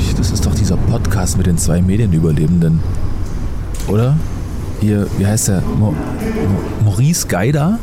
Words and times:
nicht. 0.00 0.18
Das 0.18 0.30
ist 0.30 0.46
doch 0.46 0.54
dieser 0.54 0.76
Podcast 0.76 1.36
mit 1.36 1.46
den 1.46 1.58
zwei 1.58 1.82
Medienüberlebenden. 1.82 2.80
Oder? 3.88 4.16
Hier, 4.80 5.06
wie 5.18 5.26
heißt 5.26 5.48
der? 5.48 5.60
Mo 5.60 5.94
Maurice 6.84 7.26
Geider 7.26 7.78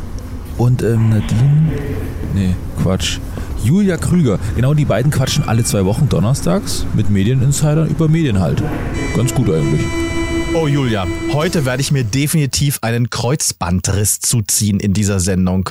und 0.57 0.81
ähm, 0.81 1.09
Nadine. 1.09 1.71
Nee, 2.33 2.55
Quatsch. 2.81 3.19
Julia 3.63 3.97
Krüger. 3.97 4.39
Genau 4.55 4.73
die 4.73 4.85
beiden 4.85 5.11
quatschen 5.11 5.47
alle 5.47 5.63
zwei 5.63 5.85
Wochen 5.85 6.09
donnerstags 6.09 6.85
mit 6.93 7.09
Medieninsidern 7.09 7.87
über 7.87 8.07
Medien 8.07 8.39
halt. 8.39 8.63
Ganz 9.15 9.33
gut 9.33 9.49
eigentlich. 9.49 9.81
Oh 10.53 10.67
Julia, 10.67 11.05
heute 11.33 11.65
werde 11.65 11.81
ich 11.81 11.91
mir 11.91 12.03
definitiv 12.03 12.79
einen 12.81 13.09
Kreuzbandriss 13.09 14.19
zuziehen 14.19 14.79
in 14.79 14.93
dieser 14.93 15.19
Sendung. 15.19 15.69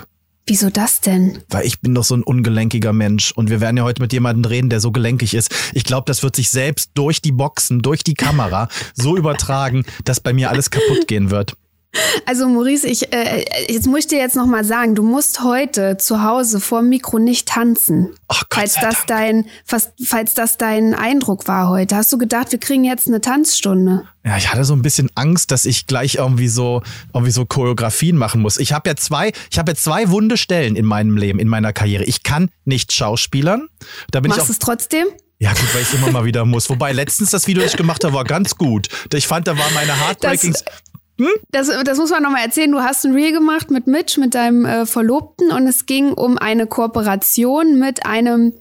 Wieso 0.48 0.70
das 0.70 1.00
denn? 1.00 1.42
Weil 1.50 1.66
ich 1.66 1.80
bin 1.80 1.92
doch 1.92 2.04
so 2.04 2.14
ein 2.14 2.22
ungelenkiger 2.22 2.92
Mensch 2.92 3.32
und 3.32 3.50
wir 3.50 3.60
werden 3.60 3.76
ja 3.76 3.82
heute 3.82 4.00
mit 4.00 4.12
jemandem 4.12 4.44
reden, 4.44 4.70
der 4.70 4.78
so 4.78 4.92
gelenkig 4.92 5.34
ist. 5.34 5.52
Ich 5.74 5.82
glaube, 5.82 6.04
das 6.06 6.22
wird 6.22 6.36
sich 6.36 6.50
selbst 6.50 6.92
durch 6.94 7.20
die 7.20 7.32
Boxen, 7.32 7.82
durch 7.82 8.04
die 8.04 8.14
Kamera 8.14 8.68
so 8.94 9.16
übertragen, 9.16 9.84
dass 10.04 10.20
bei 10.20 10.32
mir 10.32 10.50
alles 10.50 10.70
kaputt 10.70 11.08
gehen 11.08 11.32
wird. 11.32 11.56
Also 12.24 12.48
Maurice, 12.48 12.86
ich 12.86 13.12
äh, 13.12 13.44
jetzt 13.68 13.86
muss 13.86 14.00
ich 14.00 14.06
dir 14.08 14.18
jetzt 14.18 14.36
noch 14.36 14.46
mal 14.46 14.64
sagen, 14.64 14.94
du 14.94 15.02
musst 15.02 15.42
heute 15.42 15.96
zu 15.96 16.22
Hause 16.22 16.60
vor 16.60 16.80
dem 16.80 16.88
Mikro 16.88 17.18
nicht 17.18 17.48
tanzen. 17.48 18.14
Ach 18.28 18.42
Gott 18.48 18.58
falls 18.58 18.74
das 18.74 18.94
Dank. 18.94 19.06
dein 19.06 19.44
fast, 19.64 19.92
falls 20.04 20.34
das 20.34 20.58
dein 20.58 20.94
Eindruck 20.94 21.48
war 21.48 21.68
heute. 21.68 21.96
Hast 21.96 22.12
du 22.12 22.18
gedacht, 22.18 22.52
wir 22.52 22.58
kriegen 22.58 22.84
jetzt 22.84 23.06
eine 23.06 23.20
Tanzstunde? 23.20 24.02
Ja, 24.24 24.36
ich 24.36 24.52
hatte 24.52 24.64
so 24.64 24.74
ein 24.74 24.82
bisschen 24.82 25.08
Angst, 25.14 25.52
dass 25.52 25.66
ich 25.66 25.86
gleich 25.86 26.16
irgendwie 26.16 26.48
so 26.48 26.82
irgendwie 27.14 27.30
so 27.30 27.46
Choreografien 27.46 28.16
machen 28.16 28.40
muss. 28.40 28.56
Ich 28.56 28.72
habe 28.72 28.88
ja 28.88 28.96
zwei, 28.96 29.32
ich 29.50 29.58
habe 29.58 29.72
ja 29.72 29.76
zwei 29.76 30.10
wunde 30.10 30.36
Stellen 30.36 30.74
in 30.74 30.84
meinem 30.84 31.16
Leben, 31.16 31.38
in 31.38 31.48
meiner 31.48 31.72
Karriere. 31.72 32.04
Ich 32.04 32.24
kann 32.24 32.50
nicht 32.64 32.92
Schauspielern. 32.92 33.68
Da 34.10 34.20
bin 34.20 34.30
Machst 34.30 34.42
ich 34.42 34.46
auch 34.46 34.50
es 34.50 34.58
trotzdem? 34.58 35.06
ja 35.38 35.52
gut, 35.52 35.74
weil 35.74 35.82
ich 35.82 35.94
immer 35.94 36.10
mal 36.10 36.24
wieder 36.24 36.44
muss. 36.44 36.68
Wobei 36.70 36.92
letztens 36.92 37.30
das 37.30 37.46
Video, 37.46 37.62
das 37.62 37.72
ich 37.72 37.76
gemacht 37.76 38.04
habe, 38.04 38.14
war 38.14 38.24
ganz 38.24 38.56
gut. 38.56 38.88
Ich 39.12 39.26
fand, 39.26 39.46
da 39.46 39.56
war 39.56 39.70
meine 39.72 39.98
Heartbreaking. 39.98 40.52
Das, 40.52 40.64
das 41.50 41.98
muss 41.98 42.10
man 42.10 42.22
noch 42.22 42.30
mal 42.30 42.44
erzählen. 42.44 42.70
Du 42.70 42.80
hast 42.80 43.04
ein 43.04 43.12
Reel 43.12 43.32
gemacht 43.32 43.70
mit 43.70 43.86
Mitch, 43.86 44.20
mit 44.20 44.34
deinem 44.34 44.64
äh, 44.64 44.86
Verlobten, 44.86 45.50
und 45.50 45.66
es 45.66 45.86
ging 45.86 46.12
um 46.12 46.36
eine 46.36 46.66
Kooperation 46.66 47.78
mit 47.78 48.04
einem 48.04 48.52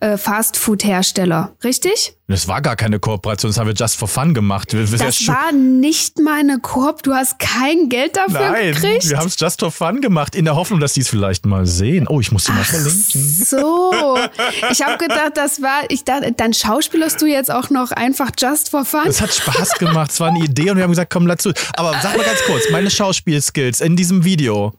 äh, 0.00 0.16
Fastfood-Hersteller. 0.16 1.52
Richtig? 1.64 2.14
Das 2.28 2.46
war 2.46 2.60
gar 2.60 2.76
keine 2.76 2.98
Kooperation, 3.00 3.50
das 3.50 3.58
haben 3.58 3.66
wir 3.68 3.74
just 3.74 3.96
for 3.96 4.06
fun 4.06 4.34
gemacht. 4.34 4.72
Wir, 4.74 4.90
wir- 4.90 4.98
Das 4.98 5.26
war 5.28 5.50
nicht 5.52 6.18
mal 6.20 6.40
eine 6.40 6.58
Koop. 6.58 7.02
Du 7.02 7.14
hast 7.14 7.38
kein 7.38 7.88
Geld 7.88 8.16
dafür 8.16 8.50
Nein, 8.52 8.72
gekriegt. 8.74 9.08
wir 9.08 9.16
haben 9.18 9.28
es 9.28 9.40
just 9.40 9.60
for 9.60 9.70
fun 9.72 10.00
gemacht, 10.02 10.34
in 10.34 10.44
der 10.44 10.54
Hoffnung, 10.54 10.78
dass 10.78 10.92
die 10.92 11.00
es 11.00 11.08
vielleicht 11.08 11.46
mal 11.46 11.66
sehen. 11.66 12.06
Oh, 12.06 12.20
ich 12.20 12.30
muss 12.30 12.44
die 12.44 12.52
mal 12.52 12.60
Ach 12.62 12.66
verlinken. 12.66 13.44
so. 13.44 14.18
Ich 14.70 14.82
habe 14.82 14.98
gedacht, 14.98 15.32
das 15.36 15.62
war, 15.62 15.82
ich 15.88 16.04
dachte, 16.04 16.30
dann 16.32 16.52
schauspielerst 16.52 17.20
du 17.22 17.26
jetzt 17.26 17.50
auch 17.50 17.70
noch 17.70 17.92
einfach 17.92 18.30
just 18.38 18.68
for 18.68 18.84
fun. 18.84 19.06
Es 19.06 19.20
hat 19.22 19.32
Spaß 19.32 19.72
gemacht, 19.78 20.10
es 20.10 20.20
war 20.20 20.28
eine 20.28 20.44
Idee 20.44 20.70
und 20.70 20.76
wir 20.76 20.84
haben 20.84 20.90
gesagt, 20.90 21.10
komm 21.12 21.26
dazu. 21.26 21.50
Aber 21.74 21.92
sag 22.02 22.14
mal 22.16 22.24
ganz 22.26 22.40
kurz, 22.46 22.64
meine 22.70 22.90
Schauspielskills 22.90 23.80
in 23.80 23.96
diesem 23.96 24.24
Video. 24.24 24.74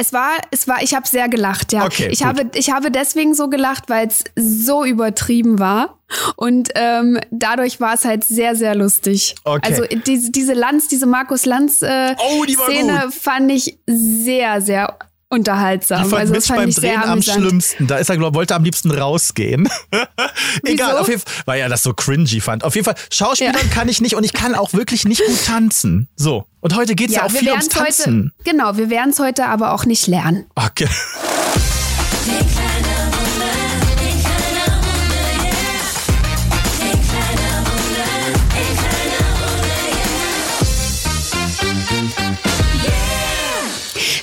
Es 0.00 0.14
war, 0.14 0.30
es 0.50 0.66
war, 0.66 0.82
ich 0.82 0.94
habe 0.94 1.06
sehr 1.06 1.28
gelacht, 1.28 1.74
ja. 1.74 1.84
Okay, 1.84 2.08
ich 2.10 2.20
gut. 2.20 2.26
habe, 2.26 2.50
ich 2.54 2.70
habe 2.72 2.90
deswegen 2.90 3.34
so 3.34 3.50
gelacht, 3.50 3.90
weil 3.90 4.08
es 4.08 4.24
so 4.34 4.82
übertrieben 4.82 5.58
war 5.58 5.98
und 6.36 6.70
ähm, 6.74 7.20
dadurch 7.30 7.82
war 7.82 7.92
es 7.92 8.06
halt 8.06 8.24
sehr, 8.24 8.56
sehr 8.56 8.74
lustig. 8.74 9.34
Okay. 9.44 9.60
Also 9.62 9.84
diese, 10.06 10.32
diese 10.32 10.54
Lanz, 10.54 10.88
diese 10.88 11.04
Markus 11.04 11.44
Lanz 11.44 11.82
äh, 11.82 12.14
Oh, 12.18 12.46
die 12.46 12.54
Szene 12.54 13.10
fand 13.10 13.52
ich 13.52 13.78
sehr, 13.86 14.62
sehr 14.62 14.96
unterhaltsam. 15.30 16.00
Fand 16.10 16.14
also 16.14 16.34
das 16.34 16.46
fand 16.46 16.60
beim 16.60 16.68
ich 16.68 16.74
Drehen 16.76 17.02
am 17.02 17.22
schlimmsten. 17.22 17.86
Da 17.86 17.96
ist 17.96 18.10
er, 18.10 18.18
glaub, 18.18 18.34
wollte 18.34 18.54
am 18.54 18.64
liebsten 18.64 18.90
rausgehen. 18.90 19.68
Egal, 20.64 20.98
auf 20.98 21.08
jeden 21.08 21.20
Fall, 21.20 21.32
weil 21.46 21.60
er 21.60 21.68
das 21.68 21.82
so 21.82 21.94
cringy 21.94 22.40
fand. 22.40 22.64
Auf 22.64 22.74
jeden 22.74 22.84
Fall, 22.84 22.96
Schauspielern 23.10 23.54
Ja. 23.54 23.60
kann 23.74 23.88
ich 23.88 24.00
nicht 24.00 24.14
und 24.16 24.24
ich 24.24 24.32
kann 24.32 24.54
auch 24.54 24.72
wirklich 24.74 25.04
nicht 25.04 25.24
gut 25.24 25.46
tanzen. 25.46 26.08
So. 26.16 26.46
Und 26.60 26.76
heute 26.76 26.94
geht's 26.94 27.14
ja, 27.14 27.20
Ja, 27.20 27.26
auch 27.26 27.32
wir 27.32 27.38
viel 27.40 27.50
ums 27.50 27.68
es 27.68 27.74
heute, 27.74 27.84
Tanzen. 27.86 28.32
genau, 28.44 28.76
wir 28.76 28.90
werden 28.90 29.10
es 29.10 29.18
heute 29.18 29.46
aber 29.46 29.72
auch 29.72 29.86
nicht 29.86 30.06
lernen. 30.08 30.46
Okay. 30.56 30.88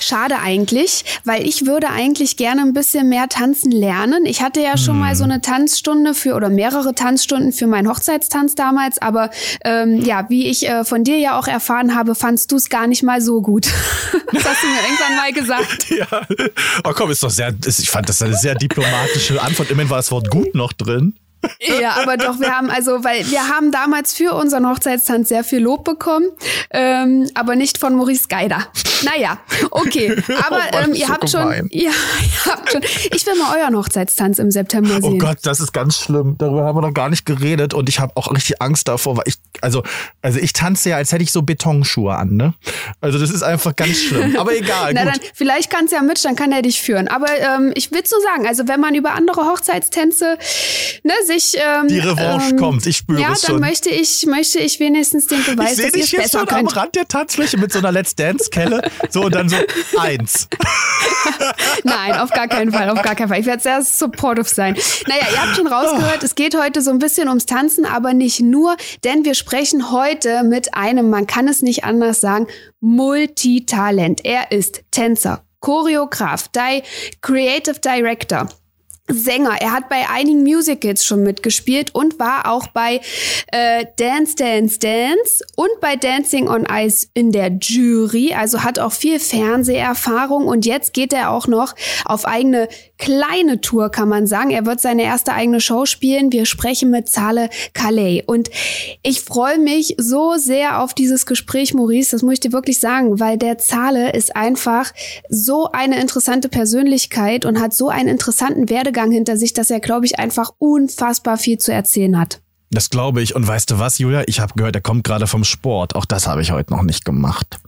Schade 0.08 0.40
eigentlich, 0.40 1.04
weil 1.26 1.46
ich 1.46 1.66
würde 1.66 1.90
eigentlich 1.90 2.38
gerne 2.38 2.62
ein 2.62 2.74
bisschen 2.74 3.10
mehr 3.10 3.28
tanzen 3.28 3.72
lernen. 3.72 4.26
Ich 4.26 4.42
hatte 4.42 4.62
ja 4.62 4.78
schon 4.78 4.98
mal 5.00 5.16
so 5.16 5.26
Hm. 5.26 5.32
eine 5.32 5.42
Tanzstunde 5.42 6.14
für 6.14 6.36
oder 6.36 6.50
mehrere 6.50 6.96
Tanzstunden 6.96 7.52
für 7.52 7.68
meinen 7.68 7.90
Hochzeitstanz 7.90 8.56
damals, 8.56 9.00
aber 9.02 9.30
ähm, 9.66 10.02
ja, 10.04 10.26
wie 10.30 10.48
ich 10.48 10.68
äh, 10.70 10.86
von 10.86 11.04
dir 11.04 11.18
ja 11.18 11.38
auch 11.38 11.48
erfahren 11.48 11.94
habe, 11.96 12.16
fandst 12.16 12.52
du 12.52 12.56
es 12.56 12.70
gar 12.70 12.88
nicht 12.88 13.04
mal 13.04 13.20
so 13.22 13.42
gut. 13.42 13.66
das 14.32 14.46
hast 14.46 14.64
du 14.64 14.68
mir 14.68 14.80
irgendwann 14.84 15.16
mal 15.18 15.34
gesagt. 15.34 15.86
Ja. 15.98 16.08
Oh 16.86 16.92
komm, 16.96 17.12
ist 17.12 17.24
doch 17.24 17.30
sehr, 17.30 17.54
ist- 17.66 17.80
ich 17.80 17.90
fand 17.90 18.08
das 18.08 18.22
eine 18.22 18.36
sehr 18.38 18.56
diplomatische 18.56 19.42
Antwort. 19.42 19.70
Immerhin 19.72 19.90
war 19.90 19.98
das 19.98 20.12
Wort 20.12 20.30
gut 20.30 20.54
noch 20.56 20.72
drin. 20.74 21.16
Ja, 21.80 21.98
aber 22.02 22.18
doch, 22.18 22.40
wir 22.40 22.56
haben 22.56 22.70
also, 22.70 23.04
weil 23.04 23.30
wir 23.30 23.48
haben 23.48 23.72
damals 23.72 24.14
für 24.14 24.34
unseren 24.34 24.68
Hochzeitstanz 24.68 25.30
sehr 25.30 25.44
viel 25.44 25.60
Lob 25.60 25.84
bekommen, 25.84 26.28
ähm, 26.72 27.30
aber 27.36 27.56
nicht 27.56 27.78
von 27.78 27.96
Maurice 27.96 28.28
Geider. 28.28 28.68
Naja, 29.04 29.38
okay. 29.72 30.16
Aber 30.48 30.60
Oh 30.72 30.76
Mann, 30.76 30.90
ähm, 30.90 30.96
ihr 30.96 31.08
habt 31.08 31.30
schon, 31.30 31.52
ja, 31.72 31.92
ihr 31.92 32.52
habt 32.52 32.72
schon. 32.72 32.82
Ich 33.14 33.26
will 33.26 33.36
mal 33.36 33.58
euren 33.58 33.76
Hochzeitstanz 33.76 34.40
im 34.40 34.50
September 34.52 34.98
Oh 35.02 35.10
sehen. 35.10 35.20
Gott, 35.20 35.38
das 35.44 35.60
ist 35.60 35.72
ganz 35.72 36.00
schlimm. 36.00 36.36
Darüber 36.38 36.64
haben 36.66 36.76
wir 36.78 36.82
noch 36.82 36.94
gar 36.94 37.10
nicht 37.10 37.26
geredet 37.26 37.74
und 37.74 37.90
ich 37.90 38.00
habe 38.00 38.14
auch 38.16 38.32
richtig 38.34 38.62
Angst 38.62 38.88
davor, 38.88 39.18
weil 39.18 39.26
ich, 39.28 39.36
also, 39.62 39.84
also 40.22 40.40
ich 40.40 40.54
tanze 40.54 40.90
ja, 40.90 40.96
als 40.98 41.12
hätte 41.12 41.24
ich 41.24 41.32
so 41.32 41.44
Betonschuhe 41.44 42.16
an, 42.16 42.36
ne? 42.36 42.54
Also 43.02 43.20
das 43.20 43.30
ist 43.30 43.44
einfach 43.44 43.76
ganz 43.76 44.00
schlimm. 44.00 44.36
Aber 44.38 44.56
egal, 44.58 44.94
Na 44.94 45.04
gut. 45.04 45.14
dann, 45.14 45.22
vielleicht 45.34 45.70
kannst 45.70 45.92
du 45.92 45.98
ja 45.98 46.02
mit, 46.02 46.24
dann 46.26 46.36
kann 46.36 46.52
er 46.52 46.62
dich 46.62 46.82
führen. 46.82 47.08
Aber 47.08 47.28
ähm, 47.38 47.72
ich 47.76 47.92
will 47.92 48.02
so 48.06 48.16
sagen, 48.22 48.48
also 48.48 48.68
wenn 48.68 48.80
man 48.80 48.96
über 48.96 49.12
andere 49.12 49.46
Hochzeitstänze 49.46 50.38
ne, 51.04 51.14
sich 51.28 51.54
ähm, 51.56 51.88
Die 51.88 52.00
Revanche 52.00 52.52
ähm, 52.52 52.58
kommt, 52.58 52.86
ich 52.86 52.98
spüre 52.98 53.22
ja, 53.22 53.34
es 53.34 53.42
dann 53.42 53.52
schon. 53.52 53.60
möchte 53.60 53.90
ich 53.90 54.26
möchte 54.26 54.60
ich 54.60 54.80
wenigstens 54.80 55.28
den 55.28 55.44
Beweis, 55.44 55.72
ich 55.72 55.78
sehe 55.78 55.86
dass 55.86 55.86
ihr 55.86 55.92
dich 55.92 56.04
es 56.04 56.10
hier 56.10 56.20
besser 56.22 56.40
schon 56.40 56.50
am. 56.50 56.68
Rand 56.68 56.96
der 56.96 57.08
Tanzfläche 57.08 57.58
mit 57.58 57.72
so 57.72 57.80
einer 57.80 57.92
Let's 57.92 58.16
Dance 58.16 58.50
Kelle, 58.50 58.82
so 59.10 59.26
und 59.26 59.36
dann 59.36 59.50
so 59.50 59.58
eins. 60.00 60.48
Nein, 61.84 62.14
auf 62.14 62.32
gar 62.32 62.48
keinen 62.48 62.72
Fall, 62.72 62.90
auf 62.90 63.02
gar 63.02 63.16
keinen 63.16 63.30
Fall. 63.30 63.40
Ich 63.40 63.46
werde 63.46 63.62
sehr 63.62 63.82
supportive 63.82 64.48
sein. 64.48 64.76
Naja, 65.08 65.28
ihr 65.32 65.42
habt 65.42 65.56
schon 65.56 65.68
rausgehört, 65.68 66.24
es 66.24 66.36
geht 66.36 66.58
heute 66.58 66.82
so 66.82 66.92
ein 66.92 67.00
bisschen 67.00 67.28
ums 67.28 67.46
Tanzen, 67.46 67.86
aber 67.86 68.14
nicht 68.14 68.40
nur, 68.40 68.76
denn 69.04 69.26
wir 69.26 69.36
sprechen 69.36 69.92
heute 69.92 70.44
mit 70.44 70.74
einem, 70.74 71.10
man 71.10 71.28
kann 71.28 71.48
es 71.48 71.62
nicht 71.62 71.84
anders 71.84 72.22
sagen, 72.22 72.48
Multitalent. 72.80 74.24
Er 74.26 74.52
ist 74.52 74.84
Tänzer, 74.92 75.44
Choreograf, 75.60 76.48
Di 76.50 76.84
Creative 77.22 77.80
Director. 77.80 78.48
Sänger. 79.10 79.56
Er 79.60 79.72
hat 79.72 79.90
bei 79.90 80.10
einigen 80.10 80.44
Musicals 80.44 81.06
schon 81.06 81.24
mitgespielt 81.24 81.96
und 81.96 82.20
war 82.20 82.52
auch 82.52 82.68
bei 82.68 83.02
äh, 83.52 83.86
Dance, 83.98 84.36
Dance, 84.36 84.80
Dance 84.80 85.46
und 85.56 85.70
bei 85.82 85.96
Dancing 85.96 86.50
on 86.50 86.66
Ice 86.70 87.08
in 87.14 87.32
der 87.32 87.50
Jury. 87.50 88.34
Also 88.34 88.64
hat 88.64 88.80
auch 88.80 88.92
viel 88.92 89.20
Fernseherfahrung 89.20 90.48
und 90.48 90.66
jetzt 90.66 90.94
geht 90.94 91.14
er 91.14 91.32
auch 91.32 91.48
noch 91.48 91.76
auf 92.06 92.26
eigene 92.26 92.68
kleine 92.98 93.62
Tour, 93.62 93.90
kann 93.90 94.10
man 94.10 94.28
sagen. 94.28 94.52
Er 94.52 94.66
wird 94.66 94.82
seine 94.82 95.04
erste 95.04 95.34
eigene 95.34 95.62
Show 95.62 95.86
spielen. 95.86 96.32
Wir 96.32 96.46
sprechen 96.46 96.90
mit 96.90 97.10
Zale 97.10 97.50
Calais 97.74 98.24
und 98.26 98.50
ich 99.04 99.22
freue 99.22 99.60
mich 99.60 99.96
so 99.98 100.36
sehr 100.38 100.82
auf 100.82 100.94
dieses 100.94 101.26
Gespräch, 101.26 101.74
Maurice. 101.74 102.12
Das 102.12 102.22
muss 102.22 102.34
ich 102.34 102.40
dir 102.40 102.52
wirklich 102.52 102.80
sagen, 102.80 103.20
weil 103.20 103.38
der 103.38 103.58
Zale 103.58 104.12
ist 104.14 104.36
einfach 104.36 104.92
so 105.30 105.72
eine 105.72 106.00
interessante 106.00 106.50
Persönlichkeit 106.50 107.46
und 107.46 107.60
hat 107.60 107.74
so 107.74 107.90
einen 107.90 108.10
interessanten 108.10 108.70
Werdegang 108.70 109.12
hinter 109.12 109.38
sich, 109.38 109.54
dass 109.54 109.70
er, 109.70 109.80
glaube 109.80 110.06
ich, 110.06 110.20
einfach 110.20 110.52
unfassbar 110.58 111.38
viel 111.38 111.58
zu 111.58 111.72
erzählen 111.72 112.20
hat. 112.20 112.42
Das 112.70 112.90
glaube 112.90 113.22
ich. 113.22 113.36
Und 113.36 113.48
weißt 113.48 113.72
du 113.72 113.80
was, 113.80 113.98
Julia? 113.98 114.24
Ich 114.28 114.40
habe 114.40 114.54
gehört, 114.56 114.76
er 114.76 114.82
kommt 114.82 115.04
gerade 115.04 115.28
vom 115.28 115.44
Sport. 115.44 115.96
Auch 115.96 116.06
das 116.06 116.28
habe 116.28 116.42
ich 116.42 116.52
heute 116.52 116.74
noch 116.74 116.84
nicht 116.84 117.06
gemacht. 117.06 117.60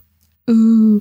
Uh. 0.48 1.00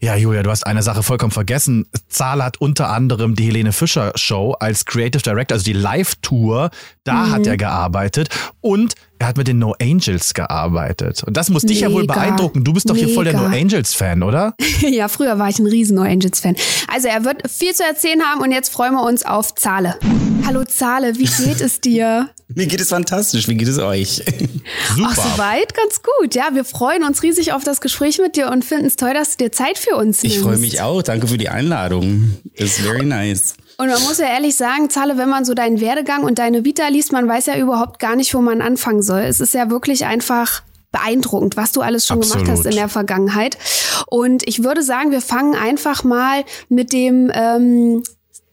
Ja, 0.00 0.14
Julia, 0.14 0.42
du 0.44 0.50
hast 0.50 0.64
eine 0.66 0.82
Sache 0.82 1.02
vollkommen 1.02 1.32
vergessen. 1.32 1.86
Zahl 2.08 2.42
hat 2.44 2.60
unter 2.60 2.88
anderem 2.90 3.34
die 3.34 3.44
Helene 3.46 3.72
Fischer 3.72 4.12
Show 4.14 4.52
als 4.60 4.84
Creative 4.84 5.22
Director, 5.22 5.56
also 5.56 5.64
die 5.64 5.72
Live-Tour, 5.72 6.70
da 7.04 7.14
Mhm. 7.26 7.30
hat 7.32 7.46
er 7.48 7.56
gearbeitet 7.56 8.28
und 8.60 8.94
er 9.18 9.26
hat 9.28 9.36
mit 9.36 9.48
den 9.48 9.58
No 9.58 9.74
Angels 9.80 10.34
gearbeitet. 10.34 11.24
Und 11.24 11.36
das 11.36 11.50
muss 11.50 11.62
dich 11.62 11.80
ja 11.80 11.90
wohl 11.92 12.02
Mega. 12.02 12.14
beeindrucken. 12.14 12.62
Du 12.62 12.72
bist 12.72 12.88
doch 12.88 12.94
hier 12.94 13.08
voll 13.08 13.24
der 13.24 13.32
No 13.34 13.48
Mega. 13.48 13.60
Angels-Fan, 13.60 14.22
oder? 14.22 14.54
ja, 14.80 15.08
früher 15.08 15.38
war 15.40 15.48
ich 15.48 15.58
ein 15.58 15.66
riesen 15.66 15.96
No 15.96 16.02
Angels 16.02 16.38
Fan. 16.40 16.54
Also 16.92 17.08
er 17.08 17.24
wird 17.24 17.50
viel 17.50 17.74
zu 17.74 17.82
erzählen 17.82 18.22
haben 18.22 18.40
und 18.40 18.52
jetzt 18.52 18.68
freuen 18.72 18.92
wir 18.94 19.02
uns 19.02 19.26
auf 19.26 19.54
Zahle. 19.56 19.96
Hallo 20.44 20.64
Zahle, 20.64 21.16
wie 21.18 21.24
geht 21.24 21.60
es 21.60 21.80
dir? 21.80 22.30
Mir 22.54 22.66
geht 22.66 22.80
es 22.80 22.88
fantastisch. 22.88 23.48
Wie 23.48 23.56
geht 23.56 23.68
es 23.68 23.78
euch? 23.78 24.16
Super. 24.96 25.08
Ach, 25.10 25.14
soweit 25.14 25.74
ganz 25.74 26.00
gut. 26.02 26.34
Ja, 26.34 26.50
wir 26.54 26.64
freuen 26.64 27.04
uns 27.04 27.22
riesig 27.22 27.52
auf 27.52 27.64
das 27.64 27.80
Gespräch 27.80 28.18
mit 28.18 28.36
dir 28.36 28.50
und 28.50 28.64
finden 28.64 28.86
es 28.86 28.96
toll, 28.96 29.12
dass 29.14 29.36
du 29.36 29.44
dir 29.44 29.52
Zeit 29.52 29.78
für 29.78 29.96
uns 29.96 30.22
nimmst. 30.22 30.36
Ich 30.36 30.42
freue 30.42 30.58
mich 30.58 30.80
auch. 30.80 31.02
Danke 31.02 31.26
für 31.26 31.38
die 31.38 31.48
Einladung. 31.48 32.36
It's 32.54 32.78
very 32.78 33.04
nice. 33.04 33.54
Und 33.76 33.88
man 33.88 34.02
muss 34.02 34.18
ja 34.18 34.26
ehrlich 34.26 34.56
sagen, 34.56 34.90
Zahle, 34.90 35.18
wenn 35.18 35.28
man 35.28 35.44
so 35.44 35.54
deinen 35.54 35.80
Werdegang 35.80 36.24
und 36.24 36.38
deine 36.38 36.64
Vita 36.64 36.88
liest, 36.88 37.12
man 37.12 37.28
weiß 37.28 37.46
ja 37.46 37.56
überhaupt 37.56 37.98
gar 37.98 38.16
nicht, 38.16 38.34
wo 38.34 38.40
man 38.40 38.60
anfangen 38.62 39.02
soll. 39.02 39.20
Es 39.20 39.40
ist 39.40 39.54
ja 39.54 39.70
wirklich 39.70 40.04
einfach 40.04 40.62
beeindruckend, 40.90 41.56
was 41.56 41.72
du 41.72 41.80
alles 41.82 42.06
schon 42.06 42.18
Absolut. 42.18 42.44
gemacht 42.44 42.58
hast 42.58 42.66
in 42.66 42.76
der 42.76 42.88
Vergangenheit. 42.88 43.58
Und 44.06 44.46
ich 44.48 44.64
würde 44.64 44.82
sagen, 44.82 45.10
wir 45.10 45.20
fangen 45.20 45.54
einfach 45.54 46.02
mal 46.02 46.44
mit 46.68 46.92
dem 46.92 47.30
ähm, 47.34 48.02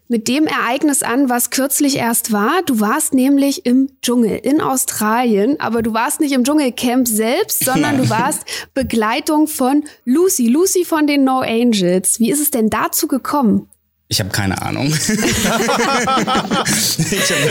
mit 0.08 0.28
dem 0.28 0.46
Ereignis 0.46 1.04
an, 1.04 1.30
was 1.30 1.50
kürzlich 1.50 1.98
erst 1.98 2.32
war. 2.32 2.62
Du 2.66 2.80
warst 2.80 3.14
nämlich 3.14 3.66
im 3.66 3.90
Dschungel 4.02 4.38
in 4.38 4.62
Australien, 4.62 5.60
aber 5.60 5.82
du 5.82 5.94
warst 5.94 6.20
nicht 6.20 6.34
im 6.34 6.44
Dschungelcamp 6.44 7.08
selbst, 7.08 7.66
sondern 7.66 7.98
du 7.98 8.10
warst 8.10 8.42
Begleitung 8.74 9.48
von 9.48 9.84
Lucy, 10.06 10.48
Lucy 10.48 10.86
von 10.86 11.08
den 11.08 11.24
No 11.24 11.40
Angels. 11.40 12.20
Wie 12.20 12.30
ist 12.30 12.40
es 12.40 12.52
denn 12.52 12.70
dazu 12.70 13.08
gekommen? 13.08 13.68
Ich 14.08 14.20
habe 14.20 14.30
keine 14.30 14.62
Ahnung. 14.62 14.94
ich, 14.94 15.10
hab, 15.10 15.60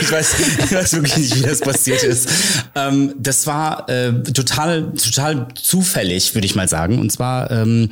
ich, 0.00 0.12
weiß, 0.12 0.34
ich 0.58 0.72
weiß 0.72 0.92
wirklich 0.92 1.16
nicht, 1.16 1.36
wie 1.36 1.42
das 1.42 1.58
passiert 1.58 2.04
ist. 2.04 2.28
Ähm, 2.76 3.12
das 3.18 3.48
war 3.48 3.88
äh, 3.88 4.22
total, 4.22 4.92
total 4.92 5.48
zufällig, 5.56 6.32
würde 6.36 6.46
ich 6.46 6.54
mal 6.54 6.68
sagen. 6.68 7.00
Und 7.00 7.10
zwar 7.10 7.50
ähm, 7.50 7.90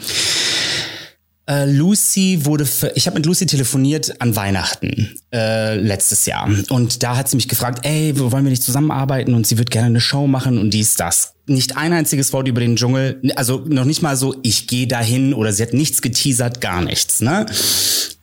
äh, 1.52 1.64
Lucy 1.66 2.44
wurde, 2.44 2.64
für, 2.64 2.92
ich 2.94 3.06
habe 3.06 3.16
mit 3.16 3.26
Lucy 3.26 3.46
telefoniert 3.46 4.20
an 4.20 4.34
Weihnachten 4.36 5.14
äh, 5.32 5.76
letztes 5.76 6.26
Jahr 6.26 6.48
und 6.70 7.02
da 7.02 7.16
hat 7.16 7.28
sie 7.28 7.36
mich 7.36 7.48
gefragt, 7.48 7.84
ey, 7.84 8.18
wollen 8.18 8.44
wir 8.44 8.50
nicht 8.50 8.62
zusammenarbeiten 8.62 9.34
und 9.34 9.46
sie 9.46 9.58
wird 9.58 9.70
gerne 9.70 9.86
eine 9.88 10.00
Show 10.00 10.26
machen 10.26 10.58
und 10.58 10.70
dies, 10.70 10.96
das. 10.96 11.34
Nicht 11.46 11.76
ein 11.76 11.92
einziges 11.92 12.32
Wort 12.32 12.46
über 12.46 12.60
den 12.60 12.76
Dschungel, 12.76 13.20
also 13.34 13.64
noch 13.66 13.84
nicht 13.84 14.00
mal 14.00 14.16
so, 14.16 14.36
ich 14.42 14.68
gehe 14.68 14.86
dahin 14.86 15.34
oder 15.34 15.52
sie 15.52 15.64
hat 15.64 15.74
nichts 15.74 16.00
geteasert, 16.00 16.60
gar 16.60 16.82
nichts. 16.82 17.20
Ne? 17.20 17.46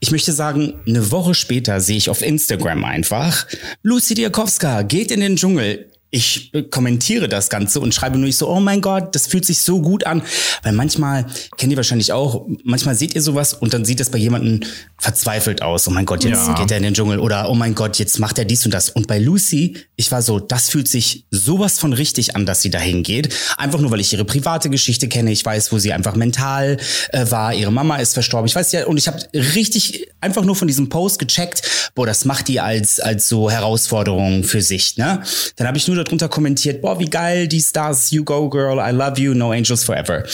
Ich 0.00 0.10
möchte 0.10 0.32
sagen, 0.32 0.80
eine 0.86 1.10
Woche 1.10 1.34
später 1.34 1.80
sehe 1.80 1.98
ich 1.98 2.08
auf 2.08 2.22
Instagram 2.22 2.84
einfach, 2.84 3.46
Lucy 3.82 4.14
Diakowska 4.14 4.82
geht 4.82 5.10
in 5.10 5.20
den 5.20 5.36
Dschungel 5.36 5.89
ich 6.10 6.52
kommentiere 6.70 7.28
das 7.28 7.50
Ganze 7.50 7.78
und 7.80 7.94
schreibe 7.94 8.18
nur 8.18 8.28
ich 8.28 8.36
so, 8.36 8.48
oh 8.48 8.60
mein 8.60 8.80
Gott, 8.80 9.14
das 9.14 9.26
fühlt 9.28 9.44
sich 9.44 9.62
so 9.62 9.80
gut 9.80 10.04
an. 10.06 10.22
Weil 10.62 10.72
manchmal, 10.72 11.26
kennt 11.56 11.72
ihr 11.72 11.76
wahrscheinlich 11.76 12.12
auch, 12.12 12.46
manchmal 12.64 12.94
seht 12.96 13.14
ihr 13.14 13.22
sowas 13.22 13.54
und 13.54 13.72
dann 13.74 13.84
sieht 13.84 14.00
es 14.00 14.10
bei 14.10 14.18
jemandem 14.18 14.60
verzweifelt 14.98 15.62
aus. 15.62 15.86
Oh 15.86 15.90
mein 15.92 16.06
Gott, 16.06 16.24
jetzt 16.24 16.48
Ja. 16.48 16.54
geht 16.54 16.70
er 16.70 16.76
in 16.78 16.82
den 16.82 16.94
Dschungel 16.94 17.20
oder 17.20 17.48
oh 17.48 17.54
mein 17.54 17.74
Gott, 17.74 17.98
jetzt 17.98 18.18
macht 18.18 18.38
er 18.38 18.44
dies 18.44 18.64
und 18.64 18.74
das. 18.74 18.90
Und 18.90 19.06
bei 19.06 19.18
Lucy, 19.18 19.76
ich 19.96 20.10
war 20.10 20.20
so, 20.22 20.40
das 20.40 20.68
fühlt 20.68 20.88
sich 20.88 21.24
sowas 21.30 21.78
von 21.78 21.92
richtig 21.92 22.34
an, 22.36 22.44
dass 22.44 22.60
sie 22.60 22.70
dahin 22.70 23.02
geht. 23.02 23.32
Einfach 23.56 23.78
nur, 23.80 23.90
weil 23.90 24.00
ich 24.00 24.12
ihre 24.12 24.24
private 24.24 24.68
Geschichte 24.68 25.08
kenne. 25.08 25.30
Ich 25.30 25.44
weiß, 25.44 25.70
wo 25.72 25.78
sie 25.78 25.92
einfach 25.92 26.16
mental 26.16 26.76
äh, 27.10 27.30
war. 27.30 27.54
Ihre 27.54 27.70
Mama 27.72 27.96
ist 27.96 28.14
verstorben. 28.14 28.46
Ich 28.46 28.54
weiß 28.54 28.72
ja, 28.72 28.86
und 28.86 28.96
ich 28.96 29.06
habe 29.06 29.18
richtig 29.32 30.08
einfach 30.20 30.44
nur 30.44 30.56
von 30.56 30.68
diesem 30.68 30.88
Post 30.88 31.18
gecheckt, 31.18 31.62
boah, 31.94 32.06
das 32.06 32.24
macht 32.24 32.48
die 32.48 32.60
als, 32.60 33.00
als 33.00 33.28
so 33.28 33.50
Herausforderung 33.50 34.44
für 34.44 34.60
sich. 34.60 34.96
Ne? 34.96 35.22
Dann 35.56 35.66
habe 35.66 35.78
ich 35.78 35.86
nur 35.88 35.96
darunter 36.04 36.28
kommentiert, 36.28 36.82
boah, 36.82 36.98
wie 36.98 37.08
geil, 37.08 37.48
die 37.48 37.60
Stars, 37.60 38.10
you 38.10 38.24
go 38.24 38.48
girl, 38.48 38.78
I 38.78 38.92
love 38.92 39.20
you, 39.20 39.34
no 39.34 39.52
angels 39.52 39.84
forever. 39.84 40.24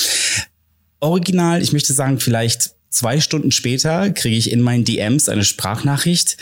Original, 1.00 1.62
ich 1.62 1.72
möchte 1.72 1.92
sagen, 1.92 2.20
vielleicht 2.20 2.76
zwei 2.96 3.20
Stunden 3.20 3.52
später 3.52 4.10
kriege 4.10 4.36
ich 4.36 4.50
in 4.50 4.62
meinen 4.62 4.84
DMs 4.84 5.28
eine 5.28 5.44
Sprachnachricht. 5.44 6.38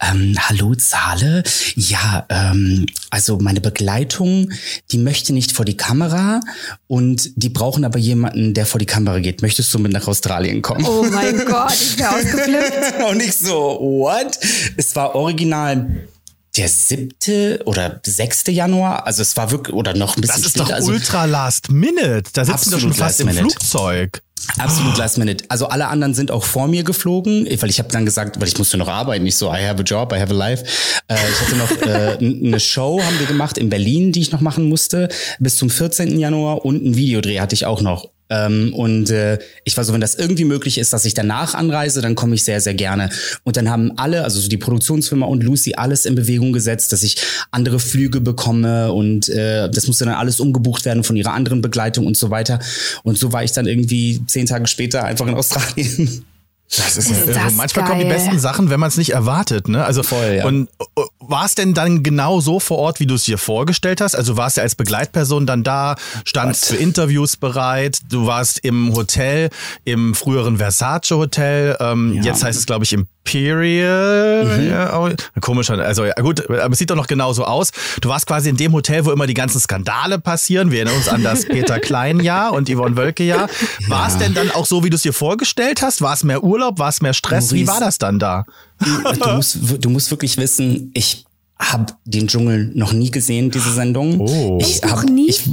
Ähm, 0.00 0.36
Hallo 0.38 0.74
Zahle, 0.74 1.42
ja, 1.74 2.26
ähm, 2.28 2.86
also 3.10 3.38
meine 3.38 3.60
Begleitung, 3.60 4.52
die 4.92 4.98
möchte 4.98 5.32
nicht 5.32 5.52
vor 5.52 5.64
die 5.64 5.76
Kamera 5.76 6.40
und 6.86 7.30
die 7.34 7.48
brauchen 7.48 7.84
aber 7.84 7.98
jemanden, 7.98 8.54
der 8.54 8.66
vor 8.66 8.78
die 8.78 8.86
Kamera 8.86 9.18
geht. 9.18 9.42
Möchtest 9.42 9.74
du 9.74 9.78
mit 9.78 9.92
nach 9.92 10.06
Australien 10.06 10.62
kommen? 10.62 10.84
Oh 10.84 11.04
mein 11.10 11.44
Gott, 11.44 11.72
ich 11.72 11.98
wäre 11.98 12.10
ausgeflippt. 12.14 13.10
Und 13.10 13.22
ich 13.22 13.36
so, 13.36 13.78
what? 13.80 14.38
Es 14.76 14.94
war 14.94 15.14
original 15.14 16.06
der 16.56 16.68
siebte 16.68 17.60
oder 17.64 18.00
sechste 18.04 18.50
Januar. 18.50 19.06
Also 19.06 19.22
es 19.22 19.36
war 19.36 19.50
wirklich, 19.50 19.74
oder 19.74 19.94
noch 19.94 20.16
ein 20.16 20.20
bisschen 20.20 20.36
Das 20.36 20.46
ist 20.46 20.50
später. 20.50 20.66
doch 20.66 20.74
also, 20.74 20.92
ultra 20.92 21.24
last 21.24 21.70
minute. 21.70 22.24
Da 22.32 22.44
sitzen 22.44 22.72
wir 22.72 22.80
schon 22.80 22.94
fast 22.94 23.20
im. 23.20 23.28
Flugzeug. 23.28 24.22
Absolut 24.58 24.96
last 24.96 25.18
minute. 25.18 25.44
Also 25.48 25.66
alle 25.66 25.88
anderen 25.88 26.14
sind 26.14 26.30
auch 26.30 26.44
vor 26.44 26.68
mir 26.68 26.84
geflogen, 26.84 27.46
weil 27.60 27.70
ich 27.70 27.78
habe 27.78 27.90
dann 27.90 28.04
gesagt, 28.04 28.40
weil 28.40 28.48
ich 28.48 28.56
musste 28.56 28.76
noch 28.76 28.88
arbeiten, 28.88 29.26
ich 29.26 29.36
so, 29.36 29.48
I 29.52 29.66
have 29.66 29.80
a 29.80 29.82
job, 29.82 30.12
I 30.12 30.20
have 30.20 30.32
a 30.32 30.36
life. 30.36 30.64
Äh, 31.08 31.16
ich 31.16 31.40
hatte 31.40 31.56
noch 31.56 31.70
äh, 31.82 32.18
eine 32.18 32.60
Show, 32.60 33.00
haben 33.02 33.18
wir 33.18 33.26
gemacht 33.26 33.58
in 33.58 33.68
Berlin, 33.70 34.12
die 34.12 34.20
ich 34.20 34.32
noch 34.32 34.40
machen 34.40 34.68
musste, 34.68 35.08
bis 35.40 35.56
zum 35.56 35.68
14. 35.68 36.18
Januar 36.18 36.64
und 36.64 36.84
ein 36.84 36.96
Videodreh 36.96 37.40
hatte 37.40 37.54
ich 37.54 37.66
auch 37.66 37.80
noch. 37.80 38.08
Ähm, 38.28 38.72
und 38.74 39.10
äh, 39.10 39.38
ich 39.64 39.76
war 39.76 39.84
so, 39.84 39.92
wenn 39.92 40.00
das 40.00 40.14
irgendwie 40.14 40.44
möglich 40.44 40.78
ist, 40.78 40.92
dass 40.92 41.04
ich 41.04 41.14
danach 41.14 41.54
anreise, 41.54 42.02
dann 42.02 42.14
komme 42.14 42.34
ich 42.34 42.44
sehr, 42.44 42.60
sehr 42.60 42.74
gerne. 42.74 43.10
Und 43.44 43.56
dann 43.56 43.70
haben 43.70 43.96
alle, 43.98 44.24
also 44.24 44.40
so 44.40 44.48
die 44.48 44.56
Produktionsfirma 44.56 45.26
und 45.26 45.42
Lucy, 45.42 45.74
alles 45.74 46.06
in 46.06 46.14
Bewegung 46.14 46.52
gesetzt, 46.52 46.92
dass 46.92 47.02
ich 47.02 47.16
andere 47.50 47.78
Flüge 47.78 48.20
bekomme 48.20 48.92
und 48.92 49.28
äh, 49.28 49.70
das 49.70 49.86
musste 49.86 50.04
dann 50.04 50.14
alles 50.14 50.40
umgebucht 50.40 50.84
werden 50.84 51.04
von 51.04 51.16
ihrer 51.16 51.32
anderen 51.32 51.62
Begleitung 51.62 52.06
und 52.06 52.16
so 52.16 52.30
weiter. 52.30 52.58
Und 53.02 53.18
so 53.18 53.32
war 53.32 53.44
ich 53.44 53.52
dann 53.52 53.66
irgendwie 53.66 54.24
zehn 54.26 54.46
Tage 54.46 54.66
später 54.66 55.04
einfach 55.04 55.26
in 55.26 55.34
Australien. 55.34 56.24
Das 56.74 56.96
ist, 56.96 57.10
Ist 57.10 57.28
ja 57.28 57.44
das 57.44 57.54
Manchmal 57.54 57.84
kommen 57.86 58.00
die 58.00 58.06
geil. 58.06 58.14
besten 58.14 58.38
Sachen, 58.40 58.70
wenn 58.70 58.80
man 58.80 58.88
es 58.88 58.96
nicht 58.96 59.10
erwartet. 59.10 59.68
Ne? 59.68 59.84
Also 59.84 60.02
Voll, 60.02 60.34
ja. 60.38 60.46
Und 60.46 60.68
äh, 60.96 61.02
war 61.20 61.44
es 61.44 61.54
denn 61.54 61.74
dann 61.74 62.02
genau 62.02 62.40
so 62.40 62.58
vor 62.60 62.78
Ort, 62.78 62.98
wie 63.00 63.06
du 63.06 63.14
es 63.14 63.24
dir 63.24 63.38
vorgestellt 63.38 64.00
hast? 64.00 64.14
Also 64.16 64.36
warst 64.36 64.56
du 64.56 64.62
als 64.62 64.74
Begleitperson 64.74 65.46
dann 65.46 65.62
da, 65.62 65.94
standst 66.24 66.62
Was? 66.62 66.68
für 66.70 66.76
Interviews 66.76 67.36
bereit, 67.36 67.98
du 68.10 68.26
warst 68.26 68.58
im 68.64 68.94
Hotel, 68.94 69.50
im 69.84 70.14
früheren 70.14 70.58
Versace 70.58 71.12
Hotel, 71.12 71.76
ähm, 71.80 72.14
Ja. 72.14 72.22
jetzt 72.24 72.42
heißt 72.42 72.58
es 72.58 72.66
glaube 72.66 72.84
ich 72.84 72.92
Imperial. 72.92 74.44
Mhm. 74.58 74.68
Ja, 74.70 74.98
oh, 74.98 75.10
komisch, 75.40 75.70
also 75.70 76.04
ja, 76.04 76.14
gut, 76.14 76.48
aber 76.48 76.72
es 76.72 76.78
sieht 76.78 76.90
doch 76.90 76.96
noch 76.96 77.06
genauso 77.06 77.44
aus. 77.44 77.70
Du 78.00 78.08
warst 78.08 78.26
quasi 78.26 78.48
in 78.48 78.56
dem 78.56 78.72
Hotel, 78.72 79.04
wo 79.04 79.10
immer 79.12 79.26
die 79.26 79.34
ganzen 79.34 79.60
Skandale 79.60 80.18
passieren. 80.18 80.70
Wir 80.70 80.78
erinnern 80.80 80.96
uns 80.96 81.08
an 81.08 81.22
das 81.22 81.44
Peter 81.48 81.78
Klein-Jahr 81.80 82.52
und 82.52 82.68
Yvonne 82.70 82.96
Wölke-Jahr. 82.96 83.48
War 83.88 84.08
es 84.08 84.18
denn 84.18 84.34
dann 84.34 84.50
auch 84.52 84.66
so, 84.66 84.84
wie 84.84 84.90
du 84.90 84.96
es 84.96 85.02
dir 85.02 85.12
vorgestellt 85.12 85.82
hast? 85.82 86.00
War 86.02 86.14
es 86.14 86.24
mehr 86.24 86.42
Urlaub? 86.56 86.78
War 86.78 86.88
es 86.88 87.00
mehr 87.00 87.12
Stress? 87.12 87.52
Wie 87.52 87.64
Maurice, 87.64 87.72
war 87.72 87.80
das 87.80 87.98
dann 87.98 88.18
da? 88.18 88.44
Du 88.78 89.30
musst, 89.34 89.58
du 89.80 89.90
musst 89.90 90.10
wirklich 90.10 90.36
wissen, 90.36 90.90
ich 90.94 91.24
habe 91.58 91.86
den 92.04 92.28
Dschungel 92.28 92.72
noch 92.74 92.92
nie 92.92 93.10
gesehen, 93.10 93.50
diese 93.50 93.72
Sendung. 93.72 94.20
Oh. 94.20 94.58
Ich 94.60 94.74
Echt 94.74 94.84
noch 94.84 95.02
hab, 95.02 95.10
nie? 95.10 95.28
Ich, 95.28 95.48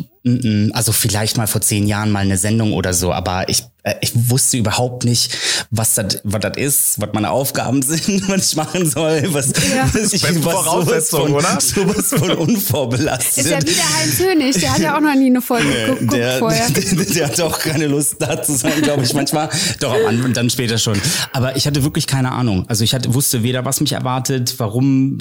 also 0.74 0.94
vielleicht 0.94 1.36
mal 1.36 1.48
vor 1.48 1.60
zehn 1.60 1.86
Jahren 1.86 2.10
mal 2.10 2.20
eine 2.22 2.38
Sendung 2.38 2.72
oder 2.72 2.94
so, 2.94 3.12
aber 3.12 3.50
ich, 3.50 3.64
äh, 3.84 3.96
ich 4.00 4.12
wusste 4.16 4.56
überhaupt 4.56 5.04
nicht, 5.04 5.38
was 5.70 5.96
das 5.96 6.22
was 6.24 6.40
das 6.40 6.56
ist, 6.56 7.02
was 7.02 7.10
meine 7.12 7.30
Aufgaben 7.30 7.82
sind, 7.82 8.30
was 8.30 8.52
ich 8.52 8.56
machen 8.56 8.90
soll, 8.90 9.22
was, 9.34 9.48
Ja. 9.48 9.90
was 9.92 10.14
ich 10.14 10.24
was 10.24 10.38
Voraussetzung, 10.38 11.24
von, 11.24 11.34
oder? 11.34 11.58
sowas 11.60 12.08
von 12.08 12.32
unvorbelastet. 12.32 13.44
Ist 13.44 13.52
ja 13.52 13.60
wie 13.62 13.66
der 13.66 13.98
Heinz 14.00 14.20
Hönig, 14.20 14.58
der 14.62 14.74
hat 14.74 14.80
ja 14.80 14.96
auch 14.96 15.02
noch 15.02 15.14
nie 15.14 15.26
eine 15.26 15.42
Folge 15.42 15.68
geguckt 15.68 16.14
der, 16.14 16.38
vorher. 16.40 16.70
der, 16.70 17.06
der 17.06 17.28
hat 17.28 17.42
auch 17.42 17.60
keine 17.60 17.88
Lust 17.88 18.16
da 18.20 18.42
zu 18.42 18.56
sein, 18.56 18.82
glaube 18.82 19.04
ich 19.04 19.14
manchmal. 19.14 19.50
Doch 19.82 19.94
am 19.94 20.06
Anfang, 20.06 20.32
dann 20.32 20.50
später 20.50 20.78
schon. 20.78 20.98
Aber 21.34 21.58
ich 21.58 21.68
hatte 21.68 21.84
wirklich 21.84 22.08
keine 22.08 22.32
Ahnung. 22.32 22.64
Also 22.70 22.86
ich 22.86 22.94
hatte, 22.94 23.14
wusste 23.14 23.44
weder, 23.44 23.66
was 23.66 23.82
mich 23.82 23.92
erwartet, 23.92 24.56
warum. 24.58 25.18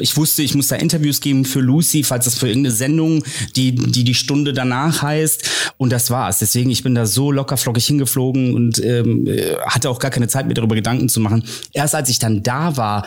Ich 0.00 0.16
wusste, 0.16 0.42
ich 0.42 0.56
muss 0.56 0.66
da 0.66 0.74
Interviews 0.74 1.20
geben 1.20 1.44
für 1.44 1.60
Lucy, 1.60 2.02
falls 2.02 2.24
das 2.24 2.34
für 2.36 2.48
irgendeine 2.48 2.74
Sendung, 2.74 3.22
die 3.54 3.76
die, 3.76 4.02
die 4.04 4.15
Stunde 4.16 4.52
danach 4.52 5.02
heißt. 5.02 5.72
Und 5.78 5.90
das 5.90 6.10
war's. 6.10 6.38
Deswegen, 6.38 6.70
ich 6.70 6.82
bin 6.82 6.94
da 6.94 7.06
so 7.06 7.30
locker 7.30 7.56
flockig 7.56 7.86
hingeflogen 7.86 8.54
und 8.54 8.82
ähm, 8.82 9.26
äh, 9.26 9.56
hatte 9.66 9.90
auch 9.90 9.98
gar 9.98 10.10
keine 10.10 10.28
Zeit, 10.28 10.46
mir 10.46 10.54
darüber 10.54 10.74
Gedanken 10.74 11.08
zu 11.08 11.20
machen. 11.20 11.44
Erst 11.72 11.94
als 11.94 12.08
ich 12.08 12.18
dann 12.18 12.42
da 12.42 12.76
war, 12.76 13.06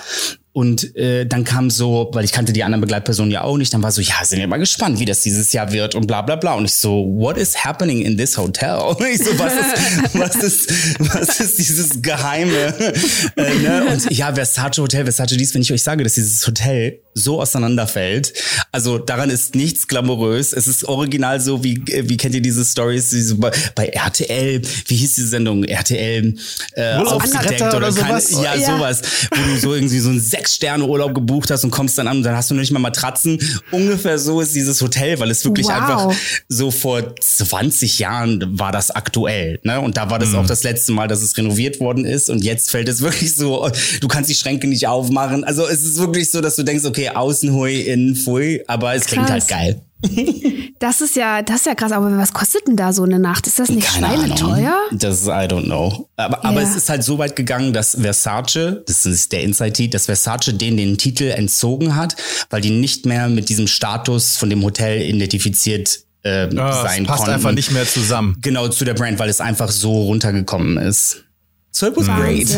und 0.52 0.96
äh, 0.96 1.26
dann 1.26 1.44
kam 1.44 1.70
so, 1.70 2.10
weil 2.12 2.26
ich 2.26 2.32
kannte 2.32 2.54
die 2.54 2.64
anderen 2.64 2.82
Begleitpersonen 2.82 3.32
ja 3.32 3.44
auch 3.44 3.58
nicht, 3.58 3.74
dann 3.74 3.84
war 3.84 3.92
so, 3.92 4.02
ja, 4.02 4.16
sind 4.24 4.40
wir 4.40 4.48
mal 4.48 4.58
gespannt, 4.58 5.00
wie 5.00 5.06
das 5.06 5.22
dieses 5.22 5.54
Jahr 5.54 5.72
wird 5.72 5.94
und 5.94 6.08
bla 6.08 6.24
bla 6.24 6.36
bla. 6.36 6.56
Und 6.56 6.66
ich 6.66 6.74
so, 6.74 7.06
what 7.16 7.38
is 7.38 7.64
happening 7.64 8.02
in 8.02 8.18
this 8.18 8.38
hotel? 8.38 8.78
Und 8.80 9.00
ich 9.14 9.20
so, 9.20 9.38
was 9.38 9.54
ist, 9.54 10.16
was 10.16 10.36
ist, 10.36 11.00
was 11.00 11.40
ist 11.40 11.60
dieses 11.60 12.02
Geheime? 12.02 12.74
äh, 13.38 13.54
ne? 13.60 13.86
Und 13.92 14.12
ja, 14.12 14.34
Versace 14.34 14.80
Hotel, 14.80 15.04
Versace 15.04 15.38
dies, 15.38 15.54
wenn 15.54 15.62
ich 15.62 15.72
euch 15.72 15.84
sage, 15.84 16.04
dass 16.04 16.16
dieses 16.16 16.46
Hotel 16.46 17.00
so 17.20 17.42
auseinanderfällt. 17.42 18.34
Also 18.72 18.98
daran 18.98 19.30
ist 19.30 19.56
nichts 19.56 19.88
glamourös. 19.88 20.54
Es 20.54 20.68
ist 20.68 20.86
original 20.86 21.40
so, 21.40 21.64
wie, 21.64 21.84
wie 21.86 22.18
kennt 22.18 22.36
ihr 22.36 22.42
diese 22.42 22.64
Stories 22.66 23.10
diese, 23.12 23.36
bei, 23.36 23.52
RTL, 23.88 24.62
wie 24.88 24.96
hieß 24.96 25.16
die 25.16 25.22
Sendung? 25.24 25.64
RTL 25.64 26.36
äh, 26.74 26.94
aufgedeckt 26.96 27.62
oder 27.62 27.92
keine, 27.92 28.22
sowas? 28.22 28.32
ja, 28.32 28.56
Ja. 28.56 28.78
sowas, 28.78 29.02
wo 29.32 29.42
du 29.54 29.60
so 29.60 29.74
irgendwie 29.76 30.00
so 30.00 30.10
einen 30.10 30.20
Sechs-Sterne-Urlaub 30.20 31.14
gebucht 31.14 31.52
hast 31.52 31.64
und 31.64 31.72
kommst 31.72 31.98
dann 31.98 32.08
an 32.08 32.18
und 32.18 32.24
dann 32.24 32.36
hast 32.36 32.50
du 32.50 32.56
noch 32.56 32.62
nicht 32.62 32.72
mal 32.72 32.80
Matratzen. 32.80 33.40
Ungefähr 33.72 34.18
so 34.20 34.42
ist 34.42 34.56
dieses 34.56 34.82
Hotel, 34.82 35.20
weil 35.20 35.30
es 35.32 35.44
wirklich 35.46 35.68
Wow. 35.68 35.74
einfach 35.76 36.14
so 36.48 36.72
vor 36.72 37.16
20 37.20 38.00
Jahren 38.00 38.58
war 38.60 38.72
das 38.72 38.92
aktuell. 38.92 39.60
Ne? 39.64 39.80
Und 39.80 39.98
da 39.98 40.10
war 40.10 40.20
das 40.20 40.34
auch 40.34 40.46
das 40.46 40.64
letzte 40.64 40.92
Mal, 40.92 41.08
dass 41.08 41.22
es 41.22 41.38
renoviert 41.38 41.80
worden 41.80 42.06
ist 42.06 42.30
und 42.30 42.44
jetzt 42.44 42.70
fällt 42.72 42.88
es 42.90 43.02
wirklich 43.02 43.36
so, 43.36 43.70
du 44.02 44.08
kannst 44.08 44.30
die 44.30 44.36
Schränke 44.36 44.68
nicht 44.68 44.88
aufmachen. 44.88 45.44
Also 45.44 45.68
es 45.68 45.84
ist 45.84 45.98
wirklich 45.98 46.32
so, 46.32 46.42
dass 46.42 46.56
du 46.56 46.64
denkst, 46.64 46.86
okay, 46.86 47.09
Hui, 47.10 47.16
außen 47.16 47.54
Hui, 47.54 47.82
innen 47.82 48.16
Pfui, 48.16 48.62
aber 48.68 48.94
es 48.96 49.06
klingt 49.06 49.30
halt 49.30 49.48
Krass. 49.48 49.48
geil. 49.48 49.82
Das 50.80 51.02
ist 51.02 51.18
ja, 51.18 51.42
das 51.42 51.58
ist 51.58 51.66
ja 51.66 51.76
krass. 51.76 51.92
Aber 51.92 52.16
was 52.18 52.32
kostet 52.32 52.66
denn 52.66 52.78
da 52.78 52.94
so 52.94 53.04
eine 53.04 53.20
Nacht? 53.20 53.48
Ist 53.48 53.60
das 53.60 53.68
nicht 53.68 53.86
schweineteuer? 53.86 54.74
Das 54.94 55.20
ist, 55.24 55.28
I 55.28 55.32
don't 55.46 55.66
know. 55.66 56.08
Aber, 56.16 56.46
aber 56.46 56.62
es 56.62 56.74
ist 56.74 56.88
halt 56.88 57.04
so 57.04 57.18
weit 57.18 57.36
gegangen, 57.36 57.74
dass 57.74 57.98
Versace, 58.00 58.82
das 58.88 59.06
ist 59.06 59.34
der 59.34 59.44
Inside-Titel, 59.44 59.92
dass 59.92 60.06
Versace 60.06 60.54
denen 60.54 60.78
den 60.78 60.98
Titel 60.98 61.26
entzogen 61.26 61.98
hat, 61.98 62.16
weil 62.50 62.62
die 62.62 62.70
nicht 62.70 63.06
mehr 63.06 63.28
mit 63.28 63.50
diesem 63.50 63.68
Status 63.68 64.38
von 64.38 64.50
dem 64.50 64.64
Hotel 64.64 65.02
identifiziert 65.02 66.00
ähm, 66.24 66.58
Ah, 66.58 66.82
sein 66.84 67.02
es 67.02 67.08
passt 67.10 67.20
konnten. 67.24 67.34
einfach 67.34 67.52
nicht 67.52 67.72
mehr 67.72 67.86
zusammen. 67.86 68.38
Genau 68.42 68.70
zu 68.70 68.86
der 68.86 68.94
Brand, 68.94 69.20
weil 69.20 69.30
es 69.30 69.42
einfach 69.42 69.70
so 69.70 70.04
runtergekommen 70.04 70.78
ist. 70.78 71.26
So 71.80 71.88
it 71.88 71.96
was 71.96 72.08
great. 72.08 72.50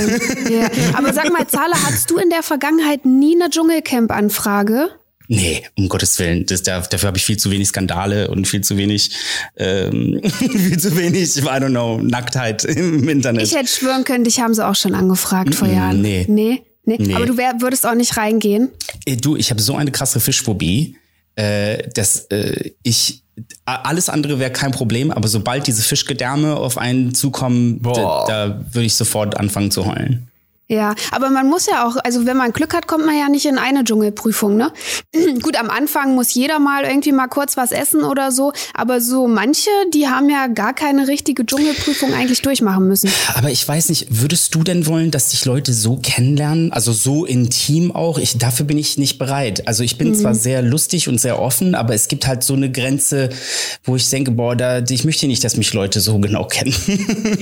Ja. 0.49 0.67
Aber 0.97 1.13
sag 1.13 1.31
mal, 1.31 1.45
Zahler, 1.45 1.75
hattest 1.85 2.09
du 2.09 2.17
in 2.17 2.31
der 2.31 2.41
Vergangenheit 2.41 3.05
nie 3.05 3.35
eine 3.35 3.51
Dschungelcamp-Anfrage? 3.51 4.89
Nee, 5.27 5.63
um 5.77 5.89
Gottes 5.89 6.17
Willen. 6.17 6.47
Das, 6.47 6.63
da, 6.63 6.81
dafür 6.81 7.05
habe 7.05 7.19
ich 7.19 7.23
viel 7.23 7.37
zu 7.37 7.51
wenig 7.51 7.67
Skandale 7.67 8.31
und 8.31 8.47
viel 8.47 8.61
zu 8.61 8.77
wenig, 8.77 9.11
ähm, 9.57 10.21
viel 10.39 10.79
zu 10.79 10.97
wenig, 10.97 11.37
I 11.37 11.41
don't 11.41 11.69
know, 11.69 11.99
Nacktheit 11.99 12.65
im 12.65 13.07
Internet. 13.07 13.43
Ich 13.43 13.55
hätte 13.55 13.67
schwören 13.67 14.05
können, 14.05 14.23
dich 14.23 14.39
haben 14.39 14.55
sie 14.55 14.65
auch 14.65 14.75
schon 14.75 14.95
angefragt 14.95 15.53
vor 15.53 15.67
Jahren. 15.67 16.01
nee. 16.01 16.25
Nee? 16.27 16.63
Nee. 16.85 16.97
Nee. 16.99 17.13
Aber 17.13 17.27
du 17.27 17.37
wär, 17.37 17.53
würdest 17.59 17.85
auch 17.85 17.93
nicht 17.93 18.17
reingehen. 18.17 18.69
Äh, 19.05 19.17
Du, 19.17 19.35
ich 19.35 19.51
habe 19.51 19.61
so 19.61 19.75
eine 19.75 19.91
krasse 19.91 20.19
Fischphobie, 20.19 20.97
äh, 21.35 21.87
dass 21.89 22.25
äh, 22.31 22.71
ich 22.81 23.20
alles 23.65 24.09
andere 24.09 24.39
wäre 24.39 24.51
kein 24.51 24.71
Problem, 24.71 25.11
aber 25.11 25.27
sobald 25.27 25.67
diese 25.67 25.81
Fischgedärme 25.81 26.55
auf 26.55 26.77
einen 26.77 27.13
zukommen, 27.13 27.81
da, 27.81 28.25
da 28.27 28.61
würde 28.71 28.85
ich 28.85 28.95
sofort 28.95 29.37
anfangen 29.37 29.71
zu 29.71 29.85
heulen. 29.85 30.27
Ja, 30.71 30.95
aber 31.11 31.29
man 31.31 31.49
muss 31.49 31.65
ja 31.65 31.85
auch, 31.85 31.97
also 32.01 32.25
wenn 32.25 32.37
man 32.37 32.53
Glück 32.53 32.73
hat, 32.73 32.87
kommt 32.87 33.05
man 33.05 33.17
ja 33.17 33.27
nicht 33.27 33.45
in 33.45 33.57
eine 33.57 33.83
Dschungelprüfung, 33.83 34.55
ne? 34.55 34.71
Gut, 35.41 35.59
am 35.59 35.69
Anfang 35.69 36.15
muss 36.15 36.33
jeder 36.33 36.59
mal 36.59 36.85
irgendwie 36.85 37.11
mal 37.11 37.27
kurz 37.27 37.57
was 37.57 37.73
essen 37.73 38.05
oder 38.05 38.31
so, 38.31 38.53
aber 38.73 39.01
so 39.01 39.27
manche, 39.27 39.69
die 39.93 40.07
haben 40.07 40.29
ja 40.29 40.47
gar 40.47 40.73
keine 40.73 41.09
richtige 41.09 41.45
Dschungelprüfung 41.45 42.13
eigentlich 42.13 42.41
durchmachen 42.41 42.87
müssen. 42.87 43.11
Aber 43.35 43.49
ich 43.49 43.67
weiß 43.67 43.89
nicht, 43.89 44.21
würdest 44.21 44.55
du 44.55 44.63
denn 44.63 44.87
wollen, 44.87 45.11
dass 45.11 45.27
dich 45.31 45.43
Leute 45.43 45.73
so 45.73 45.97
kennenlernen, 45.97 46.71
also 46.71 46.93
so 46.93 47.25
intim 47.25 47.93
auch? 47.93 48.17
Ich, 48.17 48.37
dafür 48.37 48.65
bin 48.65 48.77
ich 48.77 48.97
nicht 48.97 49.19
bereit. 49.19 49.67
Also 49.67 49.83
ich 49.83 49.97
bin 49.97 50.15
zwar 50.15 50.35
sehr 50.35 50.61
lustig 50.61 51.09
und 51.09 51.19
sehr 51.19 51.37
offen, 51.41 51.75
aber 51.75 51.95
es 51.95 52.07
gibt 52.07 52.27
halt 52.27 52.43
so 52.43 52.53
eine 52.53 52.71
Grenze, 52.71 53.27
wo 53.83 53.97
ich 53.97 54.09
denke, 54.09 54.31
boah, 54.31 54.55
da, 54.55 54.81
ich 54.89 55.03
möchte 55.03 55.27
nicht, 55.27 55.43
dass 55.43 55.57
mich 55.57 55.73
Leute 55.73 55.99
so 55.99 56.17
genau 56.19 56.45
kennen. 56.45 56.73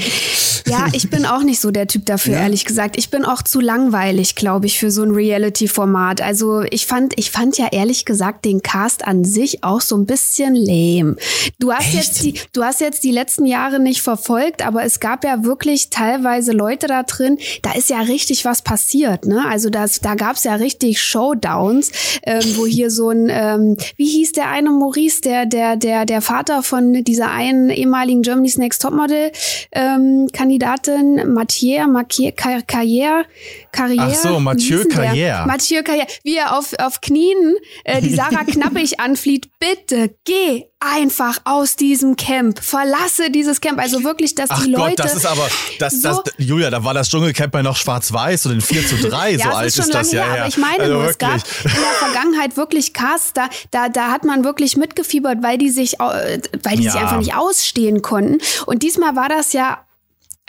Ja, 0.69 0.87
ich 0.93 1.09
bin 1.09 1.25
auch 1.25 1.41
nicht 1.41 1.59
so 1.59 1.71
der 1.71 1.87
Typ 1.87 2.05
dafür, 2.05 2.35
ehrlich 2.35 2.65
gesagt. 2.65 2.97
Ich 2.97 3.09
bin 3.09 3.18
auch 3.25 3.41
zu 3.41 3.59
langweilig, 3.59 4.35
glaube 4.35 4.65
ich, 4.65 4.79
für 4.79 4.91
so 4.91 5.03
ein 5.03 5.11
Reality-Format. 5.11 6.21
Also 6.21 6.61
ich 6.69 6.85
fand, 6.87 7.13
ich 7.17 7.31
fand 7.31 7.57
ja 7.57 7.67
ehrlich 7.71 8.05
gesagt 8.05 8.45
den 8.45 8.61
Cast 8.61 9.05
an 9.05 9.23
sich 9.25 9.63
auch 9.63 9.81
so 9.81 9.97
ein 9.97 10.05
bisschen 10.05 10.55
lame. 10.55 11.15
Du 11.59 11.71
hast 11.71 11.87
Echt? 11.87 11.95
jetzt 11.95 12.23
die, 12.23 12.33
du 12.53 12.63
hast 12.63 12.81
jetzt 12.81 13.03
die 13.03 13.11
letzten 13.11 13.45
Jahre 13.45 13.79
nicht 13.79 14.01
verfolgt, 14.01 14.65
aber 14.65 14.83
es 14.83 14.99
gab 14.99 15.23
ja 15.23 15.43
wirklich 15.43 15.89
teilweise 15.89 16.51
Leute 16.51 16.87
da 16.87 17.03
drin, 17.03 17.37
da 17.61 17.73
ist 17.73 17.89
ja 17.89 18.01
richtig 18.01 18.45
was 18.45 18.61
passiert, 18.61 19.25
ne? 19.25 19.45
Also 19.47 19.69
das, 19.69 19.99
da 19.99 20.15
gab's 20.15 20.43
ja 20.43 20.55
richtig 20.55 21.01
Showdowns, 21.01 21.91
ähm, 22.23 22.43
wo 22.55 22.65
hier 22.65 22.91
so 22.91 23.09
ein, 23.09 23.27
ähm, 23.29 23.77
wie 23.95 24.07
hieß 24.07 24.33
der 24.33 24.49
eine 24.49 24.71
Maurice, 24.71 25.21
der, 25.21 25.45
der, 25.45 25.75
der, 25.75 26.05
der 26.05 26.21
Vater 26.21 26.63
von 26.63 27.03
dieser 27.03 27.31
einen 27.31 27.69
ehemaligen 27.69 28.21
Germany's 28.21 28.57
Next 28.57 28.81
Topmodel 28.81 29.31
ähm, 29.71 30.27
Kandidatin 30.33 31.33
Mathieu 31.33 31.87
Mathieu 31.87 32.31
Car- 32.35 32.61
Carrière 33.09 33.25
Carrière 33.71 34.07
Ach 34.11 34.15
so, 34.15 34.39
Mathieu? 34.39 34.83
Carrière. 34.89 35.45
Mathieu 35.45 35.79
Carrière 35.81 36.07
wie 36.23 36.35
er 36.37 36.57
auf 36.57 36.73
auf 36.79 37.01
Knien 37.01 37.55
äh, 37.83 38.01
die 38.01 38.13
Sarah 38.15 38.43
Knappig 38.47 38.99
anflieht 38.99 39.49
bitte 39.59 40.15
geh 40.25 40.65
einfach 40.79 41.39
aus 41.43 41.75
diesem 41.75 42.15
Camp 42.15 42.59
verlasse 42.63 43.29
dieses 43.31 43.61
Camp 43.61 43.79
also 43.79 44.03
wirklich 44.03 44.35
dass 44.35 44.49
Ach 44.49 44.63
die 44.63 44.71
Leute 44.71 44.95
Gott, 44.95 44.99
das 44.99 45.15
ist 45.15 45.25
aber, 45.25 45.47
das, 45.79 46.01
so, 46.01 46.21
das, 46.23 46.33
Julia, 46.37 46.69
da 46.69 46.83
war 46.83 46.93
das 46.93 47.09
Dschungelcamp 47.09 47.53
ja 47.53 47.63
noch 47.63 47.75
schwarz-weiß 47.75 48.45
und 48.45 48.53
in 48.53 48.61
4 48.61 48.87
zu 48.87 48.95
3, 48.97 49.33
so 49.37 49.43
ja, 49.43 49.49
alt 49.51 49.67
es 49.67 49.77
ist 49.77 49.83
schon 49.83 49.91
das 49.93 50.11
lange 50.13 50.27
ja. 50.27 50.33
aber 50.35 50.47
ich 50.47 50.57
meine 50.57 50.83
also 50.83 50.93
nur, 50.93 51.09
es 51.09 51.17
gab 51.17 51.35
in 51.35 51.41
der 51.63 51.71
Vergangenheit 51.99 52.55
wirklich 52.57 52.93
Casts, 52.93 53.33
da, 53.33 53.49
da, 53.71 53.89
da 53.89 54.11
hat 54.11 54.23
man 54.23 54.43
wirklich 54.43 54.77
mitgefiebert, 54.77 55.39
weil 55.41 55.57
die 55.57 55.69
sich, 55.69 55.99
äh, 55.99 56.39
weil 56.63 56.77
die 56.77 56.83
sich 56.83 56.93
Ja. 56.93 57.01
einfach 57.01 57.17
nicht 57.17 57.35
ausstehen 57.35 58.01
konnten. 58.01 58.39
Und 58.65 58.83
diesmal 58.83 59.15
war 59.15 59.29
das 59.29 59.53
ja 59.53 59.79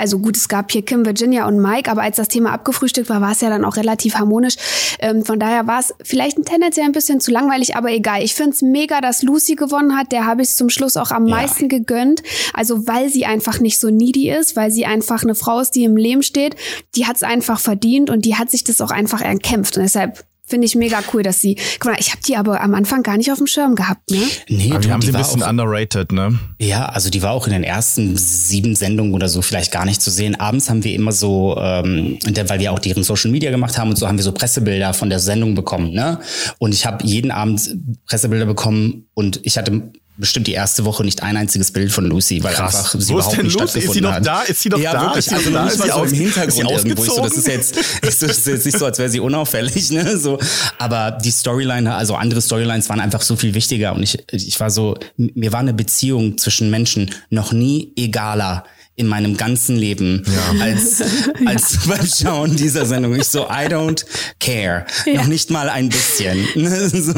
also 0.00 0.18
gut, 0.18 0.36
es 0.36 0.48
gab 0.48 0.72
hier 0.72 0.82
Kim, 0.82 1.04
Virginia 1.04 1.46
und 1.46 1.60
Mike, 1.60 1.90
aber 1.90 2.02
als 2.02 2.16
das 2.16 2.28
Thema 2.28 2.52
abgefrühstückt 2.52 3.08
war, 3.08 3.20
war 3.20 3.32
es 3.32 3.40
ja 3.40 3.50
dann 3.50 3.64
auch 3.64 3.76
relativ 3.76 4.14
harmonisch. 4.14 4.56
Ähm, 4.98 5.24
von 5.24 5.38
daher 5.38 5.66
war 5.66 5.78
es 5.78 5.94
vielleicht 6.02 6.38
ein 6.38 6.44
tendenziell 6.44 6.86
ein 6.86 6.92
bisschen 6.92 7.20
zu 7.20 7.30
langweilig, 7.30 7.76
aber 7.76 7.92
egal. 7.92 8.22
Ich 8.22 8.34
find's 8.34 8.62
mega, 8.62 9.00
dass 9.00 9.22
Lucy 9.22 9.54
gewonnen 9.54 9.96
hat. 9.96 10.12
Der 10.12 10.26
habe 10.26 10.42
ich 10.42 10.54
zum 10.54 10.70
Schluss 10.70 10.96
auch 10.96 11.10
am 11.10 11.24
meisten 11.24 11.68
gegönnt. 11.68 12.22
Also 12.54 12.86
weil 12.86 13.10
sie 13.10 13.26
einfach 13.26 13.60
nicht 13.60 13.78
so 13.78 13.90
needy 13.90 14.30
ist, 14.30 14.56
weil 14.56 14.70
sie 14.70 14.86
einfach 14.86 15.22
eine 15.22 15.34
Frau 15.34 15.60
ist, 15.60 15.72
die 15.72 15.84
im 15.84 15.96
Leben 15.96 16.22
steht. 16.22 16.56
Die 16.96 17.06
hat's 17.06 17.22
einfach 17.22 17.60
verdient 17.60 18.10
und 18.10 18.24
die 18.24 18.36
hat 18.36 18.50
sich 18.50 18.64
das 18.64 18.80
auch 18.80 18.90
einfach 18.90 19.20
erkämpft. 19.20 19.76
Und 19.76 19.82
deshalb 19.82 20.24
finde 20.50 20.66
ich 20.66 20.74
mega 20.74 21.00
cool, 21.14 21.22
dass 21.22 21.40
sie. 21.40 21.56
Guck 21.78 21.92
mal, 21.92 22.00
ich 22.00 22.10
habe 22.10 22.20
die 22.26 22.36
aber 22.36 22.60
am 22.60 22.74
Anfang 22.74 23.02
gar 23.02 23.16
nicht 23.16 23.30
auf 23.30 23.38
dem 23.38 23.46
Schirm 23.46 23.74
gehabt, 23.74 24.10
ne? 24.10 24.18
Nee, 24.48 24.72
Aber 24.72 24.82
wir 24.84 24.92
haben 24.92 25.00
die 25.00 25.06
sie 25.06 25.14
ein 25.14 25.18
bisschen 25.18 25.42
auch, 25.42 25.48
underrated, 25.48 26.12
ne? 26.12 26.38
Ja, 26.58 26.86
also 26.86 27.08
die 27.08 27.22
war 27.22 27.32
auch 27.32 27.46
in 27.46 27.52
den 27.52 27.64
ersten 27.64 28.16
sieben 28.16 28.74
Sendungen 28.74 29.14
oder 29.14 29.28
so 29.28 29.40
vielleicht 29.42 29.72
gar 29.72 29.84
nicht 29.84 30.02
zu 30.02 30.10
sehen. 30.10 30.38
Abends 30.38 30.68
haben 30.68 30.84
wir 30.84 30.94
immer 30.94 31.12
so, 31.12 31.56
ähm, 31.58 32.18
weil 32.46 32.60
wir 32.60 32.72
auch 32.72 32.78
deren 32.78 33.04
Social 33.04 33.30
Media 33.30 33.50
gemacht 33.50 33.78
haben 33.78 33.90
und 33.90 33.96
so 33.96 34.08
haben 34.08 34.18
wir 34.18 34.24
so 34.24 34.32
Pressebilder 34.32 34.92
von 34.92 35.08
der 35.08 35.20
Sendung 35.20 35.54
bekommen. 35.54 35.92
Ne? 35.92 36.18
Und 36.58 36.74
ich 36.74 36.84
habe 36.86 37.04
jeden 37.06 37.30
Abend 37.30 37.76
Pressebilder 38.06 38.46
bekommen 38.46 39.06
und 39.14 39.40
ich 39.44 39.56
hatte 39.56 39.90
bestimmt 40.20 40.46
die 40.46 40.52
erste 40.52 40.84
Woche 40.84 41.02
nicht 41.04 41.22
ein 41.22 41.36
einziges 41.36 41.72
Bild 41.72 41.90
von 41.90 42.04
Lucy, 42.04 42.42
weil 42.44 42.54
Krass. 42.54 42.76
einfach 42.76 43.00
sie 43.00 43.08
Wo 43.08 43.18
überhaupt 43.18 43.42
nicht 43.42 43.58
Lucy? 43.58 43.64
Ist 43.64 43.72
sie 43.72 43.78
stattgefunden 43.80 44.02
noch 44.04 44.12
hat. 44.12 44.26
da? 44.26 44.42
Ist 44.42 44.60
sie 44.62 44.68
noch 44.68 44.78
ja, 44.78 44.92
da? 44.92 45.00
Wirklich, 45.02 45.18
Ist 45.18 45.28
sie 45.28 45.34
also 45.34 45.50
noch 45.50 45.58
da? 45.58 45.64
nicht 45.64 45.74
Ist 45.74 45.92
so 45.94 46.04
im 46.04 46.14
Hintergrund 46.14 46.70
irgendwo. 46.70 47.04
So, 47.04 47.22
das 47.22 47.36
ist 47.36 47.48
jetzt, 47.48 47.76
ist, 48.02 48.22
das 48.22 48.38
ist 48.38 48.46
jetzt 48.46 48.66
nicht 48.66 48.78
so, 48.78 48.84
als 48.84 48.98
wäre 48.98 49.08
sie 49.08 49.20
unauffällig, 49.20 49.90
ne? 49.90 50.16
So, 50.18 50.38
aber 50.78 51.12
die 51.12 51.30
Storyline, 51.30 51.94
also 51.94 52.14
andere 52.14 52.40
Storylines 52.40 52.88
waren 52.88 53.00
einfach 53.00 53.22
so 53.22 53.36
viel 53.36 53.54
wichtiger 53.54 53.94
und 53.94 54.02
ich, 54.02 54.18
ich 54.30 54.60
war 54.60 54.70
so, 54.70 54.96
mir 55.16 55.52
war 55.52 55.60
eine 55.60 55.74
Beziehung 55.74 56.38
zwischen 56.38 56.70
Menschen 56.70 57.10
noch 57.30 57.52
nie 57.52 57.92
egaler 57.96 58.64
in 59.00 59.06
meinem 59.06 59.36
ganzen 59.36 59.76
Leben 59.76 60.24
als, 60.60 61.02
als 61.46 61.86
beim 61.88 62.06
Schauen 62.06 62.54
dieser 62.54 62.84
Sendung. 62.84 63.16
Ich 63.16 63.28
so, 63.28 63.44
I 63.46 63.66
don't 63.66 64.04
care. 64.38 64.84
Noch 65.06 65.26
nicht 65.26 65.50
mal 65.50 65.68
ein 65.68 65.88
bisschen. 65.88 66.46
So. 67.00 67.14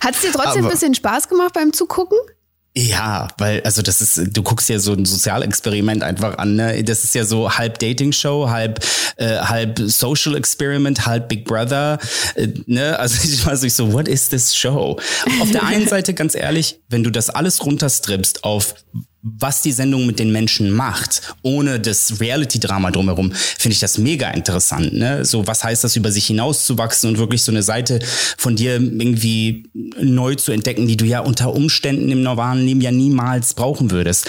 Hat's 0.00 0.22
dir 0.22 0.32
trotzdem 0.32 0.64
Aber- 0.64 0.68
ein 0.68 0.70
bisschen 0.70 0.94
Spaß 0.94 1.28
gemacht 1.28 1.52
beim 1.52 1.72
Zugucken? 1.72 2.18
Ja, 2.76 3.26
weil, 3.38 3.60
also 3.62 3.82
das 3.82 4.00
ist, 4.00 4.36
du 4.36 4.42
guckst 4.44 4.68
ja 4.68 4.78
so 4.78 4.92
ein 4.92 5.04
Sozialexperiment 5.04 6.04
einfach 6.04 6.38
an, 6.38 6.54
ne? 6.54 6.84
Das 6.84 7.02
ist 7.02 7.14
ja 7.16 7.24
so 7.24 7.50
halb 7.58 7.80
Dating-Show, 7.80 8.48
halb, 8.48 8.78
äh, 9.16 9.38
halb 9.40 9.80
Social 9.80 10.36
Experiment, 10.36 11.04
halb 11.04 11.28
Big 11.28 11.44
Brother, 11.44 11.98
äh, 12.36 12.46
ne? 12.66 12.96
Also 12.98 13.16
ich 13.24 13.38
so, 13.40 13.66
ich 13.66 13.74
so, 13.74 13.92
what 13.92 14.06
is 14.06 14.28
this 14.28 14.54
show? 14.56 14.98
Auf 15.40 15.50
der 15.50 15.64
einen 15.64 15.88
Seite, 15.88 16.14
ganz 16.14 16.34
ehrlich, 16.36 16.80
wenn 16.88 17.02
du 17.02 17.10
das 17.10 17.28
alles 17.28 17.64
runterstrippst 17.64 18.44
auf 18.44 18.74
was 19.22 19.60
die 19.62 19.72
Sendung 19.72 20.06
mit 20.06 20.18
den 20.18 20.32
Menschen 20.32 20.70
macht, 20.70 21.34
ohne 21.42 21.78
das 21.78 22.20
Reality-Drama 22.20 22.90
drumherum, 22.90 23.32
finde 23.32 23.74
ich 23.74 23.80
das 23.80 23.98
mega 23.98 24.30
interessant. 24.30 24.94
Ne? 24.94 25.24
So, 25.24 25.46
was 25.46 25.62
heißt 25.62 25.84
das, 25.84 25.96
über 25.96 26.10
sich 26.10 26.26
hinauszuwachsen 26.26 27.10
und 27.10 27.18
wirklich 27.18 27.42
so 27.42 27.52
eine 27.52 27.62
Seite 27.62 28.00
von 28.38 28.56
dir 28.56 28.74
irgendwie 28.74 29.68
neu 30.00 30.34
zu 30.36 30.52
entdecken, 30.52 30.86
die 30.86 30.96
du 30.96 31.04
ja 31.04 31.20
unter 31.20 31.54
Umständen 31.54 32.10
im 32.10 32.22
normalen 32.22 32.64
Leben 32.64 32.80
ja 32.80 32.92
niemals 32.92 33.54
brauchen 33.54 33.90
würdest. 33.90 34.26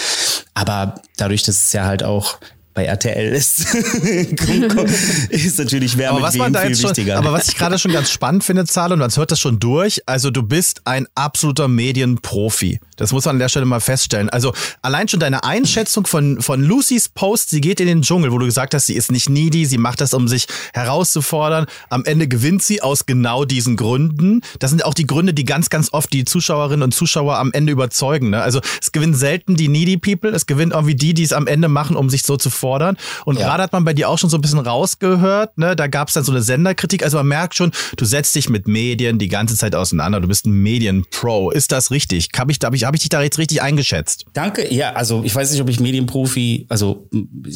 Aber 0.53 1.01
dadurch, 1.17 1.43
dass 1.43 1.67
es 1.67 1.74
ja 1.74 1.86
halt 1.86 2.03
auch 2.03 2.38
bei 2.74 2.86
RTL 2.86 3.34
ist, 3.34 3.74
ist 5.30 5.60
natürlich 5.60 5.98
wer 5.98 6.12
Aber 6.12 6.20
mit 6.20 6.28
was 6.28 6.34
wem 6.36 6.56
viel 6.56 6.75
schon, 6.75 6.90
wichtiger. 6.92 7.18
aber 7.18 7.34
was 7.34 7.50
ich 7.50 7.58
gerade 7.58 7.78
schon 7.78 7.92
ganz 7.92 8.10
spannend 8.10 8.44
finde, 8.44 8.66
Zahle, 8.66 8.94
und 8.94 9.00
man 9.00 9.12
hört 9.12 9.32
das 9.32 9.40
schon 9.40 9.60
durch, 9.60 10.01
also 10.06 10.32
du 10.32 10.44
bist 10.44 10.82
ein 10.86 11.08
absoluter 11.16 11.68
Medienprofi. 11.68 12.80
Das 12.96 13.12
muss 13.12 13.25
man 13.25 13.36
an 13.36 13.40
der 13.40 13.50
Stelle 13.50 13.66
mal 13.66 13.80
feststellen. 13.80 14.30
Also 14.30 14.54
allein 14.84 15.08
schon 15.08 15.20
deine 15.20 15.44
Einschätzung 15.44 16.06
von, 16.06 16.40
von 16.42 16.62
Lucys 16.63 17.10
Post, 17.10 17.50
sie 17.50 17.60
geht 17.60 17.80
in 17.80 17.88
den 17.88 18.04
Dschungel, 18.04 18.32
wo 18.32 18.38
du 18.38 18.46
gesagt 18.46 18.74
hast, 18.74 18.86
sie 18.86 18.94
ist 18.94 19.12
nicht 19.12 19.28
needy, 19.28 19.66
sie 19.66 19.80
macht 19.80 20.01
das, 20.01 20.13
um 20.13 20.28
sich 20.28 20.46
herauszufordern. 20.74 21.66
Am 21.90 22.06
Ende 22.06 22.28
gewinnt 22.28 22.62
sie 22.62 22.82
aus 22.82 23.06
genau 23.08 23.44
diesen 23.44 23.75
Gründen. 23.75 24.42
Das 24.60 24.70
sind 24.70 24.86
auch 24.86 24.94
die 24.94 25.08
Gründe, 25.08 25.34
die 25.34 25.46
ganz, 25.46 25.70
ganz 25.70 25.92
oft 25.94 26.13
die 26.13 26.25
Zuschauerinnen 26.25 26.84
und 26.84 26.94
Zuschauer 26.94 27.38
am 27.38 27.51
Ende 27.54 27.72
überzeugen. 27.72 28.30
Ne? 28.30 28.42
Also 28.42 28.62
es 28.80 28.92
gewinnen 28.92 29.16
selten 29.16 29.56
die 29.56 29.68
needy 29.68 29.98
People, 29.98 30.30
es 30.30 30.46
gewinnen 30.46 30.72
irgendwie 30.72 30.96
die, 30.96 31.13
die 31.16 31.24
es 31.24 31.34
am 31.34 31.48
Ende 31.48 31.68
machen, 31.68 31.96
um 31.96 32.10
sich 32.10 32.22
so 32.22 32.38
zu 32.38 32.51
fordern. 32.62 32.96
Und 33.25 33.38
Ja. 33.39 33.46
gerade 33.48 33.63
hat 33.63 33.74
man 33.74 33.84
bei 33.84 33.94
dir 33.94 34.08
auch 34.08 34.18
schon 34.18 34.30
so 34.30 34.38
ein 34.38 34.41
bisschen 34.41 34.60
rausgehört, 34.60 35.58
ne? 35.58 35.75
Da 35.75 35.88
gab 35.88 36.08
es 36.08 36.13
dann 36.13 36.24
so 36.24 36.32
eine 36.32 36.41
Senderkritik. 36.41 37.03
Also 37.03 37.18
man 37.18 37.27
merkt 37.27 37.56
schon, 37.56 37.72
du 37.98 38.06
setzt 38.06 38.34
dich 38.36 38.50
mit 38.50 38.68
Medien 38.68 39.20
die 39.20 39.27
ganze 39.27 39.58
Zeit 39.58 39.75
auseinander. 39.75 40.22
Du 40.22 40.27
bist 40.27 40.46
ein 40.46 40.51
Medienpro. 40.53 41.51
Ist 41.51 41.72
das 41.72 41.91
richtig? 41.91 42.30
Habe 42.38 42.51
ich, 42.51 42.60
hab 42.63 42.74
ich, 42.74 42.84
hab 42.86 42.94
ich 42.96 43.01
dich 43.01 43.10
da 43.10 43.22
jetzt 43.22 43.38
richtig 43.38 43.62
eingeschätzt? 43.62 44.25
Danke. 44.34 44.74
Ja, 44.74 44.94
also 44.94 45.24
ich 45.25 45.36
weiß 45.36 45.51
nicht, 45.51 45.62
ob 45.62 45.70
ich 45.70 45.80
Medienprofi, 45.80 46.68
also 46.70 47.10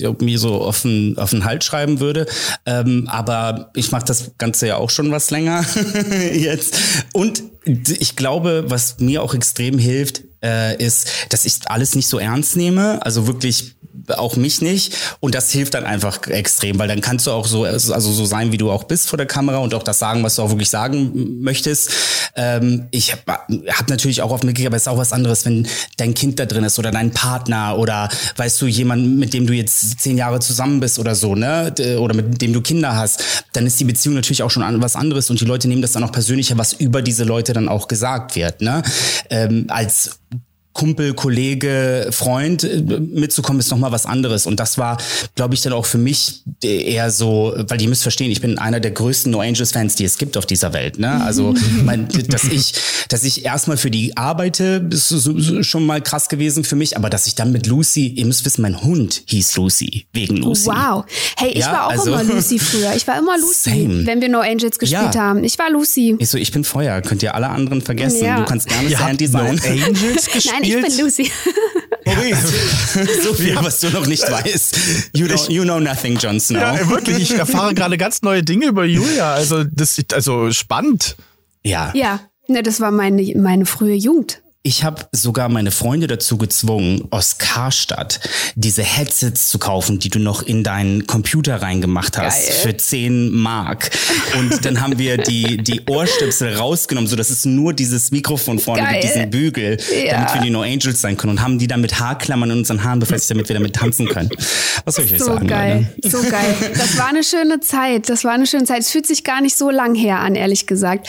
ob 0.05 0.21
mir 0.21 0.39
so 0.39 0.61
auf 0.61 0.81
den, 0.81 1.17
auf 1.17 1.29
den 1.29 1.45
Hals 1.45 1.63
schreiben 1.65 1.99
würde, 1.99 2.25
ähm, 2.65 3.07
aber 3.09 3.69
ich 3.75 3.91
mache 3.91 4.05
das 4.05 4.31
Ganze 4.37 4.67
ja 4.67 4.77
auch 4.77 4.89
schon 4.89 5.11
was 5.11 5.29
länger 5.31 5.63
jetzt. 6.33 6.77
Und 7.13 7.43
ich 7.65 8.15
glaube, 8.15 8.65
was 8.67 8.99
mir 8.99 9.23
auch 9.23 9.33
extrem 9.33 9.79
hilft, 9.79 10.21
äh, 10.43 10.77
ist, 10.83 11.07
dass 11.29 11.45
ich 11.45 11.55
alles 11.65 11.95
nicht 11.95 12.07
so 12.07 12.19
ernst 12.19 12.55
nehme, 12.55 13.03
also 13.03 13.27
wirklich 13.27 13.75
auch 14.13 14.35
mich 14.35 14.61
nicht. 14.61 14.95
Und 15.19 15.35
das 15.35 15.51
hilft 15.51 15.73
dann 15.73 15.85
einfach 15.85 16.27
extrem, 16.27 16.77
weil 16.77 16.87
dann 16.87 17.01
kannst 17.01 17.27
du 17.27 17.31
auch 17.31 17.47
so, 17.47 17.63
also 17.63 17.99
so 17.99 18.25
sein, 18.25 18.51
wie 18.51 18.57
du 18.57 18.71
auch 18.71 18.83
bist 18.83 19.09
vor 19.09 19.17
der 19.17 19.25
Kamera 19.25 19.57
und 19.57 19.73
auch 19.73 19.83
das 19.83 19.99
sagen, 19.99 20.23
was 20.23 20.35
du 20.35 20.43
auch 20.43 20.49
wirklich 20.49 20.69
sagen 20.69 21.41
möchtest. 21.41 21.91
Ähm, 22.35 22.87
ich 22.91 23.13
habe 23.13 23.39
hab 23.69 23.89
natürlich 23.89 24.21
auch 24.21 24.31
oft 24.31 24.43
mitgekriegt, 24.43 24.67
aber 24.67 24.75
es 24.75 24.83
ist 24.83 24.87
auch 24.87 24.97
was 24.97 25.13
anderes, 25.13 25.45
wenn 25.45 25.67
dein 25.97 26.13
Kind 26.13 26.39
da 26.39 26.45
drin 26.45 26.63
ist 26.63 26.77
oder 26.77 26.91
dein 26.91 27.11
Partner 27.11 27.77
oder 27.77 28.09
weißt 28.35 28.61
du, 28.61 28.67
jemand, 28.67 29.17
mit 29.17 29.33
dem 29.33 29.47
du 29.47 29.53
jetzt 29.53 29.99
zehn 29.99 30.17
Jahre 30.17 30.39
zusammen 30.39 30.79
bist 30.79 30.99
oder 30.99 31.15
so, 31.15 31.35
ne? 31.35 31.73
Oder 31.99 32.15
mit 32.15 32.41
dem 32.41 32.53
du 32.53 32.61
Kinder 32.61 32.95
hast, 32.95 33.23
dann 33.53 33.65
ist 33.65 33.79
die 33.79 33.85
Beziehung 33.85 34.15
natürlich 34.15 34.43
auch 34.43 34.51
schon 34.51 34.63
was 34.81 34.95
anderes 34.95 35.29
und 35.29 35.39
die 35.39 35.45
Leute 35.45 35.67
nehmen 35.67 35.81
das 35.81 35.93
dann 35.93 36.03
auch 36.03 36.11
persönlicher, 36.11 36.57
was 36.57 36.73
über 36.73 37.01
diese 37.01 37.23
Leute 37.23 37.53
dann 37.55 37.69
auch 37.69 37.87
gesagt 37.87 38.35
wird, 38.35 38.61
ne? 38.61 38.83
Ähm, 39.29 39.65
als 39.69 40.19
Kumpel, 40.75 41.13
Kollege, 41.13 42.09
Freund 42.11 42.63
äh, 42.65 42.81
mitzukommen, 42.99 43.59
ist 43.61 43.71
nochmal 43.71 43.91
was 43.93 44.05
anderes. 44.05 44.45
Und 44.45 44.59
das 44.59 44.77
war, 44.77 44.97
glaube 45.33 45.55
ich, 45.55 45.61
dann 45.61 45.71
auch 45.73 45.85
für 45.85 45.97
mich 45.97 46.43
eher 46.61 47.09
so, 47.11 47.55
weil 47.69 47.81
ihr 47.81 47.87
müsst 47.87 48.03
verstehen, 48.03 48.29
ich 48.29 48.41
bin 48.41 48.59
einer 48.59 48.81
der 48.81 48.91
größten 48.91 49.31
No 49.31 49.39
Angels 49.39 49.71
Fans, 49.71 49.95
die 49.95 50.03
es 50.03 50.17
gibt 50.17 50.35
auf 50.35 50.45
dieser 50.45 50.73
Welt. 50.73 50.99
Ne? 50.99 51.23
Also, 51.23 51.55
mein, 51.83 52.07
dass 52.27 52.43
ich, 52.43 52.73
dass 53.07 53.23
ich 53.23 53.45
erstmal 53.45 53.77
für 53.77 53.89
die 53.89 54.17
arbeite, 54.17 54.85
ist 54.91 55.13
schon 55.61 55.85
mal 55.85 56.01
krass 56.01 56.27
gewesen 56.27 56.65
für 56.65 56.75
mich. 56.75 56.97
Aber 56.97 57.09
dass 57.09 57.25
ich 57.25 57.35
dann 57.35 57.53
mit 57.53 57.67
Lucy, 57.67 58.07
ihr 58.07 58.25
müsst 58.25 58.43
wissen, 58.45 58.61
mein 58.61 58.83
Hund 58.83 59.23
hieß 59.27 59.55
Lucy, 59.55 60.05
wegen 60.11 60.35
Lucy. 60.37 60.67
Wow. 60.67 61.05
Hey, 61.37 61.51
ich 61.53 61.59
Ja, 61.59 61.71
war 61.71 61.87
auch 61.87 61.91
also- 61.91 62.11
immer 62.13 62.23
Lucy 62.25 62.59
früher. 62.59 62.93
Ich 62.97 63.07
war 63.07 63.17
immer 63.17 63.37
Lucy, 63.39 63.69
Same. 63.69 64.05
wenn 64.05 64.19
wir 64.19 64.27
No 64.27 64.41
Angels 64.41 64.77
gespielt 64.77 65.15
Ja. 65.15 65.21
haben. 65.21 65.43
Ich 65.45 65.57
war 65.57 65.71
Lucy. 65.71 66.17
Ich 66.19 66.29
so, 66.29 66.37
ich 66.37 66.51
bin 66.51 66.65
Feuer, 66.65 67.01
könnt 67.01 67.23
ihr 67.23 67.33
alle 67.33 67.47
anderen 67.47 67.81
vergessen. 67.81 68.25
Ja. 68.25 68.39
Du 68.39 68.45
kannst 68.45 68.67
gerne 68.67 68.89
Sandy 68.89 69.29
No 69.29 69.39
sein. 69.39 69.59
Angels 69.63 70.25
gespielt? 70.33 70.53
Nein, 70.59 70.64
ich 70.67 70.81
bin 70.81 70.97
Lucy. 70.97 71.31
so 73.23 73.33
viel, 73.33 73.55
was 73.55 73.79
du 73.79 73.89
noch 73.89 74.05
nicht 74.05 74.29
weißt. 74.29 74.77
You, 75.13 75.27
don't, 75.27 75.51
you 75.51 75.63
know 75.63 75.79
nothing, 75.79 76.17
Jon 76.17 76.39
Snow. 76.39 76.59
Ja, 76.59 76.89
wirklich. 76.89 77.19
Ich 77.19 77.31
erfahre 77.31 77.73
gerade 77.73 77.97
ganz 77.97 78.21
neue 78.21 78.43
Dinge 78.43 78.67
über 78.67 78.85
Julia. 78.85 79.33
Also, 79.33 79.63
das 79.63 79.97
ist 79.97 80.13
also 80.13 80.51
spannend. 80.51 81.15
ja. 81.63 81.91
ja, 81.93 82.19
ne, 82.47 82.63
das 82.63 82.79
war 82.79 82.91
meine, 82.91 83.23
meine 83.35 83.65
frühe 83.65 83.95
Jugend. 83.95 84.41
Ich 84.67 84.83
habe 84.83 85.03
sogar 85.11 85.47
meine 85.47 85.69
Freunde 85.69 86.07
dazu 86.07 86.39
gezwungen, 86.39 87.03
aus 87.11 87.37
Karstadt 87.37 88.19
diese 88.55 88.81
Headsets 88.81 89.49
zu 89.49 89.59
kaufen, 89.59 89.99
die 89.99 90.09
du 90.09 90.17
noch 90.17 90.41
in 90.41 90.63
deinen 90.63 91.05
Computer 91.05 91.61
reingemacht 91.61 92.17
hast 92.17 92.47
Geil. 92.47 92.55
für 92.63 92.75
10 92.75 93.29
Mark. 93.31 93.91
Und 94.39 94.65
dann 94.65 94.81
haben 94.81 94.97
wir 94.97 95.17
die, 95.17 95.57
die 95.57 95.81
Ohrstöpsel 95.87 96.55
rausgenommen, 96.55 97.07
so 97.07 97.15
dass 97.15 97.29
es 97.29 97.45
nur 97.45 97.73
dieses 97.73 98.09
Mikrofon 98.09 98.57
vorne 98.57 98.81
Geil. 98.81 98.93
mit 98.95 99.03
diesem 99.03 99.29
Bügel, 99.29 99.77
Ja. 100.03 100.13
damit 100.13 100.33
wir 100.33 100.41
die 100.41 100.49
No 100.49 100.63
Angels 100.63 100.99
sein 100.99 101.15
können 101.15 101.33
und 101.33 101.41
haben 101.43 101.59
die 101.59 101.67
dann 101.67 101.81
mit 101.81 101.99
Haarklammern 101.99 102.49
in 102.49 102.57
unseren 102.57 102.83
Haaren 102.83 102.97
befestigt, 102.99 103.29
damit 103.29 103.47
wir 103.47 103.53
damit 103.53 103.75
tanzen 103.75 104.07
können. 104.07 104.31
Was 104.83 104.95
soll 104.95 105.05
ich 105.05 105.13
euch 105.13 105.19
So 105.19 105.25
sagen? 105.25 105.45
geil, 105.47 105.87
Leute? 106.03 106.17
so 106.17 106.23
geil. 106.27 106.55
Das 106.75 106.97
war 106.97 107.09
eine 107.09 107.23
schöne 107.23 107.59
Zeit. 107.59 108.09
Das 108.09 108.23
war 108.23 108.31
eine 108.31 108.47
schöne 108.47 108.63
Zeit. 108.63 108.79
Es 108.79 108.89
fühlt 108.89 109.05
sich 109.05 109.23
gar 109.23 109.41
nicht 109.41 109.55
so 109.55 109.69
lang 109.69 109.93
her 109.93 110.21
an, 110.21 110.33
ehrlich 110.33 110.65
gesagt. 110.65 111.07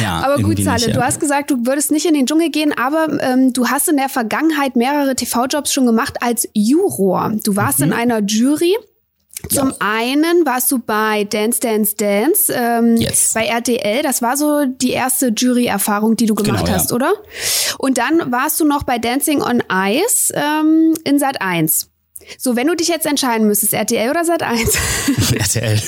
Ja, 0.00 0.22
aber 0.24 0.42
gut, 0.42 0.56
Salle, 0.58 0.76
nicht, 0.78 0.86
ja. 0.88 0.92
du 0.94 1.02
hast 1.02 1.20
gesagt, 1.20 1.50
du 1.50 1.66
würdest 1.66 1.92
nicht 1.92 2.06
in 2.06 2.14
den 2.14 2.26
Dschungel 2.26 2.50
gehen, 2.50 2.72
aber 2.76 2.93
ähm, 3.20 3.52
du 3.52 3.68
hast 3.68 3.88
in 3.88 3.96
der 3.96 4.08
Vergangenheit 4.08 4.76
mehrere 4.76 5.14
TV-Jobs 5.14 5.72
schon 5.72 5.86
gemacht 5.86 6.16
als 6.20 6.48
Juror. 6.54 7.32
Du 7.44 7.56
warst 7.56 7.78
Mhm. 7.80 7.84
in 7.86 7.92
einer 7.92 8.20
Jury. 8.22 8.74
Zum 9.50 9.74
einen 9.78 10.46
warst 10.46 10.70
du 10.72 10.78
bei 10.78 11.24
Dance 11.24 11.60
Dance 11.60 11.96
Dance 11.96 12.50
ähm, 12.54 12.96
Yes. 12.96 13.32
bei 13.34 13.44
RTL. 13.46 14.02
Das 14.02 14.22
war 14.22 14.36
so 14.38 14.64
die 14.64 14.90
erste 14.92 15.28
Jury-Erfahrung, 15.36 16.16
die 16.16 16.24
du 16.26 16.34
gemacht 16.34 16.60
Genau, 16.64 16.70
ja. 16.70 16.74
hast, 16.78 16.92
oder? 16.92 17.12
Und 17.78 17.98
dann 17.98 18.32
warst 18.32 18.58
du 18.60 18.64
noch 18.64 18.84
bei 18.84 18.98
Dancing 18.98 19.42
on 19.42 19.62
Ice 19.70 20.32
ähm, 20.34 20.94
in 21.04 21.18
Sat 21.18 21.42
1. 21.42 21.90
So, 22.38 22.56
wenn 22.56 22.68
du 22.68 22.74
dich 22.74 22.88
jetzt 22.88 23.04
entscheiden 23.04 23.46
müsstest, 23.46 23.74
RTL 23.74 24.08
oder 24.08 24.24
Sat 24.24 24.42
1? 24.42 24.78
RTL. 25.36 25.74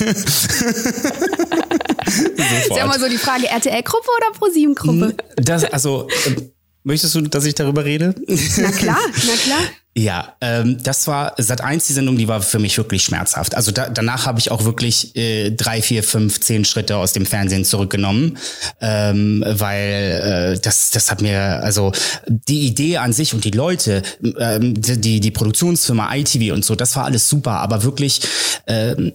ist 2.67 2.71
ja 2.77 2.85
immer 2.85 2.99
so 2.99 3.09
die 3.09 3.17
Frage, 3.19 3.47
RTL-Gruppe 3.49 4.09
oder 4.19 4.39
ProSieben-Gruppe? 4.39 5.15
Das, 5.37 5.65
also, 5.65 6.09
äh, 6.27 6.37
möchtest 6.87 7.15
du, 7.15 7.21
dass 7.23 7.45
ich 7.45 7.55
darüber 7.55 7.85
rede? 7.85 8.15
Na 8.57 8.71
klar, 8.71 8.99
na 9.27 9.33
klar. 9.45 9.61
Ja, 9.99 10.37
ähm, 10.43 10.77
das 10.83 11.07
war 11.07 11.33
Sat 11.39 11.63
1 11.63 11.87
die 11.87 11.95
Sendung, 11.95 12.19
die 12.19 12.29
war 12.29 12.43
für 12.43 12.59
mich 12.59 12.77
wirklich 12.77 13.03
schmerzhaft. 13.03 13.55
Also 13.55 13.73
da, 13.73 13.89
danach 13.89 14.27
habe 14.27 14.39
ich 14.39 14.51
auch 14.51 14.65
wirklich 14.65 15.17
äh, 15.17 15.53
drei, 15.53 15.81
vier, 15.81 16.05
fünf, 16.05 16.39
zehn 16.39 16.67
Schritte 16.67 16.99
aus 16.99 17.15
dem 17.15 17.25
Fernsehen 17.25 17.65
zurückgenommen, 17.65 18.37
ähm, 18.83 19.43
weil 19.47 20.55
äh, 20.55 20.61
das, 20.61 20.91
das 20.91 21.11
hat 21.11 21.23
mir 21.23 21.63
also 21.63 21.93
die 22.29 22.67
Idee 22.67 22.99
an 22.99 23.15
sich 23.15 23.33
und 23.33 23.45
die 23.45 23.53
Leute, 23.53 24.03
ähm, 24.39 24.75
die 24.79 25.21
die 25.21 25.31
Produktionsfirma 25.31 26.15
ITV 26.15 26.53
und 26.53 26.63
so, 26.63 26.75
das 26.75 26.95
war 26.95 27.07
alles 27.07 27.27
super, 27.27 27.53
aber 27.53 27.83
wirklich 27.83 28.21
ähm, 28.67 29.15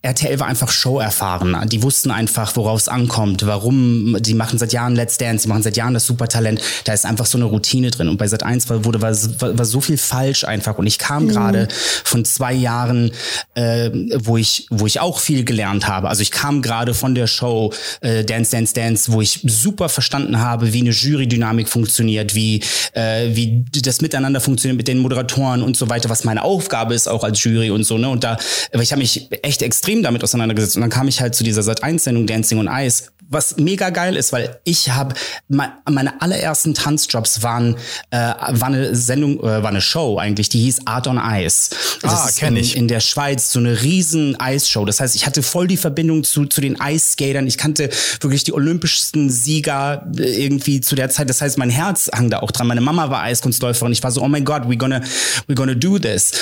RTL 0.00 0.38
war 0.38 0.46
einfach 0.46 0.70
Show 0.70 1.00
erfahren. 1.00 1.56
Die 1.68 1.82
wussten 1.82 2.12
einfach, 2.12 2.54
worauf 2.54 2.80
es 2.80 2.88
ankommt, 2.88 3.44
warum. 3.46 4.16
Die 4.20 4.34
machen 4.34 4.56
seit 4.56 4.72
Jahren 4.72 4.94
Let's 4.94 5.18
Dance, 5.18 5.42
die 5.42 5.48
machen 5.48 5.64
seit 5.64 5.76
Jahren 5.76 5.92
das 5.92 6.06
Supertalent. 6.06 6.60
Da 6.84 6.92
ist 6.92 7.04
einfach 7.04 7.26
so 7.26 7.36
eine 7.36 7.46
Routine 7.46 7.90
drin. 7.90 8.08
Und 8.08 8.16
bei 8.16 8.28
Sat 8.28 8.44
1 8.44 8.70
war, 8.70 8.84
wurde, 8.84 9.02
war, 9.02 9.12
war, 9.58 9.64
so 9.64 9.80
viel 9.80 9.98
falsch 9.98 10.44
einfach. 10.44 10.78
Und 10.78 10.86
ich 10.86 10.98
kam 10.98 11.26
gerade 11.26 11.66
von 12.04 12.24
zwei 12.24 12.52
Jahren, 12.52 13.10
äh, 13.54 13.90
wo 14.14 14.36
ich, 14.36 14.68
wo 14.70 14.86
ich 14.86 15.00
auch 15.00 15.18
viel 15.18 15.44
gelernt 15.44 15.88
habe. 15.88 16.08
Also 16.08 16.22
ich 16.22 16.30
kam 16.30 16.62
gerade 16.62 16.94
von 16.94 17.16
der 17.16 17.26
Show 17.26 17.72
äh, 18.00 18.24
Dance, 18.24 18.52
Dance, 18.52 18.74
Dance, 18.74 19.12
wo 19.12 19.20
ich 19.20 19.40
super 19.44 19.88
verstanden 19.88 20.38
habe, 20.38 20.72
wie 20.72 20.80
eine 20.80 20.90
Jury-Dynamik 20.90 21.68
funktioniert, 21.68 22.36
wie, 22.36 22.62
äh, 22.92 23.34
wie 23.34 23.64
das 23.82 24.00
Miteinander 24.00 24.40
funktioniert 24.40 24.76
mit 24.76 24.86
den 24.86 24.98
Moderatoren 24.98 25.62
und 25.62 25.76
so 25.76 25.90
weiter, 25.90 26.08
was 26.08 26.22
meine 26.22 26.44
Aufgabe 26.44 26.94
ist 26.94 27.08
auch 27.08 27.24
als 27.24 27.42
Jury 27.42 27.70
und 27.70 27.82
so. 27.82 27.98
Ne? 27.98 28.08
Und 28.08 28.22
da, 28.22 28.36
aber 28.72 28.82
ich 28.82 28.92
habe 28.92 29.00
mich 29.00 29.28
echt 29.42 29.60
extrem 29.62 29.87
damit 30.02 30.22
auseinandergesetzt. 30.22 30.76
Und 30.76 30.82
dann 30.82 30.90
kam 30.90 31.08
ich 31.08 31.20
halt 31.20 31.34
zu 31.34 31.42
dieser 31.42 31.62
Sat 31.62 31.82
1 31.82 32.04
Sendung 32.04 32.26
Dancing 32.26 32.58
on 32.58 32.68
Ice, 32.70 33.10
was 33.30 33.56
mega 33.58 33.90
geil 33.90 34.16
ist, 34.16 34.32
weil 34.32 34.58
ich 34.64 34.90
habe 34.90 35.14
meine 35.48 36.20
allerersten 36.22 36.74
Tanzjobs 36.74 37.42
waren 37.42 37.76
äh, 38.10 38.16
war 38.16 38.68
eine 38.68 38.94
Sendung, 38.94 39.38
äh, 39.40 39.62
war 39.62 39.68
eine 39.68 39.80
Show 39.82 40.18
eigentlich, 40.18 40.48
die 40.48 40.60
hieß 40.60 40.86
Art 40.86 41.06
on 41.06 41.20
Ice. 41.22 41.70
Das 42.00 42.12
Ah, 42.12 42.28
ist 42.28 42.38
kenn 42.38 42.56
in, 42.56 42.62
ich. 42.62 42.76
in 42.76 42.88
der 42.88 43.00
Schweiz 43.00 43.52
so 43.52 43.58
eine 43.58 43.82
riesen 43.82 44.38
Eisshow. 44.40 44.84
Das 44.84 45.00
heißt, 45.00 45.14
ich 45.14 45.26
hatte 45.26 45.42
voll 45.42 45.66
die 45.68 45.76
Verbindung 45.76 46.24
zu 46.24 46.46
zu 46.46 46.60
den 46.60 46.80
Eisskatern. 46.80 47.46
Ich 47.46 47.58
kannte 47.58 47.90
wirklich 48.20 48.44
die 48.44 48.52
olympischsten 48.54 49.28
Sieger 49.30 50.06
äh, 50.18 50.44
irgendwie 50.44 50.80
zu 50.80 50.94
der 50.94 51.10
Zeit. 51.10 51.28
Das 51.28 51.40
heißt, 51.42 51.58
mein 51.58 51.70
Herz 51.70 52.10
hang 52.14 52.30
da 52.30 52.40
auch 52.40 52.50
dran. 52.50 52.66
Meine 52.66 52.80
Mama 52.80 53.10
war 53.10 53.22
Eiskunstläuferin. 53.22 53.92
Ich 53.92 54.02
war 54.02 54.10
so, 54.10 54.22
oh 54.22 54.28
my 54.28 54.40
God, 54.40 54.62
we're 54.62 54.78
gonna 54.78 55.02
we're 55.46 55.54
gonna 55.54 55.74
do 55.74 55.98
this. 55.98 56.32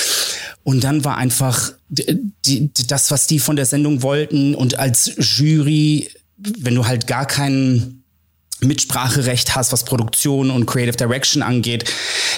Und 0.62 0.85
dann 0.85 1.05
war 1.05 1.16
einfach 1.16 1.72
die, 1.88 2.33
die, 2.44 2.70
das, 2.87 3.11
was 3.11 3.27
die 3.27 3.38
von 3.38 3.57
der 3.57 3.66
Sendung 3.66 4.03
wollten 4.03 4.55
und 4.55 4.79
als 4.79 5.12
Jury, 5.18 6.09
wenn 6.37 6.75
du 6.75 6.87
halt 6.87 7.07
gar 7.07 7.27
keinen 7.27 8.05
Mitspracherecht 8.61 9.55
hast, 9.55 9.72
was 9.72 9.85
Produktion 9.85 10.51
und 10.51 10.64
Creative 10.64 10.96
Direction 10.96 11.42
angeht. 11.42 11.85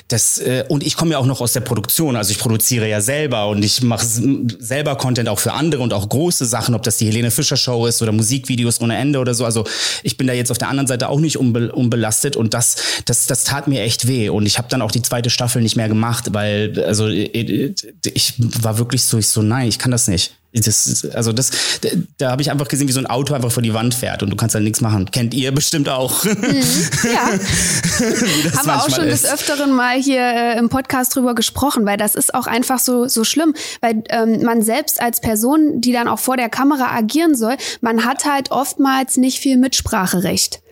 Das, 0.08 0.38
äh, 0.38 0.64
und 0.68 0.84
ich 0.84 0.96
komme 0.96 1.12
ja 1.12 1.18
auch 1.18 1.26
noch 1.26 1.40
aus 1.40 1.52
der 1.52 1.60
Produktion, 1.60 2.16
also 2.16 2.32
ich 2.32 2.38
produziere 2.38 2.88
ja 2.88 3.00
selber 3.00 3.48
und 3.48 3.64
ich 3.64 3.82
mache 3.82 4.04
selber 4.04 4.96
Content 4.96 5.28
auch 5.28 5.38
für 5.38 5.52
andere 5.52 5.82
und 5.82 5.92
auch 5.92 6.08
große 6.08 6.46
Sachen, 6.46 6.74
ob 6.74 6.82
das 6.82 6.96
die 6.96 7.06
Helene 7.06 7.30
Fischer 7.30 7.56
Show 7.56 7.86
ist 7.86 8.02
oder 8.02 8.10
Musikvideos 8.10 8.80
ohne 8.80 8.96
Ende 8.96 9.20
oder 9.20 9.34
so. 9.34 9.44
Also 9.44 9.64
ich 10.02 10.16
bin 10.16 10.26
da 10.26 10.32
jetzt 10.32 10.50
auf 10.50 10.58
der 10.58 10.68
anderen 10.68 10.88
Seite 10.88 11.08
auch 11.08 11.20
nicht 11.20 11.36
unbe 11.36 11.70
unbelastet 11.72 12.36
und 12.36 12.52
das, 12.52 12.76
das, 13.04 13.26
das 13.26 13.44
tat 13.44 13.68
mir 13.68 13.82
echt 13.82 14.08
weh. 14.08 14.28
Und 14.28 14.46
ich 14.46 14.58
habe 14.58 14.68
dann 14.68 14.82
auch 14.82 14.90
die 14.90 15.02
zweite 15.02 15.30
Staffel 15.30 15.62
nicht 15.62 15.76
mehr 15.76 15.88
gemacht, 15.88 16.32
weil 16.32 16.82
also 16.84 17.08
äh, 17.08 17.74
ich 18.12 18.34
war 18.38 18.78
wirklich 18.78 19.04
so, 19.04 19.18
ich 19.18 19.28
so, 19.28 19.42
nein, 19.42 19.68
ich 19.68 19.78
kann 19.78 19.92
das 19.92 20.08
nicht. 20.08 20.32
Das, 20.54 21.06
also 21.14 21.32
das, 21.32 21.50
da, 21.82 21.88
da 22.16 22.30
habe 22.30 22.40
ich 22.40 22.50
einfach 22.50 22.68
gesehen, 22.68 22.88
wie 22.88 22.92
so 22.92 23.00
ein 23.00 23.06
Auto 23.06 23.34
einfach 23.34 23.52
vor 23.52 23.62
die 23.62 23.74
Wand 23.74 23.92
fährt 23.94 24.22
und 24.22 24.30
du 24.30 24.36
kannst 24.36 24.54
halt 24.54 24.64
nichts 24.64 24.80
machen. 24.80 25.10
Kennt 25.10 25.34
ihr 25.34 25.52
bestimmt 25.52 25.90
auch. 25.90 26.24
Ja, 26.24 26.32
wie 26.42 28.42
das 28.44 28.56
haben 28.56 28.66
wir 28.66 28.76
auch 28.76 28.88
schon 28.88 29.04
ist. 29.04 29.24
des 29.24 29.30
Öfteren 29.32 29.72
mal 29.72 30.00
hier 30.00 30.22
äh, 30.22 30.58
im 30.58 30.70
Podcast 30.70 31.14
drüber 31.14 31.34
gesprochen, 31.34 31.84
weil 31.84 31.98
das 31.98 32.14
ist 32.14 32.34
auch 32.34 32.46
einfach 32.46 32.78
so, 32.78 33.06
so 33.08 33.24
schlimm, 33.24 33.52
weil 33.82 34.02
ähm, 34.08 34.42
man 34.42 34.62
selbst 34.62 35.02
als 35.02 35.20
Person, 35.20 35.82
die 35.82 35.92
dann 35.92 36.08
auch 36.08 36.18
vor 36.18 36.38
der 36.38 36.48
Kamera 36.48 36.96
agieren 36.96 37.34
soll, 37.34 37.56
man 37.82 38.06
hat 38.06 38.24
halt 38.24 38.50
oftmals 38.50 39.18
nicht 39.18 39.40
viel 39.40 39.58
Mitspracherecht. 39.58 40.62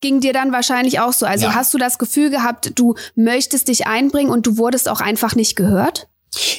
Ging 0.00 0.20
dir 0.20 0.34
dann 0.34 0.52
wahrscheinlich 0.52 1.00
auch 1.00 1.12
so. 1.12 1.26
Also 1.26 1.46
Ja. 1.46 1.54
hast 1.54 1.74
du 1.74 1.78
das 1.78 1.98
Gefühl 1.98 2.30
gehabt, 2.30 2.72
du 2.76 2.94
möchtest 3.16 3.66
dich 3.68 3.88
einbringen 3.88 4.30
und 4.30 4.46
du 4.46 4.56
wurdest 4.56 4.88
auch 4.88 5.00
einfach 5.00 5.34
nicht 5.34 5.56
gehört? 5.56 6.06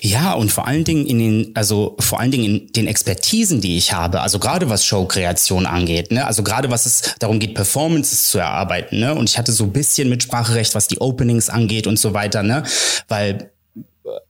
Ja, 0.01 0.33
und 0.33 0.51
vor 0.51 0.67
allen 0.67 0.83
Dingen 0.83 1.05
in 1.05 1.19
den, 1.19 1.51
also 1.55 1.95
vor 1.99 2.19
allen 2.19 2.31
Dingen 2.31 2.45
in 2.45 2.71
den 2.71 2.87
Expertisen, 2.87 3.61
die 3.61 3.77
ich 3.77 3.93
habe, 3.93 4.21
also 4.21 4.39
gerade 4.39 4.69
was 4.69 4.85
Showkreation 4.85 5.65
angeht, 5.65 6.11
ne, 6.11 6.25
also 6.25 6.43
gerade 6.43 6.69
was 6.69 6.85
es 6.85 7.15
darum 7.19 7.39
geht, 7.39 7.53
Performances 7.53 8.29
zu 8.29 8.39
erarbeiten, 8.39 8.99
ne, 8.99 9.13
und 9.13 9.29
ich 9.29 9.37
hatte 9.37 9.51
so 9.51 9.65
ein 9.65 9.73
bisschen 9.73 10.09
mit 10.09 10.23
Spracherecht, 10.23 10.75
was 10.75 10.87
die 10.87 10.99
Openings 10.99 11.49
angeht 11.49 11.87
und 11.87 11.99
so 11.99 12.13
weiter, 12.13 12.43
ne, 12.43 12.63
weil 13.07 13.51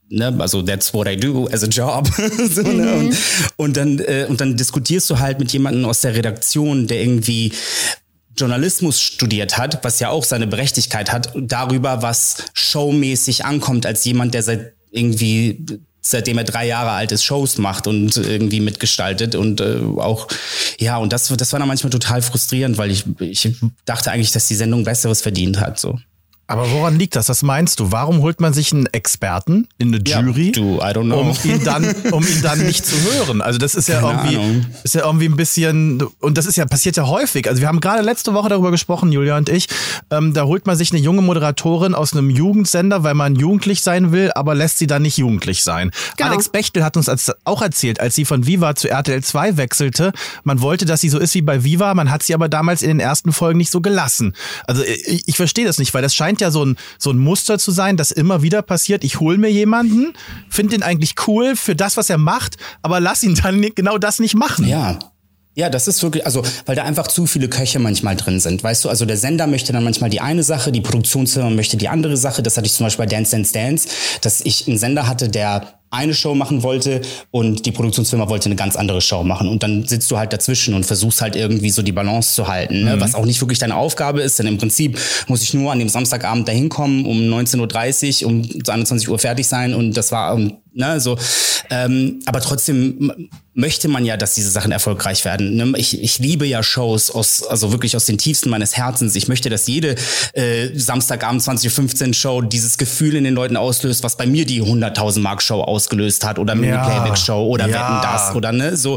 ne, 0.08 0.34
also 0.38 0.62
that's 0.62 0.92
what 0.92 1.08
I 1.08 1.16
do 1.16 1.48
as 1.52 1.62
a 1.62 1.68
job. 1.68 2.08
so, 2.50 2.62
ne? 2.62 2.72
mhm. 2.72 2.98
und, 2.98 3.16
und, 3.56 3.76
dann, 3.76 3.98
äh, 4.00 4.26
und 4.28 4.40
dann 4.40 4.56
diskutierst 4.56 5.08
du 5.10 5.18
halt 5.18 5.38
mit 5.38 5.52
jemandem 5.52 5.84
aus 5.84 6.00
der 6.00 6.14
Redaktion, 6.14 6.86
der 6.86 7.00
irgendwie 7.00 7.52
Journalismus 8.36 9.00
studiert 9.00 9.58
hat, 9.58 9.82
was 9.82 9.98
ja 10.00 10.10
auch 10.10 10.24
seine 10.24 10.46
Berechtigkeit 10.46 11.12
hat, 11.12 11.32
darüber, 11.34 12.02
was 12.02 12.44
showmäßig 12.54 13.44
ankommt, 13.44 13.84
als 13.84 14.04
jemand, 14.04 14.34
der 14.34 14.42
seit 14.42 14.77
irgendwie 14.90 15.80
seitdem 16.00 16.38
er 16.38 16.44
drei 16.44 16.66
Jahre 16.66 16.90
alt 16.90 17.12
ist, 17.12 17.24
Shows 17.24 17.58
macht 17.58 17.86
und 17.86 18.16
irgendwie 18.16 18.60
mitgestaltet 18.60 19.34
und 19.34 19.60
äh, 19.60 19.78
auch, 19.96 20.28
ja, 20.78 20.96
und 20.96 21.12
das, 21.12 21.28
das 21.28 21.52
war 21.52 21.58
dann 21.58 21.68
manchmal 21.68 21.90
total 21.90 22.22
frustrierend, 22.22 22.78
weil 22.78 22.90
ich, 22.90 23.04
ich 23.20 23.56
dachte 23.84 24.10
eigentlich, 24.10 24.32
dass 24.32 24.48
die 24.48 24.54
Sendung 24.54 24.84
Besseres 24.84 25.20
verdient 25.20 25.60
hat, 25.60 25.78
so. 25.78 25.98
Aber 26.50 26.70
woran 26.70 26.98
liegt 26.98 27.14
das? 27.14 27.28
Was 27.28 27.42
meinst 27.42 27.78
du? 27.78 27.92
Warum 27.92 28.22
holt 28.22 28.40
man 28.40 28.54
sich 28.54 28.72
einen 28.72 28.86
Experten 28.86 29.68
in 29.76 29.94
eine 29.94 30.02
Jury, 30.02 30.46
ja, 30.46 30.52
du, 30.52 30.78
I 30.78 30.94
don't 30.94 31.04
know. 31.04 31.20
um 31.20 31.36
ihn 31.44 31.62
dann, 31.62 31.84
um 32.10 32.26
ihn 32.26 32.40
dann 32.42 32.64
nicht 32.64 32.86
zu 32.86 32.96
hören? 33.12 33.42
Also 33.42 33.58
das 33.58 33.74
ist 33.74 33.86
ja 33.86 34.00
Keine 34.00 34.22
irgendwie, 34.22 34.36
Ahnung. 34.38 34.66
ist 34.82 34.94
ja 34.94 35.04
irgendwie 35.04 35.26
ein 35.26 35.36
bisschen 35.36 36.02
und 36.20 36.38
das 36.38 36.46
ist 36.46 36.56
ja 36.56 36.64
passiert 36.64 36.96
ja 36.96 37.06
häufig. 37.06 37.46
Also 37.50 37.60
wir 37.60 37.68
haben 37.68 37.80
gerade 37.80 38.02
letzte 38.02 38.32
Woche 38.32 38.48
darüber 38.48 38.70
gesprochen, 38.70 39.12
Julia 39.12 39.36
und 39.36 39.50
ich. 39.50 39.68
Ähm, 40.10 40.32
da 40.32 40.44
holt 40.44 40.66
man 40.66 40.74
sich 40.74 40.90
eine 40.90 41.00
junge 41.02 41.20
Moderatorin 41.20 41.94
aus 41.94 42.14
einem 42.14 42.30
Jugendsender, 42.30 43.02
weil 43.02 43.12
man 43.12 43.36
jugendlich 43.36 43.82
sein 43.82 44.10
will, 44.10 44.30
aber 44.34 44.54
lässt 44.54 44.78
sie 44.78 44.86
dann 44.86 45.02
nicht 45.02 45.18
jugendlich 45.18 45.62
sein. 45.62 45.90
Genau. 46.16 46.30
Alex 46.30 46.48
Bechtel 46.48 46.82
hat 46.82 46.96
uns 46.96 47.10
als, 47.10 47.30
auch 47.44 47.60
erzählt, 47.60 48.00
als 48.00 48.14
sie 48.14 48.24
von 48.24 48.46
Viva 48.46 48.74
zu 48.74 48.88
RTL 48.88 49.22
2 49.22 49.58
wechselte, 49.58 50.12
man 50.44 50.62
wollte, 50.62 50.86
dass 50.86 51.02
sie 51.02 51.10
so 51.10 51.18
ist 51.18 51.34
wie 51.34 51.42
bei 51.42 51.62
Viva, 51.62 51.92
man 51.92 52.10
hat 52.10 52.22
sie 52.22 52.32
aber 52.32 52.48
damals 52.48 52.80
in 52.80 52.88
den 52.88 53.00
ersten 53.00 53.34
Folgen 53.34 53.58
nicht 53.58 53.70
so 53.70 53.82
gelassen. 53.82 54.34
Also 54.66 54.82
ich, 54.82 55.24
ich 55.26 55.36
verstehe 55.36 55.66
das 55.66 55.78
nicht, 55.78 55.92
weil 55.92 56.00
das 56.00 56.14
scheint 56.14 56.37
scheint 56.38 56.40
ja 56.40 56.50
so 56.50 56.64
ein, 56.64 56.76
so 56.98 57.10
ein 57.10 57.18
Muster 57.18 57.58
zu 57.58 57.70
sein, 57.70 57.96
das 57.96 58.10
immer 58.10 58.42
wieder 58.42 58.62
passiert. 58.62 59.04
Ich 59.04 59.20
hole 59.20 59.38
mir 59.38 59.50
jemanden, 59.50 60.12
finde 60.48 60.76
den 60.76 60.82
eigentlich 60.82 61.14
cool 61.26 61.56
für 61.56 61.74
das, 61.74 61.96
was 61.96 62.10
er 62.10 62.18
macht, 62.18 62.56
aber 62.82 63.00
lass 63.00 63.22
ihn 63.22 63.34
dann 63.34 63.60
genau 63.74 63.98
das 63.98 64.18
nicht 64.20 64.34
machen. 64.34 64.66
Ja. 64.66 64.98
Ja, 65.54 65.68
das 65.68 65.88
ist 65.88 66.00
wirklich, 66.04 66.24
also, 66.24 66.44
weil 66.66 66.76
da 66.76 66.84
einfach 66.84 67.08
zu 67.08 67.26
viele 67.26 67.48
Köche 67.48 67.80
manchmal 67.80 68.14
drin 68.14 68.38
sind. 68.38 68.62
Weißt 68.62 68.84
du, 68.84 68.88
also 68.88 69.04
der 69.04 69.16
Sender 69.16 69.48
möchte 69.48 69.72
dann 69.72 69.82
manchmal 69.82 70.08
die 70.08 70.20
eine 70.20 70.44
Sache, 70.44 70.70
die 70.70 70.80
Produktionsfirma 70.80 71.50
möchte 71.50 71.76
die 71.76 71.88
andere 71.88 72.16
Sache. 72.16 72.44
Das 72.44 72.56
hatte 72.56 72.66
ich 72.66 72.74
zum 72.74 72.86
Beispiel 72.86 73.06
bei 73.06 73.10
Dance 73.10 73.32
Dance 73.32 73.52
Dance, 73.52 73.88
dass 74.20 74.40
ich 74.40 74.68
einen 74.68 74.78
Sender 74.78 75.08
hatte, 75.08 75.28
der 75.28 75.77
eine 75.90 76.14
Show 76.14 76.34
machen 76.34 76.62
wollte 76.62 77.00
und 77.30 77.66
die 77.66 77.72
Produktionsfirma 77.72 78.28
wollte 78.28 78.46
eine 78.46 78.56
ganz 78.56 78.76
andere 78.76 79.00
Show 79.00 79.22
machen. 79.22 79.48
Und 79.48 79.62
dann 79.62 79.86
sitzt 79.86 80.10
du 80.10 80.18
halt 80.18 80.32
dazwischen 80.32 80.74
und 80.74 80.84
versuchst 80.84 81.20
halt 81.20 81.36
irgendwie 81.36 81.70
so 81.70 81.82
die 81.82 81.92
Balance 81.92 82.34
zu 82.34 82.48
halten, 82.48 82.84
ne? 82.84 82.96
Mhm. 82.96 83.00
was 83.00 83.14
auch 83.14 83.24
nicht 83.24 83.40
wirklich 83.40 83.58
deine 83.58 83.76
Aufgabe 83.76 84.20
ist, 84.20 84.38
denn 84.38 84.46
im 84.46 84.58
Prinzip 84.58 84.98
muss 85.28 85.42
ich 85.42 85.54
nur 85.54 85.72
an 85.72 85.78
dem 85.78 85.88
Samstagabend 85.88 86.48
dahin 86.48 86.68
kommen, 86.68 87.06
um 87.06 87.18
19.30 87.18 88.24
Uhr, 88.24 88.30
um 88.30 88.48
21 88.66 89.08
Uhr 89.08 89.18
fertig 89.18 89.46
sein 89.46 89.74
und 89.74 89.96
das 89.96 90.12
war, 90.12 90.34
um, 90.34 90.58
ne, 90.72 91.00
so. 91.00 91.18
Ähm, 91.70 92.20
aber 92.26 92.40
trotzdem 92.40 93.30
möchte 93.58 93.88
man 93.88 94.04
ja, 94.04 94.16
dass 94.16 94.34
diese 94.34 94.50
Sachen 94.50 94.70
erfolgreich 94.70 95.24
werden. 95.24 95.56
Ne? 95.56 95.72
Ich, 95.76 96.00
ich 96.00 96.20
liebe 96.20 96.46
ja 96.46 96.62
Shows 96.62 97.10
aus, 97.10 97.42
also 97.42 97.72
wirklich 97.72 97.96
aus 97.96 98.06
den 98.06 98.16
tiefsten 98.16 98.50
meines 98.50 98.76
Herzens. 98.76 99.16
Ich 99.16 99.26
möchte, 99.26 99.50
dass 99.50 99.66
jede 99.66 99.96
äh, 100.34 100.68
Samstagabend 100.74 101.42
20.15 101.42 102.14
Show 102.14 102.40
dieses 102.40 102.78
Gefühl 102.78 103.16
in 103.16 103.24
den 103.24 103.34
Leuten 103.34 103.56
auslöst, 103.56 104.04
was 104.04 104.16
bei 104.16 104.26
mir 104.26 104.46
die 104.46 104.62
100.000 104.62 105.18
Mark 105.20 105.42
Show 105.42 105.60
ausgelöst 105.60 106.24
hat 106.24 106.38
oder 106.38 106.54
Mini 106.54 106.72
Playback 106.72 107.18
Show 107.18 107.48
oder 107.48 107.66
ja. 107.66 107.74
Wetten 107.74 108.00
das 108.02 108.36
oder 108.36 108.52
ne 108.52 108.76
so 108.76 108.96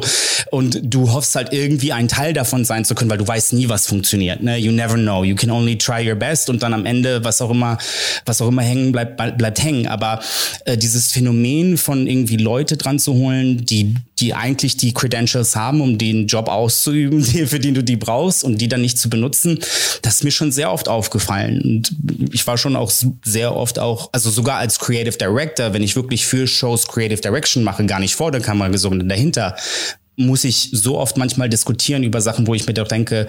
und 0.52 0.80
du 0.84 1.12
hoffst 1.12 1.36
halt 1.36 1.54
irgendwie 1.54 1.92
ein 1.92 2.08
Teil 2.08 2.34
davon 2.34 2.64
sein 2.64 2.86
zu 2.86 2.94
können, 2.94 3.10
weil 3.10 3.18
du 3.18 3.28
weißt 3.28 3.54
nie, 3.54 3.68
was 3.70 3.88
funktioniert. 3.88 4.44
Ne? 4.44 4.58
You 4.58 4.72
never 4.72 4.96
know. 4.96 5.24
You 5.24 5.36
can 5.36 5.50
only 5.50 5.78
try 5.78 6.08
your 6.08 6.16
best 6.16 6.50
und 6.50 6.62
dann 6.62 6.74
am 6.74 6.86
Ende 6.86 7.24
was 7.24 7.42
auch 7.42 7.50
immer, 7.50 7.78
was 8.26 8.42
auch 8.42 8.50
immer 8.50 8.62
hängen 8.62 8.92
bleibt, 8.92 9.18
bleibt 9.38 9.64
hängen. 9.64 9.88
Aber 9.88 10.20
äh, 10.66 10.78
dieses 10.78 11.12
Phänomen 11.12 11.61
von 11.78 12.08
irgendwie 12.08 12.38
Leute 12.38 12.78
dran 12.78 13.00
zu 13.00 13.14
holen, 13.14 13.66
die 13.66 13.96
die 14.22 14.34
eigentlich 14.36 14.78
die 14.78 14.94
Credentials 14.94 15.56
haben, 15.56 15.82
um 15.82 15.98
den 15.98 16.28
Job 16.28 16.48
auszuüben, 16.48 17.24
für 17.48 17.60
den 17.60 17.74
du 17.74 17.84
die 17.84 17.96
brauchst 17.96 18.44
und 18.44 18.60
die 18.60 18.68
dann 18.68 18.82
nicht 18.82 18.98
zu 18.98 19.10
benutzen, 19.10 19.60
das 20.04 20.16
ist 20.16 20.24
mir 20.24 20.32
schon 20.32 20.52
sehr 20.52 20.72
oft 20.72 20.88
aufgefallen. 20.88 21.62
Und 21.62 21.96
ich 22.32 22.46
war 22.46 22.58
schon 22.58 22.76
auch 22.76 22.92
sehr 23.26 23.56
oft 23.56 23.80
auch, 23.80 24.10
also 24.12 24.30
sogar 24.30 24.58
als 24.58 24.80
Creative 24.80 25.18
Director, 25.18 25.74
wenn 25.74 25.84
ich 25.84 25.96
wirklich 25.96 26.26
für 26.26 26.48
Shows 26.48 26.88
Creative 26.88 27.20
Direction 27.20 27.64
mache, 27.64 27.86
gar 27.86 28.00
nicht 28.00 28.16
vor 28.16 28.32
der 28.32 28.42
Kamera, 28.42 28.78
sondern 28.78 29.10
dahinter, 29.10 29.56
muss 30.16 30.44
ich 30.44 30.70
so 30.72 31.00
oft 31.00 31.18
manchmal 31.18 31.50
diskutieren 31.50 32.04
über 32.04 32.22
Sachen, 32.22 32.46
wo 32.46 32.54
ich 32.54 32.68
mir 32.68 32.74
doch 32.74 32.88
denke, 32.88 33.28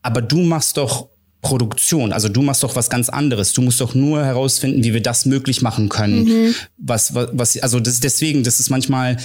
aber 0.00 0.22
du 0.22 0.38
machst 0.38 0.78
doch 0.78 1.08
Produktion. 1.42 2.12
Also 2.12 2.28
du 2.28 2.40
machst 2.40 2.62
doch 2.62 2.76
was 2.76 2.88
ganz 2.88 3.08
anderes. 3.08 3.52
Du 3.52 3.62
musst 3.62 3.80
doch 3.80 3.94
nur 3.94 4.24
herausfinden, 4.24 4.84
wie 4.84 4.94
wir 4.94 5.02
das 5.02 5.26
möglich 5.26 5.60
machen 5.60 5.88
können. 5.88 6.24
Mhm. 6.24 6.54
Was, 6.78 7.16
was, 7.16 7.30
was, 7.32 7.58
also 7.58 7.80
das 7.80 7.98
deswegen, 7.98 8.44
das 8.44 8.60
ist 8.60 8.70
manchmal, 8.70 9.16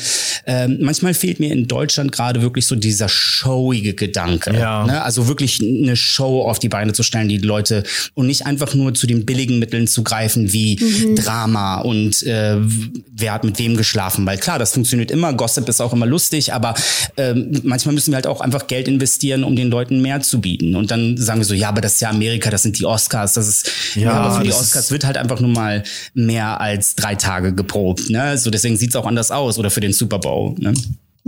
äh, 0.45 0.67
manchmal 0.67 1.13
fehlt 1.13 1.39
mir 1.39 1.53
in 1.53 1.67
Deutschland 1.67 2.11
gerade 2.11 2.41
wirklich 2.41 2.65
so 2.65 2.75
dieser 2.75 3.07
showige 3.07 3.93
Gedanke. 3.93 4.51
Ja. 4.57 4.87
Ne? 4.87 5.03
Also 5.03 5.27
wirklich 5.27 5.61
eine 5.61 5.95
Show 5.95 6.41
auf 6.41 6.57
die 6.57 6.69
Beine 6.69 6.91
zu 6.93 7.03
stellen, 7.03 7.29
die 7.29 7.37
Leute 7.37 7.83
und 8.15 8.25
nicht 8.25 8.47
einfach 8.47 8.73
nur 8.73 8.95
zu 8.95 9.05
den 9.05 9.27
billigen 9.27 9.59
Mitteln 9.59 9.85
zu 9.85 10.01
greifen 10.01 10.51
wie 10.51 10.79
mhm. 10.81 11.15
Drama 11.17 11.81
und 11.81 12.23
äh, 12.23 12.57
wer 12.59 13.33
hat 13.33 13.43
mit 13.43 13.59
wem 13.59 13.77
geschlafen. 13.77 14.25
Weil 14.25 14.39
klar, 14.39 14.57
das 14.57 14.73
funktioniert 14.73 15.11
immer. 15.11 15.33
Gossip 15.33 15.69
ist 15.69 15.81
auch 15.81 15.93
immer 15.93 16.07
lustig, 16.07 16.51
aber 16.51 16.73
äh, 17.15 17.35
manchmal 17.61 17.93
müssen 17.93 18.11
wir 18.11 18.15
halt 18.15 18.27
auch 18.27 18.41
einfach 18.41 18.65
Geld 18.65 18.87
investieren, 18.87 19.43
um 19.43 19.55
den 19.55 19.69
Leuten 19.69 20.01
mehr 20.01 20.21
zu 20.21 20.41
bieten. 20.41 20.75
Und 20.75 20.89
dann 20.89 21.15
sagen 21.15 21.41
wir 21.41 21.45
so, 21.45 21.53
ja, 21.53 21.69
aber 21.69 21.81
das 21.81 21.93
ist 21.93 22.01
ja 22.01 22.06
ja 22.07 22.15
Amerika, 22.15 22.49
das 22.49 22.63
sind 22.63 22.79
die 22.79 22.85
Oscars, 22.85 23.33
das 23.33 23.47
ist, 23.47 23.71
ja, 23.95 24.01
ja 24.01 24.11
aber 24.13 24.37
für 24.37 24.43
die 24.43 24.53
Oscars 24.53 24.91
wird 24.91 25.05
halt 25.05 25.17
einfach 25.17 25.39
nur 25.39 25.51
mal 25.51 25.83
mehr 26.13 26.59
als 26.59 26.95
drei 26.95 27.15
Tage 27.15 27.53
geprobt, 27.53 28.09
ne? 28.09 28.37
So 28.37 28.49
deswegen 28.49 28.77
sieht's 28.77 28.95
auch 28.95 29.05
anders 29.05 29.31
aus 29.31 29.57
oder 29.57 29.69
für 29.69 29.81
den 29.81 29.93
Super 29.93 30.19
Bowl, 30.19 30.55
ne? 30.57 30.73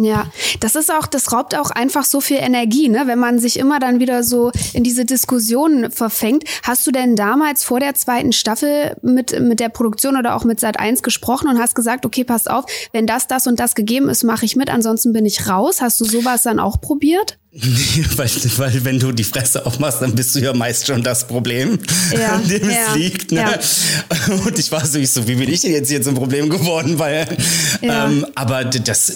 Ja, 0.01 0.31
das 0.61 0.75
ist 0.75 0.93
auch, 0.93 1.07
das 1.07 1.33
raubt 1.33 1.57
auch 1.57 1.71
einfach 1.71 2.05
so 2.05 2.21
viel 2.21 2.37
Energie, 2.37 2.87
ne? 2.87 3.03
Wenn 3.05 3.19
man 3.19 3.37
sich 3.37 3.59
immer 3.59 3.79
dann 3.79 3.99
wieder 3.99 4.23
so 4.23 4.49
in 4.71 4.81
diese 4.81 5.03
Diskussionen 5.03 5.91
verfängt. 5.91 6.45
Hast 6.63 6.87
du 6.87 6.91
denn 6.91 7.17
damals 7.17 7.65
vor 7.65 7.81
der 7.81 7.95
zweiten 7.95 8.31
Staffel 8.31 8.95
mit, 9.01 9.37
mit 9.41 9.59
der 9.59 9.67
Produktion 9.67 10.15
oder 10.15 10.37
auch 10.37 10.45
mit 10.45 10.61
Sat 10.61 10.79
1 10.79 11.03
gesprochen 11.03 11.49
und 11.49 11.59
hast 11.59 11.75
gesagt, 11.75 12.05
okay, 12.05 12.23
passt 12.23 12.49
auf, 12.49 12.63
wenn 12.93 13.07
das, 13.07 13.27
das 13.27 13.45
und 13.45 13.59
das 13.59 13.75
gegeben 13.75 14.07
ist, 14.07 14.23
mache 14.23 14.45
ich 14.45 14.55
mit, 14.55 14.69
ansonsten 14.69 15.11
bin 15.11 15.25
ich 15.25 15.49
raus. 15.49 15.81
Hast 15.81 15.99
du 15.99 16.05
sowas 16.05 16.43
dann 16.43 16.61
auch 16.61 16.79
probiert? 16.79 17.37
Nee, 17.51 18.05
weil, 18.15 18.29
weil 18.57 18.85
wenn 18.85 18.99
du 18.99 19.11
die 19.11 19.23
Fresse 19.23 19.65
aufmachst, 19.65 20.01
dann 20.01 20.13
bist 20.13 20.35
du 20.35 20.39
ja 20.39 20.53
meist 20.53 20.85
schon 20.85 21.01
das 21.01 21.25
Problem, 21.25 21.79
ja, 22.11 22.33
an 22.33 22.47
dem 22.47 22.69
ja, 22.69 22.75
es 22.89 22.95
liegt. 22.95 23.31
Ne? 23.31 23.41
Ja. 23.41 24.35
Und 24.45 24.59
ich 24.59 24.71
war 24.71 24.85
so, 24.85 24.99
ich 24.99 25.09
so, 25.09 25.27
wie 25.27 25.35
bin 25.35 25.51
ich 25.51 25.61
denn 25.61 25.71
jetzt 25.71 25.89
hier 25.89 26.01
zum 26.01 26.13
Problem 26.13 26.49
geworden? 26.49 26.99
Weil, 26.99 27.27
ähm, 27.81 28.25
aber 28.35 28.65
das, 28.65 29.13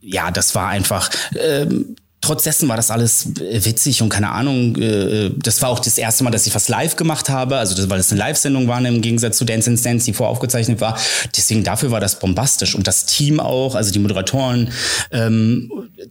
ja, 0.00 0.30
das 0.32 0.54
war 0.54 0.68
einfach. 0.68 1.10
Ähm, 1.38 1.96
trotz 2.26 2.44
dessen 2.44 2.68
war 2.68 2.76
das 2.76 2.90
alles 2.90 3.26
äh, 3.40 3.64
witzig 3.64 4.02
und 4.02 4.08
keine 4.08 4.30
Ahnung. 4.30 4.76
Äh, 4.76 5.30
das 5.36 5.62
war 5.62 5.70
auch 5.70 5.78
das 5.78 5.96
erste 5.98 6.24
Mal, 6.24 6.30
dass 6.30 6.46
ich 6.46 6.54
was 6.54 6.68
live 6.68 6.96
gemacht 6.96 7.28
habe. 7.28 7.56
Also, 7.56 7.74
das, 7.74 7.88
weil 7.88 7.98
das 7.98 8.10
eine 8.10 8.18
Live-Sendung 8.18 8.68
war 8.68 8.84
im 8.84 9.00
Gegensatz 9.00 9.38
zu 9.38 9.44
Dance 9.44 9.70
and 9.70 9.84
Dance, 9.84 10.04
die 10.04 10.12
voraufgezeichnet 10.12 10.80
war. 10.80 10.98
Deswegen 11.36 11.64
dafür 11.64 11.90
war 11.90 12.00
das 12.00 12.18
bombastisch. 12.18 12.74
Und 12.74 12.86
das 12.86 13.06
Team 13.06 13.40
auch, 13.40 13.74
also 13.74 13.92
die 13.92 13.98
Moderatoren, 13.98 14.70
ähm, 15.10 15.70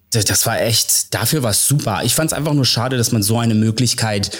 das 0.09 0.45
war 0.45 0.61
echt, 0.61 1.13
dafür 1.13 1.43
war 1.43 1.51
es 1.51 1.67
super. 1.67 2.01
Ich 2.03 2.15
fand 2.15 2.31
es 2.31 2.37
einfach 2.37 2.53
nur 2.53 2.65
schade, 2.65 2.97
dass 2.97 3.11
man 3.11 3.21
so 3.21 3.37
eine 3.37 3.55
Möglichkeit, 3.55 4.31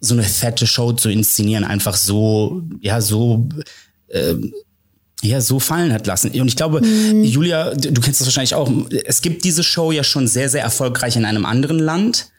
so 0.00 0.14
eine 0.14 0.22
fette 0.22 0.66
Show 0.66 0.92
zu 0.92 1.10
inszenieren, 1.10 1.64
einfach 1.64 1.96
so, 1.96 2.62
ja, 2.80 3.00
so, 3.00 3.48
ähm, 4.10 4.52
ja, 5.24 5.40
so 5.40 5.58
fallen 5.58 5.92
hat 5.92 6.06
lassen. 6.06 6.30
Und 6.38 6.48
ich 6.48 6.56
glaube, 6.56 6.80
mhm. 6.80 7.24
Julia, 7.24 7.74
du 7.74 8.00
kennst 8.00 8.20
das 8.20 8.26
wahrscheinlich 8.26 8.54
auch. 8.54 8.70
Es 9.04 9.22
gibt 9.22 9.44
diese 9.44 9.62
Show 9.62 9.92
ja 9.92 10.04
schon 10.04 10.26
sehr, 10.26 10.48
sehr 10.48 10.62
erfolgreich 10.62 11.16
in 11.16 11.24
einem 11.24 11.46
anderen 11.46 11.78
Land. 11.78 12.30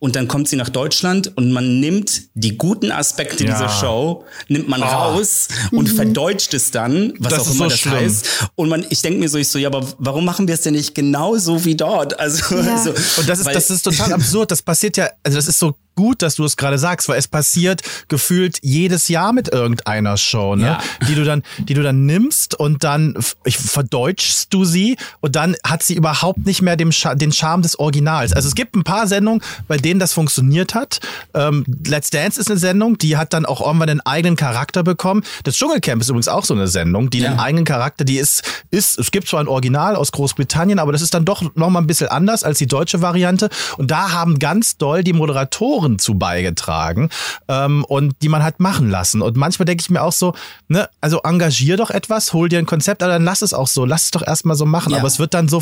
Und 0.00 0.14
dann 0.14 0.28
kommt 0.28 0.48
sie 0.48 0.54
nach 0.54 0.68
Deutschland 0.68 1.36
und 1.36 1.50
man 1.50 1.80
nimmt 1.80 2.22
die 2.34 2.56
guten 2.56 2.92
Aspekte 2.92 3.44
ja. 3.44 3.50
dieser 3.50 3.68
Show, 3.68 4.24
nimmt 4.46 4.68
man 4.68 4.80
oh. 4.80 4.86
raus 4.86 5.48
und 5.72 5.90
mhm. 5.90 5.96
verdeutscht 5.96 6.54
es 6.54 6.70
dann, 6.70 7.14
was 7.18 7.32
das 7.32 7.40
auch 7.40 7.50
immer 7.50 7.64
so 7.64 7.70
das 7.70 7.80
schlimm. 7.80 7.94
heißt. 7.94 8.26
Und 8.54 8.68
man, 8.68 8.86
ich 8.90 9.02
denke 9.02 9.18
mir 9.18 9.28
so, 9.28 9.38
ich 9.38 9.48
so, 9.48 9.58
ja, 9.58 9.66
aber 9.66 9.84
warum 9.98 10.24
machen 10.24 10.46
wir 10.46 10.54
es 10.54 10.60
denn 10.60 10.74
nicht 10.74 10.94
genauso 10.94 11.64
wie 11.64 11.74
dort? 11.74 12.18
Also, 12.20 12.54
ja. 12.54 12.76
also 12.76 12.90
und 12.90 13.28
das 13.28 13.40
ist, 13.40 13.48
das 13.48 13.70
ist 13.70 13.82
total 13.82 14.12
absurd. 14.12 14.52
Das 14.52 14.62
passiert 14.62 14.96
ja, 14.96 15.10
also 15.24 15.36
das 15.36 15.48
ist 15.48 15.58
so 15.58 15.74
gut, 15.98 16.22
dass 16.22 16.36
du 16.36 16.44
es 16.44 16.56
gerade 16.56 16.78
sagst, 16.78 17.08
weil 17.08 17.18
es 17.18 17.26
passiert 17.26 17.82
gefühlt 18.06 18.60
jedes 18.62 19.08
Jahr 19.08 19.32
mit 19.32 19.48
irgendeiner 19.52 20.16
Show, 20.16 20.54
ne? 20.54 20.64
Ja. 20.66 20.80
Die 21.08 21.16
du 21.16 21.24
dann, 21.24 21.42
die 21.58 21.74
du 21.74 21.82
dann 21.82 22.06
nimmst 22.06 22.54
und 22.54 22.84
dann 22.84 23.16
ich, 23.44 23.58
verdeutschst 23.58 24.54
du 24.54 24.64
sie 24.64 24.96
und 25.20 25.34
dann 25.34 25.56
hat 25.64 25.82
sie 25.82 25.94
überhaupt 25.94 26.46
nicht 26.46 26.62
mehr 26.62 26.76
den 26.76 26.92
Charme 26.92 27.62
des 27.62 27.76
Originals. 27.80 28.32
Also 28.32 28.46
es 28.46 28.54
gibt 28.54 28.76
ein 28.76 28.84
paar 28.84 29.08
Sendungen, 29.08 29.42
bei 29.66 29.76
denen 29.76 29.98
das 29.98 30.12
funktioniert 30.12 30.76
hat. 30.76 31.00
Ähm, 31.34 31.64
Let's 31.84 32.10
Dance 32.10 32.40
ist 32.40 32.48
eine 32.48 32.60
Sendung, 32.60 32.96
die 32.96 33.16
hat 33.16 33.32
dann 33.32 33.44
auch 33.44 33.60
irgendwann 33.60 33.90
einen 33.90 34.00
eigenen 34.02 34.36
Charakter 34.36 34.84
bekommen. 34.84 35.24
Das 35.42 35.56
Dschungelcamp 35.56 36.00
ist 36.00 36.10
übrigens 36.10 36.28
auch 36.28 36.44
so 36.44 36.54
eine 36.54 36.68
Sendung, 36.68 37.10
die 37.10 37.18
Ja. 37.18 37.30
einen 37.30 37.40
eigenen 37.40 37.64
Charakter, 37.64 38.04
die 38.04 38.18
ist, 38.18 38.44
ist, 38.70 39.00
es 39.00 39.10
gibt 39.10 39.26
zwar 39.26 39.40
ein 39.40 39.48
Original 39.48 39.96
aus 39.96 40.12
Großbritannien, 40.12 40.78
aber 40.78 40.92
das 40.92 41.02
ist 41.02 41.12
dann 41.12 41.24
doch 41.24 41.42
noch 41.56 41.70
mal 41.70 41.80
ein 41.80 41.88
bisschen 41.88 42.06
anders 42.08 42.44
als 42.44 42.58
die 42.58 42.68
deutsche 42.68 43.02
Variante. 43.02 43.48
Und 43.78 43.90
da 43.90 44.12
haben 44.12 44.38
ganz 44.38 44.76
doll 44.76 45.02
die 45.02 45.12
Moderatoren 45.12 45.87
zu 45.96 46.14
beigetragen 46.14 47.08
ähm, 47.48 47.84
und 47.84 48.16
die 48.20 48.28
man 48.28 48.42
hat 48.42 48.60
machen 48.60 48.90
lassen. 48.90 49.22
Und 49.22 49.36
manchmal 49.36 49.64
denke 49.64 49.80
ich 49.80 49.90
mir 49.90 50.02
auch 50.02 50.12
so, 50.12 50.34
ne, 50.66 50.88
also 51.00 51.20
engagier 51.22 51.76
doch 51.76 51.90
etwas, 51.90 52.32
hol 52.32 52.48
dir 52.48 52.58
ein 52.58 52.66
Konzept, 52.66 53.02
aber 53.02 53.12
dann 53.12 53.24
lass 53.24 53.42
es 53.42 53.54
auch 53.54 53.68
so, 53.68 53.84
lass 53.84 54.04
es 54.04 54.10
doch 54.10 54.26
erstmal 54.26 54.56
so 54.56 54.66
machen. 54.66 54.92
Ja. 54.92 54.98
Aber 54.98 55.06
es 55.06 55.18
wird 55.18 55.34
dann 55.34 55.48
so 55.48 55.60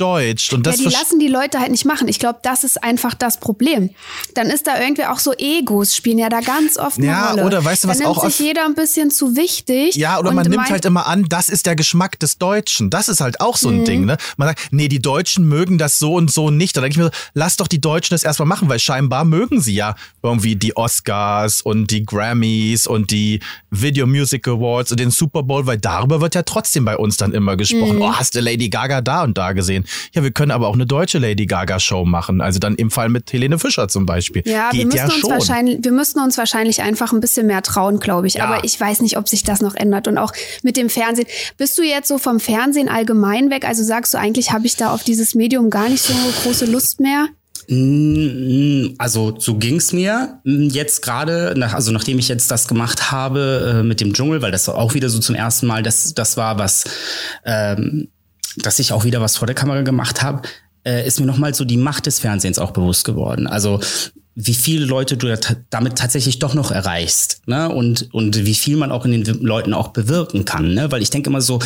verdeutscht. 0.00 0.52
Und 0.52 0.66
Ja, 0.66 0.72
das 0.72 0.80
die 0.80 0.86
versch- 0.88 0.92
lassen 0.98 1.18
die 1.18 1.28
Leute 1.28 1.58
halt 1.60 1.70
nicht 1.70 1.84
machen. 1.84 2.08
Ich 2.08 2.18
glaube, 2.18 2.38
das 2.42 2.64
ist 2.64 2.82
einfach 2.82 3.14
das 3.14 3.38
Problem. 3.38 3.90
Dann 4.34 4.48
ist 4.48 4.66
da 4.66 4.80
irgendwie 4.80 5.04
auch 5.04 5.18
so 5.18 5.32
Egos 5.36 5.94
spielen 5.94 6.18
ja 6.18 6.28
da 6.28 6.40
ganz 6.40 6.78
oft 6.78 6.98
eine 6.98 7.06
Ja, 7.06 7.30
Rolle. 7.30 7.44
oder 7.44 7.64
weißt 7.64 7.84
du, 7.84 7.88
was 7.88 7.98
nimmt 7.98 8.10
auch 8.10 8.24
sich 8.24 8.38
jeder 8.38 8.64
ein 8.64 8.74
bisschen 8.74 9.10
zu 9.10 9.36
wichtig. 9.36 9.96
Ja, 9.96 10.18
oder 10.18 10.32
man 10.32 10.46
nimmt 10.48 10.70
halt 10.70 10.84
immer 10.84 11.06
an, 11.06 11.26
das 11.28 11.48
ist 11.48 11.66
der 11.66 11.76
Geschmack 11.76 12.18
des 12.18 12.38
Deutschen. 12.38 12.90
Das 12.90 13.08
ist 13.08 13.20
halt 13.20 13.40
auch 13.40 13.56
so 13.56 13.70
Mhm. 13.70 13.80
ein 13.80 13.84
Ding, 13.84 14.04
ne? 14.06 14.16
Man 14.36 14.48
sagt, 14.48 14.68
nee, 14.70 14.88
die 14.88 15.00
Deutschen 15.02 15.46
mögen 15.48 15.78
das 15.78 15.98
so 15.98 16.14
und 16.14 16.30
so 16.30 16.50
nicht. 16.50 16.76
Da 16.76 16.80
denke 16.80 16.92
ich 16.94 16.98
mir 16.98 17.04
so, 17.04 17.10
lass 17.34 17.56
doch 17.56 17.68
die 17.68 17.80
Deutschen 17.80 18.14
das 18.14 18.22
erstmal 18.22 18.46
machen, 18.48 18.68
weil 18.68 18.78
scheinbar 18.78 19.24
mögen 19.24 19.60
sie 19.60 19.74
ja 19.74 19.94
irgendwie 20.22 20.56
die 20.56 20.76
Oscars 20.76 21.60
und 21.60 21.90
die 21.90 22.04
Grammys 22.04 22.86
und 22.86 23.10
die 23.10 23.40
Video 23.70 24.06
Music 24.06 24.46
Awards 24.48 24.90
und 24.90 25.00
den 25.00 25.10
Super 25.10 25.42
Bowl, 25.42 25.66
weil 25.66 25.78
darüber 25.78 26.20
wird 26.20 26.34
ja 26.34 26.42
trotzdem 26.42 26.84
bei 26.84 26.96
uns 26.96 27.16
dann 27.16 27.32
immer 27.32 27.56
gesprochen. 27.56 27.96
Mhm. 27.96 28.02
Oh, 28.02 28.12
hast 28.14 28.34
du 28.34 28.40
Lady 28.40 28.68
Gaga 28.68 29.00
da 29.00 29.22
und 29.24 29.36
da 29.38 29.52
gesehen? 29.52 29.84
Ja, 30.14 30.22
wir 30.22 30.30
können 30.30 30.50
aber 30.50 30.68
auch 30.68 30.74
eine 30.74 30.86
deutsche 30.86 31.18
Lady 31.18 31.46
Gaga 31.46 31.78
Show 31.80 32.04
machen. 32.04 32.40
Also 32.40 32.58
dann 32.58 32.74
im 32.76 32.90
Fall 32.90 33.08
mit 33.08 33.32
Helene 33.32 33.58
Fischer 33.58 33.88
zum 33.88 34.06
Beispiel. 34.06 34.42
Ja, 34.46 34.70
wir 34.72 34.78
Geht 34.80 34.86
müssen, 34.86 34.96
ja 34.98 35.04
uns 35.04 35.14
schon. 35.14 35.30
wahrscheinlich, 35.30 35.78
wir 35.82 35.92
müssen 35.92 36.20
uns 36.20 36.38
wahrscheinlich 36.38 36.82
einfach 36.82 37.12
ein 37.12 37.20
bisschen 37.20 37.46
mehr 37.46 37.62
trauen, 37.62 38.00
glaube 38.00 38.26
ich. 38.26 38.34
Ja. 38.34 38.44
Aber 38.46 38.64
ich 38.64 38.78
weiß 38.80 39.00
nicht, 39.02 39.16
ob 39.18 39.28
sich 39.28 39.42
das 39.44 39.60
noch 39.60 39.74
ändert. 39.74 40.08
Und 40.08 40.18
auch 40.18 40.32
mit 40.62 40.76
dem 40.76 40.88
Fernsehen. 40.90 41.26
Bist 41.56 41.78
du 41.78 41.82
jetzt 41.82 42.08
so 42.08 42.18
vom 42.18 42.40
Fernsehen 42.40 42.88
allgemein 42.88 43.50
weg? 43.50 43.66
Also 43.66 43.82
sagst 43.84 44.14
du 44.14 44.18
eigentlich, 44.18 44.52
habe 44.52 44.66
ich 44.66 44.76
da 44.76 44.92
auf 44.92 45.02
dieses 45.04 45.34
Medium 45.34 45.70
gar 45.70 45.88
nicht 45.88 46.02
so 46.02 46.12
große 46.42 46.66
Lust 46.66 47.00
mehr? 47.00 47.28
Mm, 47.68 48.94
Also 48.98 49.34
so 49.38 49.56
ging's 49.56 49.92
mir 49.92 50.38
Mm, 50.44 50.68
jetzt 50.68 51.02
gerade, 51.02 51.54
nach, 51.56 51.74
also 51.74 51.92
nachdem 51.92 52.18
ich 52.18 52.28
jetzt 52.28 52.50
das 52.50 52.66
gemacht 52.66 53.12
habe 53.12 53.80
äh, 53.80 53.82
mit 53.82 54.00
dem 54.00 54.12
Dschungel, 54.14 54.42
weil 54.42 54.50
das 54.52 54.68
auch 54.68 54.94
wieder 54.94 55.08
so 55.10 55.18
zum 55.18 55.34
ersten 55.34 55.66
Mal, 55.66 55.82
das, 55.82 56.14
das 56.14 56.36
war 56.36 56.58
was, 56.58 56.84
ähm, 57.44 58.08
dass 58.56 58.78
ich 58.78 58.92
auch 58.92 59.04
wieder 59.04 59.20
was 59.20 59.36
vor 59.36 59.46
der 59.46 59.54
Kamera 59.54 59.82
gemacht 59.82 60.22
habe, 60.22 60.42
äh, 60.84 61.06
ist 61.06 61.20
mir 61.20 61.26
nochmal 61.26 61.54
so 61.54 61.64
die 61.64 61.76
Macht 61.76 62.06
des 62.06 62.18
Fernsehens 62.18 62.58
auch 62.58 62.70
bewusst 62.70 63.04
geworden. 63.04 63.46
Also 63.46 63.80
wie 64.34 64.54
viele 64.54 64.84
Leute 64.84 65.16
du 65.16 65.36
damit 65.70 65.98
tatsächlich 65.98 66.38
doch 66.38 66.54
noch 66.54 66.70
erreichst, 66.70 67.42
ne? 67.46 67.68
Und 67.68 68.08
und 68.14 68.46
wie 68.46 68.54
viel 68.54 68.76
man 68.76 68.92
auch 68.92 69.04
in 69.04 69.24
den 69.24 69.40
Leuten 69.42 69.74
auch 69.74 69.88
bewirken 69.88 70.44
kann, 70.44 70.72
ne? 70.72 70.90
Weil 70.90 71.02
ich 71.02 71.10
denke 71.10 71.30
immer 71.30 71.42
so, 71.42 71.58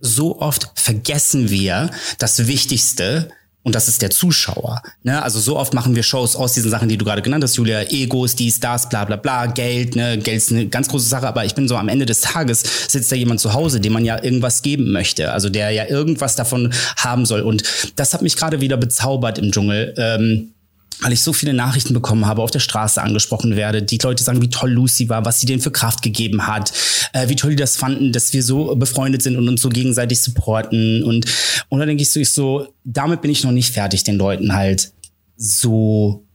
so 0.00 0.40
oft 0.40 0.70
vergessen 0.74 1.50
wir 1.50 1.90
das 2.18 2.46
Wichtigste, 2.46 3.30
und 3.68 3.74
das 3.74 3.86
ist 3.86 4.00
der 4.00 4.08
Zuschauer. 4.08 4.80
Ne? 5.02 5.22
Also 5.22 5.38
so 5.40 5.58
oft 5.58 5.74
machen 5.74 5.94
wir 5.94 6.02
Shows 6.02 6.36
aus 6.36 6.54
diesen 6.54 6.70
Sachen, 6.70 6.88
die 6.88 6.96
du 6.96 7.04
gerade 7.04 7.20
genannt 7.20 7.44
hast, 7.44 7.54
Julia, 7.56 7.82
Egos, 7.82 8.34
dies, 8.34 8.60
das, 8.60 8.88
bla 8.88 9.04
bla 9.04 9.16
bla, 9.16 9.44
Geld, 9.44 9.94
ne? 9.94 10.16
Geld 10.16 10.38
ist 10.38 10.50
eine 10.50 10.68
ganz 10.68 10.88
große 10.88 11.06
Sache, 11.06 11.28
aber 11.28 11.44
ich 11.44 11.54
bin 11.54 11.68
so 11.68 11.76
am 11.76 11.90
Ende 11.90 12.06
des 12.06 12.22
Tages 12.22 12.62
sitzt 12.88 13.12
da 13.12 13.16
jemand 13.16 13.40
zu 13.40 13.52
Hause, 13.52 13.78
dem 13.78 13.92
man 13.92 14.06
ja 14.06 14.24
irgendwas 14.24 14.62
geben 14.62 14.90
möchte, 14.90 15.32
also 15.32 15.50
der 15.50 15.70
ja 15.72 15.84
irgendwas 15.84 16.34
davon 16.34 16.72
haben 16.96 17.26
soll. 17.26 17.42
Und 17.42 17.62
das 17.96 18.14
hat 18.14 18.22
mich 18.22 18.36
gerade 18.36 18.62
wieder 18.62 18.78
bezaubert 18.78 19.36
im 19.36 19.52
Dschungel. 19.52 19.92
Ähm, 19.98 20.54
weil 21.00 21.12
ich 21.12 21.22
so 21.22 21.32
viele 21.32 21.54
Nachrichten 21.54 21.94
bekommen 21.94 22.26
habe, 22.26 22.42
auf 22.42 22.50
der 22.50 22.60
Straße 22.60 23.00
angesprochen 23.00 23.56
werde, 23.56 23.82
die 23.82 23.98
Leute 23.98 24.24
sagen, 24.24 24.42
wie 24.42 24.50
toll 24.50 24.70
Lucy 24.70 25.08
war, 25.08 25.24
was 25.24 25.40
sie 25.40 25.46
denen 25.46 25.60
für 25.60 25.70
Kraft 25.70 26.02
gegeben 26.02 26.46
hat, 26.46 26.72
äh, 27.12 27.28
wie 27.28 27.36
toll 27.36 27.50
die 27.50 27.56
das 27.56 27.76
fanden, 27.76 28.12
dass 28.12 28.32
wir 28.32 28.42
so 28.42 28.74
befreundet 28.76 29.22
sind 29.22 29.36
und 29.36 29.48
uns 29.48 29.62
so 29.62 29.68
gegenseitig 29.68 30.20
supporten. 30.20 31.02
Und, 31.02 31.26
und 31.68 31.78
da 31.78 31.86
denke 31.86 32.02
ich 32.02 32.10
so, 32.10 32.20
ich 32.20 32.32
so, 32.32 32.74
damit 32.84 33.22
bin 33.22 33.30
ich 33.30 33.44
noch 33.44 33.52
nicht 33.52 33.72
fertig, 33.72 34.04
den 34.04 34.16
Leuten 34.16 34.54
halt 34.54 34.92
so 35.36 36.27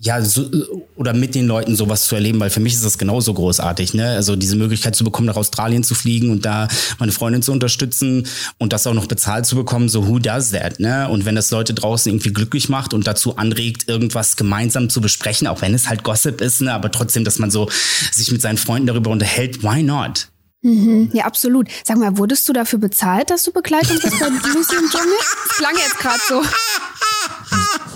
ja, 0.00 0.22
so, 0.22 0.50
oder 0.96 1.12
mit 1.12 1.34
den 1.34 1.46
Leuten 1.46 1.76
sowas 1.76 2.06
zu 2.06 2.14
erleben, 2.14 2.40
weil 2.40 2.48
für 2.48 2.60
mich 2.60 2.72
ist 2.72 2.84
das 2.84 2.96
genauso 2.96 3.34
großartig, 3.34 3.92
ne? 3.92 4.10
Also 4.10 4.34
diese 4.34 4.56
Möglichkeit 4.56 4.96
zu 4.96 5.04
bekommen, 5.04 5.26
nach 5.26 5.36
Australien 5.36 5.84
zu 5.84 5.94
fliegen 5.94 6.30
und 6.30 6.46
da 6.46 6.68
meine 6.98 7.12
Freundin 7.12 7.42
zu 7.42 7.52
unterstützen 7.52 8.26
und 8.58 8.72
das 8.72 8.86
auch 8.86 8.94
noch 8.94 9.06
bezahlt 9.06 9.44
zu 9.44 9.56
bekommen, 9.56 9.90
so 9.90 10.08
who 10.08 10.18
does 10.18 10.52
that, 10.52 10.80
ne? 10.80 11.08
Und 11.10 11.26
wenn 11.26 11.34
das 11.34 11.50
Leute 11.50 11.74
draußen 11.74 12.10
irgendwie 12.10 12.32
glücklich 12.32 12.70
macht 12.70 12.94
und 12.94 13.06
dazu 13.06 13.36
anregt, 13.36 13.86
irgendwas 13.88 14.36
gemeinsam 14.36 14.88
zu 14.88 15.02
besprechen, 15.02 15.46
auch 15.46 15.60
wenn 15.60 15.74
es 15.74 15.86
halt 15.88 16.02
Gossip 16.02 16.40
ist, 16.40 16.62
ne? 16.62 16.72
Aber 16.72 16.90
trotzdem, 16.90 17.24
dass 17.24 17.38
man 17.38 17.50
so 17.50 17.68
sich 18.10 18.32
mit 18.32 18.40
seinen 18.40 18.56
Freunden 18.56 18.86
darüber 18.86 19.10
unterhält, 19.10 19.62
why 19.62 19.82
not? 19.82 20.28
Mhm, 20.62 21.10
ja, 21.12 21.26
absolut. 21.26 21.68
Sag 21.84 21.98
mal, 21.98 22.16
wurdest 22.16 22.48
du 22.48 22.54
dafür 22.54 22.78
bezahlt, 22.78 23.28
dass 23.28 23.42
du 23.42 23.52
Begleitung 23.52 23.98
bist 24.00 24.18
bei 24.18 24.28
Lucy 24.28 24.76
im 24.76 24.88
Dschungel? 24.88 25.12
Das 25.46 25.56
klang 25.58 25.74
jetzt 25.76 25.98
gerade 25.98 26.20
so. 26.26 26.42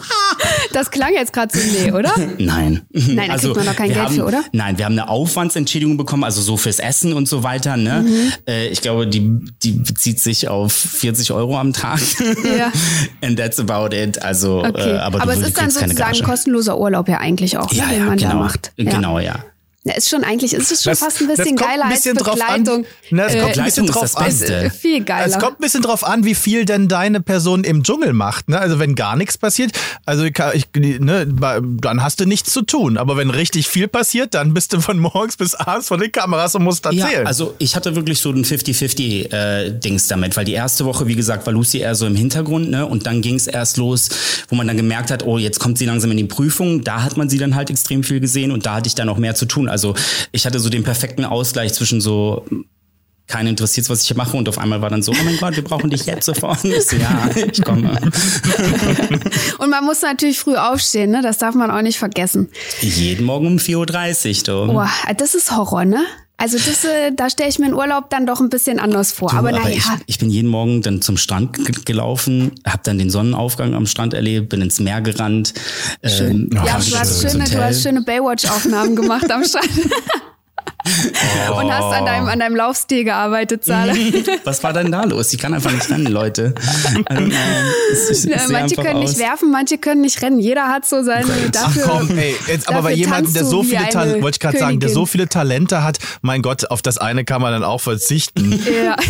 Das 0.72 0.90
klang 0.90 1.12
jetzt 1.14 1.32
gerade 1.32 1.56
so, 1.56 1.64
nee, 1.82 1.92
oder? 1.92 2.12
Nein. 2.38 2.82
Nein, 2.90 3.28
da 3.28 3.36
kriegt 3.36 3.56
man 3.56 3.66
doch 3.66 3.76
kein 3.76 3.88
Geld 3.88 4.00
haben, 4.00 4.14
für, 4.14 4.24
oder? 4.24 4.44
Nein, 4.52 4.78
wir 4.78 4.84
haben 4.84 4.92
eine 4.92 5.08
Aufwandsentschädigung 5.08 5.96
bekommen, 5.96 6.24
also 6.24 6.40
so 6.42 6.56
fürs 6.56 6.78
Essen 6.78 7.12
und 7.12 7.28
so 7.28 7.42
weiter. 7.42 7.76
Ne? 7.76 8.04
Mhm. 8.06 8.32
Äh, 8.46 8.68
ich 8.68 8.80
glaube, 8.80 9.06
die, 9.06 9.40
die 9.62 9.72
bezieht 9.72 10.20
sich 10.20 10.48
auf 10.48 10.72
40 10.72 11.32
Euro 11.32 11.58
am 11.58 11.72
Tag. 11.72 12.00
Ja. 12.58 12.72
And 13.22 13.38
that's 13.38 13.58
about 13.58 13.94
it. 13.94 14.20
Also, 14.22 14.58
Okay. 14.64 14.90
äh, 14.90 14.98
aber, 14.98 15.22
aber 15.22 15.32
es 15.34 15.40
ist 15.40 15.56
dann 15.58 15.70
sozusagen 15.70 16.22
kostenloser 16.22 16.78
Urlaub 16.78 17.08
ja 17.08 17.18
eigentlich 17.18 17.56
auch, 17.58 17.70
ne, 17.72 17.78
Ja, 17.78 17.86
den 17.86 17.98
ja, 17.98 18.04
man 18.04 18.18
genau. 18.18 18.30
da 18.30 18.36
macht. 18.38 18.72
Ja. 18.76 18.90
Genau, 18.90 19.18
ja. 19.18 19.44
Ja, 19.88 19.94
ist 19.94 20.08
schon 20.10 20.22
eigentlich, 20.24 20.52
ist 20.52 20.70
es 20.70 20.82
schon 20.82 20.90
Das- 20.92 20.98
fast 21.00 21.20
ein 21.22 21.28
das 21.28 21.38
bisschen 21.38 21.56
kommt 21.56 21.70
ein 21.70 21.78
geiler 21.80 21.90
bisschen 21.94 22.16
als 22.18 22.26
drauf 22.26 22.40
an. 22.40 22.62
Begleitung. 22.64 22.86
Na, 23.10 23.26
es 23.26 23.34
Äh, 23.34 23.40
kommt 23.40 23.58
ein 23.58 23.64
bisschen 23.64 23.86
Begleitung 23.86 24.04
ist 24.06 24.14
drauf 24.14 24.22
an. 24.22 24.24
Beste. 24.26 24.54
äh, 24.54 24.70
viel 24.70 25.04
geiler. 25.04 25.26
Es 25.26 25.38
kommt 25.38 25.58
ein 25.58 25.62
bisschen 25.62 25.82
drauf 25.82 26.04
an, 26.06 26.24
wie 26.24 26.34
viel 26.34 26.64
denn 26.66 26.88
deine 26.88 27.20
Person 27.20 27.64
im 27.64 27.82
Dschungel 27.82 28.12
macht. 28.12 28.48
Ne? 28.50 28.58
Also 28.58 28.78
wenn 28.78 28.94
gar 28.94 29.16
nichts 29.16 29.38
passiert, 29.38 29.72
also 30.04 30.24
ich, 30.24 30.34
ich, 30.54 30.66
ne, 30.76 31.26
dann 31.26 32.02
hast 32.02 32.20
du 32.20 32.26
nichts 32.26 32.52
zu 32.52 32.62
tun. 32.62 32.98
Aber 32.98 33.16
wenn 33.16 33.30
richtig 33.30 33.66
viel 33.68 33.88
passiert, 33.88 34.34
dann 34.34 34.52
bist 34.54 34.72
du 34.74 34.80
von 34.80 34.98
morgens 35.00 35.36
bis 35.38 35.54
abends 35.54 35.88
vor 35.88 35.96
den 35.96 36.12
Kameras 36.12 36.54
und 36.54 36.64
musst 36.64 36.84
erzählen. 36.84 37.22
Ja, 37.22 37.22
also 37.24 37.54
ich 37.58 37.74
hatte 37.76 37.94
wirklich 37.96 38.18
so 38.20 38.30
ein 38.30 38.44
50-50 38.44 39.32
äh, 39.32 39.70
Dings 39.70 40.08
damit, 40.08 40.36
weil 40.36 40.44
die 40.44 40.52
erste 40.52 40.84
Woche, 40.84 41.06
wie 41.06 41.14
gesagt, 41.14 41.46
war 41.46 41.52
Lucy 41.52 41.78
eher 41.78 41.94
so 41.94 42.06
im 42.06 42.16
Hintergrund, 42.16 42.70
ne? 42.70 42.84
Und 42.86 43.06
dann 43.06 43.22
ging 43.22 43.36
es 43.36 43.46
erst 43.46 43.76
los, 43.76 44.08
wo 44.48 44.56
man 44.56 44.66
dann 44.66 44.76
gemerkt 44.76 45.10
hat, 45.10 45.24
oh, 45.24 45.38
jetzt 45.38 45.60
kommt 45.60 45.78
sie 45.78 45.86
langsam 45.86 46.10
in 46.10 46.16
die 46.16 46.24
Prüfung. 46.24 46.84
Da 46.84 47.02
hat 47.02 47.16
man 47.16 47.28
sie 47.30 47.38
dann 47.38 47.54
halt 47.54 47.70
extrem 47.70 48.02
viel 48.02 48.20
gesehen 48.20 48.50
und 48.50 48.66
da 48.66 48.74
hatte 48.74 48.88
ich 48.88 48.94
dann 48.94 49.08
auch 49.08 49.16
mehr 49.18 49.34
zu 49.34 49.46
tun. 49.46 49.68
Also 49.68 49.77
ich 50.32 50.46
hatte 50.46 50.60
so 50.60 50.68
den 50.68 50.84
perfekten 50.84 51.24
Ausgleich 51.24 51.72
zwischen 51.74 52.00
so 52.00 52.44
keinen 53.28 53.48
interessiert, 53.48 53.88
was 53.90 54.02
ich 54.02 54.08
hier 54.08 54.16
mache 54.16 54.36
und 54.36 54.48
auf 54.48 54.58
einmal 54.58 54.80
war 54.80 54.88
dann 54.88 55.02
so, 55.02 55.12
oh 55.12 55.24
mein 55.24 55.36
Gott, 55.36 55.54
wir 55.54 55.62
brauchen 55.62 55.90
dich 55.90 56.06
jetzt 56.06 56.24
sofort. 56.24 56.64
Ja, 56.64 57.28
ich 57.36 57.62
komme. 57.62 57.90
Und 59.58 59.70
man 59.70 59.84
muss 59.84 60.00
natürlich 60.00 60.38
früh 60.38 60.56
aufstehen, 60.56 61.10
ne? 61.10 61.20
Das 61.22 61.36
darf 61.36 61.54
man 61.54 61.70
auch 61.70 61.82
nicht 61.82 61.98
vergessen. 61.98 62.48
Jeden 62.80 63.26
Morgen 63.26 63.46
um 63.46 63.56
4.30 63.56 64.48
Uhr, 64.50 64.66
du. 64.66 64.72
Boah, 64.72 64.90
das 65.18 65.34
ist 65.34 65.54
Horror, 65.54 65.84
ne? 65.84 66.04
Also 66.40 66.56
das, 66.56 66.84
äh, 66.84 67.10
da 67.14 67.28
stelle 67.28 67.48
ich 67.50 67.58
mir 67.58 67.64
einen 67.66 67.74
Urlaub 67.74 68.10
dann 68.10 68.24
doch 68.24 68.38
ein 68.40 68.48
bisschen 68.48 68.78
anders 68.78 69.10
vor. 69.10 69.28
Du, 69.30 69.36
aber 69.36 69.50
naja, 69.50 69.68
ich, 69.70 69.84
ich 70.06 70.18
bin 70.18 70.30
jeden 70.30 70.48
Morgen 70.48 70.82
dann 70.82 71.02
zum 71.02 71.16
Strand 71.16 71.54
ge- 71.56 71.74
gelaufen, 71.84 72.52
habe 72.64 72.80
dann 72.84 72.96
den 72.96 73.10
Sonnenaufgang 73.10 73.74
am 73.74 73.86
Strand 73.86 74.14
erlebt, 74.14 74.48
bin 74.50 74.62
ins 74.62 74.78
Meer 74.78 75.00
gerannt. 75.00 75.52
Ähm, 76.04 76.48
ja, 76.54 76.62
du 76.62 76.68
hast 76.96 77.20
schöne, 77.20 77.44
du 77.44 77.60
hast 77.60 77.82
schöne 77.82 78.02
Baywatch-Aufnahmen 78.02 78.94
gemacht 78.94 79.28
am 79.32 79.42
Strand. 79.48 79.68
Und 81.56 81.72
hast 81.72 81.92
an 81.94 82.06
deinem, 82.06 82.28
an 82.28 82.38
deinem 82.38 82.56
Laufstil 82.56 83.04
gearbeitet, 83.04 83.64
Sala. 83.64 83.92
Was 84.44 84.62
war 84.64 84.72
denn 84.72 84.90
da 84.92 85.04
los? 85.04 85.32
Ich 85.32 85.38
kann 85.38 85.52
einfach 85.54 85.70
nicht 85.72 85.88
rennen, 85.90 86.06
Leute. 86.06 86.54
I 86.56 87.12
don't 87.12 87.26
know. 87.28 87.34
Es- 87.92 88.10
es- 88.10 88.10
es 88.10 88.24
Ja, 88.24 88.38
sieht 88.40 88.50
manche 88.52 88.74
können 88.76 89.02
aus. 89.02 89.10
nicht 89.10 89.18
werfen, 89.18 89.50
manche 89.50 89.78
können 89.78 90.00
nicht 90.00 90.20
rennen. 90.22 90.38
Jeder 90.40 90.68
hat 90.68 90.86
so 90.86 91.02
seine 91.02 91.26
dafür. 91.52 91.84
Ach 91.86 91.98
komm, 92.06 92.18
ey, 92.18 92.34
jetzt 92.46 92.68
aber 92.68 92.82
bei 92.82 92.92
jemandem, 92.94 93.32
der 93.34 93.44
so 93.44 93.62
viele 93.62 93.88
Talente, 93.88 94.22
wollte 94.22 94.36
ich 94.36 94.40
gerade 94.40 94.58
sagen, 94.58 94.80
der 94.80 94.88
so 94.90 95.06
viele 95.06 95.28
Talente 95.28 95.82
hat, 95.82 95.98
mein 96.22 96.42
Gott, 96.42 96.70
auf 96.70 96.82
das 96.82 96.98
eine 96.98 97.24
kann 97.24 97.42
man 97.42 97.52
dann 97.52 97.64
auch 97.64 97.80
verzichten. 97.80 98.52
Ja. 98.84 98.96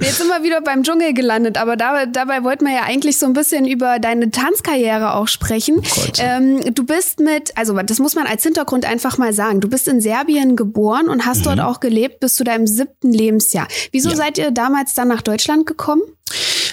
Jetzt 0.00 0.18
sind 0.18 0.28
wir 0.28 0.42
wieder 0.42 0.60
beim 0.62 0.82
Dschungel 0.82 1.12
gelandet, 1.12 1.58
aber 1.58 1.76
da, 1.76 2.06
dabei 2.06 2.42
wollten 2.42 2.64
wir 2.64 2.72
ja 2.74 2.82
eigentlich 2.84 3.18
so 3.18 3.26
ein 3.26 3.32
bisschen 3.34 3.66
über 3.66 3.98
deine 3.98 4.30
Tanzkarriere 4.30 5.14
auch 5.14 5.28
sprechen. 5.28 5.82
ähm, 6.18 6.74
du 6.74 6.84
bist 6.84 7.20
mit, 7.20 7.56
also 7.56 7.76
das 7.82 7.98
muss 7.98 8.14
man 8.14 8.26
als 8.26 8.42
Hintergrund 8.42 8.84
einfach 8.86 9.18
mal 9.18 9.32
sagen, 9.32 9.60
du 9.60 9.68
bist 9.68 9.88
in 9.88 10.00
Serbien 10.00 10.56
geboren 10.56 11.08
und 11.08 11.26
hast 11.26 11.44
dort 11.46 11.60
auch 11.60 11.80
gelebt 11.80 12.20
bis 12.20 12.34
zu 12.34 12.44
deinem 12.44 12.66
siebten 12.66 13.12
Lebensjahr. 13.12 13.68
Wieso 13.92 14.10
Ja. 14.10 14.16
seid 14.16 14.38
ihr 14.38 14.50
damals 14.50 14.94
dann 14.94 15.08
nach 15.08 15.22
Deutschland 15.22 15.66
gekommen? 15.66 16.02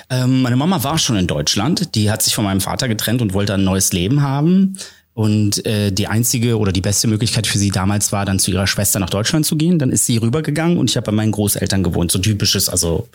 Ähm, 0.09 0.41
meine 0.41 0.55
Mama 0.55 0.83
war 0.83 0.97
schon 0.97 1.17
in 1.17 1.27
Deutschland. 1.27 1.95
Die 1.95 2.09
hat 2.09 2.21
sich 2.21 2.33
von 2.33 2.45
meinem 2.45 2.61
Vater 2.61 2.87
getrennt 2.87 3.21
und 3.21 3.33
wollte 3.33 3.55
ein 3.55 3.63
neues 3.65 3.91
Leben 3.91 4.21
haben. 4.21 4.77
Und 5.17 5.65
äh, 5.65 5.91
die 5.91 6.05
einzige 6.05 6.59
oder 6.59 6.71
die 6.71 6.81
beste 6.81 7.07
Möglichkeit 7.07 7.47
für 7.47 7.57
sie 7.57 7.71
damals 7.71 8.11
war, 8.11 8.23
dann 8.23 8.37
zu 8.37 8.51
ihrer 8.51 8.67
Schwester 8.67 8.99
nach 8.99 9.09
Deutschland 9.09 9.47
zu 9.47 9.55
gehen. 9.55 9.79
Dann 9.79 9.89
ist 9.89 10.05
sie 10.05 10.17
rübergegangen 10.17 10.77
und 10.77 10.91
ich 10.91 10.95
habe 10.95 11.05
bei 11.05 11.11
meinen 11.11 11.31
Großeltern 11.31 11.81
gewohnt. 11.81 12.11
So 12.11 12.19
typisches, 12.19 12.69
also 12.69 13.07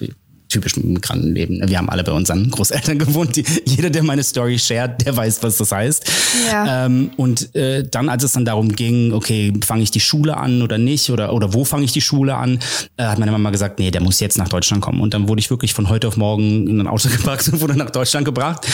typisch 0.49 0.77
Migrantenleben. 0.77 1.63
Wir 1.69 1.79
haben 1.79 1.89
alle 1.89 2.03
bei 2.03 2.11
unseren 2.11 2.51
Großeltern 2.51 2.99
gewohnt. 2.99 3.37
Die, 3.37 3.45
jeder, 3.67 3.89
der 3.89 4.03
meine 4.03 4.25
Story 4.25 4.59
shared, 4.59 5.07
der 5.07 5.17
weiß, 5.17 5.45
was 5.45 5.59
das 5.59 5.71
heißt. 5.71 6.11
Ja. 6.51 6.87
Ähm, 6.87 7.13
und 7.17 7.55
äh, 7.55 7.87
dann, 7.89 8.09
als 8.09 8.25
es 8.25 8.33
dann 8.33 8.45
darum 8.45 8.75
ging, 8.75 9.13
okay, 9.13 9.53
fange 9.65 9.85
ich 9.85 9.93
die 9.93 10.01
Schule 10.01 10.37
an 10.37 10.61
oder 10.61 10.79
nicht 10.79 11.09
oder 11.09 11.33
oder 11.33 11.55
wo 11.55 11.65
fange 11.65 11.85
ich 11.85 11.93
die 11.93 12.01
Schule 12.01 12.35
an, 12.35 12.59
äh, 12.97 13.05
hat 13.05 13.21
meine 13.21 13.31
Mama 13.31 13.51
gesagt, 13.51 13.79
nee, 13.79 13.93
der 13.93 14.03
muss 14.03 14.19
jetzt 14.19 14.39
nach 14.39 14.49
Deutschland 14.49 14.83
kommen. 14.83 15.01
Und 15.01 15.15
dann 15.15 15.29
wurde 15.29 15.39
ich 15.39 15.51
wirklich 15.51 15.73
von 15.73 15.89
heute 15.89 16.09
auf 16.09 16.17
morgen 16.17 16.67
in 16.67 16.81
ein 16.81 16.89
Auto 16.89 17.09
gepackt 17.17 17.47
und 17.47 17.61
wurde 17.61 17.77
nach 17.77 17.91
Deutschland 17.91 18.25
gebracht. 18.25 18.67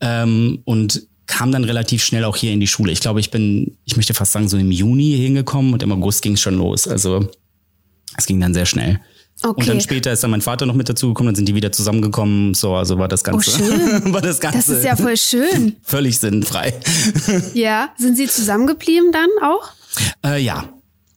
Ähm, 0.00 0.60
und 0.64 1.02
kam 1.26 1.50
dann 1.52 1.64
relativ 1.64 2.04
schnell 2.04 2.24
auch 2.24 2.36
hier 2.36 2.52
in 2.52 2.60
die 2.60 2.66
Schule. 2.66 2.92
Ich 2.92 3.00
glaube, 3.00 3.20
ich 3.20 3.30
bin, 3.30 3.76
ich 3.84 3.96
möchte 3.96 4.14
fast 4.14 4.32
sagen, 4.32 4.48
so 4.48 4.56
im 4.56 4.70
Juni 4.70 5.16
hingekommen 5.16 5.72
und 5.72 5.82
im 5.82 5.92
August 5.92 6.22
ging 6.22 6.34
es 6.34 6.40
schon 6.40 6.56
los. 6.56 6.86
Also 6.86 7.28
es 8.16 8.26
ging 8.26 8.40
dann 8.40 8.54
sehr 8.54 8.66
schnell. 8.66 9.00
Und 9.42 9.66
dann 9.68 9.76
Okay. 9.76 9.80
später 9.82 10.12
ist 10.12 10.22
dann 10.22 10.30
mein 10.30 10.40
Vater 10.40 10.64
noch 10.64 10.74
mit 10.74 10.88
dazugekommen, 10.88 11.28
dann 11.28 11.36
sind 11.36 11.46
die 11.46 11.54
wieder 11.54 11.70
zusammengekommen. 11.70 12.54
So, 12.54 12.74
also 12.74 12.98
war 12.98 13.08
das 13.08 13.22
Ganze, 13.22 13.50
Oh, 13.50 13.56
schön. 13.58 14.12
war 14.14 14.22
das 14.22 14.40
Ganze 14.40 14.58
Das 14.58 14.68
ist 14.78 14.84
ja 14.84 14.96
voll 14.96 15.16
schön. 15.16 15.76
völlig 15.82 16.18
sinnfrei. 16.18 16.72
Ja. 17.52 17.90
Sind 17.98 18.16
Sie 18.16 18.26
zusammengeblieben 18.28 19.12
dann 19.12 19.28
auch? 19.42 19.68
Äh, 20.24 20.40
ja. 20.42 20.68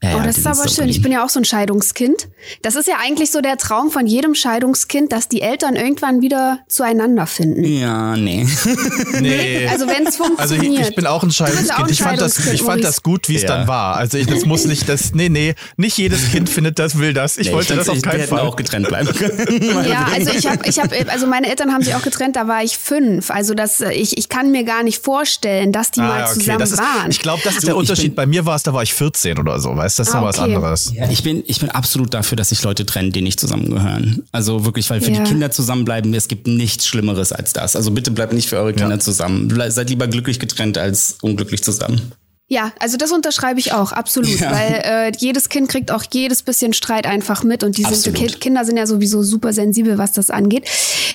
Ja, 0.02 0.16
Oh, 0.18 0.22
das 0.24 0.38
ist 0.38 0.48
aber 0.48 0.56
so 0.56 0.70
schön. 0.70 0.88
Ich 0.90 1.02
bin 1.02 1.12
ja 1.12 1.26
auch 1.26 1.30
so 1.30 1.40
ein 1.40 1.46
Scheidungskind. 1.46 2.30
Das 2.62 2.76
ist 2.76 2.88
ja 2.88 2.96
eigentlich 3.04 3.32
so 3.32 3.42
der 3.42 3.58
Traum 3.58 3.92
von 3.92 4.08
jedem 4.08 4.34
Scheidungskind, 4.34 5.12
dass 5.12 5.28
die 5.28 5.42
Eltern 5.42 5.76
irgendwann 5.76 6.22
wieder 6.22 6.60
zueinander 6.70 7.28
finden. 7.28 7.64
Ja, 7.66 8.16
nee. 8.16 8.48
Nee. 9.20 9.68
Also 9.68 9.88
wenn 9.88 10.08
es 10.08 10.20
Also 10.38 10.54
ich, 10.56 10.60
funktioniert. 10.62 10.90
ich 10.90 10.96
bin 10.96 11.06
auch 11.08 11.24
ein 11.24 11.28
bist 11.30 11.42
auch 11.42 11.48
Scheidungskind. 11.48 11.80
ein 11.80 11.90
Ich 11.92 12.02
fand 12.02 12.22
das, 12.22 12.36
Scheidungskind, 12.36 12.54
ich 12.56 12.62
fand 12.64 12.84
das 12.84 13.04
gut, 13.04 13.28
wie 13.30 13.36
es 13.36 13.42
Ja. 13.44 13.50
dann 13.50 13.68
war. 13.68 13.98
Also 13.98 14.18
ich, 14.18 14.28
das 14.28 14.46
muss 14.46 14.66
nicht, 14.66 14.88
das, 14.88 15.14
nee, 15.14 15.28
nee, 15.30 15.56
nicht 15.78 15.98
jedes 15.98 16.32
Kind 16.32 16.50
findet 16.50 16.80
das, 16.80 16.98
will 16.98 17.14
das. 17.14 17.38
Ich 17.38 17.48
Nee, 17.48 17.54
wollte 17.54 17.74
ich 17.74 17.80
das 17.80 17.88
find's- 17.90 18.06
auf 18.06 18.12
keinen 18.12 18.28
Fall. 18.28 18.40
auch 18.40 18.56
getrennt 18.56 18.88
bleiben 18.88 19.14
können. 19.14 19.40
Ja, 19.90 20.08
also 20.14 20.32
ich 20.32 20.46
habe, 20.48 20.68
ich 20.68 20.80
habe, 20.80 20.96
also 21.10 21.26
meine 21.28 21.48
Eltern 21.50 21.74
haben 21.74 21.84
sich 21.84 21.96
auch 21.96 22.02
getrennt. 22.02 22.36
Da 22.36 22.48
war 22.48 22.64
ich 22.64 22.78
fünf. 22.78 23.32
Also 23.32 23.54
das, 23.54 23.82
ich, 23.82 24.18
ich 24.18 24.30
kann 24.30 24.52
mir 24.52 24.64
gar 24.64 24.84
nicht 24.84 25.04
vorstellen, 25.04 25.72
dass 25.72 25.92
die 25.92 26.00
mal 26.02 26.28
zusammen 26.28 26.58
Ah, 26.58 26.60
das 26.60 26.72
ist, 26.72 26.78
waren. 26.80 27.12
ich 27.12 27.20
glaube, 27.20 27.42
das 27.44 27.54
ist 27.56 27.64
Du, 27.64 27.68
der 27.68 27.76
Unterschied. 27.78 28.06
bin- 28.12 28.16
Bei 28.16 28.26
mir 28.26 28.46
war 28.46 28.56
es, 28.56 28.64
da 28.64 28.74
war 28.74 28.84
ich 28.84 28.94
14 28.94 29.38
oder 29.40 29.60
so, 29.60 29.76
weißt 29.76 29.89
du, 29.98 30.02
das 30.02 30.10
ist 30.10 30.16
Ah, 30.16 30.20
noch 30.20 30.28
was 30.28 30.40
anderes. 30.40 30.92
Ja, 30.94 31.10
ich 31.10 31.24
bin, 31.24 31.42
ich 31.48 31.60
bin 31.60 31.70
absolut 31.72 32.14
dafür, 32.14 32.36
dass 32.36 32.50
sich 32.50 32.62
Leute 32.62 32.86
trennen, 32.86 33.12
die 33.12 33.22
nicht 33.22 33.40
zusammengehören. 33.40 34.24
Also 34.32 34.66
wirklich, 34.66 34.90
weil 34.90 35.02
für 35.02 35.12
Ja. 35.12 35.24
die 35.24 35.30
Kinder 35.30 35.50
zusammenbleiben, 35.50 36.14
es 36.14 36.28
gibt 36.28 36.46
nichts 36.48 36.86
Schlimmeres 36.86 37.32
als 37.32 37.54
das. 37.54 37.76
Also 37.76 37.92
bitte 37.92 38.12
bleibt 38.12 38.34
nicht 38.34 38.50
für 38.50 38.58
eure 38.58 38.74
Kinder 38.74 39.00
zusammen. 39.00 39.48
Ble 39.48 39.72
seid 39.72 39.90
lieber 39.90 40.08
glücklich 40.08 40.40
getrennt 40.40 40.78
als 40.78 41.16
unglücklich 41.22 41.64
zusammen. 41.64 42.12
Ja, 42.52 42.72
also 42.80 42.98
das 42.98 43.12
unterschreibe 43.12 43.60
ich 43.60 43.74
auch, 43.74 43.92
absolut. 43.92 44.40
Ja. 44.40 44.52
Weil 44.52 44.82
äh, 44.84 45.12
jedes 45.20 45.50
Kind 45.50 45.70
kriegt 45.70 45.92
auch 45.92 46.04
jedes 46.12 46.42
bisschen 46.42 46.74
Streit 46.74 47.06
einfach 47.06 47.44
mit 47.44 47.64
und 47.64 47.78
die 47.78 47.84
sind, 47.84 47.94
Absolut. 47.94 48.18
Ki- 48.18 48.40
Kinder 48.40 48.66
sind 48.66 48.76
ja 48.78 48.88
sowieso 48.88 49.22
super 49.22 49.54
sensibel, 49.54 50.00
was 50.00 50.14
das 50.14 50.32
angeht. 50.32 50.68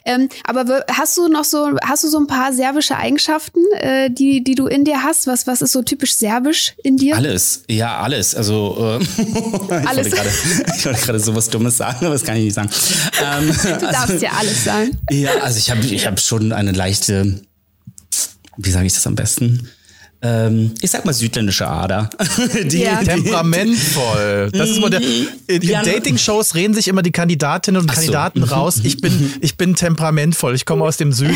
Ähm, 0.04 0.28
aber 0.44 0.84
hast 0.92 1.16
du 1.16 1.26
noch 1.26 1.42
so, 1.42 1.70
hast 1.84 2.04
du 2.04 2.08
so 2.08 2.18
ein 2.18 2.28
paar 2.28 2.52
serbische 2.52 2.96
Eigenschaften, 2.96 3.58
äh, 3.80 4.10
die, 4.10 4.44
die 4.44 4.54
du 4.54 4.68
in 4.68 4.84
dir 4.84 5.02
hast? 5.02 5.26
Was, 5.26 5.48
was 5.48 5.60
ist 5.60 5.72
so 5.72 5.82
typisch 5.82 6.14
serbisch 6.14 6.74
in 6.84 6.98
dir? 6.98 7.16
Alles, 7.16 7.64
ja, 7.68 7.98
alles. 7.98 8.36
Also 8.36 8.98
äh, 9.00 9.02
ich 9.22 9.88
Alles. 9.88 9.96
wollte 9.96 10.10
gerade, 10.10 10.30
ich 10.76 10.86
wollte 10.86 11.00
gerade 11.00 11.18
sowas 11.18 11.48
Dummes 11.50 11.76
sagen, 11.76 11.98
aber 12.06 12.14
das 12.14 12.22
kann 12.22 12.36
ich 12.36 12.44
nicht 12.44 12.54
sagen. 12.54 12.70
Ähm, 13.20 13.48
Du 13.80 13.86
darfst 13.90 14.22
ja 14.22 14.30
alles 14.38 14.62
sagen. 14.64 14.96
Ja, 15.10 15.30
also 15.42 15.58
ich 15.58 15.68
habe 15.68 15.80
ich 15.84 16.06
hab 16.06 16.20
schon 16.20 16.52
eine 16.52 16.70
leichte, 16.70 17.40
wie 18.56 18.70
sage 18.70 18.86
ich 18.86 18.94
das 18.94 19.04
am 19.08 19.16
besten? 19.16 19.68
Ähm, 20.26 20.72
ich 20.80 20.90
sag 20.90 21.04
mal 21.04 21.12
südländische 21.12 21.66
Ader. 21.68 22.08
Die, 22.64 22.78
Ja. 22.78 23.00
die, 23.00 23.06
Temperamentvoll. 23.06 24.50
Das 24.52 24.70
ist 24.70 24.82
der, 24.82 25.00
in, 25.02 25.28
in 25.48 25.62
Ja, 25.62 25.82
Dating-Shows 25.82 26.54
reden 26.54 26.72
sich 26.74 26.88
immer 26.88 27.02
die 27.02 27.10
Kandidatinnen 27.12 27.80
und 27.82 27.90
Ach 27.90 27.94
so. 27.94 28.00
Kandidaten 28.00 28.42
raus. 28.42 28.80
Ich 28.84 29.00
bin, 29.00 29.34
ich 29.40 29.56
bin 29.56 29.74
temperamentvoll. 29.74 30.54
Ich 30.54 30.64
komme 30.64 30.84
aus 30.84 30.96
dem 30.96 31.12
Süden. 31.12 31.34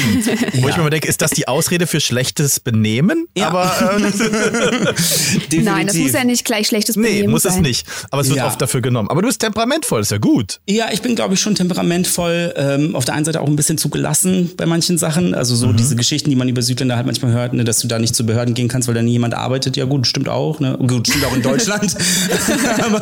Wo 0.55 0.69
ich 0.69 0.77
mir 0.77 0.83
immer 0.83 0.91
denke, 0.91 1.07
ist 1.09 1.21
das 1.21 1.33
die 1.33 1.49
Ausrede 1.49 1.87
für 1.87 2.01
schlechtes 2.01 2.61
Benehmen? 2.61 3.27
Ja. 3.37 3.49
Aber 3.49 3.71
ähm, 3.97 4.13
Nein, 5.65 5.87
das 5.87 5.97
muss 5.97 6.13
ja 6.13 6.25
nicht 6.25 6.45
gleich 6.45 6.67
schlechtes 6.69 6.97
nee, 6.97 7.09
Benehmen 7.09 7.31
muss 7.31 7.43
sein. 7.43 7.55
es 7.55 7.59
nicht. 7.61 7.87
Aber 8.11 8.23
es 8.23 8.29
wird 8.29 8.39
Ja. 8.39 8.47
oft 8.47 8.61
dafür 8.61 8.81
genommen. 8.81 9.11
Aber 9.11 9.21
du 9.23 9.29
bist 9.29 9.41
temperamentvoll, 9.41 10.01
ist 10.01 10.11
ja 10.11 10.19
gut. 10.19 10.61
Ja, 10.69 10.87
ich 10.93 11.03
bin, 11.03 11.15
glaube 11.15 11.35
ich, 11.35 11.41
schon 11.41 11.55
temperamentvoll. 11.55 12.55
Ähm, 12.57 12.95
auf 12.95 13.05
der 13.05 13.15
einen 13.15 13.25
Seite 13.25 13.41
auch 13.41 13.47
ein 13.49 13.57
bisschen 13.57 13.77
zu 13.79 13.89
gelassen 13.89 14.51
bei 14.57 14.67
manchen 14.67 14.99
Sachen. 14.99 15.35
Also 15.35 15.55
so 15.57 15.73
diese 15.73 15.97
Geschichten, 15.97 16.31
die 16.31 16.37
man 16.37 16.49
über 16.49 16.63
Südländer 16.63 16.97
halt 16.97 17.07
manchmal 17.07 17.33
hört, 17.33 17.53
ne, 17.53 17.65
dass 17.65 17.81
du 17.81 17.89
da 17.89 17.99
nicht 17.99 18.15
zu 18.15 18.25
Behörden 18.25 18.55
gehen 18.55 18.69
kannst, 18.69 18.78
weil 18.87 18.95
da 18.95 19.03
nie 19.03 19.13
jemand 19.13 19.35
arbeitet. 19.35 19.77
Ja 19.77 19.85
gut, 19.85 20.07
stimmt 20.07 20.29
auch. 20.29 20.61
Ne? 20.61 20.79
Gut, 20.87 21.09
stimmt 21.09 21.25
auch 21.25 21.35
in 21.35 21.43
Deutschland. 21.43 21.97
aber, 22.83 23.01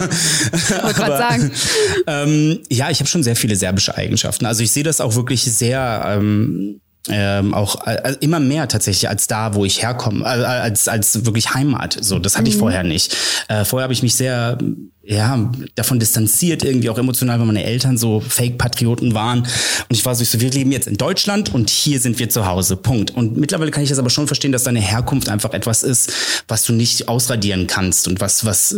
gerade 0.92 1.18
sagen. 1.18 1.50
ähm, 2.06 2.60
ja, 2.70 2.90
ich 2.90 3.00
habe 3.00 3.08
schon 3.08 3.22
sehr 3.22 3.36
viele 3.36 3.56
serbische 3.56 3.96
Eigenschaften. 3.96 4.46
Also 4.46 4.62
ich 4.62 4.72
sehe 4.72 4.84
das 4.84 5.00
auch 5.00 5.14
wirklich 5.16 5.42
sehr 5.42 6.04
ähm, 6.06 6.80
ähm, 7.08 7.54
auch 7.54 7.86
äh, 7.86 8.14
immer 8.20 8.40
mehr 8.40 8.68
tatsächlich 8.68 9.08
als 9.08 9.26
da, 9.26 9.54
wo 9.54 9.64
ich 9.64 9.82
herkomme, 9.82 10.24
äh, 10.24 10.26
als 10.26 10.88
als 10.88 11.24
wirklich 11.24 11.54
Heimat. 11.54 11.96
So, 12.00 12.18
das 12.18 12.36
hatte 12.36 12.48
ich 12.48 12.56
vorher 12.56 12.82
nicht. 12.82 13.16
Äh, 13.48 13.64
vorher 13.64 13.84
habe 13.84 13.92
ich 13.92 14.02
mich 14.02 14.14
sehr 14.14 14.58
ja 15.02 15.50
davon 15.76 16.00
distanziert, 16.00 16.64
irgendwie 16.64 16.90
auch 16.90 16.98
emotional, 16.98 17.38
weil 17.38 17.46
meine 17.46 17.64
Eltern 17.64 17.96
so 17.96 18.20
Fake-Patrioten 18.20 19.14
waren. 19.14 19.40
Und 19.40 19.90
ich 19.90 20.04
war 20.04 20.14
so, 20.14 20.22
ich 20.22 20.30
so, 20.30 20.40
wir 20.40 20.50
leben 20.50 20.72
jetzt 20.72 20.88
in 20.88 20.96
Deutschland 20.96 21.54
und 21.54 21.70
hier 21.70 22.00
sind 22.00 22.18
wir 22.18 22.28
zu 22.28 22.46
Hause. 22.46 22.76
Punkt. 22.76 23.12
Und 23.12 23.36
mittlerweile 23.36 23.70
kann 23.70 23.84
ich 23.84 23.88
das 23.88 24.00
aber 24.00 24.10
schon 24.10 24.26
verstehen, 24.26 24.52
dass 24.52 24.64
deine 24.64 24.80
Herkunft 24.80 25.28
einfach 25.28 25.52
etwas 25.52 25.82
ist, 25.84 26.12
was 26.48 26.64
du 26.64 26.72
nicht 26.72 27.08
ausradieren 27.08 27.66
kannst 27.66 28.08
und 28.08 28.20
was 28.20 28.44
was 28.44 28.74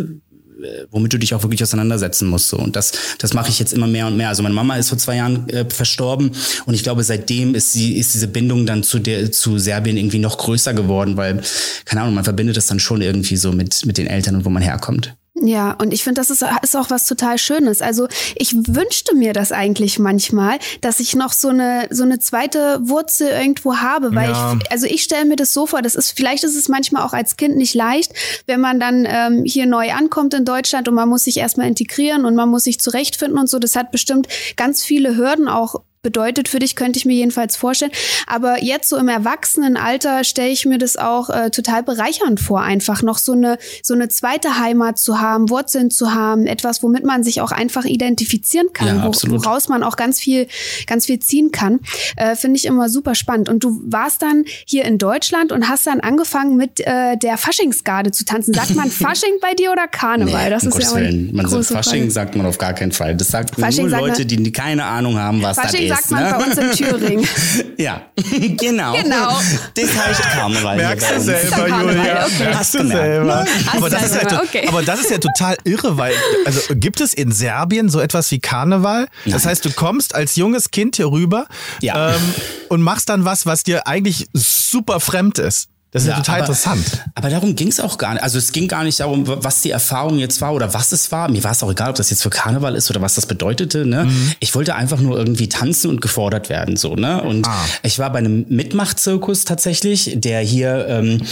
womit 0.90 1.12
du 1.12 1.18
dich 1.18 1.34
auch 1.34 1.42
wirklich 1.42 1.62
auseinandersetzen 1.62 2.28
musst. 2.28 2.48
So. 2.48 2.58
Und 2.58 2.76
das, 2.76 2.92
das 3.18 3.34
mache 3.34 3.50
ich 3.50 3.58
jetzt 3.58 3.72
immer 3.72 3.86
mehr 3.86 4.06
und 4.06 4.16
mehr. 4.16 4.28
Also 4.28 4.42
meine 4.42 4.54
Mama 4.54 4.76
ist 4.76 4.88
vor 4.88 4.98
zwei 4.98 5.16
Jahren 5.16 5.48
äh, 5.48 5.64
verstorben 5.68 6.30
und 6.66 6.74
ich 6.74 6.82
glaube, 6.82 7.02
seitdem 7.04 7.54
ist 7.54 7.72
sie, 7.72 7.96
ist 7.96 8.14
diese 8.14 8.28
Bindung 8.28 8.66
dann 8.66 8.82
zu 8.82 8.98
der, 8.98 9.30
zu 9.32 9.58
Serbien 9.58 9.96
irgendwie 9.96 10.18
noch 10.18 10.38
größer 10.38 10.74
geworden, 10.74 11.16
weil, 11.16 11.42
keine 11.84 12.02
Ahnung, 12.02 12.14
man 12.14 12.24
verbindet 12.24 12.56
das 12.56 12.66
dann 12.66 12.80
schon 12.80 13.02
irgendwie 13.02 13.36
so 13.36 13.52
mit, 13.52 13.84
mit 13.86 13.98
den 13.98 14.06
Eltern 14.06 14.36
und 14.36 14.44
wo 14.44 14.50
man 14.50 14.62
herkommt. 14.62 15.17
Ja, 15.42 15.72
und 15.72 15.92
ich 15.92 16.04
finde, 16.04 16.20
das 16.20 16.30
ist, 16.30 16.44
ist 16.62 16.76
auch 16.76 16.90
was 16.90 17.06
total 17.06 17.38
Schönes. 17.38 17.80
Also 17.80 18.08
ich 18.34 18.54
wünschte 18.54 19.14
mir 19.14 19.32
das 19.32 19.52
eigentlich 19.52 19.98
manchmal, 19.98 20.58
dass 20.80 21.00
ich 21.00 21.14
noch 21.14 21.32
so 21.32 21.48
eine 21.48 21.86
so 21.90 22.02
eine 22.02 22.18
zweite 22.18 22.80
Wurzel 22.82 23.28
irgendwo 23.28 23.76
habe, 23.76 24.14
weil 24.14 24.30
Ja. 24.30 24.54
ich, 24.60 24.72
also 24.72 24.86
ich 24.86 25.02
stelle 25.02 25.24
mir 25.24 25.36
das 25.36 25.52
so 25.52 25.66
vor, 25.66 25.82
das 25.82 25.94
ist 25.94 26.12
vielleicht 26.16 26.44
ist 26.44 26.56
es 26.56 26.68
manchmal 26.68 27.02
auch 27.02 27.12
als 27.12 27.36
Kind 27.36 27.56
nicht 27.56 27.74
leicht, 27.74 28.12
wenn 28.46 28.60
man 28.60 28.80
dann 28.80 29.06
ähm, 29.08 29.44
hier 29.44 29.66
neu 29.66 29.92
ankommt 29.92 30.34
in 30.34 30.44
Deutschland 30.44 30.88
und 30.88 30.94
man 30.94 31.08
muss 31.08 31.24
sich 31.24 31.36
erstmal 31.38 31.68
integrieren 31.68 32.24
und 32.24 32.34
man 32.34 32.48
muss 32.48 32.64
sich 32.64 32.80
zurechtfinden 32.80 33.38
und 33.38 33.48
so. 33.48 33.58
Das 33.58 33.76
hat 33.76 33.90
bestimmt 33.92 34.28
ganz 34.56 34.82
viele 34.84 35.16
Hürden 35.16 35.48
auch 35.48 35.82
bedeutet 36.02 36.48
für 36.48 36.58
dich, 36.58 36.76
könnte 36.76 36.98
ich 36.98 37.04
mir 37.04 37.14
jedenfalls 37.14 37.56
vorstellen. 37.56 37.92
Aber 38.26 38.62
jetzt 38.62 38.88
so 38.88 38.96
im 38.96 39.08
Erwachsenenalter 39.08 40.24
stelle 40.24 40.50
ich 40.50 40.66
mir 40.66 40.78
das 40.78 40.96
auch 40.96 41.30
äh, 41.30 41.50
total 41.50 41.82
bereichernd 41.82 42.40
vor, 42.40 42.60
einfach 42.60 43.02
noch 43.02 43.18
so 43.18 43.32
eine, 43.32 43.58
so 43.82 43.94
eine 43.94 44.08
zweite 44.08 44.58
Heimat 44.58 44.98
zu 44.98 45.20
haben, 45.20 45.50
Wurzeln 45.50 45.90
zu 45.90 46.14
haben, 46.14 46.46
etwas, 46.46 46.82
womit 46.82 47.04
man 47.04 47.22
sich 47.22 47.40
auch 47.40 47.52
einfach 47.52 47.84
identifizieren 47.84 48.68
kann, 48.72 48.86
Ja, 48.86 49.04
wo, 49.04 49.12
woraus 49.30 49.68
man 49.68 49.82
auch 49.82 49.96
ganz 49.96 50.20
viel, 50.20 50.46
ganz 50.86 51.06
viel 51.06 51.18
ziehen 51.18 51.50
kann. 51.52 51.80
Äh, 52.16 52.36
Finde 52.36 52.56
ich 52.56 52.64
immer 52.64 52.88
super 52.88 53.14
spannend. 53.14 53.48
Und 53.48 53.64
du 53.64 53.80
warst 53.84 54.22
dann 54.22 54.44
hier 54.66 54.84
in 54.84 54.98
Deutschland 54.98 55.52
und 55.52 55.68
hast 55.68 55.86
dann 55.86 56.00
angefangen 56.00 56.56
mit 56.56 56.80
äh, 56.80 57.16
der 57.16 57.36
Faschingsgarde 57.36 58.10
zu 58.10 58.24
tanzen. 58.24 58.54
Sagt 58.54 58.74
man 58.74 58.90
Fasching 58.90 59.38
bei 59.40 59.54
dir 59.54 59.72
oder 59.72 59.88
Karneval? 59.88 60.50
das 60.50 60.64
um 60.64 60.78
ist 60.78 60.94
ja. 60.94 61.00
Man 61.32 61.48
sagt, 61.48 61.66
Fasching 61.66 62.00
Frage. 62.00 62.10
sagt 62.10 62.36
man 62.36 62.46
auf 62.46 62.58
gar 62.58 62.72
keinen 62.72 62.92
Fall. 62.92 63.16
Das 63.16 63.28
sagt 63.28 63.54
Fasching 63.54 63.82
nur 63.82 63.90
sagt 63.90 64.02
Leute, 64.02 64.26
die 64.26 64.52
keine 64.52 64.84
Ahnung 64.84 65.18
haben, 65.18 65.42
was 65.42 65.56
Fasching 65.56 65.87
das 65.88 66.08
sagt 66.08 66.10
man 66.10 66.24
ne? 66.24 66.30
bei 66.38 66.44
uns 66.44 66.58
in 66.80 66.86
Thüringen. 66.86 67.28
ja, 67.78 68.02
genau. 68.56 68.94
Genau. 68.94 69.38
Das 69.74 69.96
heißt 69.96 70.22
Karneval. 70.22 70.76
Merkst 70.76 71.10
du 71.10 71.20
selber, 71.20 71.68
Julia. 71.68 72.24
okay. 72.24 72.32
Merkst 72.38 72.58
Hast 72.58 72.74
du 72.74 72.86
selber. 72.86 73.44
ne? 73.44 73.46
Aber 73.76 73.90
das, 73.90 74.02
ist 74.04 74.14
ja, 74.14 74.42
okay. 74.42 74.66
aber 74.68 74.82
das 74.82 75.00
ist 75.00 75.10
ja 75.10 75.18
total 75.18 75.56
irre, 75.64 75.96
weil, 75.96 76.14
also 76.44 76.60
gibt 76.74 77.00
es 77.00 77.14
in 77.14 77.32
Serbien 77.32 77.88
so 77.88 78.00
etwas 78.00 78.30
wie 78.30 78.38
Karneval? 78.40 79.08
Das 79.24 79.42
Nein. 79.44 79.50
heißt, 79.50 79.64
du 79.64 79.70
kommst 79.72 80.14
als 80.14 80.36
junges 80.36 80.70
Kind 80.70 80.96
hier 80.96 81.10
rüber 81.10 81.46
Ja. 81.80 82.10
ähm, 82.14 82.34
und 82.68 82.82
machst 82.82 83.08
dann 83.08 83.24
was, 83.24 83.46
was 83.46 83.62
dir 83.62 83.86
eigentlich 83.86 84.26
super 84.32 85.00
fremd 85.00 85.38
ist. 85.38 85.68
Das 85.90 86.02
ist 86.02 86.08
ja, 86.08 86.16
total 86.16 86.34
aber, 86.36 86.44
interessant. 86.44 86.84
Aber 87.14 87.30
darum 87.30 87.56
ging 87.56 87.68
es 87.68 87.80
auch 87.80 87.96
gar 87.96 88.12
nicht. 88.12 88.22
Also 88.22 88.36
es 88.36 88.52
ging 88.52 88.68
gar 88.68 88.84
nicht 88.84 89.00
darum, 89.00 89.24
was 89.26 89.62
die 89.62 89.70
Erfahrung 89.70 90.18
jetzt 90.18 90.40
war 90.42 90.52
oder 90.52 90.74
was 90.74 90.92
es 90.92 91.10
war. 91.12 91.30
Mir 91.30 91.42
war 91.44 91.52
es 91.52 91.62
auch 91.62 91.70
egal, 91.70 91.90
ob 91.90 91.96
das 91.96 92.10
jetzt 92.10 92.22
für 92.22 92.28
Karneval 92.30 92.74
ist 92.74 92.90
oder 92.90 93.00
was 93.00 93.14
das 93.14 93.24
bedeutete. 93.24 93.86
Ne? 93.86 94.04
Mhm. 94.04 94.32
Ich 94.40 94.54
wollte 94.54 94.74
einfach 94.74 95.00
nur 95.00 95.16
irgendwie 95.16 95.48
tanzen 95.48 95.88
und 95.88 96.02
gefordert 96.02 96.50
werden. 96.50 96.76
so. 96.76 96.94
Ne? 96.94 97.22
Und 97.22 97.46
Ah. 97.46 97.64
ich 97.82 97.98
war 97.98 98.12
bei 98.12 98.18
einem 98.18 98.44
Mitmachzirkus 98.48 99.44
tatsächlich, 99.44 100.12
der 100.16 100.40
hier 100.40 100.86
ähm, 100.88 101.22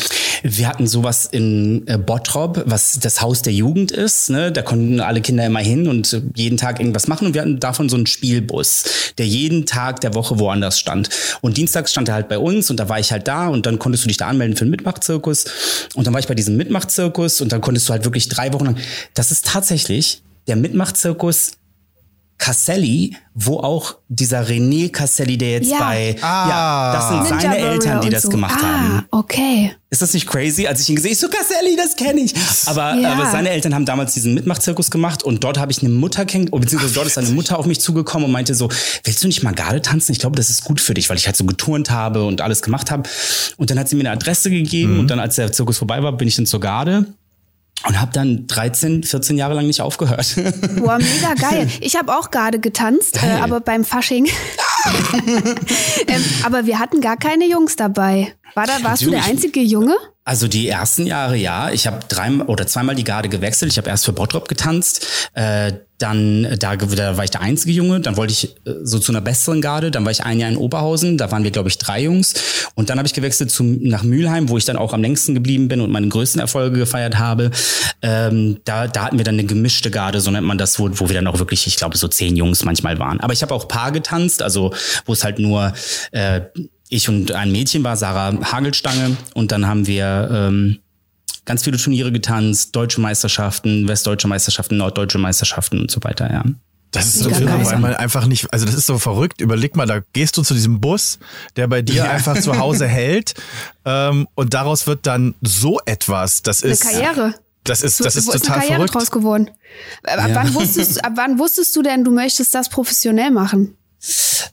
wir 0.43 0.69
hatten 0.69 0.87
sowas 0.87 1.27
in 1.31 1.87
äh, 1.87 1.99
Bottrop, 1.99 2.63
was 2.67 2.99
das 3.01 3.21
Haus 3.21 3.43
der 3.43 3.53
Jugend 3.53 3.91
ist. 3.91 4.31
Ne? 4.31 4.53
Da 4.53 4.63
konnten 4.63 5.01
alle 5.01 5.21
Kinder 5.21 5.45
immer 5.45 5.61
hin 5.61 5.87
und 5.89 6.23
jeden 6.35 6.57
Tag 6.57 6.81
irgendwas 6.81 7.09
machen. 7.09 7.27
Und 7.27 7.35
wir 7.35 7.43
hatten 7.43 7.61
davon 7.61 7.89
so 7.89 7.97
einen 7.97 8.07
Spielbus, 8.07 8.85
der 9.19 9.27
jeden 9.27 9.67
Tag 9.67 10.01
der 10.01 10.15
Woche 10.15 10.39
woanders 10.39 10.79
stand. 10.79 11.11
Und 11.41 11.57
dienstags 11.57 11.91
stand 11.91 12.09
er 12.09 12.15
halt 12.15 12.29
bei 12.29 12.39
uns 12.39 12.71
und 12.71 12.79
da 12.79 12.89
war 12.89 12.99
ich 12.99 13.13
halt 13.13 13.29
da 13.29 13.49
und 13.49 13.67
dann 13.67 13.79
konntest 13.79 14.05
du 14.05 14.09
dich 14.09 14.17
da 14.17 14.29
anmelden 14.29 14.46
für 14.55 14.63
einen 14.63 14.71
Mitmachzirkus. 14.71 15.89
Und 15.95 16.07
dann 16.07 16.15
war 16.15 16.21
ich 16.21 16.29
bei 16.29 16.35
diesem 16.35 16.57
Mitmachzirkus 16.57 17.41
und 17.41 17.53
dann 17.53 17.61
konntest 17.61 17.89
du 17.89 17.93
halt 17.93 18.05
wirklich 18.05 18.29
drei 18.29 18.53
Wochen 18.53 18.67
lang. 18.67 18.77
Das 19.15 19.31
ist 19.31 19.47
tatsächlich 19.47 20.23
der 20.47 20.57
Mitmachzirkus 20.57 21.53
Casselli, 22.39 23.17
wo 23.35 23.59
auch 23.61 23.97
dieser 24.09 24.43
René 24.47 24.91
Casselli, 24.91 25.37
der 25.39 25.51
jetzt 25.53 25.71
Ja. 25.71 25.79
bei, 25.79 26.17
Ah. 26.21 26.49
ja, 26.49 26.93
das 26.95 27.09
sind 27.09 27.23
Ninja 27.23 27.41
seine 27.41 27.55
Warrior 27.63 27.73
Eltern, 27.73 28.01
die 28.03 28.11
das 28.11 28.23
so. 28.23 28.29
gemacht 28.29 28.59
ah, 28.63 28.67
haben. 28.67 29.05
okay. 29.11 29.73
Ist 29.89 30.03
das 30.03 30.13
nicht 30.15 30.27
crazy? 30.27 30.67
Als 30.67 30.81
ich 30.81 30.89
ihn 30.91 30.97
gesehen, 30.97 31.13
ich 31.13 31.19
so 31.19 31.29
Casselli, 31.29 31.77
das 31.77 31.97
kenne 31.97 32.21
ich. 32.21 32.35
Aber, 32.67 32.95
Ja. 32.95 33.13
aber 33.15 33.31
seine 33.31 33.49
Eltern 33.51 33.75
haben 33.75 33.87
damals 33.87 34.15
diesen 34.15 34.35
Mitmachzirkus 34.35 34.91
gemacht 34.91 35.23
und 35.23 35.43
dort 35.45 35.59
habe 35.59 35.73
ich 35.73 35.81
eine 35.81 35.89
Mutter 35.89 36.25
kennengelernt, 36.27 36.63
beziehungsweise 36.65 36.95
dort 36.95 37.07
ist 37.07 37.17
eine 37.19 37.29
Mutter 37.31 37.59
auf 37.59 37.67
mich 37.67 37.81
zugekommen 37.81 38.27
und 38.27 38.33
meinte 38.33 38.55
so, 38.55 38.69
willst 39.05 39.23
du 39.23 39.27
nicht 39.29 39.43
mal 39.43 39.55
Garde 39.55 39.81
tanzen? 39.81 40.13
Ich 40.13 40.19
glaube, 40.19 40.37
das 40.37 40.51
ist 40.51 40.65
gut 40.65 40.81
für 40.81 40.93
dich, 40.95 41.09
weil 41.09 41.17
ich 41.17 41.27
halt 41.27 41.37
so 41.37 41.45
geturnt 41.45 41.91
habe 41.91 42.25
und 42.25 42.41
alles 42.43 42.63
gemacht 42.63 42.91
habe. 42.91 43.09
Und 43.57 43.71
dann 43.71 43.79
hat 43.79 43.89
sie 43.89 43.97
mir 43.97 44.03
eine 44.03 44.11
Adresse 44.11 44.51
gegeben 44.51 44.99
und 44.99 45.09
dann, 45.09 45.21
als 45.21 45.37
der 45.37 45.53
Zirkus 45.53 45.79
vorbei 45.79 46.03
war, 46.03 46.13
bin 46.13 46.29
ich 46.29 46.37
dann 46.37 46.47
zur 46.47 46.61
Garde. 46.61 47.07
Und 47.87 48.01
habe 48.01 48.13
dann 48.13 48.47
13, 48.47 49.05
14 49.05 49.37
Jahre 49.39 49.55
lang 49.55 49.67
nicht 49.67 49.81
aufgehört. 49.81 50.35
Boah, 50.77 50.99
mega 50.99 51.35
geil. 51.35 51.69
Ich 51.81 51.97
habe 51.97 52.17
auch 52.17 52.31
gerade 52.31 52.59
getanzt, 52.59 53.23
äh, 53.23 53.41
aber 53.41 53.61
beim 53.61 53.85
Fasching. 53.85 54.27
ähm, 56.07 56.25
aber 56.45 56.67
wir 56.67 56.79
hatten 56.79 57.01
gar 57.01 57.17
keine 57.17 57.49
Jungs 57.49 57.77
dabei. 57.77 58.33
War 58.55 58.67
da, 58.67 58.83
warst 58.83 59.03
du 59.03 59.11
der 59.11 59.21
Natürlich. 59.21 59.45
einzige 59.45 59.61
Junge? 59.61 59.97
Also 60.25 60.49
die 60.49 60.69
ersten 60.69 61.07
Jahre 61.07 61.37
ja. 61.37 61.71
Ich 61.71 61.87
habe 61.87 62.01
dreimal 62.09 62.47
oder 62.47 62.67
zweimal 62.67 62.95
die 62.95 63.05
Garde 63.05 63.29
gewechselt. 63.29 63.71
Ich 63.71 63.79
habe 63.79 63.89
erst 63.89 64.05
für 64.05 64.13
Bottrop 64.13 64.49
getanzt, 64.49 65.07
äh, 65.35 65.73
dann 65.99 66.45
äh, 66.45 66.59
da, 66.59 66.77
da 66.77 67.17
war 67.17 67.25
ich 67.25 67.31
der 67.31 67.41
einzige 67.41 67.73
Junge. 67.73 68.01
Dann 68.01 68.17
wollte 68.17 68.33
ich 68.33 68.57
äh, 68.67 68.75
so 68.83 68.99
zu 68.99 69.13
einer 69.13 69.21
besseren 69.21 69.61
Garde. 69.61 69.91
Dann 69.91 70.05
war 70.05 70.13
ich 70.13 70.25
ein 70.25 70.39
Jahr 70.39 70.51
in 70.51 70.57
Oberhausen. 70.57 71.19
Da 71.19 71.31
waren 71.31 71.45
wir 71.45 71.51
glaube 71.51 71.69
ich 71.69 71.79
drei 71.79 72.03
Jungs. 72.03 72.35
Und 72.75 72.91
dann 72.91 72.99
habe 72.99 73.07
ich 73.07 73.15
gewechselt 73.15 73.51
zum, 73.51 73.83
nach 73.83 74.03
Mülheim, 74.03 74.49
wo 74.49 74.59
ich 74.59 74.65
dann 74.65 74.77
auch 74.77 74.93
am 74.93 75.03
längsten 75.03 75.35
geblieben 75.35 75.69
bin 75.69 75.81
und 75.81 75.91
meine 75.91 76.09
größten 76.09 76.41
Erfolge 76.41 76.79
gefeiert 76.79 77.19
habe. 77.19 77.51
Ähm, 78.03 78.59
da, 78.65 78.87
da 78.87 79.05
hatten 79.05 79.19
wir 79.19 79.25
dann 79.25 79.37
eine 79.37 79.45
gemischte 79.45 79.91
Garde, 79.91 80.21
so 80.21 80.31
nennt 80.31 80.47
man 80.47 80.59
das, 80.59 80.79
wo, 80.79 80.91
wo 80.93 81.09
wir 81.09 81.15
dann 81.15 81.27
auch 81.27 81.39
wirklich, 81.39 81.67
ich 81.67 81.77
glaube 81.77 81.97
so 81.97 82.09
zehn 82.09 82.37
Jungs 82.37 82.65
manchmal 82.65 82.99
waren. 82.99 83.21
Aber 83.21 83.33
ich 83.33 83.43
habe 83.43 83.55
auch 83.55 83.69
Paar 83.69 83.93
getanzt, 83.93 84.43
also 84.43 84.75
wo 85.07 85.13
es 85.13 85.25
halt 85.25 85.39
nur 85.39 85.73
äh, 86.13 86.43
ich 86.89 87.09
und 87.09 87.33
ein 87.33 87.51
Mädchen 87.51 87.83
war, 87.85 87.97
Sarah 87.97 88.39
Hagelstange. 88.53 89.17
Und 89.35 89.53
dann 89.53 89.67
haben 89.67 89.87
wir 89.87 90.29
ähm, 90.33 90.79
ganz 91.47 91.65
viele 91.65 91.79
Turniere 91.79 92.13
getanzt, 92.13 92.77
deutsche 92.77 93.01
Meisterschaften, 93.01 93.89
westdeutsche 93.89 94.29
Meisterschaften, 94.29 94.77
norddeutsche 94.77 95.19
Meisterschaften 95.19 95.81
und 95.81 95.91
so 95.91 96.05
weiter, 96.05 96.31
ja. 96.31 96.45
Das 96.93 97.07
ist 97.07 97.19
so 97.21 97.29
irre, 97.31 97.65
weil 97.65 97.79
man 97.79 97.95
einfach 97.95 98.27
nicht, 98.27 98.53
also 98.53 98.65
das 98.65 98.75
ist 98.75 98.87
so 98.87 98.99
verrückt. 98.99 99.41
Überleg 99.41 99.77
mal, 99.77 99.87
da 99.87 100.01
gehst 100.13 100.37
du 100.37 100.43
zu 100.43 100.55
diesem 100.55 100.81
Bus, 100.81 101.19
der 101.57 101.67
bei 101.67 101.83
dir 101.83 101.97
Ja. 101.97 102.11
einfach 102.11 102.39
zu 102.41 102.59
Hause 102.59 102.87
hält, 102.89 103.35
ähm, 103.85 104.29
und 104.35 104.55
daraus 104.55 104.87
wird 104.87 105.07
dann 105.07 105.35
so 105.43 105.79
etwas. 105.85 106.43
Das 106.43 106.63
Eine 106.63 106.73
ist 106.73 106.83
Karriere. 106.83 107.35
Das 107.65 107.83
ist, 107.83 108.03
das 108.05 108.15
ist 108.17 108.29
Wo 108.29 108.33
total 108.33 108.47
eine 108.53 108.61
Karriere 108.61 108.75
verrückt. 108.77 108.95
draus 108.95 109.11
geworden. 109.11 109.51
Ab, 110.05 110.25
ab, 110.25 110.31
wann 110.35 110.55
wusstest, 110.55 111.05
ab 111.05 111.13
wann 111.17 111.39
wusstest 111.39 111.75
du 111.75 111.83
denn, 111.83 112.05
du 112.05 112.13
möchtest 112.13 112.55
das 112.55 112.69
professionell 112.69 113.33
machen? 113.33 113.77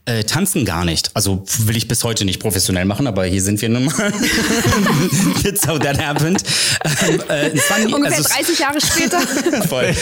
Äh, 0.06 0.24
tanzen 0.24 0.66
gar 0.66 0.84
nicht. 0.86 1.12
Also 1.14 1.44
will 1.60 1.78
ich 1.78 1.88
bis 1.88 2.04
heute 2.04 2.26
nicht 2.26 2.40
professionell 2.42 2.86
machen, 2.86 3.08
aber 3.08 3.26
hier 3.26 3.42
sind 3.42 3.62
wir 3.62 3.70
nun 3.70 3.86
mal. 3.86 3.94
That's 5.44 5.68
how 5.68 5.80
that 5.80 5.98
happened. 6.02 6.44
Ähm, 7.08 7.22
äh, 7.30 7.50
nie- 7.86 7.94
Ungefähr 7.94 8.18
also 8.18 8.30
es- 8.30 8.36
30 8.36 8.60
Jahre 8.60 8.82
später. 8.82 9.20
voll. 9.68 9.94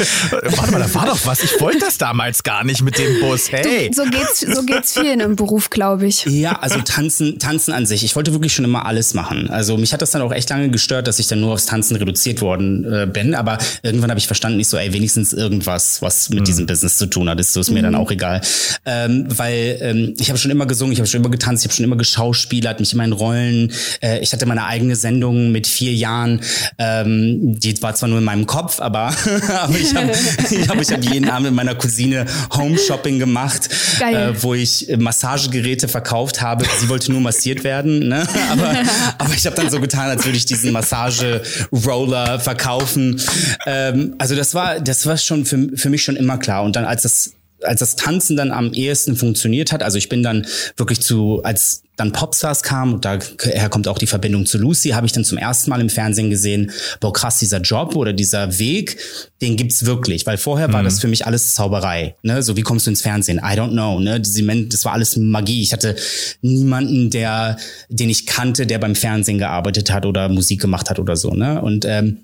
Warte 0.57 0.71
mal, 0.71 0.79
da 0.79 0.93
war 0.95 1.05
doch 1.05 1.19
was. 1.25 1.43
Ich 1.43 1.59
wollte 1.59 1.79
das 1.79 1.97
damals 1.97 2.43
gar 2.43 2.63
nicht 2.63 2.81
mit 2.81 2.97
dem 2.97 3.19
Bus. 3.19 3.51
Hey. 3.51 3.91
So 3.93 4.03
geht's, 4.05 4.39
so 4.39 4.63
geht's 4.63 4.93
vielen 4.93 5.19
im 5.19 5.35
Beruf, 5.35 5.69
glaube 5.69 6.07
ich. 6.07 6.25
Ja, 6.25 6.59
also 6.59 6.79
tanzen, 6.81 7.37
tanzen 7.39 7.73
an 7.73 7.85
sich. 7.85 8.03
Ich 8.03 8.15
wollte 8.15 8.31
wirklich 8.33 8.53
schon 8.53 8.65
immer 8.65 8.85
alles 8.85 9.13
machen. 9.13 9.49
Also 9.49 9.77
mich 9.77 9.93
hat 9.93 10.01
das 10.01 10.11
dann 10.11 10.21
auch 10.21 10.31
echt 10.31 10.49
lange 10.49 10.69
gestört, 10.69 11.07
dass 11.07 11.19
ich 11.19 11.27
dann 11.27 11.41
nur 11.41 11.53
aufs 11.53 11.65
Tanzen 11.65 11.95
reduziert 11.97 12.41
worden 12.41 12.85
äh, 12.91 13.05
bin. 13.05 13.35
Aber 13.35 13.57
irgendwann 13.83 14.09
habe 14.09 14.19
ich 14.19 14.27
verstanden, 14.27 14.59
ich 14.59 14.67
so, 14.67 14.77
ey, 14.77 14.93
wenigstens 14.93 15.33
irgendwas, 15.33 16.01
was 16.01 16.29
mit 16.29 16.47
diesem 16.47 16.65
Business 16.65 16.97
zu 16.97 17.05
tun 17.07 17.29
hat, 17.29 17.39
ist, 17.39 17.53
so 17.53 17.59
ist 17.59 17.69
mir 17.71 17.81
dann 17.83 17.95
auch 17.95 18.09
egal. 18.11 18.41
Ähm, 18.85 19.25
weil 19.41 19.79
ähm, 19.81 20.13
ich 20.19 20.29
habe 20.29 20.37
schon 20.37 20.51
immer 20.51 20.67
gesungen, 20.67 20.93
ich 20.93 20.99
habe 20.99 21.07
schon 21.07 21.21
immer 21.21 21.31
getanzt, 21.31 21.63
ich 21.63 21.69
habe 21.69 21.75
schon 21.75 21.85
immer 21.85 21.97
geschauspielert, 21.97 22.79
mich 22.79 22.93
immer 22.93 23.05
in 23.05 23.11
Rollen. 23.11 23.73
Äh, 23.99 24.19
ich 24.19 24.33
hatte 24.33 24.45
meine 24.45 24.65
eigene 24.65 24.95
Sendung 24.95 25.51
mit 25.51 25.65
vier 25.65 25.93
Jahren. 25.93 26.41
Ähm, 26.77 27.59
die 27.59 27.81
war 27.81 27.95
zwar 27.95 28.07
nur 28.07 28.19
in 28.19 28.23
meinem 28.23 28.45
Kopf, 28.45 28.79
aber, 28.79 29.07
aber 29.61 29.79
ich 29.79 29.95
habe 29.95 30.11
ich 30.51 30.69
hab, 30.69 30.79
ich 30.79 30.91
hab 30.91 31.03
jeden 31.03 31.27
Abend 31.27 31.47
mit 31.47 31.55
meiner 31.55 31.73
Cousine 31.73 32.27
Home 32.55 32.77
Shopping 32.77 33.17
gemacht, 33.17 33.67
äh, 33.99 34.33
wo 34.41 34.53
ich 34.53 34.87
äh, 34.89 34.97
Massagegeräte 34.97 35.87
verkauft 35.87 36.43
habe. 36.43 36.63
Sie 36.79 36.87
wollte 36.87 37.11
nur 37.11 37.21
massiert 37.21 37.63
werden, 37.63 38.09
ne? 38.09 38.27
aber, 38.51 38.75
aber 39.17 39.33
ich 39.33 39.47
habe 39.47 39.55
dann 39.55 39.71
so 39.71 39.81
getan, 39.81 40.07
als 40.11 40.23
würde 40.23 40.37
ich 40.37 40.45
diesen 40.45 40.71
Massage-Roller 40.71 42.39
verkaufen. 42.39 43.19
Ähm, 43.65 44.13
also 44.19 44.35
das 44.35 44.53
war, 44.53 44.79
das 44.79 45.07
war 45.07 45.17
schon 45.17 45.45
für, 45.45 45.69
für 45.73 45.89
mich 45.89 46.03
schon 46.03 46.15
immer 46.15 46.37
klar. 46.37 46.61
Und 46.61 46.75
dann 46.75 46.85
als 46.85 47.01
das 47.01 47.33
als 47.64 47.80
das 47.80 47.95
Tanzen 47.95 48.38
dann 48.38 48.51
am 48.51 48.74
ehesten 48.74 49.16
funktioniert 49.16 49.72
hat, 49.72 49.84
also 49.84 49.97
ich 49.97 50.09
bin 50.09 50.24
dann 50.24 50.45
wirklich 50.78 51.01
zu, 51.01 51.41
als 51.43 51.84
dann 51.97 52.12
Popstars 52.12 52.64
kam, 52.64 52.93
und 52.93 53.05
daher 53.05 53.70
kommt 53.70 53.88
auch 53.88 53.97
die 53.97 54.07
Verbindung 54.07 54.45
zu 54.45 54.57
Lucy, 54.57 54.89
habe 54.89 55.05
ich 55.05 55.12
dann 55.12 55.24
zum 55.24 55.38
ersten 55.38 55.70
Mal 55.70 55.82
im 55.82 55.89
Fernsehen 55.89 56.30
gesehen, 56.30 56.72
boah 56.99 57.14
krass, 57.14 57.39
dieser 57.39 57.59
Job 57.59 57.95
oder 57.95 58.14
dieser 58.14 58.57
Weg, 58.57 58.97
den 59.41 59.55
gibt's 59.55 59.86
wirklich, 59.86 60.26
weil 60.26 60.38
vorher 60.38 60.74
war 60.74 60.84
das 60.84 60.99
für 60.99 61.07
mich 61.07 61.26
alles 61.26 61.53
Zauberei, 61.53 62.16
ne, 62.24 62.41
so 62.41 62.57
wie 62.57 62.62
kommst 62.62 62.88
du 62.88 62.91
ins 62.91 63.01
Fernsehen? 63.01 63.38
I 63.38 63.57
don't 63.57 63.72
know, 63.72 63.99
ne, 63.99 64.20
diese 64.20 64.41
Men 64.43 64.70
das 64.70 64.86
war 64.86 64.93
alles 64.93 65.18
Magie. 65.18 65.62
Ich 65.62 65.74
hatte 65.74 65.95
niemanden, 66.41 67.09
der, 67.09 67.57
den 67.89 68.09
ich 68.09 68.26
kannte, 68.26 68.66
der 68.66 68.80
beim 68.80 68.95
Fernsehen 68.95 69.38
gearbeitet 69.38 69.91
hat 69.91 70.05
oder 70.05 70.30
Musik 70.30 70.62
gemacht 70.62 70.89
hat 70.89 70.97
oder 70.97 71.16
so, 71.16 71.32
ne, 71.32 71.62
und 71.62 71.86
ähm, 71.86 72.20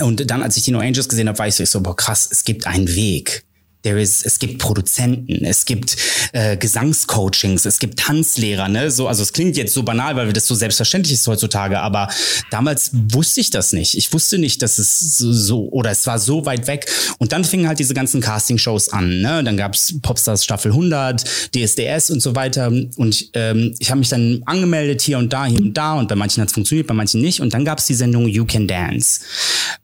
und 0.00 0.28
dann, 0.28 0.42
als 0.42 0.56
ich 0.56 0.64
die 0.64 0.72
No 0.72 0.80
Angels 0.80 1.08
gesehen 1.08 1.28
habe, 1.28 1.38
war 1.38 1.46
ich 1.46 1.54
so, 1.54 1.62
ich 1.62 1.70
so, 1.70 1.80
boah, 1.80 1.94
krass, 1.94 2.28
es 2.30 2.44
gibt 2.44 2.66
einen 2.66 2.88
Weg. 2.96 3.44
There 3.84 4.00
is, 4.00 4.24
es 4.24 4.38
gibt 4.38 4.58
Produzenten, 4.60 5.44
es 5.44 5.66
gibt 5.66 5.96
äh, 6.32 6.56
Gesangscoachings, 6.56 7.66
es 7.66 7.78
gibt 7.78 7.98
Tanzlehrer, 7.98 8.68
ne? 8.68 8.90
So, 8.90 9.08
also 9.08 9.22
es 9.22 9.34
klingt 9.34 9.58
jetzt 9.58 9.74
so 9.74 9.82
banal, 9.82 10.16
weil 10.16 10.32
das 10.32 10.46
so 10.46 10.54
selbstverständlich 10.54 11.12
ist 11.12 11.26
heutzutage, 11.26 11.78
aber 11.78 12.08
damals 12.50 12.92
wusste 12.92 13.42
ich 13.42 13.50
das 13.50 13.74
nicht. 13.74 13.94
Ich 13.94 14.10
wusste 14.14 14.38
nicht, 14.38 14.62
dass 14.62 14.78
es 14.78 15.18
so, 15.18 15.32
so 15.34 15.68
oder 15.68 15.90
es 15.90 16.06
war 16.06 16.18
so 16.18 16.46
weit 16.46 16.66
weg. 16.66 16.90
Und 17.18 17.32
dann 17.32 17.44
fingen 17.44 17.68
halt 17.68 17.78
diese 17.78 17.92
ganzen 17.92 18.22
Castingshows 18.22 18.88
an, 18.88 19.20
ne? 19.20 19.44
Dann 19.44 19.58
gab's 19.58 19.94
Popstars 20.00 20.44
Staffel 20.44 20.70
100, 20.70 21.22
DSDS 21.54 22.08
und 22.08 22.22
so 22.22 22.34
weiter. 22.34 22.68
Und 22.68 23.30
ähm, 23.34 23.74
ich 23.78 23.90
habe 23.90 23.98
mich 23.98 24.08
dann 24.08 24.42
angemeldet 24.46 25.02
hier 25.02 25.18
und 25.18 25.30
da, 25.30 25.44
hier 25.44 25.60
und 25.60 25.74
da. 25.74 25.92
Und 25.94 26.08
bei 26.08 26.16
manchen 26.16 26.40
hat's 26.40 26.54
funktioniert, 26.54 26.86
bei 26.86 26.94
manchen 26.94 27.20
nicht. 27.20 27.40
Und 27.40 27.52
dann 27.52 27.66
gab's 27.66 27.84
die 27.84 27.94
Sendung 27.94 28.26
You 28.28 28.46
Can 28.46 28.66
Dance. 28.66 29.20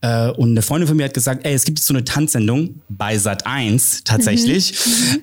Äh, 0.01 0.31
und 0.31 0.53
eine 0.53 0.63
Freundin 0.63 0.89
von 0.89 0.97
mir 0.97 1.05
hat 1.05 1.15
gesagt, 1.15 1.45
ey, 1.45 1.53
es 1.53 1.65
gibt 1.65 1.79
jetzt 1.79 1.87
so 1.87 1.93
eine 1.93 2.05
Tanzsendung 2.05 2.81
bei 2.89 3.19
Sat 3.19 3.47
1 3.47 3.90
tatsächlich. 4.05 4.75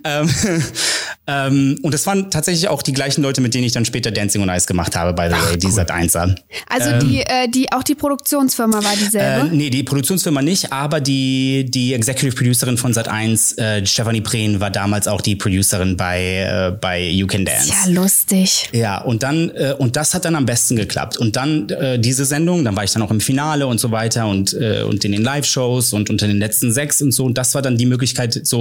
Ähm, 0.03 0.30
ähm, 1.28 1.80
und 1.82 1.93
das 1.93 2.05
waren 2.05 2.30
tatsächlich 2.32 2.68
auch 2.68 2.82
die 2.82 2.93
gleichen 2.93 3.22
Leute, 3.22 3.41
mit 3.41 3.53
denen 3.53 3.65
ich 3.65 3.72
dann 3.74 3.86
später 3.86 4.11
Dancing 4.11 4.41
on 4.41 4.49
Ice 4.49 4.65
gemacht 4.68 4.95
habe, 4.95 5.13
by 5.13 5.28
the 5.34 5.41
way, 5.49 5.57
die 5.57 5.72
Sat 5.72 5.91
1er. 5.91 6.36
Also 6.68 7.05
die, 7.05 7.22
äh, 7.22 7.47
die, 7.49 7.72
auch 7.72 7.84
die 7.84 7.95
Produktionsfirma 7.95 8.84
war 8.84 8.93
Äh, 8.93 8.97
dieselbe. 8.97 9.55
nee, 9.55 9.70
die 9.70 9.84
Produktionsfirma 9.84 10.41
nicht, 10.41 10.72
aber 10.72 11.01
die, 11.01 11.65
die 11.70 11.93
Executive 11.93 12.36
Producerin 12.36 12.78
von 12.78 12.93
Sat1, 12.93 13.57
äh, 13.57 13.86
Stephanie 13.86 14.22
Prehn, 14.22 14.59
war 14.59 14.72
damals 14.72 15.07
auch 15.07 15.22
die 15.22 15.36
Producerin 15.36 15.97
bei, 15.97 16.72
äh, 16.72 16.72
bei 16.80 17.07
You 17.09 17.28
Can 17.28 17.45
Dance. 17.45 17.70
ja, 17.70 17.91
lustig. 17.91 18.70
Ja, 18.72 18.99
und 19.01 19.24
dann, 19.24 19.49
äh, 19.51 19.74
und 19.78 19.95
das 19.95 20.13
hat 20.13 20.26
dann 20.26 20.36
am 20.36 20.45
besten 20.45 20.76
geklappt. 20.76 21.18
Und 21.18 21.36
dann 21.36 21.70
äh, 21.70 21.99
diese 21.99 22.26
Sendung, 22.26 22.63
dann 22.63 22.76
war 22.76 22.84
ich 22.84 22.91
dann 22.91 23.01
auch 23.01 23.11
im 23.11 23.20
Finale 23.22 23.68
und 23.68 23.80
so 23.80 23.91
weiter 23.91 24.28
und, 24.28 24.53
äh, 24.53 24.84
und 24.84 25.03
in 25.05 25.11
den 25.11 25.24
Live-Shows 25.24 25.93
und 25.93 26.09
unter 26.09 26.28
den 26.28 26.38
letzten 26.39 26.72
sechs 26.72 27.01
und 27.01 27.11
so. 27.11 27.26
Und 27.26 27.38
das 27.38 27.53
war 27.55 27.61
dann 27.61 27.78
die 27.78 27.86
Möglichkeit, 27.86 28.39
so 28.43 28.57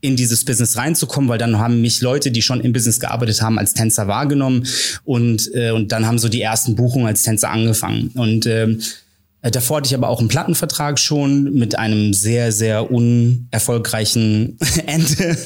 in 0.00 0.16
dieses 0.16 0.44
Business 0.44 0.76
reinzukommen, 0.76 1.28
weil 1.28 1.38
dann 1.38 1.58
haben 1.58 1.80
mich 1.80 2.00
Leute, 2.00 2.30
die 2.30 2.42
schon 2.42 2.60
im 2.60 2.72
Business 2.72 3.00
gearbeitet 3.00 3.42
haben, 3.42 3.58
als 3.58 3.74
Tänzer 3.74 4.08
wahrgenommen. 4.08 4.66
Und, 5.04 5.50
äh, 5.54 5.70
und 5.70 5.92
dann 5.92 6.06
haben 6.06 6.18
so 6.18 6.28
die 6.28 6.42
ersten 6.42 6.74
Buchungen 6.74 7.06
als 7.06 7.22
Tänzer 7.22 7.50
angefangen. 7.50 8.10
Und 8.14 8.46
ähm, 8.46 8.80
äh, 9.44 9.50
Davor 9.50 9.76
hatte 9.76 9.88
ich 9.88 9.94
aber 9.94 10.08
auch 10.08 10.20
einen 10.20 10.28
Plattenvertrag 10.28 10.98
schon 10.98 11.52
mit 11.52 11.78
einem 11.78 12.14
sehr, 12.14 12.50
sehr 12.50 12.90
unerfolgreichen 12.90 14.58
Ende. 14.86 15.36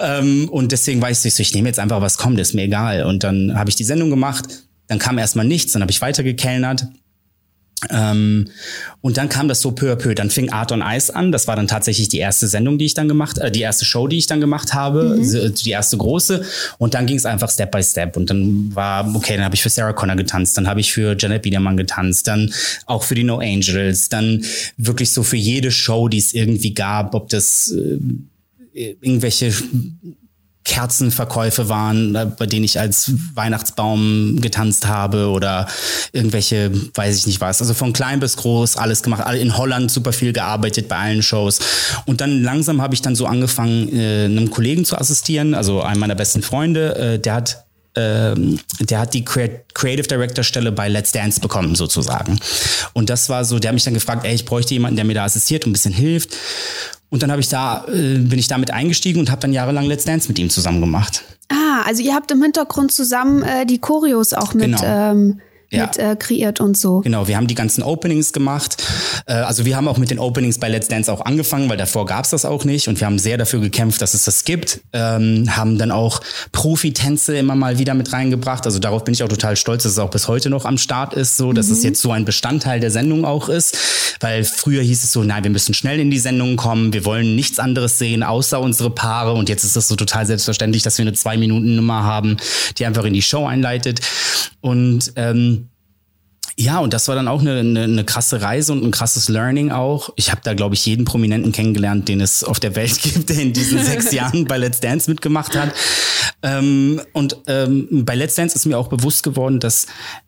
ähm, 0.00 0.48
und 0.50 0.70
deswegen 0.70 1.00
war 1.00 1.10
ich 1.10 1.18
so, 1.18 1.28
ich 1.28 1.54
nehme 1.54 1.68
jetzt 1.68 1.78
einfach, 1.78 2.00
was 2.02 2.18
kommt, 2.18 2.38
ist 2.38 2.54
mir 2.54 2.64
egal. 2.64 3.04
Und 3.04 3.24
dann 3.24 3.58
habe 3.58 3.70
ich 3.70 3.76
die 3.76 3.84
Sendung 3.84 4.10
gemacht. 4.10 4.44
Dann 4.86 4.98
kam 4.98 5.18
erstmal 5.18 5.46
nichts, 5.46 5.72
dann 5.72 5.82
habe 5.82 5.90
ich 5.90 6.00
weitergekellnert. 6.00 6.86
Ähm, 7.90 8.48
und 9.00 9.16
dann 9.16 9.28
kam 9.28 9.46
das 9.46 9.60
so 9.60 9.70
peu 9.72 9.92
à 9.92 9.96
peu. 9.96 10.14
Dann 10.14 10.30
fing 10.30 10.50
Art 10.50 10.72
on 10.72 10.82
Ice 10.84 11.14
an. 11.14 11.30
Das 11.30 11.46
war 11.46 11.54
dann 11.54 11.68
tatsächlich 11.68 12.08
die 12.08 12.18
erste 12.18 12.48
Sendung, 12.48 12.78
die 12.78 12.86
ich 12.86 12.94
dann 12.94 13.08
gemacht, 13.08 13.38
äh, 13.38 13.50
die 13.50 13.60
erste 13.60 13.84
Show, 13.84 14.08
die 14.08 14.18
ich 14.18 14.26
dann 14.26 14.40
gemacht 14.40 14.74
habe, 14.74 15.16
mhm. 15.16 15.54
die 15.54 15.70
erste 15.70 15.96
große. 15.96 16.42
Und 16.78 16.94
dann 16.94 17.06
ging 17.06 17.16
es 17.16 17.24
einfach 17.24 17.50
Step 17.50 17.70
by 17.70 17.82
Step. 17.82 18.16
Und 18.16 18.30
dann 18.30 18.74
war, 18.74 19.14
okay, 19.14 19.36
dann 19.36 19.44
habe 19.44 19.54
ich 19.54 19.62
für 19.62 19.70
Sarah 19.70 19.92
Connor 19.92 20.16
getanzt, 20.16 20.56
dann 20.56 20.66
habe 20.66 20.80
ich 20.80 20.92
für 20.92 21.16
Janet 21.18 21.42
Biedermann 21.42 21.76
getanzt, 21.76 22.26
dann 22.26 22.52
auch 22.86 23.04
für 23.04 23.14
die 23.14 23.24
No 23.24 23.38
Angels, 23.38 24.08
dann 24.08 24.44
wirklich 24.76 25.12
so 25.12 25.22
für 25.22 25.36
jede 25.36 25.70
Show, 25.70 26.08
die 26.08 26.18
es 26.18 26.34
irgendwie 26.34 26.74
gab, 26.74 27.14
ob 27.14 27.28
das 27.28 27.72
äh, 27.72 28.94
irgendwelche 29.00 29.52
Kerzenverkäufe 30.68 31.70
waren, 31.70 32.14
äh, 32.14 32.26
bei 32.26 32.44
denen 32.44 32.64
ich 32.64 32.78
als 32.78 33.10
Weihnachtsbaum 33.34 34.38
getanzt 34.40 34.86
habe 34.86 35.30
oder 35.30 35.66
irgendwelche, 36.12 36.70
weiß 36.94 37.16
ich 37.16 37.26
nicht 37.26 37.40
was. 37.40 37.62
Also 37.62 37.72
von 37.72 37.94
klein 37.94 38.20
bis 38.20 38.36
groß 38.36 38.76
alles 38.76 39.02
gemacht. 39.02 39.24
In 39.34 39.56
Holland 39.56 39.90
super 39.90 40.12
viel 40.12 40.34
gearbeitet 40.34 40.86
bei 40.86 40.96
allen 40.96 41.22
Shows. 41.22 41.58
Und 42.04 42.20
dann 42.20 42.42
langsam 42.42 42.82
habe 42.82 42.94
ich 42.94 43.00
dann 43.00 43.16
so 43.16 43.26
angefangen, 43.26 43.88
äh, 43.96 44.26
einem 44.26 44.50
Kollegen 44.50 44.84
zu 44.84 44.98
assistieren, 44.98 45.54
also 45.54 45.80
einem 45.80 46.00
meiner 46.00 46.14
besten 46.14 46.42
Freunde, 46.42 46.94
äh, 46.96 47.18
der 47.18 47.34
hat 47.34 47.64
ähm, 47.94 48.60
der 48.80 49.00
hat 49.00 49.14
die 49.14 49.24
Creative 49.24 50.06
Director 50.06 50.44
Stelle 50.44 50.70
bei 50.70 50.88
Let's 50.88 51.10
Dance 51.10 51.40
bekommen 51.40 51.74
sozusagen. 51.74 52.38
Und 52.92 53.10
das 53.10 53.28
war 53.28 53.44
so, 53.44 53.58
der 53.58 53.70
hat 53.70 53.74
mich 53.74 53.84
dann 53.84 53.94
gefragt, 53.94 54.24
ey, 54.24 54.34
ich 54.34 54.44
bräuchte 54.44 54.74
jemanden, 54.74 54.96
der 54.96 55.04
mir 55.04 55.14
da 55.14 55.24
assistiert 55.24 55.64
und 55.64 55.70
ein 55.70 55.72
bisschen 55.72 55.94
hilft. 55.94 56.36
Und 57.10 57.22
dann 57.22 57.30
habe 57.30 57.40
ich 57.40 57.48
da, 57.48 57.84
äh, 57.88 58.18
bin 58.18 58.38
ich 58.38 58.48
damit 58.48 58.70
eingestiegen 58.70 59.20
und 59.20 59.30
habe 59.30 59.40
dann 59.40 59.52
jahrelang 59.52 59.86
Let's 59.86 60.04
Dance 60.04 60.28
mit 60.28 60.38
ihm 60.38 60.50
zusammen 60.50 60.80
gemacht. 60.80 61.24
Ah, 61.48 61.82
also 61.86 62.02
ihr 62.02 62.14
habt 62.14 62.30
im 62.30 62.42
Hintergrund 62.42 62.92
zusammen 62.92 63.42
äh, 63.42 63.64
die 63.64 63.78
Choreos 63.78 64.34
auch 64.34 64.52
mit 64.52 64.66
genau. 64.66 64.82
ähm, 64.84 65.40
ja. 65.70 65.86
mit 65.86 65.98
äh, 65.98 66.16
kreiert 66.16 66.60
und 66.60 66.76
so. 66.76 67.00
Genau, 67.00 67.28
wir 67.28 67.36
haben 67.36 67.46
die 67.46 67.54
ganzen 67.54 67.82
Openings 67.82 68.32
gemacht. 68.32 68.82
Äh, 69.26 69.34
also 69.34 69.64
wir 69.64 69.76
haben 69.76 69.88
auch 69.88 69.98
mit 69.98 70.10
den 70.10 70.18
Openings 70.18 70.58
bei 70.58 70.68
Let's 70.68 70.88
Dance 70.88 71.12
auch 71.12 71.24
angefangen, 71.24 71.68
weil 71.68 71.76
davor 71.76 72.06
gab's 72.06 72.30
das 72.30 72.44
auch 72.44 72.64
nicht 72.64 72.88
und 72.88 73.00
wir 73.00 73.06
haben 73.06 73.18
sehr 73.18 73.36
dafür 73.36 73.60
gekämpft, 73.60 74.00
dass 74.00 74.14
es 74.14 74.24
das 74.24 74.44
gibt. 74.44 74.80
Ähm, 74.92 75.56
haben 75.56 75.78
dann 75.78 75.90
auch 75.90 76.20
Profi-Tänze 76.52 77.36
immer 77.36 77.54
mal 77.54 77.78
wieder 77.78 77.94
mit 77.94 78.12
reingebracht. 78.12 78.64
Also 78.66 78.78
darauf 78.78 79.04
bin 79.04 79.14
ich 79.14 79.22
auch 79.22 79.28
total 79.28 79.56
stolz, 79.56 79.82
dass 79.82 79.92
es 79.92 79.98
auch 79.98 80.10
bis 80.10 80.28
heute 80.28 80.50
noch 80.50 80.64
am 80.64 80.78
Start 80.78 81.14
ist, 81.14 81.36
so 81.36 81.52
dass 81.52 81.66
mhm. 81.66 81.72
es 81.74 81.82
jetzt 81.82 82.00
so 82.00 82.12
ein 82.12 82.24
Bestandteil 82.24 82.80
der 82.80 82.90
Sendung 82.90 83.24
auch 83.24 83.48
ist. 83.48 83.76
Weil 84.20 84.44
früher 84.44 84.82
hieß 84.82 85.04
es 85.04 85.12
so, 85.12 85.22
nein, 85.22 85.44
wir 85.44 85.50
müssen 85.50 85.74
schnell 85.74 86.00
in 86.00 86.10
die 86.10 86.18
Sendung 86.18 86.56
kommen, 86.56 86.92
wir 86.92 87.04
wollen 87.04 87.36
nichts 87.36 87.58
anderes 87.58 87.98
sehen, 87.98 88.22
außer 88.22 88.60
unsere 88.60 88.90
Paare. 88.90 89.34
Und 89.34 89.48
jetzt 89.48 89.64
ist 89.64 89.76
es 89.76 89.88
so 89.88 89.96
total 89.96 90.26
selbstverständlich, 90.26 90.82
dass 90.82 90.98
wir 90.98 91.04
eine 91.04 91.12
Zwei-Minuten-Nummer 91.12 92.02
haben, 92.02 92.36
die 92.78 92.86
einfach 92.86 93.04
in 93.04 93.12
die 93.12 93.22
Show 93.22 93.46
einleitet. 93.46 94.00
Und 94.60 95.12
ähm, 95.16 95.57
ja, 96.60 96.80
und 96.80 96.92
das 96.92 97.06
war 97.06 97.14
dann 97.14 97.28
auch 97.28 97.40
eine, 97.40 97.60
eine, 97.60 97.84
eine 97.84 98.04
krasse 98.04 98.42
Reise 98.42 98.72
und 98.72 98.82
ein 98.82 98.90
krasses 98.90 99.28
Learning 99.28 99.70
auch. 99.70 100.10
Ich 100.16 100.32
habe 100.32 100.40
da, 100.42 100.54
glaube 100.54 100.74
ich, 100.74 100.84
jeden 100.86 101.04
Prominenten 101.04 101.52
kennengelernt, 101.52 102.08
den 102.08 102.20
es 102.20 102.42
auf 102.42 102.58
der 102.58 102.74
Welt 102.74 102.98
gibt, 103.02 103.28
der 103.28 103.38
in 103.38 103.52
diesen 103.52 103.82
sechs 103.84 104.10
Jahren 104.12 104.44
bei 104.44 104.58
Let's 104.58 104.80
Dance 104.80 105.08
mitgemacht 105.08 105.56
hat. 105.56 105.72
Ähm, 106.42 107.00
und 107.12 107.36
ähm, 107.46 108.04
bei 108.04 108.16
Let's 108.16 108.34
Dance 108.34 108.56
ist 108.56 108.66
mir 108.66 108.76
auch 108.76 108.88
bewusst 108.88 109.22
geworden, 109.22 109.60
dass 109.60 109.86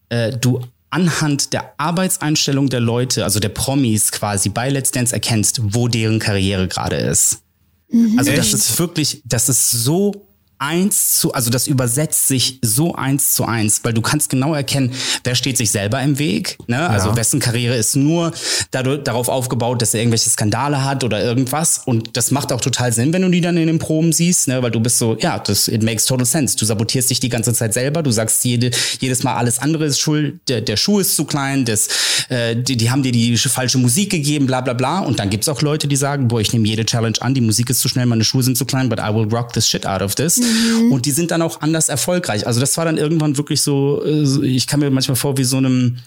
äh, 0.08 0.30
du 0.30 0.60
anhand 0.90 1.52
der 1.52 1.74
Arbeitseinstellung 1.78 2.68
der 2.68 2.80
Leute, 2.80 3.24
also 3.24 3.40
der 3.40 3.48
Promis 3.48 4.12
quasi 4.12 4.50
bei 4.50 4.70
Let's 4.70 4.92
Dance 4.92 5.12
erkennst, 5.12 5.60
wo 5.74 5.88
deren 5.88 6.20
Karriere 6.20 6.68
gerade 6.68 6.96
ist. 6.96 7.38
Mhm. 7.90 8.18
Also 8.18 8.30
das 8.30 8.54
ist 8.54 8.78
wirklich, 8.78 9.20
das 9.24 9.48
ist 9.48 9.70
so 9.70 10.28
eins 10.60 11.18
zu, 11.18 11.32
also 11.32 11.50
das 11.50 11.66
übersetzt 11.66 12.28
sich 12.28 12.58
so 12.62 12.94
eins 12.94 13.32
zu 13.32 13.46
eins, 13.46 13.80
weil 13.82 13.94
du 13.94 14.02
kannst 14.02 14.28
genau 14.28 14.54
erkennen, 14.54 14.92
wer 15.24 15.34
steht 15.34 15.56
sich 15.56 15.70
selber 15.70 16.00
im 16.02 16.18
Weg, 16.18 16.58
ne? 16.66 16.88
Also 16.88 17.08
ja. 17.08 17.16
wessen 17.16 17.40
Karriere 17.40 17.76
ist 17.76 17.96
nur 17.96 18.32
dadurch, 18.70 19.02
darauf 19.02 19.30
aufgebaut, 19.30 19.80
dass 19.80 19.94
er 19.94 20.00
irgendwelche 20.00 20.28
Skandale 20.28 20.84
hat 20.84 21.02
oder 21.02 21.24
irgendwas 21.24 21.78
und 21.78 22.14
das 22.16 22.30
macht 22.30 22.52
auch 22.52 22.60
total 22.60 22.92
Sinn, 22.92 23.12
wenn 23.14 23.22
du 23.22 23.30
die 23.30 23.40
dann 23.40 23.56
in 23.56 23.68
den 23.68 23.78
Proben 23.78 24.12
siehst, 24.12 24.48
ne? 24.48 24.62
Weil 24.62 24.70
du 24.70 24.80
bist 24.80 24.98
so, 24.98 25.16
ja, 25.18 25.38
das 25.38 25.66
it 25.66 25.82
makes 25.82 26.04
total 26.04 26.26
sense. 26.26 26.56
Du 26.58 26.66
sabotierst 26.66 27.08
dich 27.08 27.20
die 27.20 27.30
ganze 27.30 27.54
Zeit 27.54 27.72
selber, 27.72 28.02
du 28.02 28.10
sagst 28.10 28.44
jede, 28.44 28.70
jedes 29.00 29.22
Mal 29.22 29.36
alles 29.36 29.60
andere 29.60 29.86
ist 29.86 29.98
schuld, 29.98 30.40
der, 30.48 30.60
der 30.60 30.76
Schuh 30.76 30.98
ist 30.98 31.16
zu 31.16 31.24
klein, 31.24 31.64
das, 31.64 31.88
äh, 32.28 32.54
die, 32.54 32.76
die 32.76 32.90
haben 32.90 33.02
dir 33.02 33.12
die 33.12 33.38
falsche 33.38 33.78
Musik 33.78 34.10
gegeben, 34.10 34.46
bla 34.46 34.60
bla 34.60 34.74
bla 34.74 34.98
und 34.98 35.18
dann 35.18 35.30
gibt's 35.30 35.48
auch 35.48 35.62
Leute, 35.62 35.88
die 35.88 35.96
sagen, 35.96 36.28
boah, 36.28 36.40
ich 36.40 36.52
nehme 36.52 36.68
jede 36.68 36.84
Challenge 36.84 37.16
an, 37.20 37.32
die 37.32 37.40
Musik 37.40 37.70
ist 37.70 37.80
zu 37.80 37.88
schnell, 37.88 38.04
meine 38.04 38.24
Schuhe 38.24 38.42
sind 38.42 38.58
zu 38.58 38.66
klein, 38.66 38.90
but 38.90 38.98
I 38.98 39.14
will 39.14 39.26
rock 39.32 39.54
this 39.54 39.66
shit 39.66 39.86
out 39.86 40.02
of 40.02 40.14
this. 40.14 40.36
Mhm. 40.36 40.49
Mhm. 40.50 40.92
Und 40.92 41.06
die 41.06 41.12
sind 41.12 41.30
dann 41.30 41.42
auch 41.42 41.60
anders 41.60 41.88
erfolgreich. 41.88 42.46
Also 42.46 42.60
das 42.60 42.76
war 42.76 42.84
dann 42.84 42.96
irgendwann 42.96 43.36
wirklich 43.36 43.62
so, 43.62 44.02
äh, 44.04 44.46
ich 44.46 44.66
kam 44.66 44.80
mir 44.80 44.90
manchmal 44.90 45.16
vor 45.16 45.36
wie 45.36 45.44
so 45.44 45.56
einem 45.56 45.98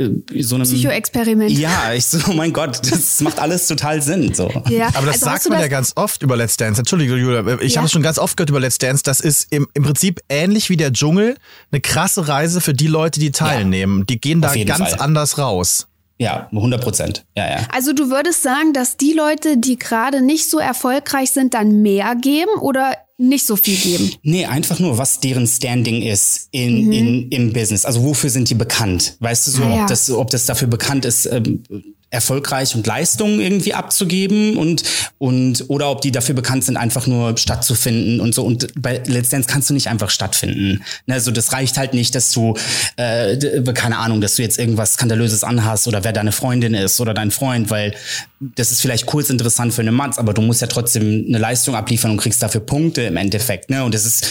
äh, 0.00 0.42
so 0.42 0.54
einem 0.54 0.64
Psychoexperiment. 0.64 1.50
Ja, 1.50 1.92
ich 1.92 2.06
so, 2.06 2.18
oh 2.30 2.32
mein 2.32 2.52
Gott, 2.52 2.80
das 2.90 3.20
macht 3.20 3.38
alles 3.38 3.66
total 3.66 4.00
Sinn. 4.00 4.32
So. 4.34 4.50
Ja, 4.68 4.88
Aber 4.94 5.06
das 5.06 5.16
also 5.16 5.26
sagt 5.26 5.48
man 5.48 5.58
das 5.58 5.62
ja 5.62 5.68
ganz 5.68 5.92
oft 5.96 6.22
über 6.22 6.36
Let's 6.36 6.56
Dance. 6.56 6.80
Entschuldige, 6.80 7.16
Julia, 7.16 7.40
ich 7.60 7.74
ja. 7.74 7.78
habe 7.78 7.86
es 7.86 7.92
schon 7.92 8.02
ganz 8.02 8.18
oft 8.18 8.36
gehört 8.36 8.50
über 8.50 8.60
Let's 8.60 8.78
Dance. 8.78 9.02
Das 9.02 9.20
ist 9.20 9.52
im, 9.52 9.68
im 9.74 9.82
Prinzip 9.82 10.20
ähnlich 10.28 10.70
wie 10.70 10.76
der 10.76 10.92
Dschungel 10.92 11.36
eine 11.70 11.80
krasse 11.80 12.28
Reise 12.28 12.60
für 12.60 12.72
die 12.72 12.86
Leute, 12.86 13.20
die 13.20 13.30
teilnehmen. 13.30 14.00
Ja, 14.00 14.04
die 14.06 14.20
gehen 14.20 14.40
da 14.40 14.54
ganz 14.54 14.90
Fall. 14.90 15.00
anders 15.00 15.38
raus. 15.38 15.86
Ja, 16.18 16.48
100 16.52 16.82
Prozent. 16.82 17.24
Ja, 17.34 17.48
ja. 17.48 17.66
Also 17.72 17.94
du 17.94 18.10
würdest 18.10 18.42
sagen, 18.42 18.74
dass 18.74 18.98
die 18.98 19.14
Leute, 19.14 19.56
die 19.56 19.78
gerade 19.78 20.20
nicht 20.20 20.50
so 20.50 20.58
erfolgreich 20.58 21.30
sind, 21.30 21.54
dann 21.54 21.80
mehr 21.80 22.14
geben 22.14 22.60
oder 22.60 22.94
nicht 23.20 23.46
so 23.46 23.56
viel 23.56 23.76
geben? 23.76 24.12
Nee, 24.22 24.46
einfach 24.46 24.78
nur, 24.78 24.98
was 24.98 25.20
deren 25.20 25.46
Standing 25.46 26.02
ist 26.02 26.48
in, 26.50 26.86
mhm. 26.86 26.92
in, 26.92 27.28
im 27.30 27.52
Business. 27.52 27.84
Also 27.84 28.02
wofür 28.02 28.30
sind 28.30 28.50
die 28.50 28.54
bekannt? 28.54 29.16
Weißt 29.20 29.46
du 29.46 29.50
so, 29.50 29.62
ah, 29.62 29.76
ja. 29.76 29.82
ob, 29.82 29.88
das, 29.88 30.10
ob 30.10 30.30
das 30.30 30.46
dafür 30.46 30.68
bekannt 30.68 31.04
ist, 31.04 31.26
ähm, 31.26 31.62
erfolgreich 32.10 32.74
und 32.74 32.86
Leistungen 32.86 33.40
irgendwie 33.40 33.72
abzugeben 33.72 34.56
und 34.56 34.82
und 35.18 35.64
oder 35.68 35.90
ob 35.90 36.00
die 36.00 36.10
dafür 36.10 36.34
bekannt 36.34 36.64
sind, 36.64 36.76
einfach 36.76 37.06
nur 37.06 37.36
stattzufinden 37.38 38.20
und 38.20 38.34
so. 38.34 38.44
Und 38.44 38.68
bei 38.80 38.98
Dance 38.98 39.46
kannst 39.46 39.70
du 39.70 39.74
nicht 39.74 39.88
einfach 39.88 40.10
stattfinden. 40.10 40.82
Ne, 41.06 41.14
also 41.14 41.30
das 41.30 41.52
reicht 41.52 41.76
halt 41.76 41.94
nicht, 41.94 42.14
dass 42.14 42.32
du 42.32 42.56
äh, 42.96 43.62
keine 43.74 43.98
Ahnung, 43.98 44.20
dass 44.20 44.34
du 44.34 44.42
jetzt 44.42 44.58
irgendwas 44.58 44.94
skandalöses 44.94 45.44
anhast 45.44 45.86
oder 45.86 46.02
wer 46.02 46.12
deine 46.12 46.32
Freundin 46.32 46.74
ist 46.74 47.00
oder 47.00 47.14
dein 47.14 47.30
Freund, 47.30 47.70
weil 47.70 47.94
das 48.40 48.72
ist 48.72 48.80
vielleicht 48.80 49.06
kurz 49.06 49.30
interessant 49.30 49.72
für 49.72 49.82
eine 49.82 49.92
Matz, 49.92 50.18
aber 50.18 50.34
du 50.34 50.42
musst 50.42 50.62
ja 50.62 50.66
trotzdem 50.66 51.26
eine 51.28 51.38
Leistung 51.38 51.76
abliefern 51.76 52.10
und 52.10 52.16
kriegst 52.16 52.42
dafür 52.42 52.62
Punkte 52.62 53.02
im 53.02 53.16
Endeffekt. 53.16 53.70
Ne? 53.70 53.84
Und 53.84 53.94
das 53.94 54.04
ist 54.04 54.26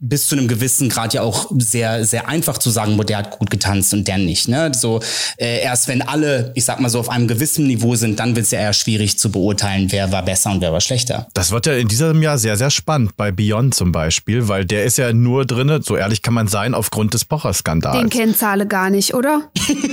bis 0.00 0.28
zu 0.28 0.36
einem 0.36 0.48
gewissen 0.48 0.88
Grad 0.88 1.12
ja 1.12 1.22
auch 1.22 1.50
sehr, 1.58 2.04
sehr 2.04 2.28
einfach 2.28 2.56
zu 2.56 2.70
sagen, 2.70 2.98
der 3.06 3.18
hat 3.18 3.38
gut 3.38 3.50
getanzt 3.50 3.92
und 3.92 4.08
der 4.08 4.16
nicht. 4.16 4.48
Ne? 4.48 4.72
So 4.74 5.00
äh, 5.36 5.60
erst 5.62 5.88
wenn 5.88 6.00
alle, 6.00 6.52
ich 6.54 6.64
sag 6.64 6.80
mal 6.80 6.88
so, 6.88 6.98
auf 6.98 7.10
einem 7.10 7.28
gewissen 7.28 7.66
Niveau 7.66 7.94
sind, 7.94 8.18
dann 8.18 8.34
wird 8.34 8.46
es 8.46 8.52
ja 8.52 8.60
eher 8.60 8.72
schwierig 8.72 9.18
zu 9.18 9.30
beurteilen, 9.30 9.88
wer 9.90 10.10
war 10.10 10.22
besser 10.24 10.52
und 10.52 10.60
wer 10.60 10.72
war 10.72 10.80
schlechter. 10.80 11.26
Das 11.34 11.50
wird 11.50 11.66
ja 11.66 11.74
in 11.74 11.88
diesem 11.88 12.22
Jahr 12.22 12.38
sehr, 12.38 12.56
sehr 12.56 12.70
spannend 12.70 13.16
bei 13.16 13.30
Beyond 13.30 13.74
zum 13.74 13.92
Beispiel, 13.92 14.48
weil 14.48 14.64
der 14.64 14.84
ist 14.84 14.96
ja 14.98 15.12
nur 15.12 15.44
drin, 15.44 15.82
so 15.82 15.96
ehrlich 15.96 16.22
kann 16.22 16.34
man 16.34 16.48
sein, 16.48 16.74
aufgrund 16.74 17.12
des 17.12 17.24
Pocher-Skandals. 17.24 17.98
Den 17.98 18.10
kennt 18.10 18.38
Zahle 18.38 18.66
gar 18.66 18.88
nicht, 18.88 19.14
oder? 19.14 19.42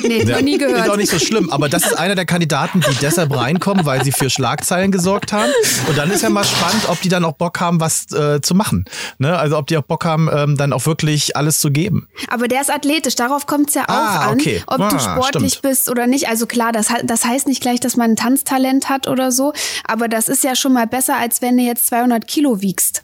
Nee, 0.02 0.24
ja, 0.24 0.36
noch 0.38 0.42
nie 0.42 0.58
gehört. 0.58 0.86
Ist 0.86 0.90
auch 0.90 0.98
nicht 0.98 1.12
so 1.12 1.20
schlimm, 1.20 1.50
aber 1.50 1.70
das 1.70 1.86
ist 1.86 1.94
einer 1.94 2.16
der 2.16 2.26
Kandidaten, 2.26 2.82
die 2.82 2.96
deshalb 3.02 3.36
reinkommen, 3.36 3.86
weil 3.86 4.04
sie 4.04 4.12
für 4.12 4.30
Schlagzeilen 4.30 4.92
gesorgt 4.92 5.34
haben. 5.34 5.52
Und 5.88 5.98
dann 5.98 6.10
ist 6.10 6.24
ja 6.24 6.30
mal 6.30 6.44
spannend, 6.44 6.88
ob 6.88 7.02
die 7.02 7.10
dann 7.10 7.26
auch 7.26 7.34
Bock 7.34 7.60
haben, 7.60 7.80
was 7.80 8.12
äh, 8.12 8.42
zu 8.42 8.56
machen. 8.56 8.86
Ne? 9.18 9.38
Also 9.38 9.49
ob 9.58 9.68
die 9.68 9.78
auch 9.78 9.84
Bock 9.84 10.06
haben, 10.06 10.30
ähm, 10.34 10.58
dann 10.58 10.74
auch 10.74 10.86
wirklich 10.86 11.36
alles 11.36 11.60
zu 11.60 11.72
geben. 11.72 12.08
Aber 12.30 12.48
der 12.48 12.62
ist 12.62 12.72
athletisch, 12.72 13.16
darauf 13.16 13.46
kommt 13.48 13.70
es 13.70 13.76
ja 13.76 13.86
ah, 13.88 13.94
auch 13.94 14.32
an, 14.32 14.40
okay. 14.40 14.62
ob 14.68 14.80
ah, 14.80 14.90
du 14.90 15.00
sportlich 15.00 15.54
stimmt. 15.54 15.62
bist 15.62 15.90
oder 15.90 16.08
nicht. 16.08 16.28
Also 16.28 16.46
klar, 16.46 16.72
das, 16.72 16.88
das 17.04 17.26
heißt 17.26 17.48
nicht 17.48 17.62
gleich, 17.62 17.80
dass 17.80 17.98
man 17.98 18.12
ein 18.12 18.16
Tanztalent 18.16 18.90
hat 18.90 19.08
oder 19.08 19.32
so, 19.32 19.54
aber 19.88 20.08
das 20.08 20.30
ist 20.30 20.44
ja 20.44 20.56
schon 20.56 20.74
mal 20.74 20.88
besser, 20.88 21.18
als 21.18 21.42
wenn 21.42 21.58
du 21.58 21.64
jetzt 21.64 21.88
200 21.88 22.28
Kilo 22.28 22.62
wiegst. 22.62 23.04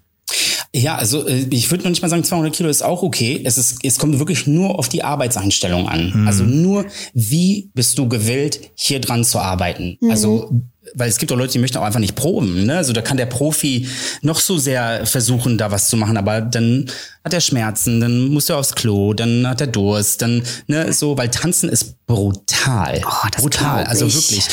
Ja, 0.73 0.95
also 0.95 1.25
äh, 1.27 1.45
ich 1.51 1.71
würde 1.71 1.83
noch 1.83 1.89
nicht 1.89 2.01
mal 2.01 2.09
sagen, 2.09 2.23
200 2.23 2.53
Kilo 2.53 2.69
ist 2.69 2.81
auch 2.81 3.03
okay. 3.03 3.41
Es, 3.43 3.57
ist, 3.57 3.79
es 3.83 3.97
kommt 3.97 4.19
wirklich 4.19 4.45
nur 4.45 4.77
auf 4.77 4.89
die 4.89 5.03
Arbeitseinstellung 5.03 5.87
an. 5.87 6.11
Mhm. 6.13 6.27
Also 6.27 6.43
nur, 6.43 6.85
wie 7.13 7.69
bist 7.73 7.97
du 7.97 8.09
gewillt, 8.09 8.59
hier 8.75 8.99
dran 8.99 9.23
zu 9.23 9.39
arbeiten? 9.39 9.97
Mhm. 10.01 10.11
Also 10.11 10.51
weil 10.93 11.09
es 11.09 11.17
gibt 11.17 11.31
auch 11.31 11.37
Leute, 11.37 11.53
die 11.53 11.59
möchten 11.59 11.77
auch 11.77 11.83
einfach 11.83 11.99
nicht 11.99 12.15
proben. 12.15 12.65
Ne? 12.65 12.77
Also 12.77 12.93
da 12.93 13.01
kann 13.01 13.17
der 13.17 13.25
Profi 13.25 13.87
noch 14.21 14.39
so 14.39 14.57
sehr 14.57 15.05
versuchen, 15.05 15.57
da 15.57 15.71
was 15.71 15.89
zu 15.89 15.97
machen, 15.97 16.17
aber 16.17 16.41
dann 16.41 16.89
hat 17.23 17.33
er 17.33 17.41
Schmerzen, 17.41 17.99
dann 17.99 18.27
muss 18.27 18.49
er 18.49 18.57
aufs 18.57 18.75
Klo, 18.75 19.13
dann 19.13 19.47
hat 19.47 19.61
er 19.61 19.67
Durst, 19.67 20.21
dann 20.21 20.43
ne 20.67 20.93
so, 20.93 21.17
weil 21.17 21.29
Tanzen 21.29 21.69
ist 21.69 22.05
brutal, 22.05 23.01
oh, 23.05 23.27
brutal. 23.37 23.85
Also 23.85 24.13
wirklich, 24.13 24.47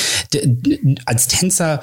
als 1.04 1.28
Tänzer 1.28 1.82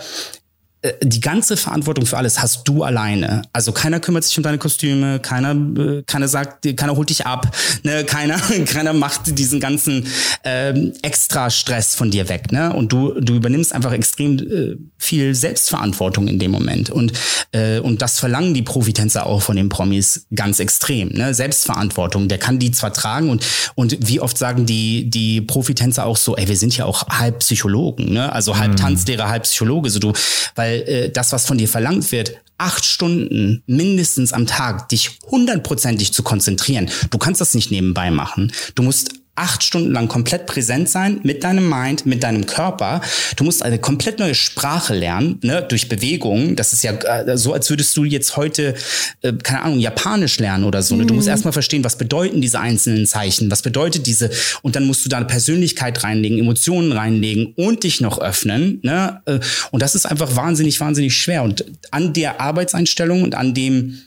die 1.03 1.19
ganze 1.19 1.57
Verantwortung 1.57 2.05
für 2.05 2.17
alles 2.17 2.41
hast 2.41 2.65
du 2.65 2.83
alleine. 2.83 3.41
Also 3.51 3.73
keiner 3.73 3.99
kümmert 3.99 4.23
sich 4.23 4.37
um 4.37 4.43
deine 4.43 4.57
Kostüme, 4.57 5.19
keiner, 5.19 5.51
äh, 5.51 6.03
keiner 6.03 6.29
sagt, 6.29 6.65
keiner 6.77 6.95
holt 6.95 7.09
dich 7.09 7.25
ab, 7.25 7.53
ne? 7.83 8.05
keiner, 8.05 8.37
keiner 8.65 8.93
macht 8.93 9.37
diesen 9.37 9.59
ganzen 9.59 10.07
ähm, 10.45 10.93
extra 11.01 11.49
Stress 11.49 11.95
von 11.95 12.11
dir 12.11 12.29
weg, 12.29 12.53
ne? 12.53 12.71
Und 12.73 12.93
du, 12.93 13.19
du 13.19 13.35
übernimmst 13.35 13.73
einfach 13.73 13.91
extrem 13.91 14.37
äh, 14.39 14.77
viel 14.97 15.35
Selbstverantwortung 15.35 16.29
in 16.29 16.39
dem 16.39 16.51
Moment. 16.51 16.89
Und, 16.89 17.11
äh, 17.51 17.79
und 17.79 18.01
das 18.01 18.19
verlangen 18.19 18.53
die 18.53 18.61
Profitänzer 18.61 19.25
auch 19.25 19.41
von 19.41 19.57
den 19.57 19.67
Promis 19.67 20.27
ganz 20.33 20.59
extrem. 20.59 21.09
Ne? 21.09 21.33
Selbstverantwortung. 21.33 22.29
Der 22.29 22.37
kann 22.37 22.59
die 22.59 22.71
zwar 22.71 22.93
tragen 22.93 23.29
und, 23.29 23.45
und 23.75 23.97
wie 24.07 24.21
oft 24.21 24.37
sagen 24.37 24.65
die, 24.65 25.09
die 25.09 25.41
Profitänzer 25.41 26.05
auch 26.05 26.17
so, 26.17 26.37
ey, 26.37 26.47
wir 26.47 26.57
sind 26.57 26.75
ja 26.77 26.85
auch 26.85 27.07
halb 27.07 27.39
Psychologen, 27.39 28.13
ne? 28.13 28.31
Also 28.31 28.57
halb 28.57 28.71
mhm. 28.73 28.77
Tanzlehrer, 28.77 29.27
halb 29.27 29.43
Psychologe, 29.43 29.89
so 29.89 29.99
du, 29.99 30.13
weil 30.55 30.68
weil 30.69 30.81
äh, 30.87 31.09
das, 31.09 31.31
was 31.31 31.45
von 31.45 31.57
dir 31.57 31.67
verlangt 31.67 32.11
wird, 32.11 32.33
acht 32.57 32.83
Stunden 32.85 33.63
mindestens 33.67 34.33
am 34.33 34.45
Tag 34.45 34.89
dich 34.89 35.19
hundertprozentig 35.31 36.13
zu 36.13 36.23
konzentrieren. 36.23 36.89
Du 37.09 37.17
kannst 37.17 37.41
das 37.41 37.55
nicht 37.55 37.71
nebenbei 37.71 38.11
machen. 38.11 38.51
Du 38.75 38.83
musst 38.83 39.13
acht 39.39 39.63
Stunden 39.63 39.91
lang 39.91 40.07
komplett 40.07 40.45
präsent 40.45 40.89
sein 40.89 41.21
mit 41.23 41.43
deinem 41.43 41.69
Mind, 41.69 42.05
mit 42.05 42.23
deinem 42.23 42.45
Körper. 42.45 43.01
Du 43.37 43.43
musst 43.43 43.63
eine 43.63 43.79
komplett 43.79 44.19
neue 44.19 44.35
Sprache 44.35 44.93
lernen, 44.93 45.39
ne, 45.41 45.65
durch 45.67 45.87
Bewegung. 45.87 46.55
Das 46.55 46.73
ist 46.73 46.83
ja 46.83 46.91
äh, 46.91 47.37
so, 47.37 47.53
als 47.53 47.69
würdest 47.69 47.95
du 47.95 48.03
jetzt 48.03 48.35
heute, 48.35 48.75
äh, 49.21 49.33
keine 49.33 49.63
Ahnung, 49.63 49.79
Japanisch 49.79 50.39
lernen 50.39 50.65
oder 50.65 50.81
so. 50.81 50.95
Ne? 50.95 51.05
Du 51.05 51.13
musst 51.13 51.27
mhm. 51.27 51.31
erstmal 51.31 51.53
verstehen, 51.53 51.83
was 51.83 51.97
bedeuten 51.97 52.41
diese 52.41 52.59
einzelnen 52.59 53.07
Zeichen, 53.07 53.49
was 53.49 53.61
bedeutet 53.61 54.05
diese, 54.05 54.29
und 54.61 54.75
dann 54.75 54.85
musst 54.85 55.05
du 55.05 55.09
da 55.09 55.17
eine 55.17 55.25
Persönlichkeit 55.25 56.03
reinlegen, 56.03 56.37
Emotionen 56.37 56.91
reinlegen 56.91 57.53
und 57.55 57.83
dich 57.83 58.01
noch 58.01 58.19
öffnen. 58.19 58.79
Ne? 58.83 59.21
Äh, 59.25 59.39
und 59.71 59.81
das 59.81 59.95
ist 59.95 60.05
einfach 60.05 60.35
wahnsinnig, 60.35 60.79
wahnsinnig 60.79 61.15
schwer. 61.15 61.43
Und 61.43 61.65
an 61.91 62.13
der 62.13 62.41
Arbeitseinstellung 62.41 63.23
und 63.23 63.35
an 63.35 63.53
dem, 63.53 63.99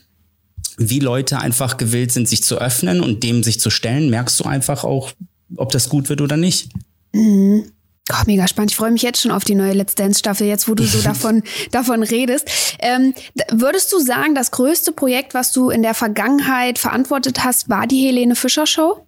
wie 0.77 0.99
Leute 0.99 1.39
einfach 1.39 1.77
gewillt 1.77 2.11
sind, 2.11 2.27
sich 2.27 2.43
zu 2.43 2.57
öffnen 2.57 3.01
und 3.01 3.23
dem 3.23 3.43
sich 3.43 3.59
zu 3.59 3.69
stellen, 3.69 4.09
merkst 4.09 4.39
du 4.39 4.45
einfach 4.45 4.83
auch, 4.83 5.11
ob 5.55 5.71
das 5.71 5.89
gut 5.89 6.09
wird 6.09 6.21
oder 6.21 6.37
nicht. 6.37 6.69
Mhm. 7.13 7.71
Oh, 8.11 8.23
mega 8.25 8.47
spannend. 8.49 8.71
Ich 8.71 8.77
freue 8.77 8.91
mich 8.91 9.01
jetzt 9.01 9.21
schon 9.21 9.31
auf 9.31 9.45
die 9.45 9.55
neue 9.55 9.71
Let's 9.71 9.95
Dance 9.95 10.19
Staffel, 10.19 10.45
jetzt 10.45 10.67
wo 10.67 10.75
du 10.75 10.83
so 10.83 11.01
davon, 11.03 11.41
davon 11.71 12.03
redest. 12.03 12.49
Ähm, 12.79 13.13
würdest 13.49 13.91
du 13.93 13.99
sagen, 13.99 14.35
das 14.35 14.51
größte 14.51 14.91
Projekt, 14.91 15.33
was 15.33 15.53
du 15.53 15.69
in 15.69 15.83
der 15.83 15.93
Vergangenheit 15.93 16.79
verantwortet 16.79 17.43
hast, 17.43 17.69
war 17.69 17.87
die 17.87 18.05
Helene 18.05 18.35
Fischer 18.35 18.67
Show? 18.67 19.05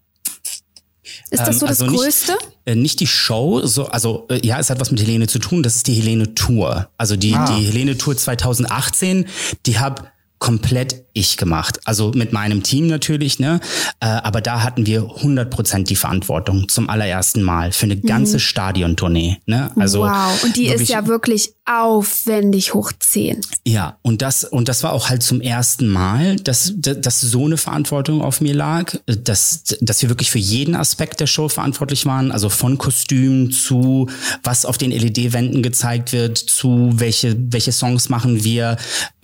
Ist 1.30 1.42
das 1.42 1.60
so 1.60 1.66
ähm, 1.66 1.70
also 1.70 1.86
das 1.86 1.94
Größte? 1.94 2.32
Nicht, 2.32 2.50
äh, 2.66 2.76
nicht 2.76 3.00
die 3.00 3.08
Show, 3.08 3.66
so, 3.66 3.88
also 3.88 4.26
äh, 4.30 4.46
ja, 4.46 4.60
es 4.60 4.70
hat 4.70 4.80
was 4.80 4.92
mit 4.92 5.02
Helene 5.02 5.28
zu 5.28 5.40
tun. 5.40 5.62
Das 5.62 5.76
ist 5.76 5.88
die 5.88 5.94
Helene 5.94 6.34
Tour. 6.34 6.90
Also 6.98 7.16
die, 7.16 7.34
ah. 7.36 7.46
die 7.46 7.66
Helene 7.66 7.98
Tour 7.98 8.16
2018, 8.16 9.28
die 9.66 9.78
habe 9.78 10.08
komplett 10.40 11.05
ich 11.16 11.38
gemacht. 11.38 11.80
Also 11.86 12.12
mit 12.14 12.34
meinem 12.34 12.62
Team 12.62 12.88
natürlich, 12.88 13.40
ne? 13.40 13.60
Äh, 14.00 14.06
aber 14.06 14.42
da 14.42 14.62
hatten 14.62 14.86
wir 14.86 15.02
100% 15.02 15.86
die 15.86 15.96
Verantwortung 15.96 16.70
zum 16.70 16.90
allerersten 16.90 17.42
Mal 17.42 17.72
für 17.72 17.86
eine 17.86 17.98
ganze 17.98 18.36
mhm. 18.36 18.40
Stadiontournee. 18.40 19.38
Ne? 19.46 19.72
Also 19.78 20.02
wow, 20.02 20.44
und 20.44 20.56
die 20.56 20.68
ist 20.68 20.90
ja 20.90 21.08
wirklich 21.08 21.54
aufwendig 21.66 22.74
hoch 22.74 22.92
10. 22.98 23.42
Ja, 23.66 23.98
und 24.04 24.22
das, 24.22 24.44
und 24.44 24.68
das 24.68 24.84
war 24.84 24.94
auch 24.94 25.10
halt 25.10 25.24
zum 25.24 25.42
ersten 25.42 25.88
Mal, 25.88 26.36
dass, 26.36 26.74
dass 26.76 27.22
so 27.22 27.46
eine 27.46 27.58
Verantwortung 27.58 28.22
auf 28.22 28.40
mir 28.40 28.54
lag, 28.54 28.94
dass, 29.08 29.64
dass 29.82 30.02
wir 30.02 30.10
wirklich 30.10 30.30
für 30.30 30.38
jeden 30.38 30.76
Aspekt 30.76 31.20
der 31.20 31.28
Show 31.28 31.50
verantwortlich 31.50 32.06
waren, 32.06 32.32
also 32.32 32.50
von 32.50 32.78
Kostüm 32.78 33.52
zu 33.52 34.08
was 34.44 34.66
auf 34.66 34.78
den 34.78 34.92
LED-Wänden 34.92 35.64
gezeigt 35.64 36.14
wird, 36.14 36.38
zu 36.38 36.92
welche, 36.96 37.36
welche 37.52 37.72
Songs 37.72 38.10
machen 38.10 38.44
wir, 38.44 38.78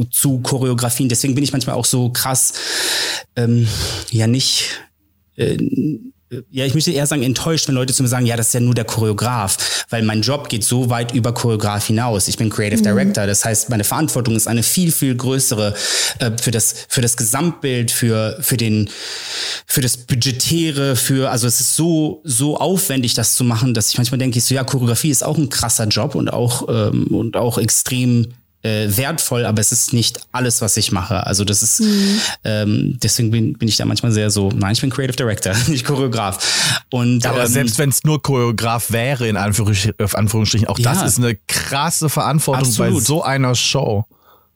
zu 0.10 0.40
Choreografien. 0.40 1.10
Deswegen 1.10 1.36
bin 1.36 1.44
ich 1.44 1.52
manchmal 1.52 1.76
auch 1.76 1.81
so 1.86 2.10
krass, 2.10 2.54
ähm, 3.36 3.68
ja 4.10 4.28
nicht, 4.28 4.82
äh, 5.36 5.58
ja, 6.50 6.66
ich 6.66 6.74
möchte 6.74 6.92
eher 6.92 7.06
sagen, 7.08 7.24
enttäuscht, 7.24 7.68
wenn 7.68 7.76
Leute 7.76 7.94
zu 7.94 8.04
mir 8.04 8.10
sagen, 8.10 8.26
ja, 8.26 8.38
das 8.38 8.48
ist 8.48 8.54
ja 8.54 8.62
nur 8.62 8.74
der 8.74 8.86
Choreograf, 8.86 9.86
weil 9.90 10.02
mein 10.04 10.22
Job 10.22 10.48
geht 10.48 10.64
so 10.64 10.90
weit 10.90 11.14
über 11.14 11.34
Choreograf 11.34 11.88
hinaus. 11.88 12.30
Ich 12.30 12.38
bin 12.38 12.50
Creative 12.50 12.80
mhm. 12.80 12.84
Director, 12.84 13.28
das 13.28 13.44
heißt, 13.44 13.70
meine 13.70 13.84
Verantwortung 13.84 14.36
ist 14.36 14.48
eine 14.48 14.64
viel, 14.64 14.92
viel 14.92 15.16
größere 15.16 15.74
äh, 16.20 16.32
für 16.42 16.52
das 16.52 16.86
für 16.88 17.02
das 17.02 17.18
Gesamtbild, 17.18 17.92
für 17.92 18.38
für 18.40 18.56
den 18.56 18.90
für 19.66 19.82
das 19.82 19.98
Budgetäre, 19.98 20.96
für 20.96 21.30
also 21.32 21.48
es 21.48 21.60
ist 21.60 21.76
so 21.76 22.22
so 22.24 22.58
aufwendig, 22.58 23.14
das 23.14 23.36
zu 23.36 23.44
machen, 23.44 23.74
dass 23.74 23.90
ich 23.90 23.98
manchmal 23.98 24.20
denke, 24.20 24.38
ich 24.38 24.46
so 24.46 24.56
ja, 24.56 24.64
Choreografie 24.64 25.10
ist 25.10 25.24
auch 25.24 25.38
ein 25.38 25.50
krasser 25.50 25.88
Job 25.88 26.16
und 26.16 26.32
auch 26.32 26.70
ähm, 26.70 27.08
und 27.08 27.36
auch 27.36 27.58
extrem 27.58 28.28
äh, 28.64 28.88
wertvoll, 28.96 29.46
aber 29.46 29.60
es 29.60 29.72
ist 29.72 29.94
nicht 29.94 30.20
alles, 30.32 30.62
was 30.62 30.78
ich 30.78 30.92
mache. 30.92 31.26
Also 31.26 31.44
das 31.44 31.64
ist, 31.64 31.82
mhm. 31.82 32.22
ähm, 32.44 32.98
deswegen 33.02 33.32
bin, 33.32 33.54
bin 33.54 33.68
ich 33.68 33.78
da 33.78 33.86
manchmal 33.86 34.12
sehr 34.12 34.30
so, 34.30 34.50
nein, 34.50 34.74
ich 34.74 34.82
bin 34.82 34.90
Creative 34.90 35.16
Director, 35.16 35.54
nicht 35.68 35.86
Choreograf. 35.86 36.84
Und, 36.92 37.26
aber 37.26 37.46
ähm, 37.46 37.52
selbst 37.52 37.78
wenn 37.80 37.90
es 37.90 38.04
nur 38.04 38.22
Choreograf 38.22 38.92
wäre, 38.92 39.28
in 39.28 39.38
Anführungsstrichen, 39.38 40.68
auch 40.68 40.80
ja. 40.80 40.94
das 40.94 41.04
ist 41.04 41.18
eine 41.18 41.36
krasse 41.48 42.10
Verantwortung 42.10 42.68
Absolut. 42.68 42.94
bei 42.94 43.00
so 43.00 43.24
einer 43.24 43.56
Show. 43.56 44.06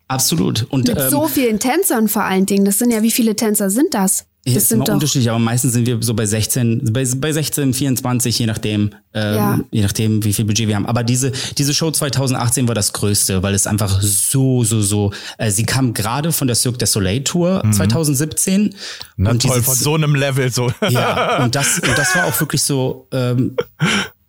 Absolut. 0.08 0.68
Und, 0.70 0.88
Mit 0.88 0.98
ähm, 1.00 1.10
so 1.10 1.28
vielen 1.28 1.60
Tänzern 1.60 2.08
vor 2.08 2.24
allen 2.24 2.46
Dingen. 2.46 2.66
Das 2.66 2.78
sind 2.78 2.92
ja, 2.92 3.02
wie 3.02 3.12
viele 3.12 3.36
Tänzer 3.36 3.70
sind 3.70 3.94
das? 3.94 4.26
Das 4.46 4.56
ist 4.56 4.72
immer 4.72 4.88
unterschiedlich, 4.88 5.30
aber 5.30 5.40
meistens 5.40 5.74
sind 5.74 5.88
wir 5.88 5.98
so 6.02 6.14
bei 6.14 6.28
16, 6.28 6.94
bei, 6.94 7.04
bei 7.18 7.32
16, 7.32 7.74
24, 7.74 8.38
je 8.38 8.46
nachdem, 8.46 8.92
ähm, 9.14 9.36
ja. 9.36 9.60
je 9.72 9.82
nachdem, 9.82 10.24
wie 10.24 10.34
viel 10.34 10.46
Budget 10.46 10.68
wir 10.68 10.76
haben. 10.76 10.86
Aber 10.86 11.04
diese, 11.04 11.32
diese 11.58 11.74
Show 11.74 11.90
2018 11.90 12.68
war 12.68 12.76
das 12.76 12.94
Größte, 12.94 13.42
weil 13.42 13.56
es 13.56 13.66
einfach 13.66 14.02
so, 14.02 14.64
so, 14.64 14.82
so, 14.82 15.12
äh, 15.40 15.50
sie 15.50 15.66
kam 15.66 15.96
gerade 15.96 16.32
von 16.32 16.46
der 16.46 16.56
Cirque 16.56 16.78
du 16.78 16.86
Soleil 16.86 17.24
Tour 17.24 17.64
mhm. 17.66 17.74
2017. 17.74 18.76
Na 19.18 19.32
und 19.32 19.42
toll, 19.42 19.64
von 19.64 19.74
so 19.74 19.96
einem 19.96 20.14
Level 20.14 20.52
so. 20.52 20.72
Ja, 20.90 21.44
und 21.44 21.56
das, 21.56 21.80
und 21.88 21.98
das 21.98 22.16
war 22.16 22.26
auch 22.26 22.40
wirklich 22.40 22.62
so, 22.62 23.08
ähm, 23.12 23.56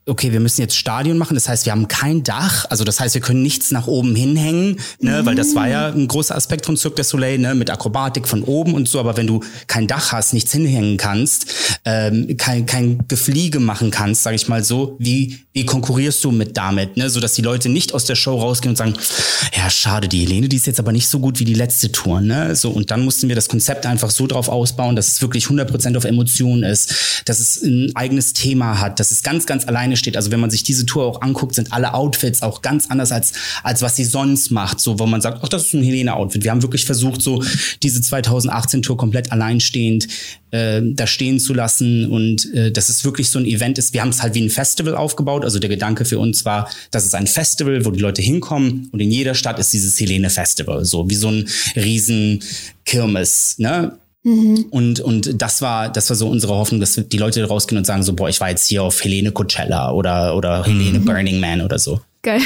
okay, 0.09 0.31
wir 0.31 0.39
müssen 0.39 0.61
jetzt 0.61 0.77
Stadion 0.77 1.19
machen, 1.19 1.35
das 1.35 1.49
heißt, 1.49 1.67
wir 1.67 1.73
haben 1.73 1.89
kein 1.89 2.23
Dach, 2.23 2.65
also 2.71 2.85
das 2.85 3.01
heißt, 3.01 3.15
wir 3.15 3.21
können 3.21 3.43
nichts 3.43 3.73
nach 3.73 3.89
oben 3.89 4.15
hinhängen, 4.15 4.79
ne, 5.01 5.21
mhm. 5.21 5.27
weil 5.27 5.35
das 5.35 5.57
war 5.57 5.69
ja 5.69 5.89
ein 5.89 6.07
großer 6.07 6.37
Aspekt 6.37 6.65
von 6.65 6.77
Cirque 6.77 6.95
du 6.95 7.03
Soleil, 7.03 7.39
ne, 7.39 7.57
mit 7.57 7.71
Akrobatik 7.71 8.29
von 8.29 8.45
oben 8.45 8.75
und 8.75 8.89
so, 8.89 9.01
aber 9.01 9.17
wenn 9.17 9.27
du 9.27 9.41
kein 9.67 9.89
Dach 9.89 10.13
hast, 10.13 10.33
nichts 10.33 10.53
hinhängen 10.53 10.97
kannst, 10.97 11.81
ähm, 11.85 12.37
kein, 12.37 12.67
kein 12.67 13.09
Gefliege 13.09 13.59
machen 13.59 13.91
kannst, 13.91 14.23
sage 14.23 14.37
ich 14.37 14.47
mal 14.47 14.63
so, 14.63 14.97
wie, 15.01 15.41
wie 15.53 15.67
konkurrierst 15.67 16.23
du 16.23 16.31
mit 16.31 16.57
damit, 16.57 16.97
ne, 16.97 17.11
so 17.11 17.19
dass 17.19 17.33
die 17.33 17.43
Leute 17.43 17.69
nicht 17.69 17.93
aus 17.93 18.05
der 18.05 18.15
Show 18.15 18.39
rausgehen 18.39 18.71
und 18.71 18.77
sagen, 18.77 18.95
ja, 19.57 19.69
schade, 19.71 20.07
die 20.07 20.21
Helene, 20.21 20.49
die 20.49 20.57
ist 20.57 20.69
jetzt 20.69 20.79
aber 20.79 20.93
nicht 20.93 21.09
so 21.09 21.19
gut 21.19 21.41
wie 21.41 21.45
die 21.45 21.55
letzte 21.55 21.91
Tour, 21.91 22.21
ne, 22.21 22.55
so, 22.55 22.71
und 22.71 22.93
dann 22.93 23.05
mussten 23.05 23.27
wir 23.27 23.35
das 23.35 23.49
Konzept 23.49 23.85
einfach 23.87 24.11
so 24.11 24.29
drauf 24.29 24.49
ausbauen, 24.49 24.95
dass 24.95 25.09
es 25.09 25.21
wirklich 25.21 25.47
100% 25.47 25.97
auf 25.97 26.05
Emotionen 26.05 26.63
ist, 26.63 27.23
dass 27.25 27.41
es 27.41 27.61
ein 27.61 27.91
eigenes 27.97 28.35
Thema 28.35 28.79
hat, 28.79 29.01
dass 29.01 29.11
es 29.11 29.25
ganz, 29.25 29.47
ganz 29.47 29.67
alleine 29.67 29.96
steht. 29.97 30.17
Also 30.17 30.31
wenn 30.31 30.41
man 30.41 30.51
sich 30.51 30.63
diese 30.63 30.87
Tour 30.87 31.05
auch 31.05 31.23
anguckt, 31.23 31.55
sind 31.55 31.73
alle 31.73 31.95
Outfits 31.95 32.43
auch 32.43 32.63
ganz 32.63 32.91
anders 32.91 33.13
als, 33.13 33.33
als 33.63 33.83
was 33.83 33.97
sie 33.97 34.05
sonst 34.05 34.51
macht. 34.51 34.81
So, 34.81 34.99
wo 34.99 35.07
man 35.07 35.21
sagt, 35.21 35.41
ach, 35.43 35.49
das 35.49 35.67
ist 35.67 35.75
ein 35.75 35.83
Helene-Outfit. 35.83 36.45
Wir 36.45 36.51
haben 36.51 36.63
wirklich 36.63 36.85
versucht, 36.85 37.23
so 37.23 37.43
diese 37.83 38.01
2018 38.01 38.83
Tour 38.83 38.97
komplett 38.97 39.33
alleinstehend 39.33 40.09
äh, 40.51 40.81
da 40.83 41.07
stehen 41.07 41.39
zu 41.41 41.55
lassen 41.55 42.11
und 42.11 42.53
äh, 42.55 42.71
dass 42.71 42.89
es 42.89 43.05
wirklich 43.05 43.31
so 43.31 43.39
ein 43.39 43.47
Event 43.47 43.79
ist. 43.79 43.93
Wir 43.93 44.03
haben 44.03 44.11
es 44.11 44.23
halt 44.23 44.35
wie 44.35 44.43
ein 44.43 44.51
Festival 44.51 44.95
aufgebaut. 44.95 45.45
Also 45.45 45.59
der 45.59 45.71
Gedanke 45.71 46.05
für 46.05 46.19
uns 46.19 46.45
war, 46.45 46.71
dass 46.91 47.05
es 47.05 47.15
ein 47.15 47.27
Festival, 47.27 47.85
wo 47.85 47.91
die 47.91 48.01
Leute 48.01 48.23
hinkommen 48.23 48.89
und 48.93 49.01
in 49.01 49.11
jeder 49.11 49.35
Stadt 49.35 49.59
ist 49.59 49.73
dieses 49.73 49.99
Helene 49.99 50.31
Festival, 50.31 50.85
so 50.85 51.09
wie 51.11 51.15
so 51.15 51.29
ein 51.29 51.49
riesen 51.75 52.43
Kirmes, 52.85 53.57
ne? 53.59 53.99
Mhm. 54.27 54.67
Und, 54.71 54.99
und 54.99 55.41
das 55.41 55.63
war, 55.63 55.89
das 55.89 56.11
war 56.11 56.17
so 56.17 56.29
unsere 56.29 56.53
Hoffnung, 56.53 56.81
dass 56.81 57.01
die 57.01 57.17
Leute 57.17 57.45
rausgehen 57.45 57.79
und 57.79 57.85
sagen 57.85 58.03
so, 58.03 58.13
boah, 58.13 58.29
ich 58.29 58.41
war 58.41 58.49
jetzt 58.51 58.67
hier 58.67 58.83
auf 58.83 59.03
Helene 59.05 59.31
Coachella 59.31 59.93
oder, 59.93 60.35
oder 60.35 60.65
Helene 60.65 60.99
mhm. 60.99 61.05
Burning 61.05 61.39
Man 61.39 61.61
oder 61.61 61.79
so. 61.79 62.01
Geil. 62.23 62.41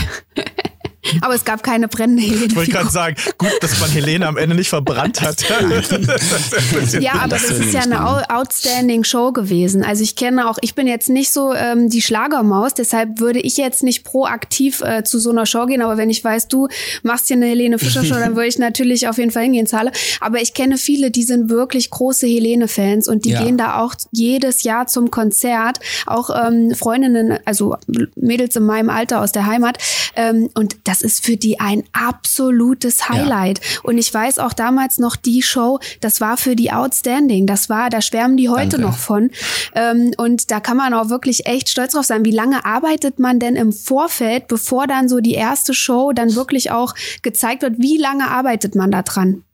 Aber 1.22 1.34
es 1.34 1.44
gab 1.44 1.62
keine 1.62 1.88
brennende 1.88 2.22
Helene. 2.22 2.46
Ich 2.46 2.56
wollte 2.56 2.70
gerade 2.70 2.90
sagen, 2.90 3.16
gut, 3.38 3.50
dass 3.60 3.80
man 3.80 3.90
Helene 3.90 4.26
am 4.26 4.36
Ende 4.36 4.54
nicht 4.54 4.68
verbrannt 4.68 5.20
hat. 5.20 5.40
ja, 7.00 7.12
aber 7.14 7.28
das 7.28 7.44
ist 7.44 7.72
ja 7.72 7.80
eine 7.80 8.30
outstanding 8.30 9.04
Show 9.04 9.32
gewesen. 9.32 9.82
Also 9.82 10.02
ich 10.02 10.16
kenne 10.16 10.48
auch, 10.48 10.58
ich 10.60 10.74
bin 10.74 10.86
jetzt 10.86 11.08
nicht 11.08 11.32
so 11.32 11.54
ähm, 11.54 11.88
die 11.88 12.02
Schlagermaus, 12.02 12.74
deshalb 12.74 13.18
würde 13.18 13.40
ich 13.40 13.56
jetzt 13.56 13.82
nicht 13.82 14.04
proaktiv 14.04 14.82
äh, 14.82 15.02
zu 15.02 15.18
so 15.18 15.30
einer 15.30 15.46
Show 15.46 15.66
gehen. 15.66 15.82
Aber 15.82 15.96
wenn 15.96 16.10
ich 16.10 16.22
weiß, 16.22 16.48
du 16.48 16.68
machst 17.02 17.28
hier 17.28 17.36
eine 17.36 17.46
Helene 17.46 17.78
Fischer 17.78 18.04
Show, 18.04 18.14
dann 18.14 18.36
würde 18.36 18.48
ich 18.48 18.58
natürlich 18.58 19.08
auf 19.08 19.18
jeden 19.18 19.30
Fall 19.30 19.44
hingehen, 19.44 19.66
zahle. 19.66 19.92
Aber 20.20 20.40
ich 20.40 20.54
kenne 20.54 20.76
viele, 20.76 21.10
die 21.10 21.22
sind 21.22 21.48
wirklich 21.48 21.90
große 21.90 22.26
Helene-Fans 22.26 23.08
und 23.08 23.24
die 23.24 23.30
ja. 23.30 23.42
gehen 23.42 23.56
da 23.56 23.80
auch 23.80 23.94
jedes 24.12 24.62
Jahr 24.62 24.86
zum 24.86 25.10
Konzert. 25.10 25.80
Auch 26.06 26.30
ähm, 26.30 26.74
Freundinnen, 26.74 27.38
also 27.44 27.76
Mädels 28.16 28.56
in 28.56 28.64
meinem 28.64 28.90
Alter 28.90 29.20
aus 29.20 29.32
der 29.32 29.46
Heimat. 29.46 29.78
Ähm, 30.16 30.50
und 30.54 30.76
das 30.90 31.02
ist 31.02 31.24
für 31.24 31.36
die 31.36 31.60
ein 31.60 31.84
absolutes 31.92 33.08
Highlight. 33.08 33.60
Ja. 33.60 33.80
Und 33.84 33.96
ich 33.96 34.12
weiß 34.12 34.40
auch 34.40 34.52
damals 34.52 34.98
noch 34.98 35.14
die 35.14 35.40
Show, 35.40 35.78
das 36.00 36.20
war 36.20 36.36
für 36.36 36.56
die 36.56 36.72
outstanding. 36.72 37.46
Das 37.46 37.68
war, 37.68 37.90
da 37.90 38.02
schwärmen 38.02 38.36
die 38.36 38.48
heute 38.48 38.70
Danke. 38.70 38.86
noch 38.88 38.96
von. 38.96 39.30
Ähm, 39.76 40.10
und 40.16 40.50
da 40.50 40.58
kann 40.58 40.76
man 40.76 40.92
auch 40.92 41.08
wirklich 41.08 41.46
echt 41.46 41.68
stolz 41.68 41.92
drauf 41.92 42.06
sein. 42.06 42.24
Wie 42.24 42.32
lange 42.32 42.64
arbeitet 42.64 43.20
man 43.20 43.38
denn 43.38 43.54
im 43.54 43.72
Vorfeld, 43.72 44.48
bevor 44.48 44.88
dann 44.88 45.08
so 45.08 45.20
die 45.20 45.34
erste 45.34 45.74
Show 45.74 46.10
dann 46.12 46.34
wirklich 46.34 46.72
auch 46.72 46.96
gezeigt 47.22 47.62
wird? 47.62 47.78
Wie 47.78 47.96
lange 47.96 48.28
arbeitet 48.28 48.74
man 48.74 48.90
da 48.90 49.02
dran? 49.02 49.44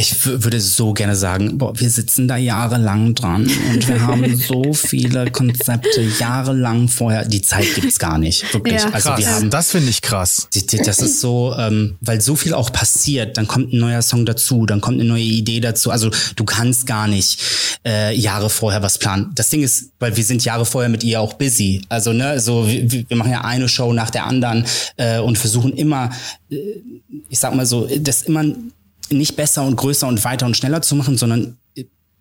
Ich 0.00 0.24
würde 0.24 0.60
so 0.60 0.92
gerne 0.92 1.16
sagen, 1.16 1.58
boah, 1.58 1.72
wir 1.74 1.90
sitzen 1.90 2.28
da 2.28 2.36
jahrelang 2.36 3.16
dran 3.16 3.50
und 3.72 3.88
wir 3.88 4.06
haben 4.06 4.36
so 4.48 4.72
viele 4.72 5.28
Konzepte 5.32 6.02
jahrelang 6.20 6.86
vorher. 6.86 7.24
Die 7.24 7.42
Zeit 7.42 7.66
gibt's 7.74 7.98
gar 7.98 8.16
nicht, 8.16 8.54
wirklich. 8.54 8.80
Ja. 8.80 8.90
Also 8.90 9.08
krass. 9.08 9.18
wir 9.18 9.28
haben, 9.28 9.50
das 9.50 9.72
finde 9.72 9.90
ich 9.90 10.00
krass. 10.00 10.48
Das 10.84 11.00
ist 11.00 11.20
so, 11.20 11.52
ähm, 11.58 11.96
weil 12.00 12.20
so 12.20 12.36
viel 12.36 12.54
auch 12.54 12.70
passiert. 12.72 13.36
Dann 13.38 13.48
kommt 13.48 13.72
ein 13.72 13.80
neuer 13.80 14.02
Song 14.02 14.24
dazu, 14.24 14.66
dann 14.66 14.80
kommt 14.80 15.00
eine 15.00 15.08
neue 15.08 15.20
Idee 15.20 15.58
dazu. 15.58 15.90
Also 15.90 16.10
du 16.36 16.44
kannst 16.44 16.86
gar 16.86 17.08
nicht 17.08 17.40
äh, 17.84 18.14
Jahre 18.14 18.50
vorher 18.50 18.82
was 18.82 18.98
planen. 18.98 19.32
Das 19.34 19.50
Ding 19.50 19.64
ist, 19.64 19.90
weil 19.98 20.16
wir 20.16 20.22
sind 20.22 20.44
Jahre 20.44 20.64
vorher 20.64 20.88
mit 20.88 21.02
ihr 21.02 21.20
auch 21.20 21.32
busy. 21.32 21.82
Also 21.88 22.12
ne, 22.12 22.38
so 22.38 22.68
wir, 22.68 22.88
wir 23.08 23.16
machen 23.16 23.32
ja 23.32 23.40
eine 23.40 23.68
Show 23.68 23.92
nach 23.92 24.10
der 24.10 24.26
anderen 24.26 24.64
äh, 24.96 25.18
und 25.18 25.38
versuchen 25.38 25.72
immer, 25.72 26.10
äh, 26.52 26.56
ich 27.28 27.40
sag 27.40 27.52
mal 27.52 27.66
so, 27.66 27.88
das 27.98 28.22
immer 28.22 28.44
nicht 29.10 29.36
besser 29.36 29.64
und 29.64 29.76
größer 29.76 30.06
und 30.06 30.24
weiter 30.24 30.46
und 30.46 30.56
schneller 30.56 30.82
zu 30.82 30.94
machen, 30.94 31.16
sondern 31.16 31.56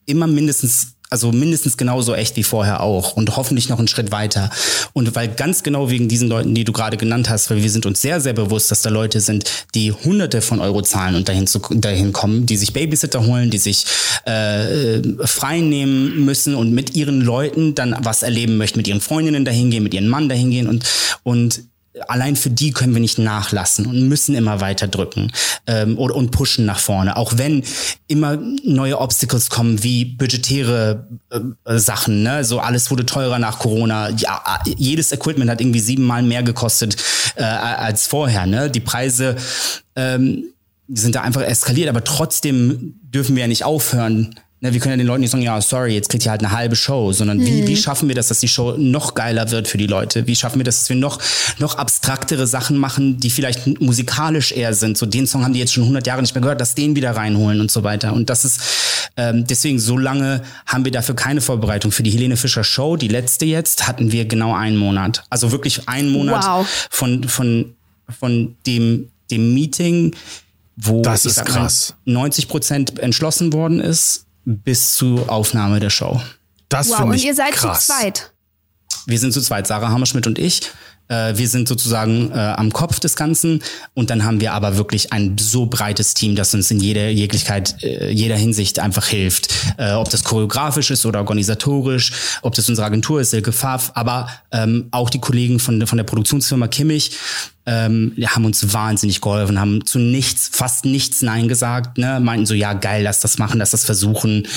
immer 0.05 0.27
mindestens 0.27 0.97
also 1.09 1.31
mindestens 1.31 1.77
genauso 1.77 2.13
echt 2.15 2.35
wie 2.35 2.43
vorher 2.43 2.81
auch 2.81 3.13
und 3.15 3.37
hoffentlich 3.37 3.69
noch 3.69 3.79
einen 3.79 3.87
Schritt 3.87 4.11
weiter. 4.11 4.49
Und 4.93 5.15
weil 5.15 5.29
ganz 5.29 5.63
genau 5.63 5.89
wegen 5.89 6.09
diesen 6.09 6.27
Leuten, 6.27 6.53
die 6.53 6.65
du 6.65 6.73
gerade 6.73 6.97
genannt 6.97 7.29
hast, 7.29 7.49
weil 7.49 7.63
wir 7.63 7.69
sind 7.69 7.85
uns 7.85 8.01
sehr, 8.01 8.19
sehr 8.19 8.33
bewusst, 8.33 8.71
dass 8.71 8.81
da 8.81 8.89
Leute 8.89 9.21
sind, 9.21 9.49
die 9.73 9.91
hunderte 9.91 10.41
von 10.41 10.59
Euro 10.59 10.81
zahlen 10.81 11.15
und 11.15 11.29
dahin, 11.29 11.47
zu, 11.47 11.59
dahin 11.59 12.11
kommen, 12.11 12.45
die 12.45 12.57
sich 12.57 12.73
Babysitter 12.73 13.25
holen, 13.25 13.49
die 13.49 13.57
sich 13.57 13.85
äh, 14.25 15.01
frei 15.25 15.61
nehmen 15.61 16.25
müssen 16.25 16.55
und 16.55 16.73
mit 16.73 16.95
ihren 16.95 17.21
Leuten 17.21 17.73
dann 17.73 17.95
was 18.01 18.23
erleben 18.23 18.57
möchten, 18.57 18.79
mit 18.79 18.87
ihren 18.87 19.01
Freundinnen 19.01 19.45
dahin 19.45 19.71
gehen, 19.71 19.83
mit 19.83 19.93
ihrem 19.93 20.07
Mann 20.07 20.27
dahin 20.27 20.51
gehen 20.51 20.67
und, 20.67 20.83
und 21.23 21.63
allein 22.07 22.35
für 22.35 22.49
die 22.49 22.71
können 22.71 22.93
wir 22.93 23.01
nicht 23.01 23.17
nachlassen 23.17 23.85
und 23.85 24.07
müssen 24.07 24.35
immer 24.35 24.61
weiter 24.61 24.87
drücken 24.87 25.31
ähm, 25.65 25.97
und, 25.97 26.11
und 26.11 26.31
pushen 26.31 26.65
nach 26.65 26.79
vorne. 26.79 27.17
Auch 27.17 27.37
wenn 27.37 27.63
immer 28.07 28.37
neue 28.63 28.99
Obstacles 28.99 29.49
kommen, 29.49 29.83
wie 29.83 30.05
budgetäre 30.05 31.07
äh, 31.29 31.77
Sachen. 31.77 32.23
Ne? 32.23 32.43
So 32.43 32.59
alles 32.59 32.91
wurde 32.91 33.05
teurer 33.05 33.39
nach 33.39 33.59
Corona. 33.59 34.09
Ja, 34.09 34.41
jedes 34.65 35.11
Equipment 35.11 35.49
hat 35.49 35.61
irgendwie 35.61 35.79
siebenmal 35.79 36.23
mehr 36.23 36.43
gekostet 36.43 36.97
äh, 37.35 37.43
als 37.43 38.07
vorher. 38.07 38.45
Ne? 38.45 38.69
Die 38.69 38.79
Preise 38.79 39.35
ähm, 39.95 40.45
sind 40.87 41.15
da 41.15 41.21
einfach 41.21 41.41
eskaliert, 41.41 41.89
aber 41.89 42.03
trotzdem 42.03 42.95
dürfen 43.01 43.35
wir 43.35 43.41
ja 43.41 43.47
nicht 43.47 43.65
aufhören, 43.65 44.35
Ne, 44.59 44.73
wir 44.73 44.79
können 44.79 44.93
ja 44.93 44.97
den 44.97 45.05
Leuten 45.05 45.21
nicht 45.21 45.29
sagen, 45.29 45.43
ja, 45.43 45.61
sorry, 45.61 45.93
jetzt 45.93 46.09
kriegt 46.09 46.25
ihr 46.25 46.31
halt 46.31 46.41
eine 46.43 46.51
halbe 46.51 46.75
Show, 46.75 47.13
sondern 47.13 47.37
mhm. 47.37 47.45
wie, 47.45 47.67
wie 47.67 47.71
mhm. 47.73 47.77
schaffen 47.77 48.07
wir 48.07 48.15
das, 48.15 48.29
dass 48.29 48.39
die 48.39 48.47
Show 48.47 48.75
noch 48.75 49.13
geiler 49.13 49.51
wird 49.51 49.67
für 49.67 49.77
die 49.77 49.85
Leute? 49.85 50.25
Wie 50.25 50.35
schaffen 50.35 50.59
wir 50.59 50.63
das, 50.63 50.79
dass 50.79 50.89
wir 50.89 50.95
noch, 50.95 51.19
noch 51.59 51.77
abstraktere 51.77 52.47
Sachen 52.47 52.77
machen, 52.77 53.19
die 53.19 53.29
vielleicht 53.29 53.79
musikalisch 53.79 54.51
eher 54.51 54.73
sind? 54.73 54.97
So 54.97 55.05
den 55.05 55.27
Song 55.27 55.43
haben 55.43 55.53
die 55.53 55.59
jetzt 55.59 55.73
schon 55.73 55.83
100 55.83 56.07
Jahre 56.07 56.21
nicht 56.21 56.33
mehr 56.33 56.41
gehört, 56.41 56.59
dass 56.59 56.73
den 56.73 56.95
wieder 56.95 57.11
reinholen 57.11 57.61
und 57.61 57.69
so 57.69 57.83
weiter. 57.83 58.13
Und 58.13 58.31
das 58.31 58.45
ist, 58.45 58.59
ähm, 59.15 59.45
deswegen, 59.45 59.77
so 59.77 59.95
lange 59.95 60.41
haben 60.65 60.85
wir 60.85 60.91
dafür 60.91 61.15
keine 61.15 61.41
Vorbereitung. 61.41 61.91
Für 61.91 62.01
die 62.01 62.09
Helene 62.09 62.35
Fischer 62.35 62.63
Show, 62.63 62.97
die 62.97 63.09
letzte 63.09 63.45
jetzt, 63.45 63.87
hatten 63.87 64.11
wir 64.11 64.25
genau 64.25 64.55
einen 64.55 64.77
Monat. 64.77 65.23
Also 65.29 65.51
wirklich 65.51 65.87
einen 65.87 66.09
Monat 66.09 66.43
wow. 66.43 66.67
von, 66.89 67.25
von, 67.25 67.75
von 68.19 68.55
dem, 68.65 69.09
dem 69.29 69.53
Meeting, 69.53 70.15
wo 70.77 71.03
das 71.03 71.27
ist 71.27 71.45
krass. 71.45 71.93
90 72.05 72.47
Prozent 72.47 72.97
entschlossen 72.97 73.53
worden 73.53 73.81
ist 73.81 74.23
bis 74.47 74.95
zur 74.95 75.29
Aufnahme 75.29 75.81
der 75.81 75.89
Show. 75.89 76.21
Das 76.69 76.89
wow, 76.89 76.99
finde 76.99 77.15
ich 77.17 77.23
und 77.23 77.27
ihr 77.27 77.35
seid 77.35 77.51
krass. 77.51 77.85
zu 77.85 77.93
zweit. 77.93 78.31
Wir 79.05 79.19
sind 79.19 79.33
zu 79.33 79.41
zweit, 79.41 79.67
Sarah 79.67 79.89
Hammerschmidt 79.89 80.25
und 80.25 80.39
ich. 80.39 80.71
Äh, 81.07 81.37
wir 81.37 81.47
sind 81.47 81.67
sozusagen 81.67 82.31
äh, 82.31 82.35
am 82.35 82.71
Kopf 82.71 82.99
des 82.99 83.15
Ganzen 83.15 83.61
und 83.93 84.09
dann 84.09 84.23
haben 84.23 84.41
wir 84.41 84.53
aber 84.53 84.77
wirklich 84.77 85.13
ein 85.13 85.37
so 85.37 85.65
breites 85.65 86.13
Team, 86.13 86.35
das 86.35 86.53
uns 86.53 86.71
in 86.71 86.79
jeder 86.79 87.09
Jeglichkeit, 87.09 87.81
äh, 87.83 88.09
jeder 88.09 88.35
Hinsicht 88.35 88.79
einfach 88.79 89.07
hilft. 89.07 89.49
Äh, 89.77 89.93
ob 89.93 90.09
das 90.09 90.23
choreografisch 90.23 90.91
ist 90.91 91.05
oder 91.05 91.19
organisatorisch, 91.19 92.11
ob 92.41 92.55
das 92.55 92.69
unsere 92.69 92.87
Agentur 92.87 93.21
ist, 93.21 93.31
Silke 93.31 93.53
Pfaff, 93.53 93.91
aber 93.95 94.29
ähm, 94.51 94.87
auch 94.91 95.09
die 95.09 95.19
Kollegen 95.19 95.59
von, 95.59 95.85
von 95.87 95.97
der 95.97 96.03
Produktionsfirma 96.03 96.67
Kimmich 96.67 97.11
ähm, 97.65 98.13
haben 98.25 98.45
uns 98.45 98.73
wahnsinnig 98.73 99.21
geholfen, 99.21 99.59
haben 99.59 99.85
zu 99.85 99.99
nichts, 99.99 100.49
fast 100.51 100.85
nichts 100.85 101.21
Nein 101.21 101.47
gesagt, 101.47 101.97
ne? 101.97 102.19
meinten 102.19 102.45
so, 102.45 102.53
ja 102.53 102.73
geil, 102.73 103.03
lass 103.03 103.19
das 103.19 103.37
machen, 103.37 103.59
lass 103.59 103.71
das 103.71 103.83
versuchen 103.83 104.47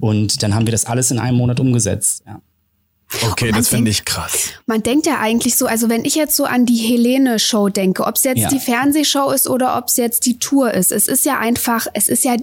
und 0.00 0.42
dann 0.42 0.54
haben 0.54 0.66
wir 0.66 0.72
das 0.72 0.84
alles 0.84 1.10
in 1.10 1.18
einem 1.18 1.36
Monat 1.36 1.60
umgesetzt. 1.60 2.22
Ja. 2.26 2.40
Okay, 3.30 3.52
das 3.52 3.68
finde 3.68 3.90
ich 3.90 4.04
krass. 4.04 4.50
Man 4.66 4.82
denkt 4.82 5.06
ja 5.06 5.18
eigentlich 5.18 5.56
so, 5.56 5.66
also 5.66 5.88
wenn 5.88 6.04
ich 6.04 6.14
jetzt 6.16 6.36
so 6.36 6.44
an 6.44 6.66
die 6.66 6.76
Helene-Show 6.76 7.68
denke, 7.68 8.04
ob 8.04 8.16
es 8.16 8.24
jetzt 8.24 8.40
ja. 8.40 8.48
die 8.48 8.58
Fernsehshow 8.58 9.30
ist 9.30 9.48
oder 9.48 9.76
ob 9.78 9.88
es 9.88 9.96
jetzt 9.96 10.26
die 10.26 10.38
Tour 10.38 10.74
ist, 10.74 10.90
es 10.90 11.06
ist 11.06 11.24
ja 11.24 11.38
einfach, 11.38 11.86
es 11.94 12.08
ist 12.08 12.24
ja, 12.24 12.36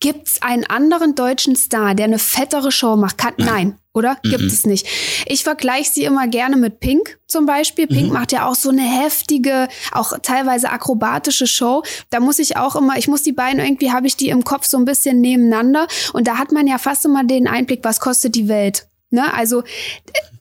gibt 0.00 0.28
es 0.28 0.42
einen 0.42 0.66
anderen 0.66 1.14
deutschen 1.14 1.56
Star, 1.56 1.94
der 1.94 2.06
eine 2.06 2.18
fettere 2.18 2.72
Show 2.72 2.96
macht? 2.96 3.18
Kann, 3.18 3.34
nein, 3.38 3.78
oder? 3.94 4.18
Mhm. 4.22 4.30
Gibt 4.30 4.44
es 4.44 4.66
nicht. 4.66 4.86
Ich 5.26 5.44
vergleiche 5.44 5.90
sie 5.90 6.04
immer 6.04 6.26
gerne 6.26 6.56
mit 6.56 6.80
Pink 6.80 7.18
zum 7.26 7.46
Beispiel. 7.46 7.86
Pink 7.86 8.08
mhm. 8.08 8.12
macht 8.12 8.32
ja 8.32 8.48
auch 8.48 8.54
so 8.54 8.70
eine 8.70 8.82
heftige, 8.82 9.68
auch 9.92 10.12
teilweise 10.20 10.70
akrobatische 10.70 11.46
Show. 11.46 11.84
Da 12.10 12.20
muss 12.20 12.38
ich 12.38 12.56
auch 12.56 12.76
immer, 12.76 12.98
ich 12.98 13.08
muss 13.08 13.22
die 13.22 13.32
beiden 13.32 13.60
irgendwie, 13.60 13.92
habe 13.92 14.06
ich 14.06 14.16
die 14.16 14.28
im 14.28 14.44
Kopf 14.44 14.66
so 14.66 14.76
ein 14.76 14.84
bisschen 14.84 15.20
nebeneinander. 15.20 15.86
Und 16.12 16.26
da 16.26 16.36
hat 16.36 16.52
man 16.52 16.66
ja 16.66 16.78
fast 16.78 17.04
immer 17.04 17.24
den 17.24 17.46
Einblick, 17.46 17.80
was 17.82 18.00
kostet 18.00 18.34
die 18.34 18.48
Welt. 18.48 18.88
Ne? 19.12 19.32
Also, 19.34 19.62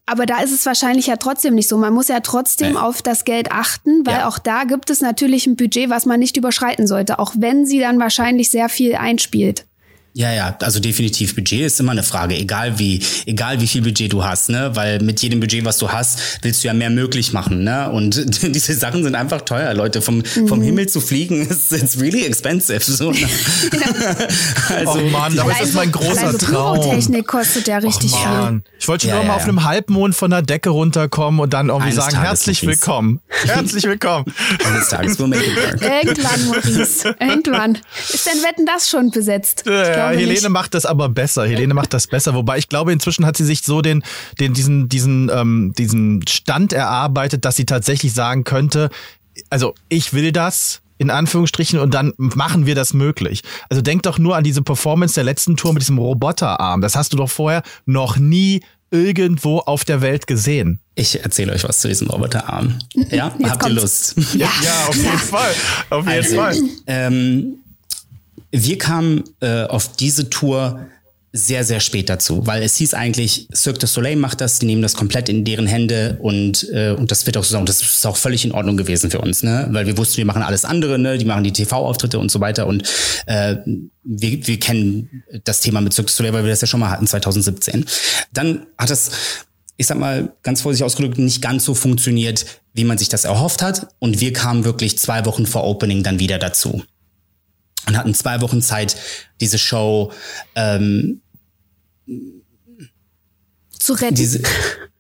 aber 0.06 0.26
da 0.26 0.42
ist 0.42 0.52
es 0.52 0.66
wahrscheinlich 0.66 1.08
ja 1.08 1.18
trotzdem 1.18 1.56
nicht 1.56 1.70
so. 1.70 1.78
Man 1.78 1.94
muss 1.94 2.08
ja 2.08 2.20
trotzdem 2.20 2.74
Nein. 2.74 2.84
auf 2.84 3.02
das 3.02 3.26
Geld 3.26 3.52
achten, 3.52 4.06
weil 4.06 4.20
ja. 4.20 4.28
auch 4.28 4.40
da 4.40 4.64
gibt 4.64 4.90
es 4.90 5.02
natürlich 5.02 5.48
ein 5.48 5.56
Budget, 5.56 5.90
was 5.90 6.06
man 6.06 6.20
nicht 6.20 6.38
überschreiten 6.38 6.88
sollte, 6.88 7.20
auch 7.20 7.34
wenn 7.38 7.66
sie 7.66 7.80
dann 7.80 8.00
wahrscheinlich 8.00 8.50
sehr 8.50 8.70
viel 8.70 8.96
einspielt. 8.96 9.66
Ja, 10.14 10.34
ja, 10.34 10.58
also 10.62 10.82
definitiv. 10.82 11.36
Budget 11.36 11.62
ist 11.62 11.80
immer 11.80 11.94
eine 11.94 12.04
Frage, 12.04 12.36
egal 12.36 12.78
wie, 12.80 13.02
egal 13.26 13.62
wie 13.62 13.68
viel 13.68 13.82
Budget 13.82 14.12
du 14.12 14.26
hast, 14.26 14.50
ne? 14.50 14.72
Weil 14.74 15.00
mit 15.00 15.22
jedem 15.22 15.40
Budget, 15.40 15.64
was 15.64 15.78
du 15.78 15.90
hast, 15.90 16.40
willst 16.42 16.64
du 16.64 16.68
ja 16.68 16.74
mehr 16.74 16.90
möglich 16.90 17.32
machen, 17.32 17.64
ne? 17.64 17.90
Und 17.90 18.44
diese 18.56 18.74
Sachen 18.74 19.04
sind 19.04 19.16
einfach 19.16 19.42
teuer, 19.42 19.74
Leute. 19.74 20.02
Vom, 20.02 20.18
mhm. 20.18 20.48
vom 20.48 20.62
Himmel 20.62 20.90
zu 20.90 21.00
fliegen 21.00 21.48
ist 21.50 21.72
it's 21.72 22.00
really 22.00 22.26
expensive. 22.26 22.82
So, 22.82 23.12
ne? 23.12 23.20
also, 24.76 25.00
oh 25.00 25.10
Mann, 25.10 25.40
aber 25.40 25.54
es 25.54 25.70
ist 25.70 25.76
mein 25.76 25.94
großer 25.94 26.28
also 26.28 26.38
Traum. 26.38 26.82
Technik 26.82 27.28
kostet 27.28 27.68
ja 27.70 27.78
richtig 27.78 28.12
oh 28.14 28.18
viel. 28.18 28.62
Ich 28.80 28.88
wollte 28.90 29.08
schon 29.08 29.16
ja, 29.16 29.24
mal 29.24 29.28
ja. 29.28 29.36
auf 29.36 29.44
einem 29.44 29.64
Halbmond 29.64 30.14
von 30.14 30.32
der 30.32 30.42
Decke 30.42 30.72
runterkommen 30.72 31.40
und 31.40 31.54
dann 31.54 31.70
irgendwie 31.70 31.92
Eines 31.92 32.04
sagen, 32.04 32.16
Tages 32.16 32.30
herzlich 32.30 32.66
willkommen. 32.66 33.22
herzlich 33.46 33.84
willkommen. 33.86 34.26
Eines 34.66 34.90
Tages, 34.90 35.18
we'll 35.20 35.28
make 35.28 35.46
it 35.46 35.56
work. 35.56 35.82
Irgendwann, 35.82 36.46
Maurice. 36.48 37.16
Irgendwann. 37.18 37.78
Ist 38.14 38.26
denn 38.26 38.44
Wetten 38.44 38.66
das 38.66 38.90
schon 38.90 39.10
besetzt? 39.12 39.64
Ja 39.66 40.01
ja, 40.02 40.18
Helene 40.18 40.34
nicht. 40.34 40.50
macht 40.50 40.74
das 40.74 40.86
aber 40.86 41.10
besser. 41.10 41.46
Helene 41.46 41.74
macht 41.74 41.94
das 41.94 42.08
besser. 42.08 42.34
Wobei 42.34 42.58
ich 42.58 42.70
glaube, 42.70 42.92
inzwischen 42.92 43.26
hat 43.26 43.38
sie 43.38 43.46
sich 43.46 43.62
so 43.62 43.82
den, 43.82 44.04
den 44.40 44.54
diesen, 44.54 44.90
diesen, 44.90 45.30
ähm, 45.34 45.74
diesen 45.78 46.26
Stand 46.28 46.74
erarbeitet, 46.74 47.46
dass 47.46 47.56
sie 47.56 47.66
tatsächlich 47.66 48.14
sagen 48.14 48.44
könnte, 48.44 48.90
also 49.50 49.74
ich 49.90 50.14
will 50.14 50.32
das, 50.32 50.82
in 50.98 51.10
Anführungsstrichen, 51.10 51.80
und 51.80 51.94
dann 51.94 52.14
machen 52.18 52.66
wir 52.66 52.76
das 52.76 52.94
möglich. 52.94 53.42
Also 53.70 53.82
denk 53.82 54.04
doch 54.04 54.20
nur 54.20 54.36
an 54.36 54.44
diese 54.44 54.62
Performance 54.62 55.16
der 55.16 55.24
letzten 55.24 55.58
Tour 55.58 55.74
mit 55.74 55.82
diesem 55.82 55.98
Roboterarm. 55.98 56.82
Das 56.82 56.96
hast 56.96 57.14
du 57.14 57.18
doch 57.18 57.30
vorher 57.30 57.64
noch 57.86 58.18
nie 58.18 58.62
irgendwo 58.92 59.60
auf 59.60 59.86
der 59.86 60.02
Welt 60.02 60.28
gesehen. 60.28 60.80
Ich 60.96 61.24
erzähle 61.24 61.54
euch 61.54 61.64
was 61.64 61.80
zu 61.80 61.88
diesem 61.88 62.10
Roboterarm. 62.10 62.78
Ja, 63.10 63.34
habt 63.44 63.66
ihr 63.66 63.70
Lust? 63.70 64.16
Ja, 64.34 64.50
ja 64.62 64.88
auf 64.88 64.96
jeden 64.96 65.18
Fall. 65.18 65.54
Auf 65.90 66.06
jeden 66.06 66.18
also, 66.18 66.36
Fall. 66.36 66.56
Ähm, 66.88 67.61
wir 68.52 68.78
kamen 68.78 69.24
äh, 69.40 69.64
auf 69.64 69.96
diese 69.96 70.30
Tour 70.30 70.88
sehr, 71.34 71.64
sehr 71.64 71.80
spät 71.80 72.10
dazu, 72.10 72.46
weil 72.46 72.62
es 72.62 72.76
hieß 72.76 72.94
eigentlich, 72.94 73.48
Cirque 73.56 73.80
du 73.80 73.88
Soleil 73.88 74.18
macht 74.18 74.42
das, 74.42 74.60
die 74.60 74.66
nehmen 74.66 74.82
das 74.82 74.96
komplett 74.96 75.30
in 75.30 75.46
deren 75.46 75.66
Hände 75.66 76.18
und, 76.22 76.68
äh, 76.74 76.92
und 76.92 77.10
das 77.10 77.26
wird 77.26 77.38
auch 77.38 77.44
so, 77.46 77.58
und 77.58 77.70
das 77.70 77.82
ist 77.82 78.06
auch 78.06 78.18
völlig 78.18 78.44
in 78.44 78.52
Ordnung 78.52 78.76
gewesen 78.76 79.10
für 79.10 79.22
uns, 79.22 79.42
ne? 79.42 79.68
Weil 79.72 79.86
wir 79.86 79.98
wussten, 79.98 80.18
wir 80.18 80.26
machen 80.26 80.44
alles 80.44 80.66
andere, 80.66 81.00
ne? 81.00 81.18
Die 81.18 81.24
machen 81.24 81.46
die 81.46 81.54
TV-Auftritte 81.54 82.20
und 82.20 82.30
so 82.30 82.42
weiter 82.42 82.68
und 82.68 82.84
äh, 83.28 83.56
wir, 84.04 84.46
wir 84.48 84.60
kennen 84.60 85.24
das 85.46 85.62
Thema 85.62 85.80
mit 85.80 85.94
Cirque 85.94 86.10
du 86.10 86.14
Soleil, 86.14 86.34
weil 86.34 86.44
wir 86.44 86.50
das 86.50 86.62
ja 86.62 86.68
schon 86.68 86.82
mal 86.82 86.90
hatten 86.90 87.08
2017. 87.08 87.86
Dann 88.34 88.66
hat 88.78 88.90
das 88.90 89.12
ich 89.78 89.88
sag 89.88 89.98
mal, 89.98 90.34
ganz 90.44 90.62
vorsichtig 90.62 90.86
ausgedrückt, 90.86 91.18
nicht 91.18 91.42
ganz 91.42 91.66
so 91.66 91.74
funktioniert, 91.74 92.46
wie 92.76 92.84
man 92.84 93.00
sich 93.00 93.10
das 93.10 93.26
erhofft 93.26 93.64
hat. 93.64 93.88
Und 93.98 94.22
wir 94.22 94.32
kamen 94.32 94.64
wirklich 94.64 95.00
zwei 95.00 95.26
Wochen 95.26 95.48
vor 95.48 95.64
Opening 95.64 96.04
dann 96.04 96.20
wieder 96.20 96.38
dazu 96.38 96.84
und 97.88 97.98
hatten 97.98 98.14
zwei 98.14 98.42
Wochen 98.42 98.62
Zeit, 98.62 98.96
diese 99.40 99.58
Show 99.58 100.12
ähm, 100.56 101.22
zu 103.78 103.94
retten. 103.94 104.16
Diese, 104.16 104.42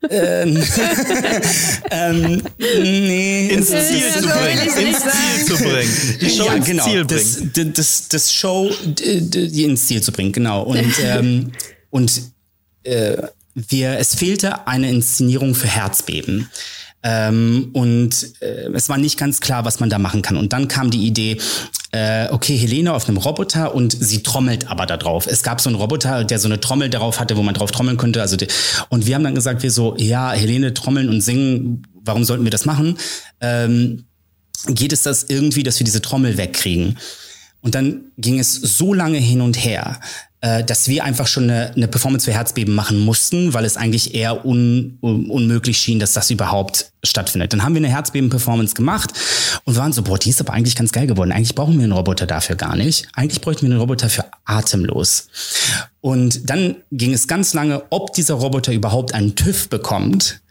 ähm, 0.09 0.63
ähm, 1.91 2.41
nee, 2.59 3.49
ins 3.49 3.67
Ziel 3.67 4.11
zu 4.19 4.27
bringen. 4.27 4.87
Ins 4.87 4.99
Ziel 4.99 5.45
zu 5.45 5.63
bringen. 5.63 6.17
Die 6.21 6.29
Show 6.29 6.45
ja, 6.45 6.53
ins 6.53 6.65
genau, 6.65 6.85
Ziel 6.85 7.05
das, 7.05 7.35
bringen. 7.35 7.53
d- 7.53 7.71
das, 7.73 8.07
das 8.07 8.33
Show 8.33 8.71
die 8.85 9.63
ins 9.63 9.85
Ziel 9.85 10.01
zu 10.01 10.11
bringen, 10.11 10.31
genau. 10.31 10.63
Und, 10.63 10.93
ähm, 11.03 11.51
und 11.91 12.21
äh, 12.83 13.17
wir, 13.53 13.99
es 13.99 14.15
fehlte 14.15 14.67
eine 14.67 14.89
Inszenierung 14.89 15.53
für 15.53 15.67
Herzbeben. 15.67 16.49
Ähm, 17.03 17.69
und 17.73 18.41
äh, 18.41 18.69
es 18.73 18.89
war 18.89 18.97
nicht 18.97 19.17
ganz 19.17 19.41
klar, 19.41 19.65
was 19.65 19.79
man 19.79 19.89
da 19.89 19.97
machen 19.97 20.21
kann. 20.21 20.37
Und 20.37 20.53
dann 20.53 20.67
kam 20.67 20.91
die 20.91 21.05
Idee, 21.05 21.37
äh, 21.91 22.27
okay, 22.29 22.55
Helene 22.55 22.93
auf 22.93 23.07
einem 23.07 23.17
Roboter 23.17 23.73
und 23.73 23.95
sie 23.97 24.23
trommelt 24.23 24.69
aber 24.69 24.85
da 24.85 24.97
drauf. 24.97 25.27
Es 25.27 25.43
gab 25.43 25.61
so 25.61 25.69
einen 25.69 25.77
Roboter, 25.77 26.23
der 26.23 26.39
so 26.39 26.47
eine 26.47 26.59
Trommel 26.59 26.89
darauf 26.89 27.19
hatte, 27.19 27.37
wo 27.37 27.43
man 27.43 27.55
drauf 27.55 27.71
trommeln 27.71 27.97
konnte. 27.97 28.21
Also 28.21 28.37
die, 28.37 28.47
und 28.89 29.07
wir 29.07 29.15
haben 29.15 29.23
dann 29.23 29.35
gesagt, 29.35 29.63
wir 29.63 29.71
so, 29.71 29.95
ja, 29.97 30.31
Helene 30.31 30.73
trommeln 30.73 31.09
und 31.09 31.21
singen, 31.21 31.87
warum 32.03 32.23
sollten 32.23 32.43
wir 32.43 32.51
das 32.51 32.65
machen? 32.65 32.97
Ähm, 33.39 34.05
geht 34.67 34.93
es 34.93 35.01
das 35.01 35.23
irgendwie, 35.23 35.63
dass 35.63 35.79
wir 35.79 35.85
diese 35.85 36.01
Trommel 36.01 36.37
wegkriegen? 36.37 36.97
Und 37.61 37.75
dann 37.75 38.11
ging 38.17 38.39
es 38.39 38.53
so 38.53 38.93
lange 38.93 39.17
hin 39.17 39.41
und 39.41 39.55
her, 39.63 39.99
äh, 40.41 40.63
dass 40.63 40.87
wir 40.87 41.03
einfach 41.03 41.27
schon 41.27 41.43
eine, 41.43 41.71
eine 41.75 41.87
Performance 41.87 42.25
für 42.25 42.33
Herzbeben 42.33 42.73
machen 42.73 42.99
mussten, 42.99 43.53
weil 43.53 43.63
es 43.63 43.77
eigentlich 43.77 44.15
eher 44.15 44.43
un, 44.43 44.97
un, 45.01 45.29
unmöglich 45.29 45.77
schien, 45.77 45.99
dass 45.99 46.13
das 46.13 46.31
überhaupt 46.31 46.91
stattfindet. 47.03 47.53
Dann 47.53 47.63
haben 47.63 47.75
wir 47.75 47.79
eine 47.79 47.89
Herzbeben-Performance 47.89 48.73
gemacht 48.73 49.11
und 49.65 49.75
waren 49.75 49.93
so, 49.93 50.01
boah, 50.01 50.17
die 50.17 50.31
ist 50.31 50.41
aber 50.41 50.53
eigentlich 50.53 50.75
ganz 50.75 50.91
geil 50.91 51.05
geworden. 51.05 51.31
Eigentlich 51.31 51.53
brauchen 51.53 51.77
wir 51.77 51.83
einen 51.83 51.91
Roboter 51.91 52.25
dafür 52.25 52.55
gar 52.55 52.75
nicht. 52.75 53.07
Eigentlich 53.13 53.41
bräuchten 53.41 53.67
wir 53.67 53.71
einen 53.71 53.79
Roboter 53.79 54.09
für 54.09 54.25
atemlos. 54.45 55.27
Und 56.01 56.49
dann 56.49 56.77
ging 56.91 57.13
es 57.13 57.27
ganz 57.27 57.53
lange, 57.53 57.83
ob 57.91 58.13
dieser 58.13 58.33
Roboter 58.33 58.73
überhaupt 58.73 59.13
einen 59.13 59.35
TÜV 59.35 59.69
bekommt 59.69 60.41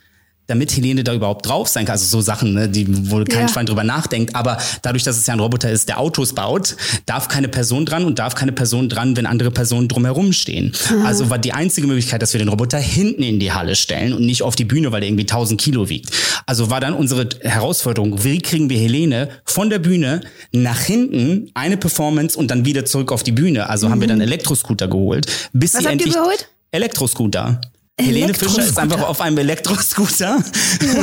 damit 0.51 0.77
Helene 0.77 1.05
da 1.05 1.15
überhaupt 1.15 1.47
drauf 1.49 1.69
sein 1.69 1.85
kann. 1.85 1.93
Also 1.93 2.07
so 2.07 2.21
Sachen, 2.21 2.55
ne, 2.55 2.69
die, 2.69 3.11
wo 3.11 3.25
kein 3.25 3.43
Ja. 3.43 3.49
Schwein 3.49 3.67
drüber 3.67 3.85
nachdenkt. 3.85 4.35
Aber 4.35 4.59
dadurch, 4.83 5.05
dass 5.05 5.17
es 5.17 5.27
ja 5.27 5.35
ein 5.35 5.41
Roboter 5.41 5.71
ist, 5.71 5.89
der 5.89 6.01
Autos 6.01 6.35
baut, 6.35 6.77
darf 7.07 7.29
keine 7.29 7.49
Person 7.49 7.87
dran 7.87 8.05
und 8.05 8.19
darf 8.19 8.35
keine 8.35 8.53
Person 8.53 8.89
dran, 8.89 9.17
wenn 9.17 9.27
andere 9.27 9.51
Personen 9.51 9.89
drumherum 9.89 10.33
stehen. 10.33 10.73
Also 11.05 11.31
war 11.31 11.39
die 11.39 11.53
einzige 11.53 11.87
Möglichkeit, 11.87 12.23
dass 12.23 12.33
wir 12.33 12.39
den 12.39 12.49
Roboter 12.49 12.79
hinten 12.79 13.23
in 13.23 13.39
die 13.41 13.53
Halle 13.53 13.77
stellen 13.77 14.13
und 14.13 14.27
nicht 14.27 14.43
auf 14.43 14.57
die 14.57 14.65
Bühne, 14.65 14.93
weil 14.93 15.01
der 15.01 15.09
irgendwie 15.09 15.23
1000 15.25 15.61
Kilo 15.61 15.89
wiegt. 15.89 16.11
Also 16.47 16.71
war 16.71 16.81
dann 16.81 16.95
unsere 16.95 17.29
Herausforderung, 17.43 18.25
wie 18.25 18.41
kriegen 18.41 18.69
wir 18.69 18.79
Helene 18.79 19.29
von 19.45 19.71
der 19.71 19.79
Bühne 19.79 20.23
nach 20.53 20.81
hinten, 20.81 21.51
eine 21.55 21.77
Performance 21.77 22.37
und 22.39 22.51
dann 22.51 22.65
wieder 22.65 22.85
zurück 22.85 23.13
auf 23.13 23.23
die 23.23 23.33
Bühne. 23.33 23.69
Also 23.69 23.91
haben 23.91 24.01
wir 24.01 24.09
dann 24.09 24.21
Elektroscooter 24.21 24.89
geholt, 24.89 25.27
bis 25.53 25.75
Was 25.75 25.83
sie 25.83 25.87
habt 25.89 26.01
ihr 26.01 26.07
endlich... 26.07 26.15
geholt? 26.15 26.49
Elektroscooter. 26.73 27.61
Helene 28.01 28.35
Fischer 28.35 28.63
ist 28.63 28.79
einfach 28.79 29.03
auf 29.03 29.21
einem 29.21 29.39
Elektroscooter 29.39 30.43